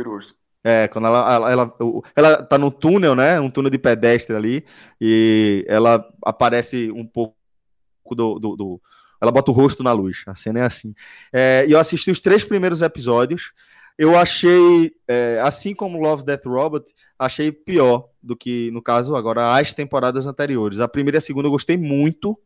É, 0.63 0.87
quando 0.87 1.07
ela, 1.07 1.33
ela, 1.33 1.51
ela, 1.51 1.73
ela 2.15 2.43
tá 2.43 2.57
no 2.57 2.69
túnel, 2.69 3.15
né? 3.15 3.39
Um 3.39 3.49
túnel 3.49 3.71
de 3.71 3.79
pedestre 3.79 4.35
ali, 4.35 4.63
e 4.99 5.65
ela 5.67 6.07
aparece 6.23 6.91
um 6.91 7.05
pouco 7.05 7.35
do, 8.11 8.37
do, 8.37 8.55
do 8.55 8.81
ela 9.21 9.31
bota 9.31 9.51
o 9.51 9.53
rosto 9.53 9.83
na 9.83 9.91
luz. 9.91 10.23
A 10.25 10.35
cena 10.35 10.59
é 10.59 10.63
assim. 10.63 10.95
É, 11.31 11.65
e 11.67 11.71
eu 11.71 11.79
assisti 11.79 12.09
os 12.09 12.19
três 12.19 12.43
primeiros 12.43 12.81
episódios. 12.81 13.51
Eu 13.97 14.17
achei, 14.17 14.93
é, 15.07 15.39
assim 15.43 15.75
como 15.75 15.99
Love 15.99 16.23
Death 16.23 16.45
Robot, 16.45 16.85
achei 17.25 17.51
pior 17.51 18.09
do 18.21 18.35
que, 18.35 18.71
no 18.71 18.81
caso, 18.81 19.15
agora 19.15 19.55
as 19.55 19.71
temporadas 19.73 20.25
anteriores. 20.25 20.79
A 20.79 20.87
primeira 20.87 21.17
e 21.17 21.19
a 21.19 21.21
segunda 21.21 21.47
eu 21.47 21.51
gostei 21.51 21.77
muito, 21.77 22.37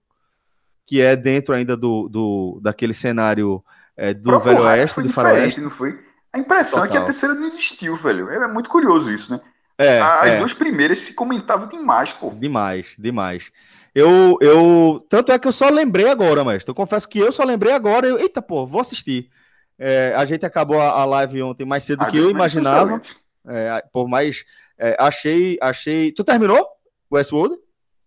que 0.86 1.02
é 1.02 1.16
dentro 1.16 1.56
ainda 1.56 1.78
do, 1.78 2.10
do 2.10 2.60
daquele 2.62 2.94
cenário 2.94 3.64
é, 3.96 4.14
do 4.14 4.40
Velho 4.40 4.64
Oeste, 4.64 5.02
do 5.02 5.10
Faroeste. 5.10 5.62
Não 5.62 5.70
foi? 5.70 6.00
A 6.34 6.40
impressão 6.40 6.82
Total. 6.82 6.88
é 6.88 6.92
que 6.92 6.98
a 6.98 7.06
terceira 7.06 7.34
não 7.36 7.48
existiu, 7.48 7.96
velho. 7.96 8.30
É, 8.30 8.36
é 8.36 8.48
muito 8.48 8.70
curioso 8.70 9.10
isso, 9.10 9.32
né? 9.32 9.40
É, 9.78 10.00
As 10.00 10.26
é. 10.28 10.38
duas 10.40 10.54
primeiras 10.54 11.00
se 11.00 11.14
comentavam 11.14 11.68
demais, 11.68 12.12
pô. 12.12 12.30
Demais, 12.32 12.94
demais. 13.00 13.52
Eu, 13.94 14.38
eu. 14.42 15.06
Tanto 15.10 15.32
é 15.32 15.40
que 15.40 15.48
eu 15.48 15.54
só 15.54 15.70
lembrei 15.70 16.10
agora, 16.10 16.44
mestre. 16.44 16.70
Eu 16.70 16.76
confesso 16.76 17.08
que 17.08 17.20
eu 17.20 17.32
só 17.32 17.46
lembrei 17.46 17.72
agora. 17.72 18.06
Eu, 18.06 18.20
Eita, 18.20 18.42
pô, 18.42 18.68
vou 18.68 18.82
assistir. 18.82 19.30
É, 19.80 20.14
a 20.16 20.26
gente 20.26 20.46
acabou 20.46 20.80
a, 20.80 20.90
a, 20.90 21.06
live 21.06 21.42
ontem 21.44 21.66
mais 21.66 21.84
cedo 21.84 22.04
do 22.04 22.12
que 22.12 22.18
eu 22.18 22.30
imaginava. 22.30 23.02
É, 23.48 23.84
por 23.94 24.08
mais. 24.08 24.44
É, 24.78 24.96
achei, 25.00 25.58
achei. 25.62 26.12
Tu 26.12 26.24
terminou 26.24 26.68
Westworld? 27.12 27.56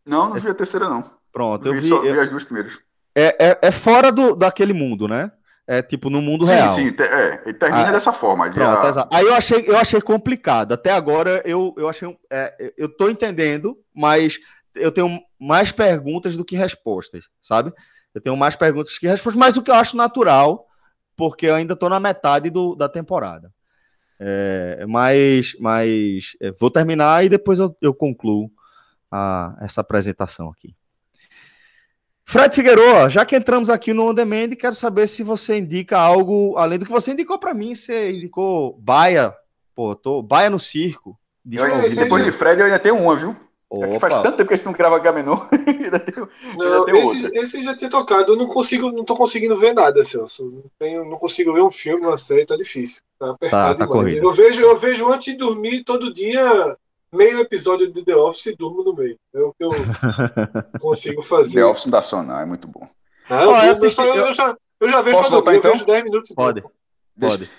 Não, 0.07 0.31
não 0.31 0.37
vi 0.37 0.49
a 0.49 0.55
terceira, 0.55 0.89
não. 0.89 1.11
Pronto, 1.33 1.67
eu, 1.67 1.75
vi, 1.75 1.89
só, 1.89 2.03
eu, 2.03 2.15
vi 2.15 2.21
as 2.21 2.31
duas 2.31 2.45
primeiras. 2.45 2.79
É, 3.15 3.37
é, 3.51 3.59
é, 3.63 3.73
fora 3.73 4.11
do, 4.11 4.35
daquele 4.35 4.73
mundo, 4.73 5.07
né? 5.07 5.31
É 5.67 5.83
tipo 5.83 6.09
no 6.09 6.23
mundo 6.23 6.47
sim, 6.47 6.53
real. 6.53 6.69
Sim, 6.71 6.91
sim, 6.91 7.03
é, 7.03 7.43
ele 7.45 7.55
termina 7.55 7.89
ah, 7.89 7.93
dessa 7.93 8.11
forma. 8.11 8.51
Pronto, 8.51 8.95
já... 8.95 9.07
Aí 9.13 9.27
eu 9.27 9.35
achei, 9.35 9.65
eu 9.67 9.77
achei 9.77 10.01
complicado. 10.01 10.73
Até 10.73 10.91
agora 10.91 11.43
eu, 11.45 11.75
eu 11.77 11.89
achei. 11.89 12.17
É, 12.31 12.73
eu 12.77 12.89
tô 12.89 13.11
entendendo, 13.11 13.79
mas 13.95 14.39
eu 14.75 14.91
tenho 14.91 15.21
mais 15.39 15.71
perguntas 15.71 16.37
do 16.37 16.45
que 16.45 16.57
respostas, 16.57 17.27
sabe? 17.43 17.71
Eu 18.15 18.21
tenho 18.21 18.37
mais 18.37 18.57
perguntas 18.57 18.97
que 18.99 19.07
respostas, 19.07 19.39
mas 19.39 19.57
o 19.59 19.63
que 19.63 19.71
eu 19.71 19.75
acho 19.75 19.97
natural, 19.97 20.67
porque 21.15 21.47
eu 21.47 21.55
ainda 21.55 21.75
estou 21.75 21.91
na 21.91 22.01
metade 22.01 22.49
do, 22.49 22.75
da 22.75 22.89
temporada. 22.89 23.53
É, 24.21 24.85
mas 24.87 25.55
mas 25.61 26.37
é, 26.41 26.51
vou 26.53 26.71
terminar 26.71 27.25
e 27.25 27.29
depois 27.29 27.59
eu, 27.59 27.77
eu 27.81 27.95
concluo 27.95 28.51
a, 29.11 29.57
essa 29.61 29.81
apresentação 29.81 30.51
aqui. 30.51 30.75
Fred 32.25 32.55
Figueiredo, 32.55 33.09
já 33.09 33.25
que 33.25 33.35
entramos 33.35 33.71
aqui 33.71 33.95
no 33.95 34.11
On 34.11 34.13
Demand, 34.13 34.51
quero 34.51 34.75
saber 34.75 35.07
se 35.07 35.23
você 35.23 35.57
indica 35.57 35.99
algo 35.99 36.59
além 36.59 36.79
do 36.79 36.85
que 36.85 36.93
você 36.93 37.13
indicou 37.13 37.39
para 37.39 37.55
mim. 37.55 37.75
Você 37.75 38.13
indicou 38.13 38.79
Baia, 38.79 39.35
pô, 39.75 39.95
tô 39.95 40.21
Baia 40.21 40.51
no 40.51 40.61
circo. 40.61 41.19
De 41.43 41.57
eu, 41.57 41.95
depois 41.95 42.25
de 42.25 42.31
Fred 42.31 42.61
eu 42.61 42.67
ainda 42.67 42.79
tenho 42.79 42.99
uma, 42.99 43.17
viu? 43.17 43.35
É 43.71 44.01
faz 44.01 44.15
tanto 44.15 44.39
tempo 44.39 44.49
que 44.49 44.55
a 44.55 44.57
gente 44.57 44.67
não 44.67 44.73
grava 44.73 44.99
Gamenon. 44.99 45.41
ainda 45.53 46.01
tem, 46.01 46.15
não, 46.57 47.13
esse, 47.13 47.39
esse, 47.39 47.63
já 47.63 47.77
tinha 47.77 47.91
tocado. 47.91 48.33
Eu 48.33 48.37
não 48.37 48.47
consigo, 48.47 48.91
não 48.91 49.05
tô 49.05 49.15
conseguindo 49.15 49.59
ver 49.59 49.75
nada, 49.75 50.03
Celso. 50.07 50.47
Não, 50.47 50.65
tenho, 50.79 51.05
não 51.05 51.19
consigo 51.19 51.53
ver 51.53 51.61
um 51.61 51.71
filme, 51.71 52.07
uma 52.07 52.17
série, 52.17 52.47
tá 52.47 52.57
difícil. 52.57 53.03
Tá 53.19 53.31
apertado 53.31 53.79
tá, 53.79 53.87
tá 53.87 53.93
demais. 53.93 54.17
Eu 54.17 54.33
vejo, 54.33 54.63
eu 54.63 54.77
vejo 54.77 55.13
antes 55.13 55.33
de 55.33 55.39
dormir 55.39 55.85
todo 55.85 56.13
dia 56.13 56.77
meio 57.13 57.41
episódio 57.41 57.93
de 57.93 58.03
The 58.03 58.17
Office 58.17 58.47
e 58.47 58.57
durmo 58.57 58.83
no 58.83 58.95
meio. 58.95 59.19
É 59.35 59.41
o 59.41 59.53
que 59.53 59.65
eu 59.65 59.71
consigo 60.81 61.21
fazer. 61.21 61.61
The 61.61 61.67
Office 61.67 61.87
Nacional 61.87 62.41
é 62.41 62.47
muito 62.47 62.67
bom. 62.67 62.89
Ah, 63.29 63.43
eu, 63.43 63.51
oh, 63.51 63.57
eu, 63.57 63.71
assisti, 63.71 64.01
eu, 64.01 64.15
eu, 64.15 64.35
já, 64.35 64.57
eu 64.81 64.91
já 64.91 65.03
vejo 65.03 65.17
Posso 65.19 65.31
voltar, 65.31 65.55
então? 65.55 65.73
vejo 65.73 65.85
10 65.85 66.05
minutos. 66.05 66.35
Pode. 66.35 66.65
Pode. 67.21 67.51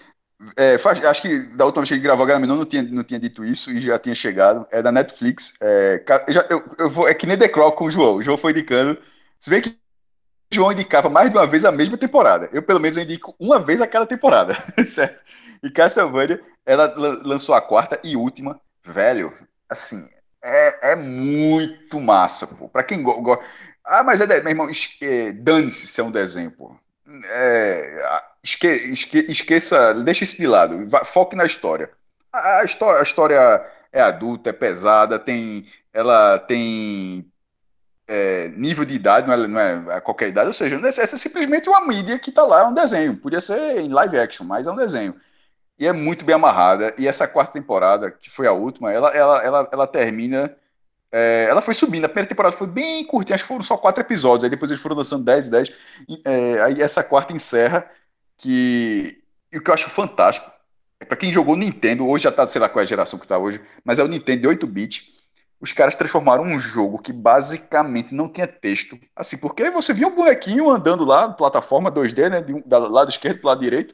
É, 0.55 0.77
faz, 0.77 1.03
acho 1.03 1.21
que 1.21 1.37
da 1.55 1.65
última 1.65 1.83
vez 1.83 1.89
que 1.89 1.99
gravou 1.99 2.25
a 2.25 2.39
não 2.39 2.65
tinha, 2.65 2.81
não 2.83 3.03
tinha 3.03 3.19
dito 3.19 3.43
isso 3.43 3.71
e 3.71 3.81
já 3.81 3.99
tinha 3.99 4.15
chegado. 4.15 4.65
É 4.71 4.81
da 4.81 4.91
Netflix. 4.91 5.53
É, 5.61 6.03
já, 6.29 6.45
eu, 6.49 6.63
eu 6.77 6.89
vou, 6.89 7.07
é 7.09 7.13
que 7.13 7.27
nem 7.27 7.37
The 7.37 7.49
Crow 7.49 7.71
com 7.73 7.85
o 7.85 7.91
João. 7.91 8.15
O 8.15 8.23
João 8.23 8.37
foi 8.37 8.51
indicando. 8.51 8.97
Se 9.37 9.49
vê 9.49 9.61
que 9.61 9.69
o 9.69 10.55
João 10.55 10.71
indicava 10.71 11.09
mais 11.09 11.29
de 11.29 11.35
uma 11.37 11.45
vez 11.45 11.65
a 11.65 11.71
mesma 11.71 11.97
temporada. 11.97 12.49
Eu, 12.53 12.63
pelo 12.63 12.79
menos, 12.79 12.95
eu 12.95 13.03
indico 13.03 13.35
uma 13.39 13.59
vez 13.59 13.81
a 13.81 13.87
cada 13.87 14.05
temporada, 14.05 14.55
certo? 14.87 15.21
E 15.61 15.69
Castlevania, 15.69 16.41
ela 16.65 16.93
lançou 16.95 17.53
a 17.53 17.61
quarta 17.61 17.99
e 18.03 18.15
última. 18.15 18.59
Velho, 18.85 19.33
assim, 19.69 20.07
é, 20.43 20.93
é 20.93 20.95
muito 20.95 21.99
massa, 21.99 22.47
pô. 22.47 22.69
Pra 22.69 22.83
quem 22.83 23.03
gosta. 23.03 23.43
Ah, 23.85 24.03
mas 24.03 24.21
é. 24.21 24.25
Meu 24.41 24.49
irmão, 24.49 24.69
é, 25.01 25.31
dane-se 25.33 25.87
se 25.87 25.99
é 25.99 26.03
um 26.03 26.11
desenho, 26.11 26.51
pô. 26.51 26.75
É, 27.31 28.21
esque, 28.43 28.67
esque, 28.67 29.25
esqueça, 29.29 29.93
deixa 29.95 30.23
isso 30.23 30.37
de 30.37 30.47
lado, 30.47 30.87
foque 31.05 31.35
na 31.35 31.45
história. 31.45 31.89
A, 32.31 32.59
a, 32.59 32.63
história. 32.63 32.99
a 32.99 33.03
história 33.03 33.65
é 33.91 34.01
adulta, 34.01 34.51
é 34.51 34.53
pesada, 34.53 35.17
tem, 35.17 35.65
ela 35.91 36.37
tem 36.37 37.25
é, 38.07 38.49
nível 38.49 38.85
de 38.85 38.95
idade, 38.95 39.27
não 39.27 39.33
é, 39.33 39.47
não 39.47 39.59
é 39.59 39.97
a 39.97 40.01
qualquer 40.01 40.29
idade, 40.29 40.47
ou 40.47 40.53
seja, 40.53 40.79
essa 40.87 41.01
é 41.01 41.07
simplesmente 41.07 41.69
uma 41.69 41.85
mídia 41.87 42.17
que 42.19 42.29
está 42.29 42.43
lá, 42.43 42.61
é 42.61 42.65
um 42.65 42.73
desenho. 42.73 43.17
Podia 43.17 43.41
ser 43.41 43.79
em 43.79 43.89
live 43.89 44.19
action, 44.19 44.45
mas 44.45 44.67
é 44.67 44.71
um 44.71 44.75
desenho. 44.75 45.15
E 45.79 45.87
é 45.87 45.93
muito 45.93 46.25
bem 46.25 46.35
amarrada. 46.35 46.93
E 46.97 47.07
essa 47.07 47.27
quarta 47.27 47.53
temporada, 47.53 48.11
que 48.11 48.29
foi 48.29 48.47
a 48.47 48.51
última, 48.51 48.91
ela, 48.91 49.09
ela, 49.15 49.43
ela, 49.43 49.69
ela 49.71 49.87
termina 49.87 50.55
é, 51.11 51.47
ela 51.49 51.61
foi 51.61 51.73
subindo, 51.73 52.05
a 52.05 52.09
primeira 52.09 52.29
temporada 52.29 52.55
foi 52.55 52.67
bem 52.67 53.03
curtinha, 53.05 53.35
acho 53.35 53.43
que 53.43 53.47
foram 53.47 53.63
só 53.63 53.77
quatro 53.77 54.03
episódios, 54.03 54.43
aí 54.43 54.49
depois 54.49 54.69
eles 54.69 54.81
foram 54.81 54.95
lançando 54.95 55.25
10 55.25 55.47
e 55.47 55.51
10. 55.51 55.71
É, 56.25 56.61
aí 56.61 56.81
essa 56.81 57.03
quarta 57.03 57.33
encerra, 57.33 57.89
que. 58.37 59.21
E 59.51 59.57
o 59.57 59.63
que 59.63 59.69
eu 59.69 59.73
acho 59.73 59.89
fantástico, 59.89 60.51
é 60.99 61.05
para 61.05 61.17
quem 61.17 61.33
jogou 61.33 61.55
Nintendo, 61.55 62.07
hoje 62.07 62.25
já 62.25 62.31
tá, 62.31 62.45
sei 62.45 62.61
lá 62.61 62.69
qual 62.69 62.81
é 62.81 62.83
a 62.83 62.87
geração 62.87 63.17
que 63.17 63.27
tá 63.27 63.37
hoje, 63.37 63.59
mas 63.83 63.97
é 63.99 64.03
o 64.03 64.07
Nintendo 64.07 64.41
de 64.41 64.47
8-bit. 64.47 65.17
Os 65.59 65.73
caras 65.73 65.95
transformaram 65.95 66.43
um 66.43 66.59
jogo 66.59 66.99
que 66.99 67.11
basicamente 67.11 68.13
não 68.13 68.29
tinha 68.29 68.47
texto. 68.47 68.97
Assim, 69.15 69.37
porque 69.37 69.69
você 69.71 69.93
via 69.93 70.07
um 70.07 70.15
bonequinho 70.15 70.69
andando 70.69 71.03
lá, 71.03 71.29
plataforma 71.29 71.91
2D, 71.91 72.29
né? 72.29 72.41
De 72.41 72.53
do 72.53 72.89
lado 72.89 73.09
esquerdo 73.09 73.39
pro 73.39 73.49
lado 73.49 73.59
direito, 73.59 73.93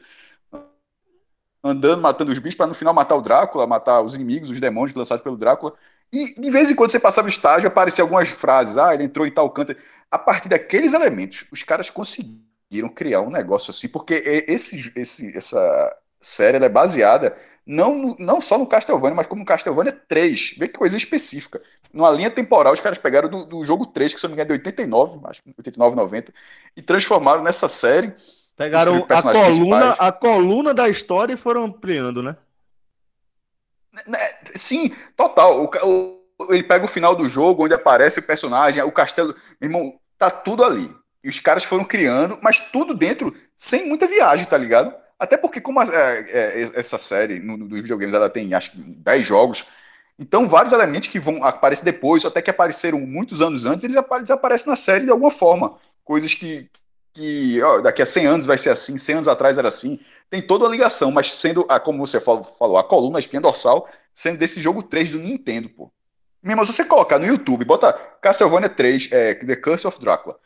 andando, 1.63 2.01
matando 2.01 2.31
os 2.31 2.37
bichos, 2.37 2.55
para 2.55 2.67
no 2.67 2.75
final 2.75 2.93
matar 2.93 3.15
o 3.15 3.21
Drácula, 3.21 3.65
matar 3.65 4.01
os 4.01 4.13
inimigos, 4.13 4.49
os 4.49 4.59
demônios 4.59 4.95
lançados 4.95 5.23
pelo 5.23 5.37
Drácula. 5.37 5.73
E 6.11 6.39
de 6.39 6.49
vez 6.49 6.69
em 6.71 6.75
quando 6.75 6.91
você 6.91 6.99
passava 6.99 7.27
o 7.27 7.29
estágio, 7.29 7.67
aparecia 7.67 8.03
algumas 8.03 8.29
frases. 8.29 8.77
Ah, 8.77 8.93
ele 8.93 9.03
entrou 9.03 9.27
em 9.27 9.31
tal 9.31 9.49
canto. 9.49 9.75
A 10.09 10.17
partir 10.17 10.49
daqueles 10.49 10.93
elementos, 10.93 11.45
os 11.51 11.63
caras 11.63 11.89
conseguiram 11.89 12.89
criar 12.93 13.21
um 13.21 13.29
negócio 13.29 13.71
assim, 13.71 13.87
porque 13.87 14.45
esse, 14.47 14.91
esse, 14.95 15.35
essa 15.35 15.95
série 16.21 16.63
é 16.63 16.69
baseada 16.69 17.35
não, 17.65 18.15
não 18.19 18.39
só 18.39 18.57
no 18.57 18.67
Castlevania, 18.67 19.15
mas 19.15 19.25
como 19.25 19.39
no 19.39 19.45
Castlevania 19.45 19.91
3. 19.91 20.55
Vê 20.57 20.67
que 20.67 20.77
coisa 20.77 20.95
específica. 20.95 21.61
Numa 21.91 22.11
linha 22.11 22.29
temporal, 22.29 22.73
os 22.73 22.79
caras 22.79 22.97
pegaram 22.97 23.27
do, 23.27 23.45
do 23.45 23.63
jogo 23.63 23.87
3, 23.87 24.13
que 24.13 24.19
se 24.19 24.25
não 24.25 24.29
me 24.29 24.35
engano 24.35 24.53
é 24.53 24.57
de 24.57 24.59
89, 24.59 25.19
acho 25.25 25.41
que 25.41 25.49
89, 25.57 25.95
90, 25.95 26.33
e 26.77 26.81
transformaram 26.81 27.41
nessa 27.41 27.67
série. 27.67 28.13
Pegaram 28.55 29.05
a 29.09 29.21
coluna, 29.21 29.91
a 29.93 30.11
coluna 30.11 30.73
da 30.73 30.87
história 30.87 31.33
e 31.33 31.37
foram 31.37 31.63
ampliando, 31.63 32.21
né? 32.21 32.37
Né, 34.07 34.19
sim, 34.55 34.93
total. 35.15 35.63
O, 35.63 35.69
o, 35.87 36.53
ele 36.53 36.63
pega 36.63 36.85
o 36.85 36.89
final 36.89 37.15
do 37.15 37.29
jogo, 37.29 37.65
onde 37.65 37.73
aparece 37.73 38.19
o 38.19 38.23
personagem, 38.23 38.81
o 38.83 38.91
castelo. 38.91 39.35
Meu 39.59 39.69
irmão, 39.69 39.99
tá 40.17 40.29
tudo 40.29 40.63
ali. 40.63 40.93
E 41.23 41.29
os 41.29 41.39
caras 41.39 41.63
foram 41.63 41.83
criando, 41.83 42.37
mas 42.41 42.59
tudo 42.59 42.93
dentro, 42.93 43.33
sem 43.55 43.87
muita 43.87 44.07
viagem, 44.07 44.45
tá 44.45 44.57
ligado? 44.57 44.93
Até 45.17 45.37
porque, 45.37 45.61
como 45.61 45.79
a, 45.79 45.85
é, 45.85 46.19
é, 46.29 46.71
essa 46.75 46.97
série 46.97 47.39
no, 47.39 47.57
dos 47.57 47.79
videogames 47.79 48.13
ela 48.13 48.29
tem 48.29 48.53
acho 48.53 48.71
que 48.71 48.77
10 48.77 49.25
jogos, 49.25 49.65
então 50.19 50.47
vários 50.47 50.73
elementos 50.73 51.09
que 51.09 51.19
vão 51.19 51.43
aparecer 51.43 51.83
depois, 51.83 52.23
ou 52.23 52.29
até 52.29 52.41
que 52.41 52.49
apareceram 52.49 52.99
muitos 52.99 53.41
anos 53.41 53.65
antes, 53.65 53.83
eles 53.83 53.97
aparecem 54.29 54.69
na 54.69 54.75
série 54.75 55.05
de 55.05 55.11
alguma 55.11 55.31
forma. 55.31 55.77
Coisas 56.03 56.33
que, 56.33 56.69
que 57.15 57.61
ó, 57.63 57.79
daqui 57.79 58.01
a 58.01 58.05
100 58.05 58.25
anos 58.25 58.45
vai 58.45 58.57
ser 58.57 58.69
assim, 58.69 58.97
100 58.97 59.15
anos 59.15 59.27
atrás 59.27 59.57
era 59.57 59.69
assim. 59.69 59.99
Tem 60.29 60.41
toda 60.41 60.65
a 60.65 60.69
ligação, 60.69 61.11
mas 61.11 61.31
sendo, 61.31 61.65
a, 61.69 61.79
como 61.79 62.05
você 62.05 62.19
falou, 62.19 62.77
a 62.77 62.83
coluna, 62.83 63.17
a 63.17 63.19
espinha 63.19 63.41
dorsal, 63.41 63.89
sendo 64.13 64.37
desse 64.37 64.59
jogo 64.61 64.83
3 64.83 65.09
do 65.11 65.17
Nintendo, 65.17 65.69
pô. 65.69 65.91
Mesmo 66.43 66.65
se 66.65 66.73
você 66.73 66.85
colocar 66.85 67.17
no 67.17 67.25
YouTube, 67.25 67.65
bota 67.65 67.93
Castlevania 68.21 68.69
3, 68.69 69.09
é, 69.11 69.33
The 69.33 69.55
Curse 69.55 69.87
of 69.87 69.99
Drácula, 69.99 70.37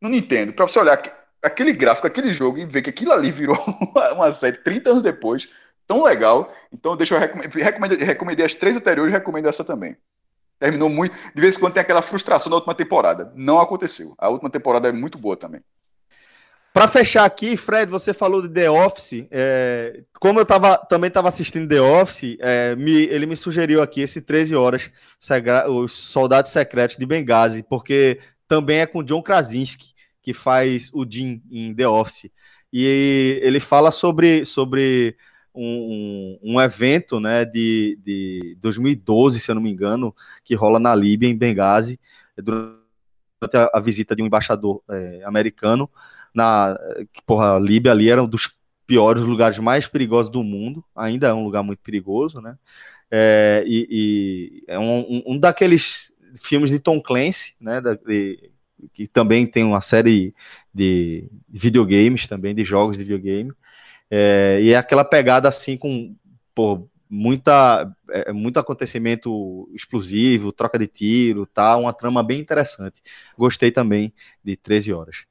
no 0.00 0.08
Nintendo, 0.08 0.52
pra 0.52 0.66
você 0.66 0.78
olhar 0.78 1.00
aquele 1.42 1.72
gráfico, 1.72 2.06
aquele 2.06 2.32
jogo 2.32 2.58
e 2.58 2.66
ver 2.66 2.82
que 2.82 2.90
aquilo 2.90 3.12
ali 3.12 3.30
virou 3.30 3.56
uma 4.12 4.32
série 4.32 4.58
30 4.58 4.90
anos 4.90 5.02
depois, 5.02 5.48
tão 5.86 6.02
legal. 6.02 6.52
Então, 6.72 6.96
deixa 6.96 7.14
eu 7.14 7.20
recomendar, 7.20 7.98
recomendei 7.98 8.44
as 8.44 8.54
três 8.54 8.76
anteriores, 8.76 9.12
recomendo 9.12 9.48
essa 9.48 9.64
também. 9.64 9.96
Terminou 10.58 10.88
muito. 10.88 11.14
De 11.34 11.40
vez 11.40 11.56
em 11.56 11.60
quando 11.60 11.74
tem 11.74 11.80
aquela 11.82 12.02
frustração 12.02 12.50
da 12.50 12.56
última 12.56 12.74
temporada. 12.74 13.32
Não 13.36 13.60
aconteceu. 13.60 14.14
A 14.18 14.28
última 14.28 14.50
temporada 14.50 14.88
é 14.88 14.92
muito 14.92 15.18
boa 15.18 15.36
também. 15.36 15.62
Para 16.76 16.88
fechar 16.88 17.24
aqui, 17.24 17.56
Fred, 17.56 17.90
você 17.90 18.12
falou 18.12 18.42
de 18.42 18.50
The 18.50 18.70
Office. 18.70 19.26
É, 19.30 20.02
como 20.20 20.38
eu 20.38 20.44
tava, 20.44 20.76
também 20.76 21.08
estava 21.08 21.26
assistindo 21.26 21.66
The 21.66 21.80
Office, 21.80 22.36
é, 22.38 22.76
me, 22.76 22.92
ele 23.04 23.24
me 23.24 23.34
sugeriu 23.34 23.80
aqui 23.80 24.02
esse 24.02 24.20
13 24.20 24.54
horas, 24.54 24.90
Os 25.70 25.92
Soldados 25.92 26.50
Secretos 26.50 26.98
de 26.98 27.06
Benghazi, 27.06 27.62
porque 27.62 28.20
também 28.46 28.80
é 28.80 28.86
com 28.86 29.02
John 29.02 29.22
Krasinski, 29.22 29.94
que 30.20 30.34
faz 30.34 30.90
o 30.92 31.06
Jim 31.10 31.42
em 31.50 31.74
The 31.74 31.88
Office. 31.88 32.30
E 32.70 33.40
ele 33.42 33.58
fala 33.58 33.90
sobre, 33.90 34.44
sobre 34.44 35.16
um, 35.54 36.38
um, 36.42 36.60
evento 36.60 37.18
né, 37.18 37.46
de, 37.46 37.98
de 38.04 38.54
2012, 38.60 39.40
se 39.40 39.50
eu 39.50 39.54
não 39.54 39.62
me 39.62 39.72
engano, 39.72 40.14
que 40.44 40.54
rola 40.54 40.78
na 40.78 40.94
Líbia, 40.94 41.26
em 41.26 41.38
Benghazi, 41.38 41.98
durante 42.36 42.76
a, 43.54 43.70
a 43.72 43.80
visita 43.80 44.14
de 44.14 44.22
um 44.22 44.26
embaixador 44.26 44.82
é, 44.90 45.22
americano 45.24 45.88
na 46.36 46.78
porra, 47.24 47.58
Líbia 47.58 47.92
ali 47.92 48.10
era 48.10 48.22
um 48.22 48.28
dos 48.28 48.52
piores 48.86 49.22
lugares 49.22 49.58
mais 49.58 49.86
perigosos 49.86 50.30
do 50.30 50.44
mundo, 50.44 50.84
ainda 50.94 51.28
é 51.28 51.34
um 51.34 51.42
lugar 51.42 51.62
muito 51.62 51.80
perigoso, 51.80 52.40
né? 52.40 52.56
É, 53.10 53.64
e, 53.66 53.88
e, 53.90 54.64
é 54.68 54.78
um, 54.78 55.22
um, 55.26 55.38
daqueles 55.38 56.12
filmes 56.42 56.70
de 56.70 56.78
Tom 56.78 57.00
Clancy, 57.00 57.54
né? 57.60 57.80
Da, 57.80 57.94
de, 57.94 58.50
que 58.92 59.08
também 59.08 59.46
tem 59.46 59.64
uma 59.64 59.80
série 59.80 60.34
de 60.72 61.28
videogames 61.48 62.26
também, 62.26 62.54
de 62.54 62.64
jogos 62.64 62.98
de 62.98 63.04
videogame. 63.04 63.52
É, 64.10 64.58
e 64.62 64.72
é 64.72 64.76
aquela 64.76 65.04
pegada 65.04 65.48
assim 65.48 65.76
com 65.76 66.14
muita, 67.08 67.90
é, 68.10 68.32
muito 68.32 68.58
acontecimento 68.58 69.68
explosivo, 69.74 70.52
troca 70.52 70.78
de 70.78 70.86
tiro, 70.86 71.46
tá? 71.46 71.76
Uma 71.76 71.92
trama 71.92 72.22
bem 72.22 72.40
interessante. 72.40 73.02
Gostei 73.38 73.70
também 73.70 74.12
de 74.44 74.56
13 74.56 74.92
horas. 74.92 75.24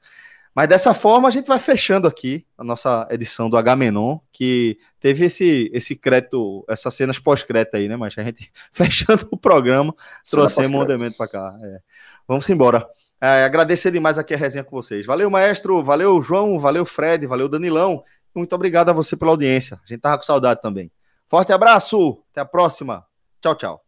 Mas 0.56 0.69
dessa 0.69 0.94
forma 0.94 1.27
a 1.27 1.32
gente 1.32 1.48
vai 1.48 1.60
fechando 1.60 2.07
aqui 2.07 2.45
a 2.57 2.64
nossa 2.64 3.06
edição 3.11 3.49
do 3.49 3.57
H-Menon, 3.57 4.19
que 4.32 4.80
teve 5.02 5.26
esse, 5.26 5.69
esse 5.73 5.98
crédito, 5.98 6.64
essas 6.69 6.94
cenas 6.94 7.19
pós-crédito 7.19 7.76
aí, 7.76 7.90
né? 7.90 7.98
Mas 7.98 8.18
a 8.18 8.23
gente 8.23 8.49
fechando 8.72 9.27
o 9.30 9.38
programa, 9.38 9.94
trouxemos 10.30 10.80
um 10.80 10.84
elemento 10.84 11.18
para 11.18 11.27
cá. 11.27 11.57
É. 11.61 11.80
Vamos 12.26 12.49
embora. 12.49 12.88
É, 13.19 13.44
agradecer 13.44 13.91
demais 13.91 14.18
aqui 14.18 14.34
a 14.34 14.38
resenha 14.38 14.64
com 14.64 14.76
vocês. 14.76 15.06
Valeu, 15.06 15.30
maestro, 15.30 15.84
valeu, 15.84 16.22
João, 16.22 16.57
valeu, 16.57 16.86
Fred, 16.86 17.27
valeu, 17.27 17.49
Danilão. 17.49 18.02
Muito 18.34 18.53
obrigado 18.56 18.90
a 18.90 18.94
você 18.94 19.18
pela 19.18 19.32
audiência. 19.32 19.77
A 19.84 19.88
gente 19.88 19.99
tava 19.99 20.18
com 20.18 20.23
saudade 20.23 20.61
também. 20.61 20.90
Forte 21.27 21.52
abraço, 21.52 22.23
até 22.32 22.41
a 22.41 22.45
próxima. 22.45 23.06
Tchau, 23.41 23.56
tchau. 23.56 23.85